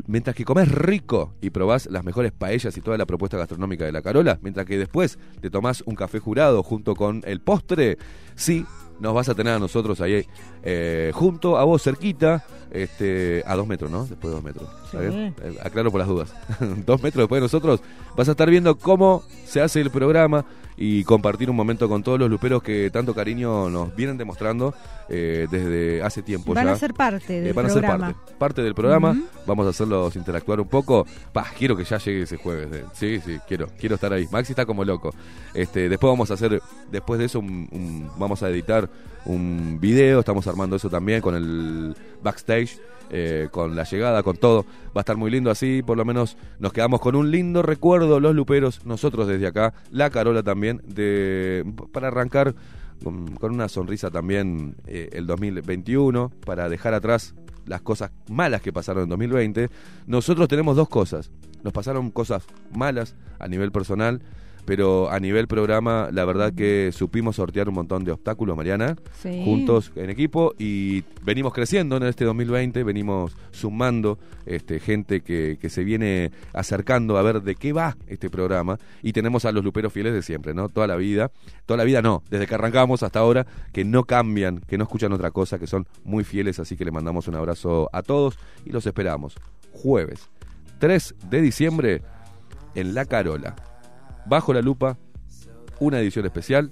mientras 0.08 0.36
que 0.36 0.46
comes 0.46 0.70
rico 0.70 1.34
y 1.42 1.50
probás 1.50 1.88
las 1.88 2.04
mejores 2.04 2.32
paellas 2.32 2.76
y 2.78 2.82
toda 2.82 2.98
la 2.98 3.06
propuesta 3.06 3.38
gastronómica 3.38 3.86
de 3.86 3.92
la 3.92 4.02
Carola, 4.02 4.40
mientras 4.42 4.66
que 4.66 4.78
después 4.78 5.20
te 5.40 5.50
tomás 5.50 5.84
un 5.86 5.96
café 5.96 6.20
jurado 6.20 6.64
junto 6.64 6.96
con 6.96 7.22
el 7.26 7.42
postre, 7.42 7.98
sí, 8.36 8.66
nos 9.00 9.14
vas 9.14 9.30
a 9.30 9.36
tener 9.36 9.54
a 9.54 9.60
nosotros 9.60 10.00
ahí 10.00 10.26
eh, 10.64 11.12
junto 11.14 11.58
a 11.58 11.64
vos 11.64 11.82
cerquita, 11.82 12.46
este, 12.70 13.44
a 13.46 13.56
dos 13.56 13.68
metros, 13.68 13.90
¿no? 13.90 14.06
Después 14.06 14.32
de 14.32 14.36
dos 14.36 14.44
metros. 14.44 14.70
Eh, 14.94 15.34
aclaro 15.64 15.92
por 15.92 16.00
las 16.00 16.08
dudas. 16.08 16.34
dos 16.86 17.02
metros 17.02 17.24
después 17.24 17.40
de 17.40 17.46
nosotros 17.46 17.82
vas 18.16 18.28
a 18.28 18.32
estar 18.32 18.50
viendo 18.50 18.78
cómo 18.78 19.24
se 19.46 19.62
hace 19.62 19.82
el 19.82 19.90
programa 19.90 20.46
y 20.84 21.04
compartir 21.04 21.48
un 21.48 21.56
momento 21.56 21.88
con 21.88 22.02
todos 22.02 22.18
los 22.18 22.28
luperos 22.28 22.64
que 22.64 22.90
tanto 22.90 23.14
cariño 23.14 23.70
nos 23.70 23.96
vienen 23.96 24.18
demostrando 24.18 24.74
eh, 25.10 25.46
desde 25.52 26.02
hace 26.02 26.24
tiempo 26.24 26.56
Van 26.56 26.66
ya. 26.66 26.72
a 26.72 26.76
ser 26.76 26.96
parte 26.96 27.34
del 27.34 27.48
Eh, 27.50 27.54
van 27.54 27.66
a 27.66 27.70
programa. 27.70 28.08
ser 28.08 28.16
parte, 28.16 28.34
parte 28.40 28.62
del 28.64 28.74
programa. 28.74 29.16
Vamos 29.46 29.68
a 29.68 29.70
hacerlos 29.70 30.16
interactuar 30.16 30.60
un 30.60 30.68
poco. 30.68 31.06
Pa, 31.32 31.46
quiero 31.56 31.76
que 31.78 31.84
ya 31.84 32.00
llegue 32.00 32.24
ese 32.24 32.38
jueves. 32.38 32.84
Sí, 32.94 33.20
sí, 33.24 33.38
quiero, 33.48 33.68
quiero 33.80 33.94
estar 33.96 34.12
ahí. 34.12 34.28
Maxi 34.32 34.54
está 34.54 34.66
como 34.66 34.84
loco. 34.84 35.14
Este, 35.54 35.88
después 35.88 36.10
vamos 36.10 36.32
a 36.32 36.34
hacer, 36.34 36.60
después 36.90 37.20
de 37.20 37.26
eso, 37.26 37.40
un- 37.40 37.68
un- 37.72 38.10
vamos 38.18 38.42
a 38.42 38.50
editar 38.50 38.90
un 39.26 39.80
video. 39.80 40.20
Estamos 40.20 40.48
armando 40.48 40.76
eso 40.76 40.90
también 40.90 41.22
con 41.22 41.36
el 41.36 41.96
backstage. 42.24 42.80
eh, 43.14 43.50
con 43.52 43.76
la 43.76 43.84
llegada, 43.84 44.24
con 44.24 44.38
todo, 44.38 44.66
va 44.96 44.96
a 44.96 45.00
estar 45.02 45.18
muy 45.18 45.30
lindo 45.30 45.52
así, 45.52 45.84
por 45.84 45.98
lo 45.98 46.06
menos 46.06 46.38
nos 46.60 46.72
quedamos 46.72 47.02
con 47.02 47.16
un 47.16 47.30
lindo 47.30 47.62
recuerdo 47.62 48.22
los 48.22 48.34
luperos, 48.34 48.86
nosotros 48.86 49.28
desde 49.28 49.48
acá, 49.48 49.74
la 49.92 50.10
Carola 50.10 50.44
también, 50.44 50.82
de 50.86 51.66
para 51.92 52.08
arrancar 52.08 52.56
con, 53.04 53.36
con 53.36 53.52
una 53.52 53.68
sonrisa 53.68 54.10
también 54.12 54.78
eh, 54.88 55.10
el 55.12 55.28
2021 55.28 56.32
para 56.46 56.70
dejar 56.70 56.94
atrás 56.94 57.36
las 57.66 57.82
cosas 57.82 58.12
malas 58.30 58.62
que 58.62 58.72
pasaron 58.72 59.04
en 59.04 59.10
2020. 59.10 59.70
Nosotros 60.08 60.48
tenemos 60.48 60.76
dos 60.76 60.90
cosas. 60.90 61.32
Nos 61.64 61.74
pasaron 61.74 62.12
cosas 62.12 62.44
malas 62.74 63.16
a 63.40 63.48
nivel 63.48 63.72
personal, 63.72 64.22
pero 64.66 65.10
a 65.10 65.20
nivel 65.20 65.48
programa, 65.48 66.10
la 66.12 66.26
verdad 66.26 66.54
que 66.54 66.92
supimos 66.94 67.38
sortear 67.38 67.68
un 67.70 67.76
montón 67.76 68.04
de 68.04 68.12
obstáculos, 68.12 68.56
Mariana, 68.56 68.96
Sí. 69.22 69.42
juntos 69.44 69.92
en 69.96 70.10
equipo 70.10 70.54
y 70.58 71.04
venimos 71.24 71.54
creciendo 71.54 71.98
en 71.98 72.04
este 72.04 72.26
2020, 72.26 72.84
venimos 72.84 73.36
sumando 73.52 74.18
este, 74.46 74.80
gente 74.80 75.22
que, 75.22 75.58
que 75.60 75.70
se 75.70 75.84
viene 75.84 76.32
acercando 76.54 77.18
a 77.18 77.22
ver 77.22 77.42
de 77.42 77.56
qué 77.56 77.74
va 77.74 77.96
este 78.08 78.30
programa 78.30 78.78
y 79.04 79.14
tenemos 79.14 79.46
a 79.46 79.52
los 79.52 79.64
luperos 79.64 79.94
fieles 79.94 80.14
de 80.14 80.22
siempre, 80.22 80.54
¿no? 80.54 80.70
Toda 80.70 80.88
la 80.88 80.96
vida, 80.96 81.32
toda 81.66 81.78
la 81.78 81.84
vida 81.84 82.02
no, 82.02 82.24
desde 82.30 82.48
que 82.48 82.56
arrancamos 82.56 83.04
hasta 83.04 83.20
ahora, 83.20 83.46
que 83.72 83.84
no 83.86 84.04
cambian, 84.04 84.60
que 84.68 84.78
no 84.78 84.84
escuchan 84.86 85.12
otra 85.14 85.32
cosa, 85.32 85.60
que 85.60 85.68
son 85.68 85.86
muy 86.04 86.24
fieles, 86.24 86.60
así 86.60 86.76
que 86.78 86.86
le 86.86 86.92
mandamos 86.92 87.28
un 87.28 87.36
abrazo 87.36 87.90
a 87.94 88.02
todos 88.04 88.38
y 88.66 88.72
los 88.72 88.86
esperamos. 88.86 89.36
Jueves 89.74 90.30
3 90.80 91.16
de 91.30 91.42
diciembre 91.42 92.02
en 92.76 92.94
La 92.94 93.06
Carola. 93.06 93.56
Bajo 94.26 94.54
la 94.54 94.62
lupa, 94.62 94.98
una 95.80 96.00
edición 96.00 96.26
especial, 96.26 96.72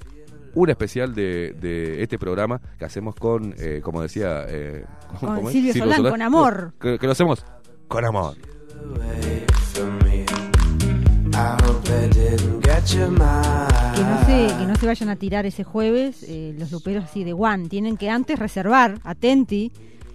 un 0.53 0.69
especial 0.69 1.13
de, 1.13 1.53
de 1.53 2.03
este 2.03 2.17
programa 2.17 2.61
que 2.77 2.85
hacemos 2.85 3.15
con, 3.15 3.53
eh, 3.57 3.81
como 3.83 4.01
decía, 4.01 4.45
eh, 4.47 4.85
Con 5.19 5.35
¿cómo 5.35 5.49
es? 5.49 5.53
Silvio 5.53 5.73
Solán, 5.73 6.03
con 6.03 6.21
amor. 6.21 6.73
Que, 6.79 6.97
que 6.97 7.05
lo 7.05 7.11
hacemos 7.11 7.45
con 7.87 8.05
amor. 8.05 8.35
Que 13.95 14.03
no, 14.03 14.25
se, 14.25 14.57
que 14.57 14.65
no 14.65 14.75
se 14.75 14.85
vayan 14.85 15.09
a 15.09 15.15
tirar 15.15 15.45
ese 15.45 15.63
jueves 15.63 16.23
eh, 16.23 16.55
los 16.57 16.71
luperos 16.71 17.05
así 17.05 17.23
de 17.23 17.33
one. 17.33 17.67
Tienen 17.69 17.97
que 17.97 18.09
antes 18.09 18.37
reservar, 18.39 18.99
atenti, 19.03 19.71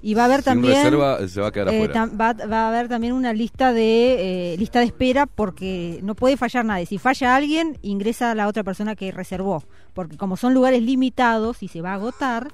Y 0.07 0.13
va 0.13 0.23
a 0.23 0.25
haber 0.27 0.43
Sin 0.43 0.53
también 0.53 0.75
reserva, 0.75 1.27
se 1.27 1.41
va 1.41 1.49
a 1.49 1.51
quedar 1.51 1.69
eh, 1.73 1.77
afuera. 1.83 2.07
va, 2.09 2.35
va 2.35 2.65
a 2.65 2.69
haber 2.69 2.89
también 2.89 3.15
una 3.15 3.33
lista 3.33 3.73
de 3.73 4.53
eh, 4.53 4.57
lista 4.59 4.81
de 4.81 4.85
espera 4.85 5.25
porque 5.25 5.99
no 6.03 6.15
puede 6.15 6.37
fallar 6.37 6.63
nadie. 6.67 6.85
Si 6.85 6.99
falla 6.99 7.35
alguien, 7.35 7.79
ingresa 7.81 8.35
la 8.35 8.47
otra 8.47 8.63
persona 8.63 8.97
que 8.97 9.11
reservó, 9.13 9.65
porque 9.95 10.19
como 10.19 10.37
son 10.37 10.53
lugares 10.53 10.83
limitados 10.83 11.63
y 11.63 11.69
se 11.69 11.81
va 11.81 11.93
a 11.93 11.95
agotar, 11.95 12.49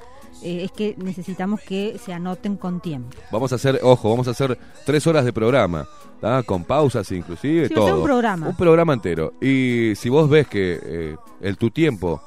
eh, 0.45 0.63
es 0.63 0.71
que 0.71 0.95
necesitamos 0.99 1.61
que 1.61 1.99
se 1.99 2.13
anoten 2.13 2.57
con 2.57 2.81
tiempo. 2.81 3.17
Vamos 3.33 3.51
a 3.51 3.57
hacer, 3.57 3.81
ojo, 3.83 4.11
vamos 4.11 4.29
a 4.29 4.31
hacer 4.31 4.57
tres 4.87 5.05
horas 5.09 5.25
de 5.25 5.33
programa, 5.33 5.89
¿tá? 6.21 6.45
con 6.45 6.63
pausas 6.63 7.11
inclusive, 7.11 7.67
Sí, 7.67 7.75
todo. 7.75 7.99
un 7.99 8.05
programa. 8.05 8.47
Un 8.47 8.57
programa 8.57 8.93
entero. 8.93 9.33
Y 9.41 9.95
si 9.97 10.09
vos 10.09 10.31
ves 10.31 10.47
que 10.47 10.79
eh, 10.81 11.17
el 11.41 11.57
tu 11.57 11.71
tiempo 11.71 12.23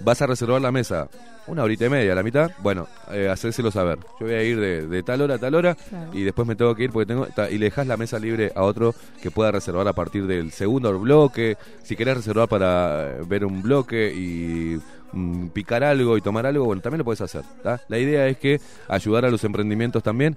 vas 0.00 0.22
a 0.22 0.26
reservar 0.26 0.62
la 0.62 0.72
mesa 0.72 1.08
una 1.46 1.62
horita 1.64 1.86
y 1.86 1.88
media, 1.88 2.14
la 2.14 2.22
mitad, 2.22 2.50
bueno, 2.62 2.86
eh, 3.10 3.28
hacérselo 3.28 3.70
saber. 3.70 3.98
Yo 4.20 4.26
voy 4.26 4.34
a 4.34 4.42
ir 4.42 4.58
de, 4.60 4.86
de 4.86 5.02
tal 5.02 5.20
hora 5.22 5.34
a 5.34 5.38
tal 5.38 5.54
hora 5.54 5.74
Claro. 5.74 6.10
y 6.12 6.22
después 6.22 6.46
me 6.46 6.54
tengo 6.56 6.74
que 6.74 6.84
ir 6.84 6.90
porque 6.90 7.06
tengo 7.06 7.26
ta- 7.26 7.50
y 7.50 7.58
le 7.58 7.66
dejas 7.66 7.86
la 7.86 7.96
mesa 7.96 8.18
libre 8.18 8.52
a 8.54 8.62
otro 8.62 8.94
que 9.20 9.30
pueda 9.30 9.50
reservar 9.50 9.86
a 9.88 9.92
partir 9.92 10.26
del 10.26 10.52
segundo 10.52 10.98
bloque. 10.98 11.56
Si 11.82 11.96
querés 11.96 12.16
reservar 12.18 12.48
para 12.48 13.08
eh, 13.10 13.20
ver 13.26 13.44
un 13.44 13.60
bloque 13.62 14.12
y 14.14 14.78
mm, 15.12 15.48
picar 15.48 15.82
algo 15.84 16.16
y 16.16 16.20
tomar 16.20 16.46
algo, 16.46 16.64
bueno, 16.64 16.80
también 16.82 16.98
lo 16.98 17.04
puedes 17.04 17.20
hacer. 17.20 17.42
¿tá? 17.62 17.80
La 17.88 17.98
idea 17.98 18.26
es 18.28 18.38
que 18.38 18.60
ayudar 18.88 19.24
a 19.24 19.30
los 19.30 19.42
emprendimientos 19.44 20.02
también, 20.02 20.36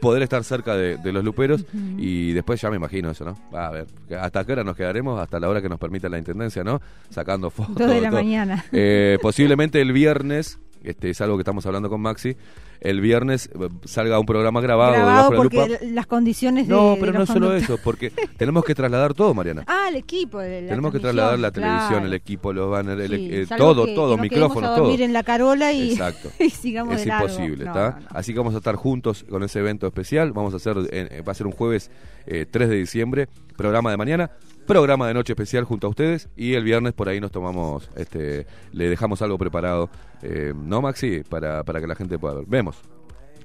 poder 0.00 0.22
estar 0.22 0.42
cerca 0.44 0.76
de, 0.76 0.96
de 0.96 1.12
los 1.12 1.24
luperos 1.24 1.64
y 1.98 2.32
después 2.32 2.60
ya 2.60 2.70
me 2.70 2.76
imagino 2.76 3.10
eso, 3.10 3.24
¿no? 3.24 3.36
Va 3.54 3.66
a 3.66 3.70
ver, 3.70 3.86
¿hasta 4.18 4.44
qué 4.44 4.52
hora 4.52 4.64
nos 4.64 4.76
quedaremos? 4.76 5.20
Hasta 5.20 5.38
la 5.40 5.48
hora 5.48 5.60
que 5.60 5.68
nos 5.68 5.78
permita 5.78 6.08
la 6.08 6.18
intendencia, 6.18 6.62
¿no? 6.64 6.80
Sacando 7.10 7.50
fotos. 7.50 7.76
Dos 7.76 7.88
de 7.88 8.00
la 8.00 8.08
todo. 8.10 8.18
mañana. 8.18 8.64
Eh, 8.72 9.18
posiblemente 9.20 9.80
el 9.80 9.92
viernes, 9.92 10.58
este 10.82 11.10
es 11.10 11.20
algo 11.20 11.36
que 11.36 11.42
estamos 11.42 11.64
hablando 11.66 11.88
con 11.90 12.00
Maxi, 12.00 12.36
el 12.80 13.00
viernes 13.00 13.50
eh, 13.54 13.68
salga 13.84 14.18
un 14.18 14.26
programa 14.26 14.60
grabado, 14.60 14.92
Grabado 14.94 15.30
la 15.30 15.36
porque 15.36 15.56
Lupa. 15.56 15.66
l- 15.82 15.92
las 15.92 16.06
condiciones 16.06 16.66
de 16.66 16.74
No, 16.74 16.94
de 16.94 17.00
pero 17.00 17.12
no 17.12 17.26
solo 17.26 17.54
eso, 17.54 17.78
porque 17.84 18.10
tenemos 18.36 18.64
que 18.64 18.74
trasladar 18.74 19.14
todo, 19.14 19.34
Mariana. 19.34 19.64
Ah, 19.66 19.86
el 19.90 19.96
equipo. 19.96 20.38
de 20.40 20.62
la 20.62 20.68
Tenemos 20.68 20.92
que 20.92 20.98
trasladar 21.00 21.38
la 21.38 21.50
claro. 21.50 21.72
televisión, 21.74 22.04
el 22.06 22.14
equipo, 22.14 22.52
los 22.52 22.70
banners, 22.70 23.00
el- 23.02 23.10
Sí, 23.10 23.28
eh, 23.32 23.46
salvo 23.46 23.64
todo, 23.74 23.84
que- 23.86 23.94
todo, 23.94 24.10
que 24.12 24.16
no 24.16 24.22
micrófonos, 24.22 24.76
todo. 24.76 24.90
en 24.98 25.12
la 25.12 25.22
carola 25.22 25.72
y, 25.72 25.92
Exacto. 25.92 26.30
y 26.38 26.50
sigamos 26.50 26.96
es 26.96 27.04
de 27.04 27.10
imposible, 27.12 27.64
No, 27.64 27.70
¿está? 27.70 27.98
Así 28.10 28.32
que 28.32 28.38
vamos 28.38 28.54
a 28.54 28.58
estar 28.58 28.76
juntos 28.76 29.24
con 29.28 29.42
ese 29.42 29.58
evento 29.60 29.86
especial. 29.86 30.32
Vamos 30.32 30.54
a 30.54 30.56
hacer, 30.56 30.76
eh, 30.90 31.22
va 31.26 31.32
a 31.32 31.34
ser 31.34 31.46
un 31.46 31.52
jueves 31.52 31.90
eh, 32.26 32.46
3 32.50 32.68
de 32.68 32.76
diciembre, 32.76 33.28
programa 33.56 33.90
de 33.90 33.96
mañana, 33.96 34.30
programa 34.74 35.06
de 35.08 35.14
noche 35.14 35.32
especial 35.32 35.64
junto 35.64 35.86
a 35.86 35.90
ustedes 35.90 36.28
y 36.36 36.54
el 36.54 36.64
viernes 36.64 36.92
por 36.92 37.08
ahí 37.08 37.20
nos 37.20 37.30
tomamos, 37.30 37.90
este, 37.96 38.46
le 38.72 38.88
dejamos 38.88 39.20
algo 39.22 39.36
preparado, 39.38 39.90
eh, 40.22 40.52
¿no, 40.54 40.80
Maxi? 40.80 41.22
Para, 41.28 41.64
para 41.64 41.80
que 41.80 41.86
la 41.86 41.94
gente 41.94 42.18
pueda 42.18 42.34
ver. 42.36 42.44
Vemos. 42.46 42.76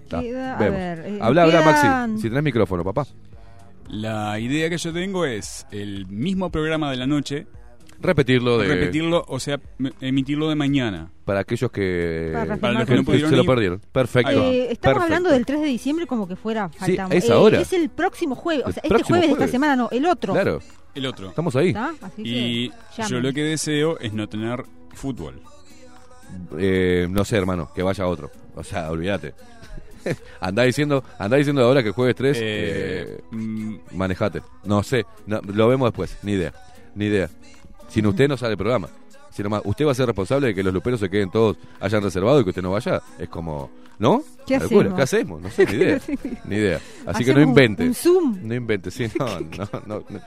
Queda- 0.10 0.58
vemos. 0.58 0.78
ver, 0.80 1.00
eh, 1.00 1.18
habla, 1.22 1.44
habla, 1.44 1.62
quedan- 1.64 2.12
Maxi. 2.12 2.22
Si 2.22 2.30
tenés 2.30 2.44
micrófono, 2.44 2.84
papá. 2.84 3.06
La 3.90 4.40
idea 4.40 4.70
que 4.70 4.78
yo 4.78 4.94
tengo 4.94 5.26
es 5.26 5.66
el 5.72 6.08
mismo 6.08 6.50
programa 6.52 6.90
de 6.92 6.98
la 6.98 7.08
noche. 7.08 7.48
Repetirlo 8.00 8.58
de... 8.58 8.68
Repetirlo, 8.68 9.24
o 9.28 9.40
sea, 9.40 9.60
emitirlo 10.02 10.50
de 10.50 10.56
mañana. 10.56 11.12
Para 11.24 11.40
aquellos 11.40 11.72
que, 11.72 12.30
Para 12.34 12.58
Para 12.58 12.74
los 12.80 12.88
que 12.88 12.96
no 12.96 13.04
pudieron 13.04 13.30
se 13.30 13.36
lo 13.36 13.44
ir. 13.44 13.48
perdieron. 13.48 13.82
Perfecto. 13.92 14.32
Eh, 14.32 14.72
estamos 14.72 14.80
Perfecto. 14.80 15.02
hablando 15.04 15.30
del 15.32 15.46
3 15.46 15.62
de 15.62 15.68
diciembre 15.68 16.06
como 16.08 16.28
que 16.28 16.36
fuera 16.36 16.70
falta 16.70 17.08
es 17.10 17.30
eh, 17.30 17.34
ahora. 17.34 17.60
Es 17.60 17.74
el 17.74 17.90
próximo 17.90 18.36
jueves, 18.36 18.66
o 18.66 18.68
El 18.70 18.74
sea, 18.74 18.82
este 18.84 18.90
próximo 18.90 19.18
jueves 19.18 19.38
de 19.38 19.44
esta 19.46 19.52
semana 19.52 19.76
no, 19.76 19.90
el 19.92 20.06
otro. 20.06 20.34
Claro. 20.34 20.60
El 20.94 21.06
otro. 21.08 21.30
Estamos 21.30 21.56
ahí. 21.56 21.74
Y 22.18 22.70
que 22.70 23.04
yo 23.10 23.20
lo 23.20 23.34
que 23.34 23.44
deseo 23.44 24.00
es 24.00 24.14
no 24.14 24.28
tener 24.30 24.64
fútbol. 24.94 25.42
Eh, 26.58 27.08
no 27.10 27.26
sé, 27.26 27.38
hermano, 27.38 27.70
que 27.74 27.84
vaya 27.84 28.08
otro. 28.08 28.32
O 28.56 28.64
sea, 28.64 28.90
olvídate. 28.92 29.34
andá 30.40 30.64
diciendo, 30.64 31.04
andá 31.20 31.38
diciendo 31.38 31.64
ahora 31.64 31.84
que 31.84 31.92
jueves 31.92 32.16
3, 32.16 32.38
Eh, 32.40 33.22
manejate. 33.92 34.42
No 34.64 34.84
sé, 34.84 35.06
no, 35.26 35.42
lo 35.42 35.68
vemos 35.68 35.88
después, 35.90 36.18
ni 36.24 36.34
idea, 36.34 36.54
ni 36.94 37.06
idea. 37.06 37.30
Sin 37.88 38.06
usted 38.08 38.28
no 38.28 38.38
sale 38.38 38.52
el 38.54 38.58
programa. 38.58 38.90
Si 39.32 39.44
nomás, 39.44 39.62
usted 39.66 39.86
va 39.86 39.92
a 39.92 39.96
ser 39.96 40.06
responsable 40.06 40.48
de 40.48 40.56
que 40.56 40.64
los 40.64 40.74
luperos 40.74 41.00
se 41.00 41.10
queden 41.10 41.30
todos, 41.30 41.58
hayan 41.82 42.02
reservado 42.02 42.40
y 42.40 42.44
que 42.44 42.52
usted 42.52 42.62
no 42.62 42.72
vaya. 42.72 43.02
Es 43.20 43.28
como, 43.28 43.70
¿no? 44.00 44.24
¿Qué 44.48 44.56
hacemos? 44.56 44.94
¿Qué 44.96 45.02
hacemos? 45.02 45.42
No 45.42 45.50
sé, 45.50 45.66
ni 45.66 45.74
idea. 45.74 46.00
ni 46.46 46.56
idea. 46.56 46.80
Así 47.06 47.26
que 47.26 47.34
no 47.34 47.42
un- 47.42 47.50
invente. 47.50 47.84
un 47.84 47.94
Zoom. 47.94 48.40
No 48.44 48.56
invente, 48.56 48.92
sí, 48.92 49.08
no, 49.20 49.26
no, 49.40 49.70
no, 49.86 50.06
no. 50.10 50.20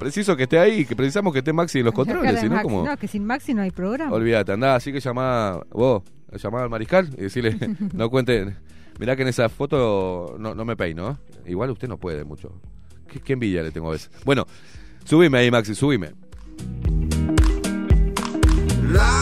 Preciso 0.00 0.36
que 0.36 0.42
esté 0.42 0.58
ahí, 0.58 0.84
que 0.84 0.96
precisamos 0.96 1.32
que 1.32 1.38
esté 1.38 1.52
Maxi 1.52 1.78
en 1.78 1.84
los 1.86 1.94
controles, 1.94 2.34
de 2.34 2.40
si 2.40 2.46
no, 2.48 2.54
Maxi. 2.56 2.62
como... 2.64 2.84
No, 2.84 2.96
que 2.96 3.06
sin 3.08 3.24
Maxi 3.24 3.54
no 3.54 3.62
hay 3.62 3.70
programa. 3.70 4.12
Olvídate, 4.12 4.52
andá, 4.52 4.74
así 4.74 4.92
que 4.92 5.00
llamá 5.00 5.60
vos, 5.70 6.02
llamá 6.32 6.62
al 6.64 6.68
mariscal 6.68 7.08
y 7.16 7.22
decirle, 7.22 7.56
no 7.94 8.10
cuente, 8.10 8.52
mirá 8.98 9.14
que 9.16 9.22
en 9.22 9.28
esa 9.28 9.48
foto 9.48 10.36
no, 10.38 10.54
no 10.56 10.64
me 10.66 10.76
peino, 10.76 11.12
¿eh? 11.12 11.50
igual 11.50 11.70
usted 11.70 11.88
no 11.88 11.96
puede 11.98 12.24
mucho. 12.24 12.52
¿Qué, 13.10 13.20
qué 13.20 13.32
envidia 13.34 13.62
le 13.62 13.70
tengo 13.70 13.88
a 13.88 13.92
veces? 13.92 14.10
Bueno, 14.24 14.44
subime 15.04 15.38
ahí, 15.38 15.50
Maxi, 15.52 15.74
subime. 15.74 16.12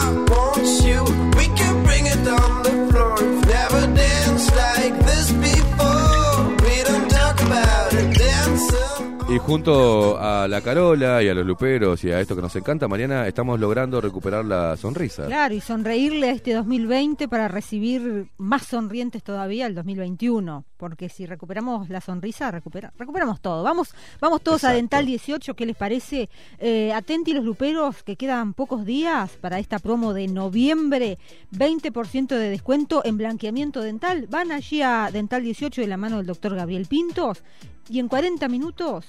Want 0.05 0.67
you. 0.85 1.03
We 1.37 1.47
can 1.55 1.83
bring 1.83 2.05
it 2.05 2.23
down 2.23 2.63
the 2.63 2.84
Y 9.35 9.37
junto 9.37 10.17
a 10.17 10.47
la 10.47 10.61
Carola 10.61 11.21
y 11.21 11.27
a 11.27 11.33
los 11.33 11.45
luperos 11.45 12.01
y 12.05 12.09
a 12.09 12.21
esto 12.21 12.37
que 12.37 12.41
nos 12.41 12.55
encanta, 12.55 12.87
Mariana, 12.87 13.27
estamos 13.27 13.59
logrando 13.59 13.99
recuperar 13.99 14.45
la 14.45 14.77
sonrisa. 14.77 15.25
Claro, 15.25 15.53
y 15.53 15.59
sonreírle 15.59 16.29
a 16.29 16.31
este 16.31 16.53
2020 16.53 17.27
para 17.27 17.49
recibir 17.49 18.29
más 18.37 18.65
sonrientes 18.65 19.23
todavía 19.23 19.65
el 19.65 19.75
2021. 19.75 20.63
Porque 20.77 21.09
si 21.09 21.25
recuperamos 21.25 21.89
la 21.89 21.99
sonrisa, 21.99 22.49
recupera, 22.49 22.93
recuperamos 22.97 23.41
todo. 23.41 23.61
Vamos 23.61 23.93
vamos 24.21 24.41
todos 24.41 24.63
a. 24.63 24.71
Dental 24.71 25.05
18, 25.05 25.53
¿qué 25.53 25.65
les 25.65 25.75
parece? 25.75 26.29
Eh, 26.57 26.93
atenti 26.93 27.33
los 27.33 27.43
luperos, 27.43 28.03
que 28.03 28.15
quedan 28.15 28.53
pocos 28.53 28.85
días 28.85 29.31
para 29.41 29.59
esta 29.59 29.79
promo 29.79 30.13
de 30.13 30.29
noviembre. 30.29 31.17
20% 31.51 32.27
de 32.27 32.49
descuento 32.51 33.01
en 33.03 33.17
blanqueamiento 33.17 33.81
dental. 33.81 34.27
Van 34.29 34.53
allí 34.53 34.81
a 34.81 35.09
Dental 35.11 35.43
18 35.43 35.81
de 35.81 35.87
la 35.87 35.97
mano 35.97 36.17
del 36.17 36.25
doctor 36.25 36.55
Gabriel 36.55 36.85
Pintos. 36.85 37.43
Y 37.89 37.99
en 37.99 38.07
40 38.07 38.47
minutos 38.47 39.05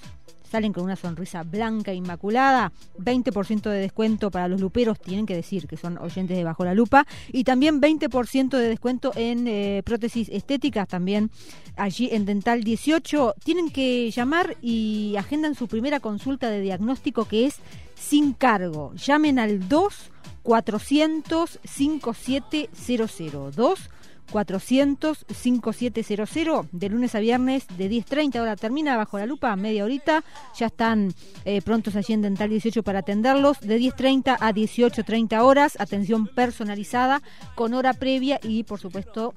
salen 0.51 0.73
con 0.73 0.85
una 0.85 0.97
sonrisa 0.97 1.43
blanca, 1.43 1.93
inmaculada, 1.93 2.73
20% 2.99 3.69
de 3.71 3.79
descuento 3.79 4.31
para 4.31 4.49
los 4.49 4.61
luperos, 4.61 5.01
tienen 5.01 5.27
que 5.27 5.35
decir 5.35 5.67
que 5.67 5.77
son 5.77 5.99
oyentes 5.99 6.37
de 6.37 6.45
Bajo 6.45 6.65
la 6.65 6.75
Lupa, 6.75 7.07
y 7.33 7.45
también 7.45 7.81
20% 7.81 8.51
de 8.57 8.69
descuento 8.69 9.13
en 9.17 9.47
eh, 9.49 9.83
prótesis 9.85 10.29
estéticas, 10.29 10.89
también 10.89 11.31
allí 11.77 12.09
en 12.13 12.25
Dental 12.25 12.63
18. 12.63 13.35
Tienen 13.45 13.71
que 13.71 14.11
llamar 14.11 14.57
y 14.63 15.15
agendan 15.19 15.55
su 15.55 15.69
primera 15.69 16.01
consulta 16.01 16.49
de 16.49 16.61
diagnóstico 16.61 17.27
que 17.27 17.47
es 17.47 17.57
sin 17.95 18.33
cargo. 18.33 18.95
Llamen 18.95 19.39
al 19.39 19.69
2 19.69 20.11
400 20.43 21.59
5700 21.65 23.57
2 23.57 23.91
400 24.31 25.27
5700 25.29 26.67
de 26.73 26.89
lunes 26.89 27.15
a 27.15 27.21
viernes 27.21 27.67
de 27.77 27.91
10.30 27.91 28.37
ahora 28.37 28.57
termina 28.57 28.97
bajo 28.97 29.19
la 29.19 29.27
lupa 29.27 29.55
media 29.57 29.85
horita 29.85 30.25
ya 30.57 30.67
están 30.67 31.15
eh, 31.45 31.63
prontos 31.63 31.97
allí 31.97 32.15
en 32.15 32.23
Dental 32.23 32.49
18 32.49 32.83
para 32.83 33.01
atenderlos 33.01 33.61
de 33.61 33.79
10.30 33.79 34.37
a 34.41 34.53
18.30 34.53 35.41
horas 35.41 35.77
atención 35.79 36.27
personalizada 36.27 37.23
con 37.55 37.75
hora 37.75 37.93
previa 37.93 38.41
y 38.43 38.65
por 38.65 38.81
supuesto 38.81 39.35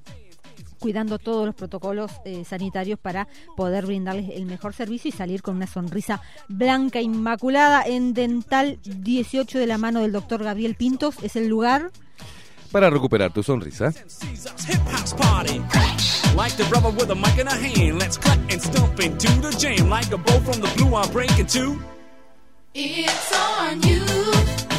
cuidando 0.79 1.19
todos 1.19 1.45
los 1.45 1.55
protocolos 1.55 2.11
eh, 2.25 2.43
sanitarios 2.45 2.99
para 2.99 3.27
poder 3.55 3.85
brindarles 3.85 4.29
el 4.31 4.45
mejor 4.45 4.73
servicio 4.73 5.09
y 5.09 5.11
salir 5.11 5.41
con 5.41 5.57
una 5.57 5.67
sonrisa 5.67 6.21
blanca 6.47 7.01
inmaculada 7.01 7.83
en 7.83 8.13
Dental 8.13 8.79
18 8.83 9.59
de 9.59 9.67
la 9.67 9.77
mano 9.77 10.01
del 10.01 10.13
doctor 10.13 10.43
Gabriel 10.43 10.75
Pintos 10.75 11.15
es 11.21 11.35
el 11.35 11.47
lugar 11.47 11.91
Para 12.71 12.89
recuperar 12.89 13.33
tu 13.33 13.41
sonrisa. 13.43 13.93
Like 16.35 16.55
the 16.55 16.65
brother 16.69 16.91
with 16.91 17.09
a 17.09 17.15
mic 17.15 17.37
in 17.37 17.47
a 17.47 17.55
hand, 17.55 17.99
let's 17.99 18.17
cut 18.17 18.37
and 18.49 18.61
stomp 18.61 18.99
into 18.99 19.27
the 19.41 19.51
jam. 19.57 19.89
Like 19.89 20.11
a 20.11 20.17
bow 20.17 20.39
from 20.41 20.61
the 20.61 20.71
blue, 20.77 20.95
I'm 20.95 21.11
breaking 21.11 21.47
two. 21.47 21.79
It's 22.73 23.33
on 23.33 23.81
you. 23.81 24.78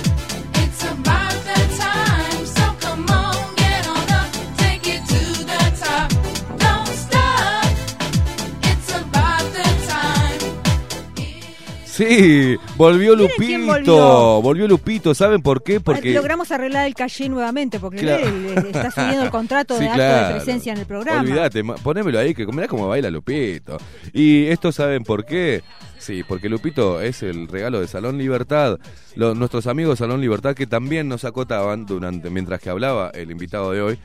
Sí, 12.01 12.57
volvió 12.77 13.15
Lupito. 13.15 13.67
volvió. 13.67 14.41
Volvió 14.43 14.67
Lupito, 14.69 15.15
¿saben 15.15 15.43
por 15.43 15.63
qué? 15.63 15.81
Porque 15.81 16.15
logramos 16.15 16.51
arreglar 16.51 16.87
el 16.87 16.95
calle 16.95 17.29
nuevamente 17.29 17.79
porque 17.79 17.99
Claro. 17.99 18.27
él, 18.27 18.67
está 18.73 18.91
subiendo 18.91 19.23
el 19.25 19.31
contrato 19.31 19.75
Sí, 19.79 19.83
de 19.83 19.89
acto 19.91 19.99
claro. 19.99 20.29
de 20.29 20.35
presencia 20.35 20.73
en 20.73 20.79
el 20.79 20.87
programa. 20.87 21.21
Olvídate, 21.21 21.63
ponémelo 21.83 22.19
ahí, 22.19 22.35
que 22.35 22.47
mirá 22.47 22.69
cómo 22.69 22.89
baila 22.89 23.11
Lupito. 23.11 23.77
Y 24.15 24.47
esto, 24.47 24.73
¿saben 24.73 25.05
por 25.05 25.27
qué? 25.27 25.63
Sí, 25.99 26.23
porque 26.27 26.49
Lupito 26.49 27.03
es 27.03 27.23
el 27.23 27.47
regalo 27.49 27.81
de 27.81 27.87
Salón 27.87 28.17
Libertad. 28.17 28.79
Nuestros 29.17 29.67
amigos 29.67 29.99
Salón 29.99 30.23
Libertad 30.23 30.55
que 30.55 30.67
también 30.67 31.07
nos 31.09 31.27
acotaban 31.27 31.85
durante 31.85 32.31
mientras 32.31 32.61
que 32.61 32.71
hablaba 32.71 33.11
el 33.11 33.31
invitado 33.31 33.73
de 33.73 33.83
hoy. 33.83 33.99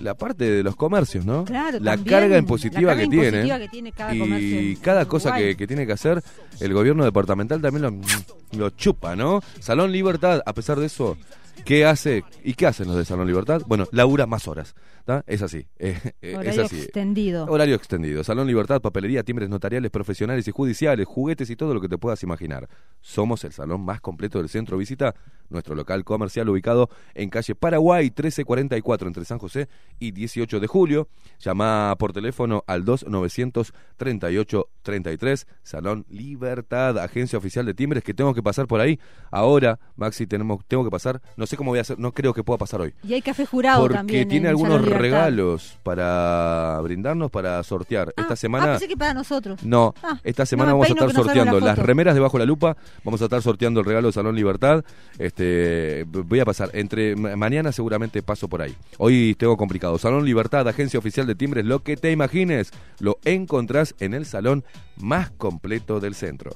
La 0.00 0.14
parte 0.14 0.50
de 0.50 0.62
los 0.62 0.76
comercios, 0.76 1.24
¿no? 1.24 1.44
Claro, 1.44 1.78
la 1.80 1.96
también, 1.96 2.20
carga 2.20 2.38
impositiva, 2.38 2.80
la 2.80 2.86
carga 2.88 3.02
que, 3.02 3.08
tiene, 3.08 3.26
impositiva 3.26 3.58
que 3.58 3.68
tiene 3.68 3.92
cada 3.92 4.18
comercio 4.18 4.60
y 4.60 4.76
cada 4.76 5.04
cosa 5.06 5.34
que, 5.36 5.56
que 5.56 5.66
tiene 5.66 5.86
que 5.86 5.92
hacer 5.92 6.22
el 6.60 6.72
gobierno 6.72 7.04
departamental 7.04 7.60
también 7.60 7.82
lo, 7.82 8.58
lo 8.58 8.70
chupa, 8.70 9.16
¿no? 9.16 9.42
Salón 9.60 9.92
Libertad, 9.92 10.42
a 10.44 10.52
pesar 10.52 10.78
de 10.78 10.86
eso, 10.86 11.16
¿qué 11.64 11.86
hace 11.86 12.24
y 12.42 12.54
qué 12.54 12.66
hacen 12.66 12.88
los 12.88 12.96
de 12.96 13.04
Salón 13.04 13.26
Libertad? 13.26 13.62
Bueno, 13.66 13.86
labura 13.92 14.26
más 14.26 14.48
horas, 14.48 14.74
¿tá? 15.04 15.22
Es 15.26 15.42
así, 15.42 15.66
eh, 15.78 15.98
eh, 16.04 16.12
es 16.22 16.36
Horario 16.36 16.64
así. 16.64 16.76
extendido. 16.76 17.46
Horario 17.46 17.74
extendido. 17.76 18.24
Salón 18.24 18.46
Libertad, 18.46 18.80
papelería, 18.80 19.22
timbres 19.22 19.48
notariales, 19.48 19.90
profesionales 19.90 20.46
y 20.48 20.50
judiciales, 20.50 21.06
juguetes 21.06 21.50
y 21.50 21.56
todo 21.56 21.74
lo 21.74 21.80
que 21.80 21.88
te 21.88 21.98
puedas 21.98 22.22
imaginar. 22.22 22.68
Somos 23.00 23.44
el 23.44 23.52
salón 23.52 23.84
más 23.84 24.00
completo 24.00 24.38
del 24.38 24.48
centro. 24.48 24.76
Visita 24.78 25.14
nuestro 25.50 25.74
local 25.74 26.04
comercial 26.04 26.48
ubicado 26.48 26.88
en 27.14 27.28
calle 27.30 27.54
Paraguay 27.54 28.04
1344 28.06 29.08
entre 29.08 29.24
San 29.24 29.38
José 29.38 29.68
y 29.98 30.12
18 30.12 30.60
de 30.60 30.66
julio. 30.66 31.08
Llama 31.38 31.94
por 31.98 32.12
teléfono 32.12 32.64
al 32.66 32.84
2938-33. 32.84 35.46
Salón 35.62 36.06
Libertad, 36.08 36.98
agencia 36.98 37.38
oficial 37.38 37.66
de 37.66 37.74
timbres 37.74 38.02
que 38.02 38.14
tengo 38.14 38.34
que 38.34 38.42
pasar 38.42 38.66
por 38.66 38.80
ahí. 38.80 38.98
Ahora, 39.30 39.78
Maxi, 39.96 40.26
tenemos, 40.26 40.64
tengo 40.66 40.84
que 40.84 40.90
pasar. 40.90 41.20
No 41.36 41.46
sé 41.46 41.56
cómo 41.56 41.70
voy 41.70 41.78
a 41.78 41.82
hacer, 41.82 41.98
no 41.98 42.12
creo 42.12 42.32
que 42.34 42.42
pueda 42.42 42.58
pasar 42.58 42.80
hoy. 42.80 42.94
Y 43.02 43.14
hay 43.14 43.22
café 43.22 43.46
jurado 43.46 43.82
Porque 43.82 43.96
también. 43.96 44.28
tiene 44.28 44.46
en 44.48 44.50
algunos 44.50 44.84
Regalos 44.98 45.78
para 45.82 46.78
brindarnos, 46.82 47.30
para 47.30 47.62
sortear. 47.62 48.12
Esta 48.16 48.34
Ah, 48.34 48.36
semana. 48.36 48.66
pensé 48.72 48.88
que 48.88 48.96
para 48.96 49.14
nosotros. 49.14 49.62
No, 49.62 49.94
Ah, 50.02 50.18
esta 50.24 50.46
semana 50.46 50.70
no 50.70 50.78
vamos 50.78 50.90
a 50.90 50.92
estar 50.94 51.12
sorteando 51.12 51.60
la 51.60 51.66
las 51.66 51.78
remeras 51.78 52.14
debajo 52.14 52.38
la 52.38 52.44
lupa. 52.46 52.76
Vamos 53.04 53.20
a 53.20 53.24
estar 53.24 53.40
sorteando 53.42 53.80
el 53.80 53.86
regalo 53.86 54.08
de 54.08 54.12
Salón 54.12 54.34
Libertad. 54.36 54.84
Este, 55.18 56.04
voy 56.08 56.40
a 56.40 56.44
pasar 56.44 56.70
entre 56.74 57.16
ma- 57.16 57.36
mañana 57.36 57.72
seguramente 57.72 58.22
paso 58.22 58.48
por 58.48 58.62
ahí. 58.62 58.74
Hoy 58.98 59.34
tengo 59.38 59.56
complicado. 59.56 59.98
Salón 59.98 60.24
Libertad, 60.24 60.66
agencia 60.68 60.98
oficial 60.98 61.26
de 61.26 61.34
timbres, 61.34 61.64
lo 61.64 61.82
que 61.82 61.96
te 61.96 62.10
imagines, 62.12 62.70
lo 63.00 63.18
encontrás 63.24 63.94
en 64.00 64.14
el 64.14 64.26
salón 64.26 64.64
más 64.96 65.30
completo 65.30 66.00
del 66.00 66.14
centro. 66.14 66.52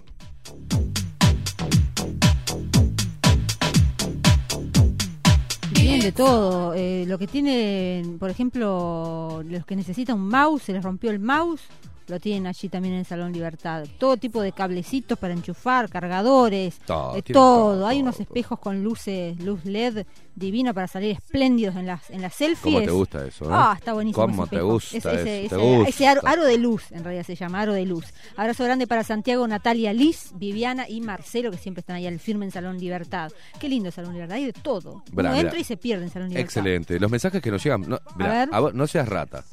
Tienen 5.79 6.01
de 6.01 6.13
todo. 6.13 6.75
eh, 6.75 7.05
lo 7.07 7.19
que 7.19 7.27
tienen, 7.27 8.19
por 8.19 8.31
ejemplo, 8.31 9.43
los 9.49 9.65
que 9.65 9.77
necesitan 9.77 10.17
un 10.17 10.29
mouse, 10.29 10.63
se 10.65 10.73
les 10.73 10.83
rompió 10.83 11.11
el 11.11 11.21
mouse, 11.21 11.61
lo 12.09 12.19
tienen 12.21 12.47
allí 12.47 12.69
también 12.69 12.95
en 12.95 13.01
el 13.01 13.07
Salón 13.07 13.33
Libertad. 13.33 13.85
Todo 13.99 14.17
tipo 14.17 14.41
de 14.43 14.53
cablecitos 14.53 15.19
para 15.19 15.35
enchufar, 15.35 15.89
cargadores, 15.89 16.79
Todo, 16.87 17.13
todo. 17.23 17.33
todo, 17.33 17.87
Hay 17.87 18.01
unos 18.01 18.19
espejos 18.21 18.59
con 18.59 18.83
luces, 18.83 19.39
luz 19.41 19.65
LED 19.65 20.05
divina 20.35 20.73
para 20.73 20.87
salir 20.87 21.11
espléndidos 21.11 21.75
en 21.77 21.87
las 21.87 22.09
en 22.11 22.23
las 22.23 22.33
selfies. 22.35 22.63
¿Cómo 22.75 22.81
te 22.87 22.91
gusta 22.93 23.27
eso? 23.27 23.45
eh? 23.47 23.49
Ah, 23.51 23.75
está 23.77 23.93
buenísimo. 23.93 24.25
¿Cómo 24.25 24.45
ese 24.45 24.57
te 24.57 24.63
gusta 24.63 24.97
Ese- 24.99 25.09
ese- 25.11 25.45
eso? 25.47 25.57
ese- 25.57 25.57
¿Te 25.57 25.57
gusta? 25.77 25.89
ese 25.89 26.07
aro, 26.09 26.21
aro 26.25 26.45
de 26.45 26.59
luz, 26.59 26.93
en 26.93 27.03
realidad 27.05 27.25
se 27.27 27.35
llama 27.35 27.61
aro 27.61 27.73
de 27.73 27.85
luz. 27.87 28.05
Abrazo 28.37 28.63
grande 28.65 28.87
para 28.87 29.03
Santiago, 29.03 29.47
Natalia, 29.49 29.93
Liz, 29.93 30.31
Viviana 30.37 30.89
y 30.89 31.01
Marcelo, 31.01 31.51
que 31.51 31.57
siempre 31.59 31.81
están 31.81 31.97
ahí 31.97 32.07
al 32.07 32.21
firme 32.21 32.45
en 32.45 32.53
Salón 32.53 32.79
Libertad. 32.79 33.33
Qué 33.59 33.69
lindo 33.69 33.91
Salón 33.91 34.13
Libertad, 34.13 34.37
hay 34.37 34.47
de 34.47 34.53
todo. 34.53 35.03
Uno 35.13 35.35
entra 35.35 35.59
y 35.59 35.65
se 35.65 35.77
pierde 35.77 36.05
en 36.05 36.11
Salón 36.11 36.29
Libertad. 36.29 36.45
Excelente. 36.47 37.01
Los 37.01 37.11
mensajes 37.11 37.43
que 37.43 37.51
nos 37.51 37.63
llegan. 37.65 37.81
No, 37.89 37.99
mirá, 38.17 38.31
ver. 38.31 38.49
a 38.53 38.61
vos- 38.61 38.75
no 38.75 38.87
seas 38.87 39.09
rata. 39.09 39.45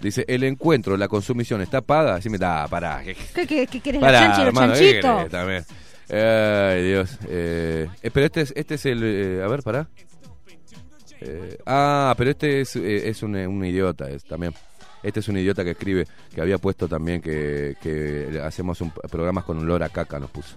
Dice, 0.00 0.24
el 0.28 0.44
encuentro, 0.44 0.96
la 0.96 1.08
consumición 1.08 1.60
está 1.60 1.80
paga. 1.82 2.14
Así 2.16 2.30
me 2.30 2.38
da, 2.38 2.66
pará. 2.68 3.02
¿qué- 3.04 3.14
¿Qué, 3.46 3.66
qué, 3.66 3.80
querés, 3.80 4.00
Pará, 4.00 4.20
la 4.22 4.28
los 4.30 4.38
hermano, 4.46 4.72
¿qué 4.72 4.78
chanchitos? 4.78 5.16
querés 5.16 5.30
también? 5.30 5.64
Ay, 6.12 6.82
Dios. 6.88 7.18
Eh, 7.28 7.86
eh, 8.02 8.10
pero 8.12 8.26
este 8.26 8.40
es, 8.40 8.52
este 8.56 8.74
es 8.74 8.86
el... 8.86 9.00
eh, 9.04 9.42
a 9.44 9.48
ver, 9.48 9.62
pará. 9.62 9.88
Eh, 11.20 11.58
ah, 11.66 12.14
pero 12.16 12.30
este 12.30 12.62
es, 12.62 12.76
es 12.76 13.22
un, 13.22 13.36
un 13.36 13.64
idiota 13.64 14.08
es, 14.08 14.24
también. 14.24 14.54
Este 15.02 15.20
es 15.20 15.28
un 15.28 15.36
idiota 15.38 15.64
que 15.64 15.70
escribe, 15.72 16.06
que 16.34 16.40
había 16.40 16.58
puesto 16.58 16.88
también 16.88 17.20
que, 17.22 17.74
que 17.82 18.40
hacemos 18.42 18.80
un, 18.80 18.90
programas 19.10 19.44
con 19.44 19.58
olor 19.58 19.82
a 19.82 19.88
caca, 19.88 20.18
nos 20.18 20.30
puso. 20.30 20.56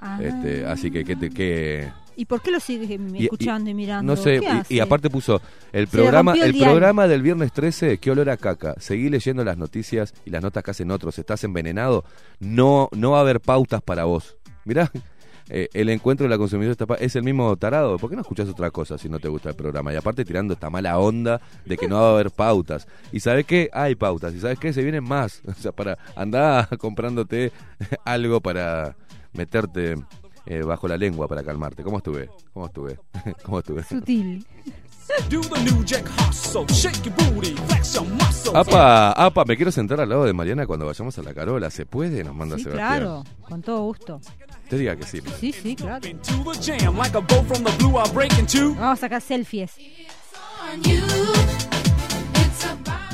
Ah. 0.00 0.18
Este, 0.22 0.66
así 0.66 0.90
que, 0.90 1.04
que, 1.04 1.16
que 1.30 1.88
¿Y 2.16 2.24
por 2.26 2.40
qué 2.42 2.50
lo 2.50 2.60
sigues 2.60 2.88
y- 2.90 3.24
escuchando 3.24 3.70
y, 3.70 3.74
mirando? 3.74 4.14
no 4.14 4.20
sé, 4.20 4.40
¿Qué 4.40 4.74
y- 4.74 4.80
aparte 4.80 5.10
puso 5.10 5.40
el 5.72 5.88
programa 5.88 6.34
el 6.34 6.56
programa 6.56 7.06
del 7.08 7.22
viernes 7.22 7.52
13, 7.52 7.98
qué 7.98 8.10
olor 8.10 8.30
a 8.30 8.36
caca. 8.36 8.74
Seguí 8.78 9.08
leyendo 9.10 9.44
las 9.44 9.56
noticias 9.58 10.14
y 10.24 10.30
las 10.30 10.42
notas 10.42 10.62
que 10.62 10.70
hacen 10.70 10.90
otros. 10.90 11.18
Estás 11.18 11.42
envenenado. 11.44 12.04
No 12.40 12.88
no 12.92 13.12
va 13.12 13.18
a 13.18 13.20
haber 13.22 13.40
pautas 13.40 13.82
para 13.82 14.04
vos. 14.04 14.36
Mirá, 14.64 14.90
eh, 15.50 15.68
el 15.74 15.90
encuentro 15.90 16.24
de 16.24 16.30
la 16.30 16.38
consumidora 16.38 16.96
es 17.00 17.16
el 17.16 17.22
mismo 17.22 17.54
tarado. 17.56 17.98
¿Por 17.98 18.08
qué 18.08 18.16
no 18.16 18.22
escuchás 18.22 18.48
otra 18.48 18.70
cosa 18.70 18.96
si 18.96 19.08
no 19.10 19.18
te 19.18 19.28
gusta 19.28 19.50
el 19.50 19.54
programa? 19.56 19.92
Y 19.92 19.96
aparte 19.96 20.24
tirando 20.24 20.54
esta 20.54 20.70
mala 20.70 20.98
onda 20.98 21.40
de 21.66 21.76
que 21.76 21.86
no 21.88 21.96
va 22.00 22.08
a 22.08 22.12
haber 22.14 22.30
pautas. 22.30 22.86
Y 23.12 23.20
sabes 23.20 23.44
qué? 23.44 23.68
Hay 23.72 23.94
pautas. 23.94 24.32
Y 24.34 24.40
sabes 24.40 24.58
qué? 24.58 24.72
Se 24.72 24.82
vienen 24.82 25.04
más. 25.04 25.42
O 25.46 25.52
sea, 25.54 25.72
para 25.72 25.98
andar 26.16 26.68
comprándote 26.78 27.52
algo 28.06 28.40
para 28.40 28.96
meterte 29.34 29.96
eh, 30.46 30.62
bajo 30.62 30.88
la 30.88 30.96
lengua 30.96 31.26
para 31.28 31.42
calmarte. 31.42 31.82
¿Cómo 31.82 31.98
estuve? 31.98 32.28
¿Cómo 32.52 32.66
estuve? 32.66 32.98
¿Cómo 33.44 33.58
estuve? 33.58 33.82
Sutil. 33.84 34.46
Apa, 38.54 39.12
apa, 39.12 39.44
me 39.44 39.56
quiero 39.56 39.70
sentar 39.70 40.00
al 40.00 40.08
lado 40.08 40.24
de 40.24 40.32
Mariana 40.32 40.66
cuando 40.66 40.86
vayamos 40.86 41.18
a 41.18 41.22
la 41.22 41.34
Carola. 41.34 41.70
¿Se 41.70 41.84
puede? 41.86 42.24
Nos 42.24 42.34
manda 42.34 42.56
Sí, 42.56 42.64
Sebastián. 42.64 42.88
claro, 42.88 43.24
con 43.42 43.62
todo 43.62 43.82
gusto. 43.82 44.20
Te 44.68 44.78
diga 44.78 44.96
que 44.96 45.04
sí. 45.04 45.20
Sí, 45.38 45.52
sí, 45.52 45.76
claro. 45.76 46.06
Vamos 48.74 48.98
a 48.98 49.00
sacar 49.00 49.20
selfies. 49.20 49.72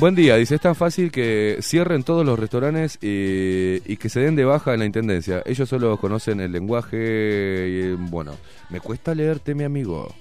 Buen 0.01 0.15
día, 0.15 0.35
dice, 0.35 0.55
es 0.55 0.61
tan 0.61 0.73
fácil 0.73 1.11
que 1.11 1.59
cierren 1.61 2.01
todos 2.01 2.25
los 2.25 2.39
restaurantes 2.39 2.97
y, 3.03 3.83
y 3.85 3.97
que 3.97 4.09
se 4.09 4.21
den 4.21 4.35
de 4.35 4.43
baja 4.43 4.73
en 4.73 4.79
la 4.79 4.87
intendencia. 4.87 5.43
Ellos 5.45 5.69
solo 5.69 5.95
conocen 5.97 6.39
el 6.39 6.51
lenguaje 6.51 7.67
y, 7.69 7.93
bueno, 7.93 8.31
me 8.71 8.79
cuesta 8.79 9.13
leerte, 9.13 9.53
mi 9.53 9.63
amigo. 9.63 10.11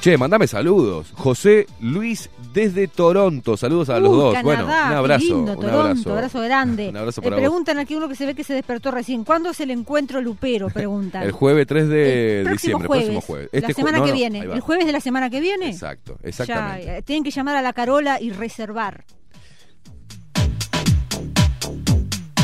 Che, 0.00 0.18
mandame 0.18 0.48
saludos. 0.48 1.12
José 1.14 1.68
Luis 1.80 2.28
desde 2.58 2.88
Toronto. 2.88 3.56
Saludos 3.56 3.88
a 3.90 3.98
los 4.00 4.10
Uh, 4.12 4.16
dos. 4.16 4.34
Canadá, 4.34 4.42
bueno, 4.64 4.64
un 4.90 4.96
abrazo. 4.96 5.24
lindo, 5.24 5.52
un 5.52 5.60
Toronto, 5.60 5.80
abrazo. 5.80 6.12
abrazo 6.12 6.40
grande. 6.40 6.88
Un 6.88 6.96
abrazo 6.96 7.22
para 7.22 7.36
vos. 7.36 7.40
preguntan 7.40 7.78
aquí 7.78 7.94
uno 7.94 8.08
que 8.08 8.14
se 8.14 8.26
ve 8.26 8.34
que 8.34 8.44
se 8.44 8.54
despertó 8.54 8.90
recién. 8.90 9.24
¿Cuándo 9.24 9.50
es 9.50 9.60
el 9.60 9.70
encuentro 9.70 10.20
lupero? 10.20 10.68
Preguntan. 10.74 11.22
El 11.22 11.32
jueves 11.32 11.66
3 11.66 11.88
de 11.88 12.40
El 12.40 12.48
diciembre, 12.52 12.86
jueves, 12.88 13.04
próximo 13.06 13.20
jueves. 13.20 13.48
la 13.52 13.58
Este 13.60 13.72
ju- 13.72 13.76
semana 13.76 13.98
no, 13.98 14.04
que 14.04 14.10
no, 14.10 14.16
viene. 14.16 14.38
El 14.40 14.60
jueves 14.60 14.86
de 14.86 14.92
la 14.92 15.00
semana 15.00 15.30
que 15.30 15.40
viene. 15.40 15.68
Exacto, 15.70 16.18
exactamente. 16.22 16.84
Ya, 16.86 16.96
eh, 16.98 17.02
tienen 17.02 17.24
que 17.24 17.30
llamar 17.30 17.56
a 17.56 17.62
la 17.62 17.72
Carola 17.72 18.20
y 18.20 18.30
reservar. 18.30 19.04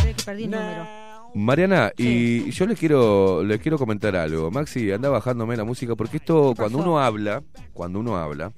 Creo 0.03 0.17
que 0.17 0.23
perdí 0.25 0.45
el 0.45 0.51
número. 0.51 0.87
Mariana, 1.37 1.91
y 1.97 2.49
yo 2.53 2.65
le 2.65 2.77
quiero 2.77 3.43
le 3.43 3.59
quiero 3.59 3.77
comentar 3.77 4.15
algo. 4.15 4.53
Maxi, 4.53 4.93
anda 4.93 5.09
bajándome 5.09 5.57
la 5.57 5.65
música 5.65 5.97
porque 5.97 6.19
esto 6.19 6.55
cuando 6.57 6.79
uno 6.79 7.01
habla, 7.01 7.43
cuando 7.73 7.99
uno 7.99 8.17
habla, 8.17 8.53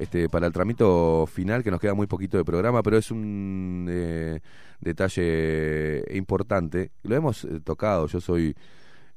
este 0.00 0.30
para 0.30 0.46
el 0.46 0.52
tramito 0.52 1.26
final 1.26 1.62
que 1.62 1.70
nos 1.70 1.78
queda 1.78 1.92
muy 1.92 2.06
poquito 2.06 2.38
de 2.38 2.44
programa, 2.44 2.82
pero 2.82 2.96
es 2.96 3.10
un 3.10 3.86
eh, 3.90 4.40
detalle 4.80 6.02
importante. 6.16 6.90
Lo 7.02 7.14
hemos 7.16 7.44
eh, 7.44 7.60
tocado. 7.60 8.06
Yo 8.06 8.20
soy 8.20 8.56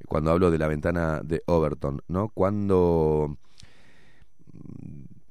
cuando 0.07 0.31
hablo 0.31 0.51
de 0.51 0.57
la 0.57 0.67
ventana 0.67 1.21
de 1.23 1.41
Overton, 1.45 2.01
¿no? 2.09 2.27
Cuando 2.29 3.37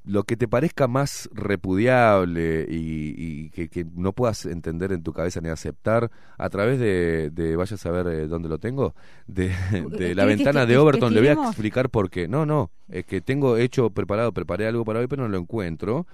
lo 0.04 0.24
que 0.24 0.36
te 0.36 0.48
parezca 0.48 0.88
más 0.88 1.28
repudiable 1.32 2.66
y, 2.68 3.14
y 3.16 3.50
que, 3.50 3.68
que 3.68 3.86
no 3.94 4.12
puedas 4.12 4.46
entender 4.46 4.92
en 4.92 5.02
tu 5.02 5.12
cabeza 5.12 5.40
ni 5.40 5.48
aceptar 5.48 6.10
a 6.38 6.50
través 6.50 6.78
de, 6.80 7.30
de 7.30 7.56
vaya 7.56 7.74
a 7.74 7.78
saber 7.78 8.06
eh, 8.08 8.26
dónde 8.26 8.48
lo 8.48 8.58
tengo, 8.58 8.94
de, 9.26 9.48
de 9.70 10.14
la 10.14 10.24
¿Querés 10.24 10.38
que- 10.38 10.44
ventana 10.44 10.60
que- 10.62 10.66
de 10.66 10.72
que 10.74 10.78
Overton, 10.78 11.14
le 11.14 11.20
voy 11.20 11.28
a 11.28 11.32
explicar 11.48 11.88
por 11.90 12.10
qué. 12.10 12.26
No, 12.28 12.44
no, 12.46 12.70
es 12.88 13.04
que 13.06 13.20
tengo 13.20 13.56
hecho, 13.56 13.90
preparado, 13.90 14.32
preparé 14.32 14.66
algo 14.66 14.84
para 14.84 15.00
hoy, 15.00 15.06
pero 15.06 15.22
no 15.22 15.28
lo 15.28 15.38
encuentro. 15.38 16.06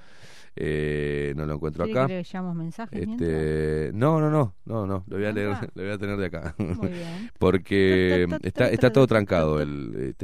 Eh, 0.61 1.35
no 1.37 1.47
lo 1.47 1.55
encuentro 1.55 1.85
¿Quiere 1.85 2.01
acá. 2.01 2.09
que 2.09 2.15
leyamos 2.15 2.57
mensajes 2.57 3.09
Este, 3.09 3.93
no, 3.95 4.19
no, 4.21 4.29
no, 4.29 4.57
no, 4.65 4.87
no, 4.89 5.05
lo 5.07 5.17
voy 5.17 5.25
a 5.25 5.31
leer, 5.31 5.57
lo 5.73 5.83
voy 5.85 5.93
a 5.93 5.99
tener 5.99 6.17
de 6.17 6.27
acá. 6.27 6.53
Muy 6.59 6.89
bien. 6.89 7.31
Porque 7.39 8.27
está, 8.43 8.69
está 8.69 8.91
todo 8.91 9.07
trancado 9.07 9.61
el 9.61 10.17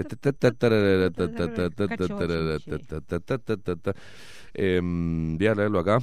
Em, 4.55 5.39
voy 5.39 5.47
a 5.47 5.55
leerlo 5.55 5.79
acá. 5.79 5.99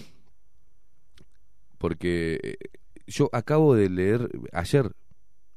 Porque 1.78 2.40
eh, 2.42 2.58
yo 3.08 3.30
acabo 3.34 3.76
de 3.76 3.90
leer 3.90 4.30
ayer 4.54 4.96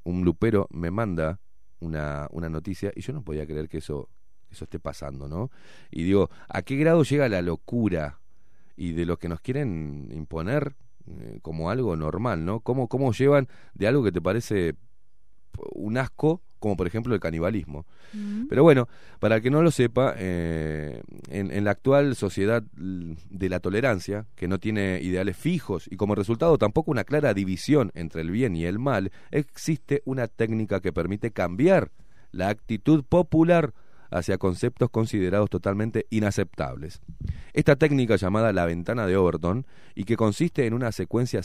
un 0.02 0.24
lupero 0.24 0.66
me 0.72 0.90
manda 0.90 1.38
una, 1.78 2.26
una 2.32 2.48
noticia 2.48 2.90
y 2.96 3.02
yo 3.02 3.12
no 3.12 3.22
podía 3.22 3.46
creer 3.46 3.68
que 3.68 3.78
eso 3.78 4.08
eso 4.50 4.64
esté 4.64 4.80
pasando, 4.80 5.28
¿no? 5.28 5.50
Y 5.90 6.02
digo, 6.04 6.30
¿a 6.48 6.62
qué 6.62 6.76
grado 6.76 7.02
llega 7.04 7.28
la 7.28 7.42
locura 7.42 8.20
y 8.76 8.92
de 8.92 9.06
lo 9.06 9.18
que 9.18 9.28
nos 9.28 9.40
quieren 9.40 10.08
imponer 10.12 10.74
eh, 11.06 11.38
como 11.42 11.70
algo 11.70 11.96
normal, 11.96 12.44
¿no? 12.44 12.60
¿Cómo, 12.60 12.88
¿Cómo 12.88 13.12
llevan 13.12 13.48
de 13.74 13.86
algo 13.86 14.02
que 14.02 14.12
te 14.12 14.20
parece 14.20 14.74
un 15.72 15.98
asco 15.98 16.42
como 16.64 16.78
por 16.78 16.86
ejemplo 16.86 17.12
el 17.12 17.20
canibalismo. 17.20 17.84
Pero 18.48 18.62
bueno, 18.62 18.88
para 19.20 19.42
que 19.42 19.50
no 19.50 19.60
lo 19.60 19.70
sepa, 19.70 20.14
eh, 20.16 21.02
en, 21.28 21.50
en 21.50 21.64
la 21.64 21.72
actual 21.72 22.16
sociedad 22.16 22.62
de 22.62 23.48
la 23.50 23.60
tolerancia, 23.60 24.24
que 24.34 24.48
no 24.48 24.58
tiene 24.58 24.98
ideales 25.02 25.36
fijos 25.36 25.86
y 25.90 25.96
como 25.96 26.14
resultado 26.14 26.56
tampoco 26.56 26.90
una 26.90 27.04
clara 27.04 27.34
división 27.34 27.92
entre 27.94 28.22
el 28.22 28.30
bien 28.30 28.56
y 28.56 28.64
el 28.64 28.78
mal, 28.78 29.12
existe 29.30 30.00
una 30.06 30.26
técnica 30.26 30.80
que 30.80 30.90
permite 30.90 31.32
cambiar 31.32 31.90
la 32.32 32.48
actitud 32.48 33.04
popular 33.04 33.74
hacia 34.14 34.38
conceptos 34.38 34.90
considerados 34.90 35.50
totalmente 35.50 36.06
inaceptables. 36.08 37.02
Esta 37.52 37.76
técnica 37.76 38.16
llamada 38.16 38.52
la 38.52 38.64
ventana 38.64 39.06
de 39.06 39.16
Overton 39.16 39.66
y 39.94 40.04
que 40.04 40.16
consiste 40.16 40.66
en 40.66 40.72
una 40.72 40.92
secuencia 40.92 41.40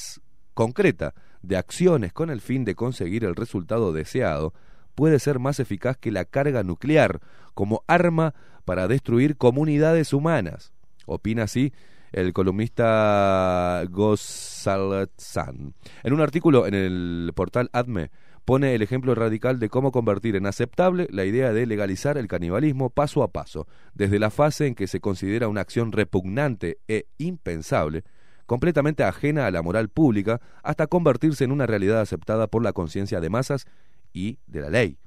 concreta 0.54 1.16
de 1.42 1.58
acciones 1.58 2.14
con 2.14 2.30
el 2.30 2.42
fin 2.42 2.66
de 2.66 2.76
conseguir 2.76 3.26
el 3.26 3.36
resultado 3.36 3.92
deseado, 3.92 4.54
puede 4.94 5.18
ser 5.20 5.40
más 5.40 5.60
eficaz 5.60 5.98
que 5.98 6.12
la 6.12 6.26
carga 6.26 6.62
nuclear 6.62 7.22
como 7.56 7.84
arma 7.88 8.36
para 8.66 8.88
destruir 8.88 9.36
comunidades 9.36 10.14
humanas. 10.14 10.72
Opina 11.08 11.44
así 11.44 11.74
el 12.12 12.34
columnista 12.34 13.84
Gozalzan. 13.90 15.74
En 16.04 16.14
un 16.14 16.22
artículo 16.22 16.68
en 16.68 16.76
el 16.76 17.32
portal 17.34 17.70
ADME 17.74 18.12
pone 18.50 18.74
el 18.74 18.82
ejemplo 18.82 19.14
radical 19.14 19.60
de 19.60 19.70
cómo 19.70 19.92
convertir 19.92 20.36
en 20.36 20.48
aceptable 20.48 21.08
la 21.12 21.24
idea 21.24 21.54
de 21.54 21.68
legalizar 21.68 22.18
el 22.18 22.28
canibalismo 22.28 22.90
paso 22.90 23.22
a 23.22 23.28
paso, 23.28 23.68
desde 23.94 24.18
la 24.18 24.32
fase 24.32 24.66
en 24.66 24.74
que 24.74 24.88
se 24.88 25.00
considera 25.00 25.48
una 25.48 25.62
acción 25.62 25.92
repugnante 25.92 26.80
e 26.88 27.06
impensable, 27.20 28.04
completamente 28.48 29.04
ajena 29.04 29.46
a 29.46 29.52
la 29.52 29.62
moral 29.62 29.90
pública, 29.90 30.42
hasta 30.64 30.88
convertirse 30.88 31.44
en 31.44 31.52
una 31.52 31.68
realidad 31.68 32.02
aceptada 32.02 32.48
por 32.48 32.64
la 32.64 32.74
conciencia 32.74 33.22
de 33.22 33.30
masas 33.30 33.68
y 34.14 34.40
de 34.48 34.62
la 34.62 34.72
ley. 34.72 34.98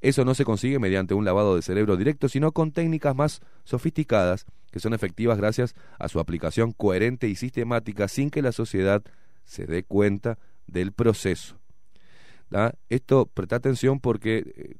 Eso 0.00 0.24
no 0.24 0.34
se 0.34 0.46
consigue 0.46 0.78
mediante 0.78 1.12
un 1.12 1.26
lavado 1.26 1.56
de 1.56 1.60
cerebro 1.60 1.94
directo, 1.98 2.30
sino 2.30 2.52
con 2.52 2.72
técnicas 2.72 3.14
más 3.14 3.42
sofisticadas 3.64 4.46
que 4.70 4.80
son 4.80 4.94
efectivas 4.94 5.36
gracias 5.36 5.74
a 5.98 6.08
su 6.08 6.20
aplicación 6.20 6.72
coherente 6.72 7.28
y 7.28 7.34
sistemática 7.34 8.08
sin 8.08 8.30
que 8.30 8.40
la 8.40 8.52
sociedad 8.52 9.02
se 9.44 9.66
dé 9.66 9.82
cuenta 9.82 10.38
del 10.66 10.92
proceso. 10.92 11.58
¿Da? 12.50 12.74
Esto, 12.88 13.26
presta 13.26 13.56
atención 13.56 14.00
porque 14.00 14.38
eh, 14.56 14.76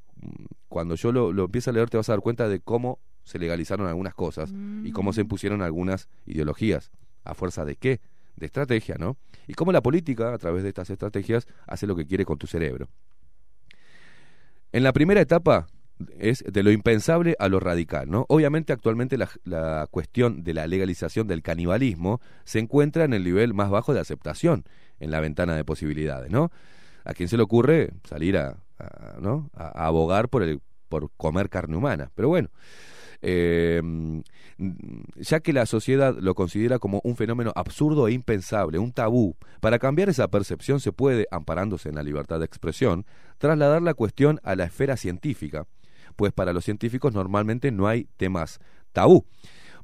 cuando 0.68 0.94
yo 0.94 1.12
lo, 1.12 1.32
lo 1.32 1.44
empiezo 1.44 1.70
a 1.70 1.72
leer 1.72 1.90
te 1.90 1.96
vas 1.96 2.08
a 2.08 2.12
dar 2.12 2.20
cuenta 2.20 2.48
de 2.48 2.60
cómo 2.60 2.98
se 3.28 3.38
legalizaron 3.38 3.86
algunas 3.86 4.14
cosas 4.14 4.54
y 4.84 4.90
cómo 4.90 5.12
se 5.12 5.20
impusieron 5.20 5.60
algunas 5.60 6.08
ideologías. 6.24 6.90
¿A 7.24 7.34
fuerza 7.34 7.66
de 7.66 7.76
qué? 7.76 8.00
De 8.36 8.46
estrategia, 8.46 8.96
¿no? 8.98 9.18
Y 9.46 9.52
cómo 9.52 9.70
la 9.70 9.82
política, 9.82 10.32
a 10.32 10.38
través 10.38 10.62
de 10.62 10.70
estas 10.70 10.88
estrategias, 10.88 11.46
hace 11.66 11.86
lo 11.86 11.94
que 11.94 12.06
quiere 12.06 12.24
con 12.24 12.38
tu 12.38 12.46
cerebro. 12.46 12.88
En 14.72 14.82
la 14.82 14.94
primera 14.94 15.20
etapa 15.20 15.66
es 16.18 16.42
de 16.50 16.62
lo 16.62 16.70
impensable 16.70 17.36
a 17.38 17.50
lo 17.50 17.60
radical, 17.60 18.08
¿no? 18.08 18.24
Obviamente 18.30 18.72
actualmente 18.72 19.18
la, 19.18 19.28
la 19.44 19.86
cuestión 19.90 20.42
de 20.42 20.54
la 20.54 20.66
legalización 20.66 21.26
del 21.26 21.42
canibalismo 21.42 22.22
se 22.44 22.60
encuentra 22.60 23.04
en 23.04 23.12
el 23.12 23.24
nivel 23.24 23.52
más 23.52 23.68
bajo 23.68 23.92
de 23.92 24.00
aceptación, 24.00 24.64
en 25.00 25.10
la 25.10 25.20
ventana 25.20 25.54
de 25.54 25.64
posibilidades, 25.64 26.30
¿no? 26.30 26.50
¿A 27.08 27.14
quién 27.14 27.30
se 27.30 27.38
le 27.38 27.42
ocurre 27.42 27.94
salir 28.04 28.36
a, 28.36 28.58
abogar 29.56 30.28
por, 30.28 30.42
el, 30.42 30.60
por 30.90 31.10
comer 31.16 31.48
carne 31.48 31.74
humana? 31.74 32.12
Pero 32.14 32.28
bueno, 32.28 32.50
eh, 33.22 33.80
ya 35.16 35.40
que 35.40 35.54
la 35.54 35.64
sociedad 35.64 36.14
lo 36.20 36.34
considera 36.34 36.78
como 36.78 37.00
un 37.04 37.16
fenómeno 37.16 37.50
absurdo 37.56 38.08
e 38.08 38.12
impensable, 38.12 38.78
un 38.78 38.92
tabú, 38.92 39.36
para 39.60 39.78
cambiar 39.78 40.10
esa 40.10 40.28
percepción 40.28 40.80
se 40.80 40.92
puede, 40.92 41.26
amparándose 41.30 41.88
en 41.88 41.94
la 41.94 42.02
libertad 42.02 42.40
de 42.40 42.44
expresión, 42.44 43.06
trasladar 43.38 43.80
la 43.80 43.94
cuestión 43.94 44.38
a 44.42 44.54
la 44.54 44.64
esfera 44.64 44.98
científica, 44.98 45.66
pues 46.14 46.34
para 46.34 46.52
los 46.52 46.66
científicos 46.66 47.14
normalmente 47.14 47.72
no 47.72 47.88
hay 47.88 48.06
temas 48.18 48.58
tabú. 48.92 49.24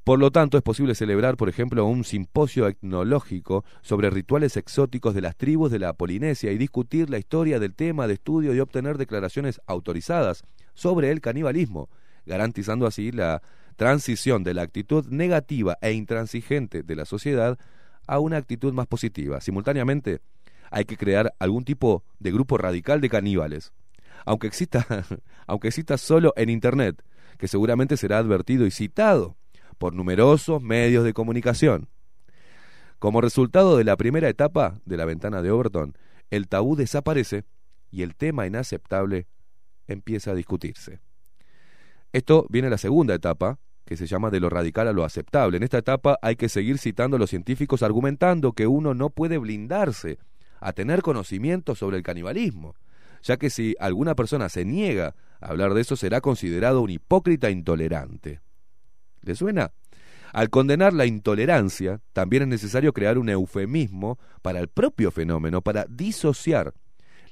Por 0.04 0.18
lo 0.18 0.30
tanto, 0.30 0.58
es 0.58 0.62
posible 0.62 0.94
celebrar, 0.94 1.38
por 1.38 1.48
ejemplo, 1.48 1.86
un 1.86 2.04
simposio 2.04 2.68
etnológico 2.68 3.64
sobre 3.80 4.10
rituales 4.10 4.58
exóticos 4.58 5.14
de 5.14 5.22
las 5.22 5.34
tribus 5.34 5.70
de 5.70 5.78
la 5.78 5.94
Polinesia 5.94 6.52
y 6.52 6.58
discutir 6.58 7.08
la 7.08 7.16
historia 7.16 7.58
del 7.58 7.74
tema 7.74 8.06
de 8.06 8.12
estudio 8.12 8.54
y 8.54 8.60
obtener 8.60 8.98
declaraciones 8.98 9.62
autorizadas 9.66 10.44
sobre 10.74 11.10
el 11.10 11.22
canibalismo, 11.22 11.88
garantizando 12.26 12.86
así 12.86 13.12
la 13.12 13.40
transición 13.76 14.44
de 14.44 14.52
la 14.52 14.60
actitud 14.60 15.06
negativa 15.08 15.78
e 15.80 15.92
intransigente 15.92 16.82
de 16.82 16.96
la 16.96 17.06
sociedad 17.06 17.58
a 18.06 18.18
una 18.18 18.36
actitud 18.36 18.74
más 18.74 18.86
positiva. 18.86 19.40
Simultáneamente, 19.40 20.20
hay 20.70 20.84
que 20.84 20.98
crear 20.98 21.32
algún 21.38 21.64
tipo 21.64 22.04
de 22.18 22.30
grupo 22.30 22.58
radical 22.58 23.00
de 23.00 23.08
caníbales, 23.08 23.72
aunque 24.26 24.48
exista, 24.48 24.86
aunque 25.46 25.68
exista 25.68 25.96
solo 25.96 26.34
en 26.36 26.50
Internet, 26.50 27.02
que 27.38 27.48
seguramente 27.48 27.96
será 27.96 28.18
advertido 28.18 28.66
y 28.66 28.70
citado 28.70 29.38
por 29.74 29.94
numerosos 29.94 30.62
medios 30.62 31.04
de 31.04 31.12
comunicación. 31.12 31.88
Como 32.98 33.20
resultado 33.20 33.76
de 33.76 33.84
la 33.84 33.96
primera 33.96 34.28
etapa 34.28 34.80
de 34.84 34.96
la 34.96 35.04
ventana 35.04 35.42
de 35.42 35.50
Overton, 35.50 35.96
el 36.30 36.48
tabú 36.48 36.76
desaparece 36.76 37.44
y 37.90 38.02
el 38.02 38.14
tema 38.14 38.46
inaceptable 38.46 39.26
empieza 39.86 40.30
a 40.30 40.34
discutirse. 40.34 41.00
Esto 42.12 42.46
viene 42.48 42.68
a 42.68 42.70
la 42.70 42.78
segunda 42.78 43.14
etapa, 43.14 43.58
que 43.84 43.96
se 43.96 44.06
llama 44.06 44.30
de 44.30 44.40
lo 44.40 44.48
radical 44.48 44.88
a 44.88 44.92
lo 44.92 45.04
aceptable. 45.04 45.56
En 45.56 45.62
esta 45.62 45.78
etapa 45.78 46.18
hay 46.22 46.36
que 46.36 46.48
seguir 46.48 46.78
citando 46.78 47.16
a 47.16 47.20
los 47.20 47.30
científicos 47.30 47.82
argumentando 47.82 48.52
que 48.52 48.66
uno 48.66 48.94
no 48.94 49.10
puede 49.10 49.38
blindarse 49.38 50.18
a 50.60 50.72
tener 50.72 51.02
conocimiento 51.02 51.74
sobre 51.74 51.98
el 51.98 52.02
canibalismo, 52.02 52.74
ya 53.22 53.36
que 53.36 53.50
si 53.50 53.74
alguna 53.78 54.14
persona 54.14 54.48
se 54.48 54.64
niega 54.64 55.14
a 55.40 55.48
hablar 55.48 55.74
de 55.74 55.82
eso 55.82 55.96
será 55.96 56.20
considerado 56.20 56.80
un 56.80 56.90
hipócrita 56.90 57.50
intolerante. 57.50 58.40
¿Le 59.24 59.34
suena? 59.34 59.72
Al 60.32 60.50
condenar 60.50 60.92
la 60.92 61.06
intolerancia, 61.06 62.00
también 62.12 62.42
es 62.42 62.48
necesario 62.48 62.92
crear 62.92 63.18
un 63.18 63.28
eufemismo 63.28 64.18
para 64.42 64.60
el 64.60 64.68
propio 64.68 65.10
fenómeno, 65.10 65.62
para 65.62 65.86
disociar 65.88 66.74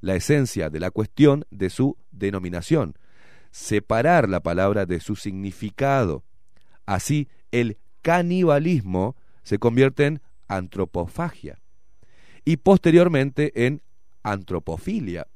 la 0.01 0.15
esencia 0.15 0.71
de 0.71 0.81
la 0.81 0.91
cuestión 0.91 1.45
de 1.51 1.71
su 1.71 1.97
denominación, 2.11 2.95
separar 3.51 4.29
la 4.29 4.41
palabra 4.41 4.87
de 4.87 5.01
su 5.01 5.17
significado. 5.17 6.25
Así, 6.87 7.29
el 7.51 7.79
canibalismo 8.03 9.17
se 9.43 9.59
convierte 9.59 10.07
en 10.07 10.23
antropofagia 10.49 11.59
y 12.45 12.57
posteriormente 12.59 13.67
en 13.67 13.83
antropofilia. 14.23 15.27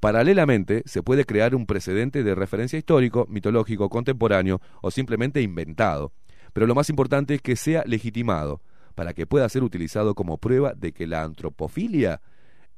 Paralelamente, 0.00 0.82
se 0.86 1.02
puede 1.02 1.24
crear 1.24 1.54
un 1.54 1.66
precedente 1.66 2.22
de 2.22 2.34
referencia 2.34 2.78
histórico, 2.78 3.26
mitológico, 3.28 3.88
contemporáneo 3.88 4.60
o 4.80 4.90
simplemente 4.90 5.42
inventado, 5.42 6.12
pero 6.52 6.66
lo 6.66 6.74
más 6.74 6.88
importante 6.88 7.34
es 7.34 7.42
que 7.42 7.56
sea 7.56 7.82
legitimado, 7.84 8.60
para 8.94 9.12
que 9.12 9.26
pueda 9.26 9.48
ser 9.48 9.62
utilizado 9.62 10.14
como 10.14 10.38
prueba 10.38 10.72
de 10.74 10.92
que 10.92 11.06
la 11.06 11.22
antropofilia, 11.22 12.20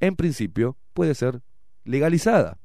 en 0.01 0.17
principio, 0.17 0.77
puede 0.93 1.15
ser 1.15 1.43
legalizada. 1.85 2.59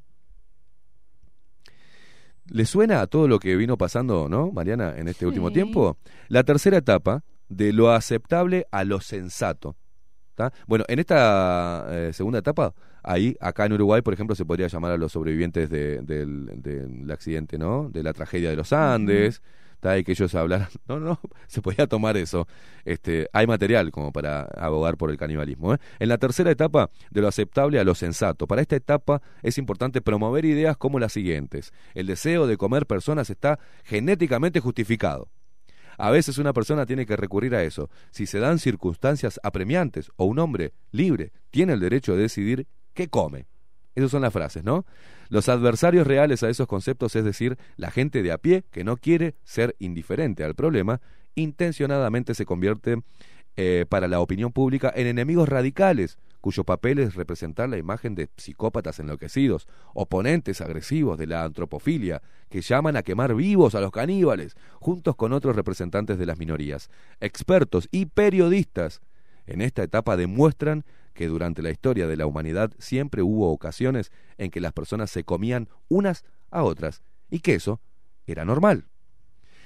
¿Le 2.47 2.65
suena 2.65 3.01
a 3.01 3.07
todo 3.07 3.27
lo 3.27 3.39
que 3.39 3.55
vino 3.55 3.77
pasando, 3.77 4.29
no, 4.29 4.51
Mariana, 4.51 4.95
en 4.97 5.07
este 5.07 5.25
último 5.25 5.51
tiempo? 5.51 5.97
La 6.27 6.43
tercera 6.43 6.77
etapa, 6.77 7.23
de 7.49 7.73
lo 7.73 7.91
aceptable 7.91 8.67
a 8.71 8.83
lo 8.83 9.01
sensato. 9.01 9.75
¿Tá? 10.35 10.53
Bueno, 10.67 10.85
en 10.87 10.99
esta 10.99 11.85
eh, 11.89 12.13
segunda 12.13 12.39
etapa, 12.39 12.73
ahí, 13.03 13.35
acá 13.39 13.65
en 13.65 13.73
Uruguay, 13.73 14.01
por 14.01 14.13
ejemplo, 14.13 14.35
se 14.35 14.45
podría 14.45 14.67
llamar 14.67 14.91
a 14.91 14.97
los 14.97 15.11
sobrevivientes 15.11 15.69
de- 15.69 16.01
del, 16.01 16.61
del 16.61 17.09
accidente, 17.11 17.57
¿no? 17.57 17.89
De 17.89 18.03
la 18.03 18.13
tragedia 18.13 18.49
de 18.49 18.55
los 18.55 18.71
Andes, 18.73 19.41
¿tá? 19.79 19.97
y 19.97 20.03
que 20.03 20.11
ellos 20.13 20.33
hablaran. 20.35 20.67
No, 20.87 20.99
no, 20.99 21.19
se 21.47 21.61
podía 21.61 21.87
tomar 21.87 22.15
eso. 22.17 22.47
Este, 22.85 23.27
hay 23.33 23.47
material 23.47 23.91
como 23.91 24.11
para 24.11 24.43
abogar 24.43 24.97
por 24.97 25.09
el 25.09 25.17
canibalismo. 25.17 25.73
¿eh? 25.73 25.77
En 25.99 26.09
la 26.09 26.17
tercera 26.17 26.51
etapa, 26.51 26.89
de 27.11 27.21
lo 27.21 27.27
aceptable 27.27 27.79
a 27.79 27.83
lo 27.83 27.95
sensato. 27.95 28.45
Para 28.47 28.61
esta 28.61 28.75
etapa 28.75 29.21
es 29.41 29.57
importante 29.57 30.01
promover 30.01 30.45
ideas 30.45 30.77
como 30.77 30.99
las 30.99 31.13
siguientes. 31.13 31.71
El 31.95 32.05
deseo 32.07 32.45
de 32.47 32.57
comer 32.57 32.85
personas 32.85 33.29
está 33.29 33.59
genéticamente 33.83 34.59
justificado. 34.59 35.27
A 35.97 36.11
veces 36.11 36.37
una 36.37 36.53
persona 36.53 36.85
tiene 36.85 37.05
que 37.05 37.15
recurrir 37.15 37.55
a 37.55 37.63
eso. 37.63 37.89
Si 38.11 38.25
se 38.25 38.39
dan 38.39 38.59
circunstancias 38.59 39.39
apremiantes 39.43 40.11
o 40.15 40.25
un 40.25 40.39
hombre 40.39 40.73
libre 40.91 41.31
tiene 41.51 41.73
el 41.73 41.79
derecho 41.79 42.15
de 42.15 42.23
decidir 42.23 42.67
qué 42.93 43.07
come. 43.07 43.45
Esas 43.95 44.11
son 44.11 44.21
las 44.23 44.33
frases, 44.33 44.63
¿no? 44.63 44.85
Los 45.29 45.47
adversarios 45.47 46.05
reales 46.05 46.43
a 46.43 46.49
esos 46.49 46.67
conceptos, 46.67 47.15
es 47.15 47.23
decir, 47.23 47.57
la 47.77 47.91
gente 47.91 48.21
de 48.23 48.31
a 48.31 48.37
pie 48.37 48.63
que 48.71 48.83
no 48.83 48.97
quiere 48.97 49.35
ser 49.43 49.75
indiferente 49.79 50.43
al 50.43 50.53
problema, 50.53 51.01
intencionadamente 51.35 52.35
se 52.35 52.45
convierte 52.45 53.01
eh, 53.57 53.85
para 53.87 54.09
la 54.09 54.19
opinión 54.19 54.51
pública 54.51 54.91
en 54.93 55.07
enemigos 55.07 55.47
radicales, 55.47 56.17
cuyo 56.45 56.63
papel 56.63 56.99
es 56.99 57.15
representar 57.15 57.67
la 57.69 57.79
imagen 57.79 58.13
de 58.13 58.29
psicópatas 58.37 58.99
enloquecidos, 58.99 59.67
oponentes 59.95 60.61
agresivos 60.61 61.17
de 61.17 61.25
la 61.25 61.43
antropofilia, 61.43 62.21
que 62.51 62.61
llaman 62.61 62.95
a 62.95 63.01
quemar 63.01 63.33
vivos 63.33 63.73
a 63.73 63.81
los 63.81 63.89
caníbales, 63.89 64.55
juntos 64.75 65.15
con 65.15 65.33
otros 65.33 65.55
representantes 65.55 66.19
de 66.19 66.27
las 66.27 66.37
minorías. 66.37 66.91
Expertos 67.19 67.87
y 67.89 68.05
periodistas 68.05 69.01
en 69.47 69.59
esta 69.59 69.81
etapa 69.81 70.17
demuestran 70.17 70.85
que 71.15 71.25
durante 71.25 71.63
la 71.63 71.71
historia 71.71 72.05
de 72.05 72.15
la 72.15 72.27
humanidad 72.27 72.71
siempre 72.77 73.23
hubo 73.23 73.51
ocasiones 73.51 74.11
en 74.37 74.51
que 74.51 74.61
las 74.61 74.71
personas 74.71 75.09
se 75.09 75.23
comían 75.23 75.67
unas 75.87 76.25
a 76.51 76.61
otras 76.61 77.01
y 77.31 77.39
que 77.39 77.55
eso 77.55 77.81
era 78.27 78.45
normal. 78.45 78.85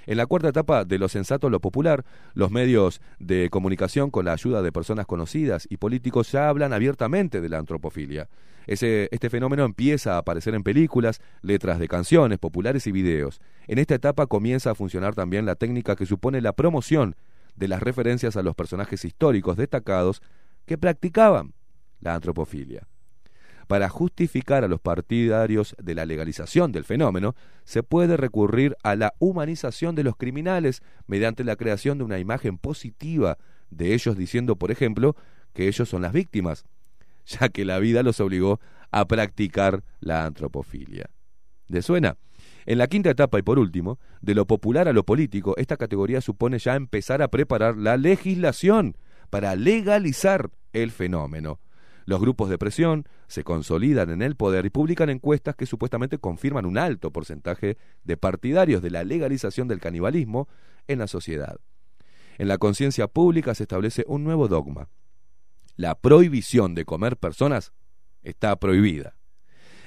En 0.06 0.18
la 0.18 0.26
cuarta 0.26 0.50
etapa 0.50 0.86
de 0.86 0.98
lo 0.98 1.10
sensato 1.10 1.50
lo 1.50 1.60
popular, 1.60 2.06
los 2.34 2.52
medios 2.52 3.02
de 3.20 3.50
comunicación 3.50 4.10
con 4.12 4.26
la 4.26 4.34
ayuda 4.34 4.62
de 4.62 4.72
personas 4.72 5.06
conocidas 5.06 5.68
y 5.70 5.78
políticos 5.78 6.32
ya 6.32 6.50
hablan 6.50 6.74
abiertamente 6.74 7.42
de 7.42 7.50
la 7.50 7.58
antropofilia. 7.58 8.30
Este 8.68 9.30
fenómeno 9.30 9.66
empieza 9.66 10.16
a 10.16 10.18
aparecer 10.20 10.54
en 10.54 10.64
películas, 10.64 11.22
letras 11.42 11.80
de 11.80 11.88
canciones 11.88 12.38
populares 12.38 12.86
y 12.86 12.92
videos. 12.92 13.42
En 13.68 13.80
esta 13.80 13.96
etapa 13.96 14.28
comienza 14.28 14.72
a 14.72 14.76
funcionar 14.76 15.16
también 15.16 15.46
la 15.46 15.56
técnica 15.56 15.96
que 15.96 16.06
supone 16.06 16.40
la 16.40 16.54
promoción 16.54 17.16
de 17.56 17.68
las 17.68 17.82
referencias 17.82 18.38
a 18.38 18.44
los 18.44 18.56
personajes 18.56 19.04
históricos 19.06 19.58
destacados 19.58 20.22
que 20.66 20.78
practicaban 20.78 21.54
la 22.00 22.14
antropofilia. 22.14 22.88
Para 23.70 23.88
justificar 23.88 24.64
a 24.64 24.68
los 24.68 24.82
partidarios 24.82 25.76
de 25.80 25.94
la 25.94 26.08
legalización 26.08 26.72
del 26.72 26.86
fenómeno, 26.86 27.36
se 27.66 27.84
puede 27.84 28.18
recurrir 28.18 28.76
a 28.82 28.96
la 28.96 29.14
humanización 29.20 29.94
de 29.94 30.04
los 30.04 30.16
criminales 30.16 30.82
mediante 31.06 31.44
la 31.44 31.56
creación 31.56 32.00
de 32.00 32.04
una 32.04 32.18
imagen 32.18 32.58
positiva 32.58 33.38
de 33.70 33.94
ellos 33.94 34.18
diciendo, 34.18 34.56
por 34.56 34.72
ejemplo, 34.72 35.16
que 35.54 35.68
ellos 35.68 35.88
son 35.88 36.02
las 36.02 36.14
víctimas, 36.14 36.66
ya 37.28 37.50
que 37.50 37.64
la 37.64 37.78
vida 37.78 38.02
los 38.02 38.20
obligó 38.20 38.60
a 38.90 39.06
practicar 39.06 39.84
la 40.00 40.26
antropofilia. 40.26 41.12
¿Le 41.68 41.84
suena? 41.84 42.18
En 42.66 42.80
la 42.80 42.88
quinta 42.88 43.12
etapa 43.12 43.38
y 43.38 43.44
por 43.44 43.60
último, 43.60 44.00
de 44.20 44.34
lo 44.34 44.48
popular 44.48 44.88
a 44.88 44.94
lo 44.94 45.04
político, 45.04 45.54
esta 45.58 45.78
categoría 45.78 46.22
supone 46.22 46.58
ya 46.58 46.76
empezar 46.76 47.22
a 47.22 47.28
preparar 47.28 47.78
la 47.78 47.98
legislación 47.98 48.98
para 49.30 49.56
legalizar 49.56 50.50
el 50.74 50.90
fenómeno. 50.90 51.60
Los 52.06 52.20
grupos 52.20 52.50
de 52.50 52.58
presión 52.58 53.06
se 53.28 53.44
consolidan 53.44 54.10
en 54.10 54.22
el 54.22 54.36
poder 54.36 54.66
y 54.66 54.70
publican 54.70 55.10
encuestas 55.10 55.56
que 55.56 55.66
supuestamente 55.66 56.18
confirman 56.18 56.66
un 56.66 56.78
alto 56.78 57.12
porcentaje 57.12 57.78
de 58.04 58.18
partidarios 58.18 58.82
de 58.82 58.90
la 58.90 59.04
legalización 59.04 59.68
del 59.68 59.80
canibalismo 59.80 60.48
en 60.88 61.00
la 61.00 61.08
sociedad. 61.08 61.58
En 62.38 62.48
la 62.48 62.58
conciencia 62.58 63.08
pública 63.08 63.54
se 63.54 63.64
establece 63.64 64.06
un 64.08 64.24
nuevo 64.24 64.48
dogma. 64.48 64.88
La 65.76 65.96
prohibición 65.96 66.74
de 66.76 66.86
comer 66.86 67.18
personas 67.18 67.74
está 68.24 68.56
prohibida. 68.58 69.16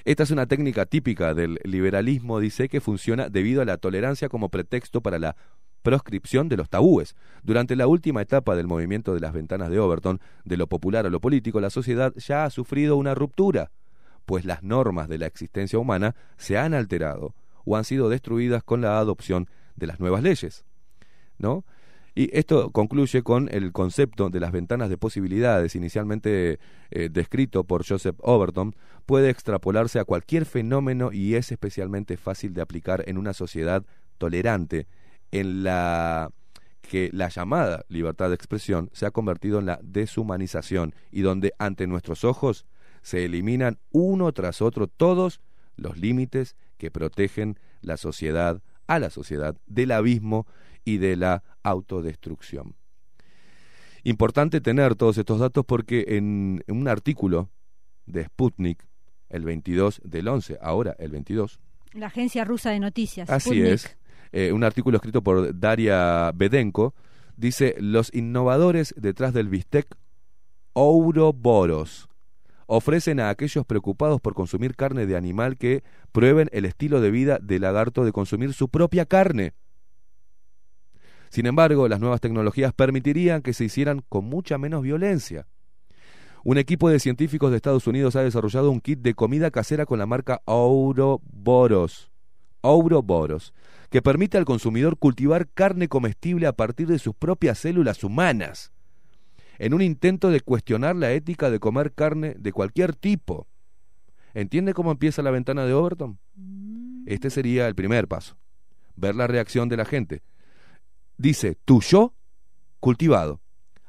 Esta 0.04 0.24
es 0.24 0.30
una 0.32 0.46
técnica 0.46 0.84
típica 0.86 1.32
del 1.32 1.60
liberalismo, 1.64 2.40
dice, 2.40 2.68
que 2.68 2.80
funciona 2.80 3.28
debido 3.28 3.62
a 3.62 3.64
la 3.64 3.78
tolerancia 3.78 4.28
como 4.28 4.48
pretexto 4.48 5.00
para 5.00 5.18
la 5.18 5.36
proscripción 5.82 6.48
de 6.48 6.56
los 6.56 6.70
tabúes. 6.70 7.14
Durante 7.42 7.76
la 7.76 7.86
última 7.86 8.22
etapa 8.22 8.56
del 8.56 8.66
movimiento 8.66 9.14
de 9.14 9.20
las 9.20 9.32
ventanas 9.32 9.70
de 9.70 9.78
Overton, 9.78 10.20
de 10.44 10.56
lo 10.56 10.66
popular 10.66 11.06
a 11.06 11.10
lo 11.10 11.20
político, 11.20 11.60
la 11.60 11.70
sociedad 11.70 12.12
ya 12.16 12.44
ha 12.44 12.50
sufrido 12.50 12.96
una 12.96 13.14
ruptura, 13.14 13.70
pues 14.24 14.44
las 14.44 14.62
normas 14.62 15.08
de 15.08 15.18
la 15.18 15.26
existencia 15.26 15.78
humana 15.78 16.14
se 16.36 16.56
han 16.56 16.74
alterado 16.74 17.34
o 17.64 17.76
han 17.76 17.84
sido 17.84 18.08
destruidas 18.08 18.62
con 18.62 18.80
la 18.80 18.98
adopción 18.98 19.48
de 19.76 19.86
las 19.86 20.00
nuevas 20.00 20.22
leyes. 20.22 20.64
¿No? 21.38 21.64
Y 22.14 22.36
esto 22.36 22.70
concluye 22.70 23.22
con 23.22 23.48
el 23.50 23.72
concepto 23.72 24.28
de 24.28 24.38
las 24.38 24.52
ventanas 24.52 24.90
de 24.90 24.98
posibilidades, 24.98 25.74
inicialmente 25.74 26.58
eh, 26.90 27.08
descrito 27.10 27.64
por 27.64 27.86
Joseph 27.86 28.16
Overton, 28.18 28.76
puede 29.06 29.30
extrapolarse 29.30 29.98
a 29.98 30.04
cualquier 30.04 30.44
fenómeno 30.44 31.10
y 31.10 31.36
es 31.36 31.50
especialmente 31.50 32.18
fácil 32.18 32.52
de 32.52 32.60
aplicar 32.60 33.02
en 33.06 33.16
una 33.16 33.32
sociedad 33.32 33.82
tolerante 34.18 34.86
en 35.32 35.64
la 35.64 36.30
que 36.82 37.10
la 37.12 37.28
llamada 37.28 37.84
libertad 37.88 38.28
de 38.28 38.34
expresión 38.34 38.90
se 38.92 39.06
ha 39.06 39.10
convertido 39.10 39.58
en 39.58 39.66
la 39.66 39.80
deshumanización 39.82 40.94
y 41.10 41.22
donde 41.22 41.54
ante 41.58 41.86
nuestros 41.86 42.22
ojos 42.22 42.66
se 43.02 43.24
eliminan 43.24 43.78
uno 43.90 44.32
tras 44.32 44.62
otro 44.62 44.86
todos 44.86 45.40
los 45.76 45.96
límites 45.96 46.56
que 46.76 46.90
protegen 46.90 47.58
la 47.80 47.96
sociedad 47.96 48.62
a 48.86 48.98
la 48.98 49.10
sociedad 49.10 49.56
del 49.66 49.90
abismo 49.92 50.46
y 50.84 50.98
de 50.98 51.16
la 51.16 51.42
autodestrucción. 51.62 52.74
Importante 54.04 54.60
tener 54.60 54.96
todos 54.96 55.16
estos 55.16 55.38
datos 55.38 55.64
porque 55.64 56.04
en, 56.08 56.62
en 56.66 56.76
un 56.76 56.88
artículo 56.88 57.48
de 58.06 58.24
Sputnik, 58.24 58.84
el 59.28 59.44
22 59.44 60.00
del 60.04 60.28
11, 60.28 60.58
ahora 60.60 60.96
el 60.98 61.12
22, 61.12 61.60
La 61.92 62.06
agencia 62.06 62.44
rusa 62.44 62.70
de 62.70 62.80
noticias. 62.80 63.30
Así 63.30 63.50
Sputnik. 63.50 63.66
es. 63.66 63.96
Eh, 64.32 64.52
un 64.52 64.64
artículo 64.64 64.96
escrito 64.96 65.22
por 65.22 65.58
Daria 65.58 66.32
Bedenko 66.34 66.94
dice: 67.36 67.76
Los 67.78 68.12
innovadores 68.14 68.94
detrás 68.96 69.34
del 69.34 69.48
bistec 69.48 69.86
Ouroboros 70.72 72.08
ofrecen 72.66 73.20
a 73.20 73.28
aquellos 73.28 73.66
preocupados 73.66 74.20
por 74.20 74.34
consumir 74.34 74.74
carne 74.74 75.04
de 75.04 75.16
animal 75.16 75.58
que 75.58 75.84
prueben 76.10 76.48
el 76.52 76.64
estilo 76.64 77.02
de 77.02 77.10
vida 77.10 77.38
del 77.40 77.62
lagarto 77.62 78.04
de 78.04 78.12
consumir 78.12 78.54
su 78.54 78.68
propia 78.68 79.04
carne. 79.04 79.52
Sin 81.28 81.46
embargo, 81.46 81.88
las 81.88 82.00
nuevas 82.00 82.20
tecnologías 82.20 82.72
permitirían 82.72 83.42
que 83.42 83.52
se 83.52 83.64
hicieran 83.64 84.02
con 84.08 84.24
mucha 84.24 84.58
menos 84.58 84.82
violencia. 84.82 85.46
Un 86.44 86.58
equipo 86.58 86.88
de 86.88 86.98
científicos 86.98 87.50
de 87.50 87.56
Estados 87.56 87.86
Unidos 87.86 88.16
ha 88.16 88.22
desarrollado 88.22 88.70
un 88.70 88.80
kit 88.80 89.00
de 89.00 89.14
comida 89.14 89.50
casera 89.50 89.86
con 89.86 89.98
la 89.98 90.06
marca 90.06 90.42
Ouroboros. 90.44 92.11
Ouroboros, 92.62 93.52
que 93.90 94.02
permite 94.02 94.38
al 94.38 94.44
consumidor 94.44 94.96
cultivar 94.98 95.48
carne 95.48 95.88
comestible 95.88 96.46
a 96.46 96.54
partir 96.54 96.86
de 96.86 96.98
sus 96.98 97.14
propias 97.14 97.58
células 97.58 98.02
humanas, 98.02 98.72
en 99.58 99.74
un 99.74 99.82
intento 99.82 100.30
de 100.30 100.40
cuestionar 100.40 100.96
la 100.96 101.12
ética 101.12 101.50
de 101.50 101.60
comer 101.60 101.92
carne 101.92 102.34
de 102.38 102.52
cualquier 102.52 102.94
tipo. 102.96 103.46
¿Entiende 104.34 104.72
cómo 104.72 104.90
empieza 104.90 105.22
la 105.22 105.30
ventana 105.30 105.66
de 105.66 105.74
Overton? 105.74 106.18
Este 107.06 107.30
sería 107.30 107.68
el 107.68 107.74
primer 107.74 108.08
paso. 108.08 108.36
Ver 108.96 109.14
la 109.14 109.26
reacción 109.26 109.68
de 109.68 109.76
la 109.76 109.84
gente. 109.84 110.22
Dice, 111.18 111.56
tu 111.64 111.80
yo 111.80 112.14
cultivado. 112.80 113.40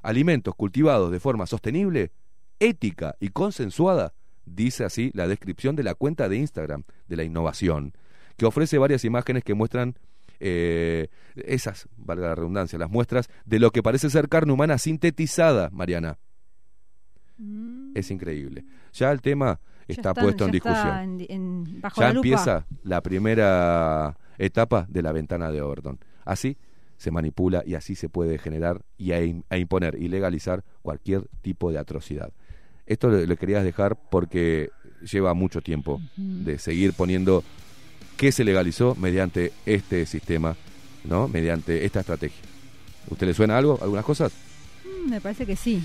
Alimentos 0.02 0.54
cultivados 0.56 1.12
de 1.12 1.20
forma 1.20 1.48
sostenible, 1.48 2.12
ética 2.60 3.16
y 3.20 3.30
consensuada, 3.30 4.14
dice 4.46 4.84
así 4.84 5.12
la 5.14 5.28
descripción 5.28 5.76
de 5.76 5.84
la 5.84 5.96
cuenta 5.96 6.28
de 6.28 6.38
Instagram 6.38 6.84
de 7.08 7.16
la 7.16 7.24
innovación, 7.24 7.94
que 8.38 8.46
ofrece 8.46 8.78
varias 8.78 9.04
imágenes 9.06 9.44
que 9.44 9.54
muestran 9.54 9.96
eh, 10.40 11.08
esas, 11.36 11.88
valga 11.98 12.28
la 12.30 12.36
redundancia, 12.36 12.78
las 12.80 12.90
muestras 12.90 13.30
de 13.46 13.60
lo 13.60 13.72
que 13.72 13.82
parece 13.84 14.10
ser 14.10 14.28
carne 14.30 14.52
humana 14.52 14.78
sintetizada, 14.78 15.70
Mariana. 15.72 16.18
Es 17.96 18.12
increíble. 18.12 18.64
Ya 18.94 19.12
el 19.12 19.22
tema 19.22 19.60
está 19.88 20.14
puesto 20.14 20.46
en 20.46 20.52
discusión. 20.52 20.98
en- 20.98 21.26
en- 21.30 21.82
bajo 21.82 22.00
ya 22.02 22.08
la 22.08 22.14
lupa. 22.14 22.28
empieza 22.28 22.66
la 22.84 23.02
primera 23.02 24.18
etapa 24.38 24.86
de 24.90 25.02
la 25.02 25.12
ventana 25.12 25.52
de 25.52 25.62
Overton. 25.62 26.00
Así 26.26 26.58
se 26.98 27.12
manipula 27.12 27.64
y 27.66 27.76
así 27.76 27.96
se 27.96 28.08
puede 28.10 28.38
generar 28.38 28.84
y 28.98 29.12
a, 29.12 29.22
im- 29.22 29.44
a 29.50 29.58
imponer 29.58 29.96
y 30.02 30.08
legalizar 30.08 30.64
cualquier 30.82 31.28
tipo 31.42 31.72
de 31.72 31.80
atrocidad. 31.80 32.32
Esto 32.86 33.10
le 33.10 33.38
querías 33.38 33.64
dejar 33.64 33.98
porque 34.10 34.70
lleva 35.10 35.34
mucho 35.34 35.62
tiempo 35.62 36.02
de 36.18 36.58
seguir 36.60 36.94
poniendo 36.94 37.44
qué 38.18 38.32
se 38.32 38.44
legalizó 38.44 38.96
mediante 38.96 39.52
este 39.66 40.06
sistema, 40.06 40.56
¿no? 41.04 41.28
Mediante 41.28 41.86
esta 41.86 42.02
estrategia. 42.02 42.42
¿Usted 43.10 43.28
le 43.28 43.34
suena 43.34 43.58
algo? 43.58 43.80
¿Algunas 43.82 44.06
cosas? 44.06 44.32
Mm, 44.86 45.10
Me 45.10 45.22
parece 45.22 45.46
que 45.46 45.56
sí. 45.56 45.84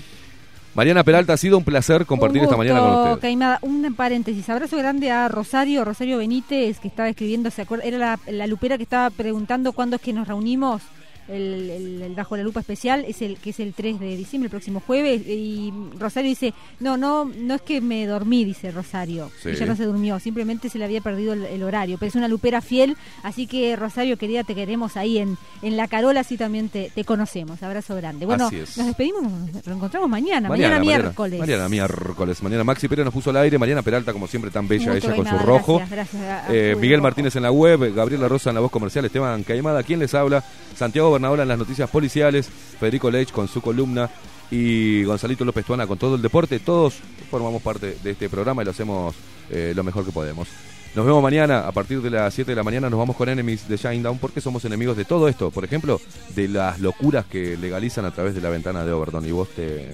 Mariana 0.75 1.03
Peralta, 1.03 1.33
ha 1.33 1.37
sido 1.37 1.57
un 1.57 1.63
placer 1.63 2.05
compartir 2.05 2.41
Un 2.41 2.45
esta 2.45 2.55
mañana 2.57 2.79
con 2.79 2.91
usted. 3.09 3.21
Caimada. 3.21 3.59
Un 3.63 3.93
paréntesis. 3.95 4.47
Abrazo 4.49 4.77
grande 4.77 5.09
a 5.11 5.27
Rosario, 5.27 5.83
Rosario 5.83 6.19
Benítez, 6.19 6.79
que 6.79 6.87
estaba 6.87 7.09
escribiendo, 7.09 7.49
¿se 7.49 7.63
acuerda? 7.63 7.85
Era 7.85 7.97
la, 7.97 8.19
la 8.27 8.47
lupera 8.47 8.77
que 8.77 8.83
estaba 8.83 9.09
preguntando 9.09 9.73
cuándo 9.73 9.95
es 9.95 10.01
que 10.01 10.13
nos 10.13 10.27
reunimos. 10.27 10.83
El, 11.29 11.69
el- 11.69 12.01
el 12.01 12.15
Bajo 12.15 12.35
la 12.37 12.43
Lupa 12.43 12.59
especial 12.61 13.05
es 13.07 13.21
el 13.21 13.37
que 13.37 13.51
es 13.51 13.59
el 13.59 13.73
3 13.73 13.99
de 13.99 14.17
diciembre, 14.17 14.47
el 14.47 14.51
próximo 14.51 14.81
jueves. 14.85 15.21
Y 15.27 15.71
Rosario 15.97 16.29
dice: 16.29 16.53
No, 16.79 16.97
no, 16.97 17.25
no 17.25 17.55
es 17.55 17.61
que 17.61 17.81
me 17.81 18.05
dormí, 18.07 18.43
dice 18.45 18.71
Rosario. 18.71 19.31
Sí. 19.41 19.49
Ella 19.49 19.65
no 19.67 19.75
se 19.75 19.85
durmió, 19.85 20.19
simplemente 20.19 20.69
se 20.69 20.77
le 20.79 20.85
había 20.85 21.01
perdido 21.01 21.33
el, 21.33 21.45
el 21.45 21.63
horario. 21.63 21.97
Pero 21.99 22.09
es 22.09 22.15
una 22.15 22.27
lupera 22.27 22.61
fiel, 22.61 22.97
así 23.23 23.47
que 23.47 23.75
Rosario, 23.75 24.17
querida, 24.17 24.43
te 24.43 24.55
queremos 24.55 24.97
ahí 24.97 25.17
en, 25.19 25.37
en 25.61 25.77
La 25.77 25.87
Carola, 25.87 26.21
así 26.21 26.37
también 26.37 26.69
te, 26.69 26.91
te 26.93 27.03
conocemos. 27.03 27.61
Abrazo 27.63 27.95
grande. 27.95 28.25
Bueno, 28.25 28.49
nos 28.51 28.75
despedimos, 28.87 29.21
nos 29.23 29.65
reencontramos 29.65 30.09
mañana, 30.09 30.49
mañana, 30.49 30.79
miércoles. 30.79 31.39
Mañana 31.39 31.69
miércoles. 31.69 32.41
Mañana 32.43 32.63
Maxi 32.63 32.87
Pérez 32.87 33.05
nos 33.05 33.13
puso 33.13 33.29
al 33.29 33.37
aire. 33.37 33.57
Mariana 33.57 33.81
Peralta, 33.81 34.13
como 34.13 34.27
siempre, 34.27 34.51
tan 34.51 34.67
bella 34.67 34.95
ella 34.95 35.15
con 35.15 35.27
su 35.27 35.37
rojo. 35.39 35.77
gracias, 35.77 35.91
gracias 35.91 36.23
a- 36.23 36.47
a 36.47 36.53
Eh, 36.55 36.75
Miguel 36.75 36.97
rojo. 36.97 37.03
Martínez 37.03 37.35
en 37.35 37.43
la 37.43 37.51
web, 37.51 37.93
Gabriela 37.93 38.27
Rosa 38.27 38.49
en 38.49 38.55
la 38.55 38.61
voz 38.61 38.71
comercial, 38.71 39.05
Esteban 39.05 39.43
Caimada, 39.43 39.83
quien 39.83 39.99
les 39.99 40.13
habla, 40.13 40.43
Santiago 40.79 41.11
Bernabéu 41.11 41.41
en 41.41 41.47
las 41.49 41.59
noticias 41.59 41.89
policiales, 41.89 42.47
Federico 42.79 43.11
Lech 43.11 43.31
con 43.31 43.49
su 43.49 43.59
columna 43.59 44.09
y 44.49 45.03
Gonzalito 45.03 45.43
López 45.43 45.65
Tuana 45.65 45.85
con 45.85 45.97
todo 45.97 46.15
el 46.15 46.21
deporte. 46.21 46.57
Todos 46.59 46.95
formamos 47.29 47.61
parte 47.61 47.97
de 48.01 48.11
este 48.11 48.29
programa 48.29 48.61
y 48.61 48.65
lo 48.65 48.71
hacemos 48.71 49.13
eh, 49.49 49.73
lo 49.75 49.83
mejor 49.83 50.05
que 50.05 50.13
podemos. 50.13 50.47
Nos 50.95 51.05
vemos 51.05 51.21
mañana 51.21 51.67
a 51.67 51.71
partir 51.73 52.01
de 52.01 52.09
las 52.09 52.33
7 52.33 52.51
de 52.51 52.55
la 52.55 52.63
mañana. 52.63 52.89
Nos 52.89 52.97
vamos 52.97 53.17
con 53.17 53.27
Enemies 53.27 53.67
de 53.67 53.75
Shinedown 53.75 54.19
porque 54.19 54.39
somos 54.39 54.63
enemigos 54.63 54.95
de 54.95 55.03
todo 55.03 55.27
esto. 55.27 55.51
Por 55.51 55.65
ejemplo, 55.65 55.99
de 56.33 56.47
las 56.47 56.79
locuras 56.79 57.25
que 57.25 57.57
legalizan 57.57 58.05
a 58.05 58.11
través 58.11 58.33
de 58.33 58.39
la 58.39 58.49
ventana 58.49 58.85
de 58.85 58.93
Overton. 58.93 59.25
Y 59.27 59.31
vos 59.31 59.49
te, 59.49 59.93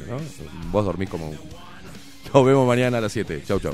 vos 0.72 0.86
dormís 0.86 1.10
como, 1.10 1.34
Nos 2.34 2.46
vemos 2.46 2.68
mañana 2.68 3.00
a 3.00 3.02
las 3.02 3.12
7. 3.12 3.44
Chau, 3.48 3.60
chau. 3.60 3.74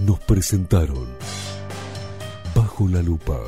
nos 0.00 0.18
presentaron 0.20 1.06
Bajo 2.54 2.88
la 2.88 3.02
Lupa. 3.02 3.38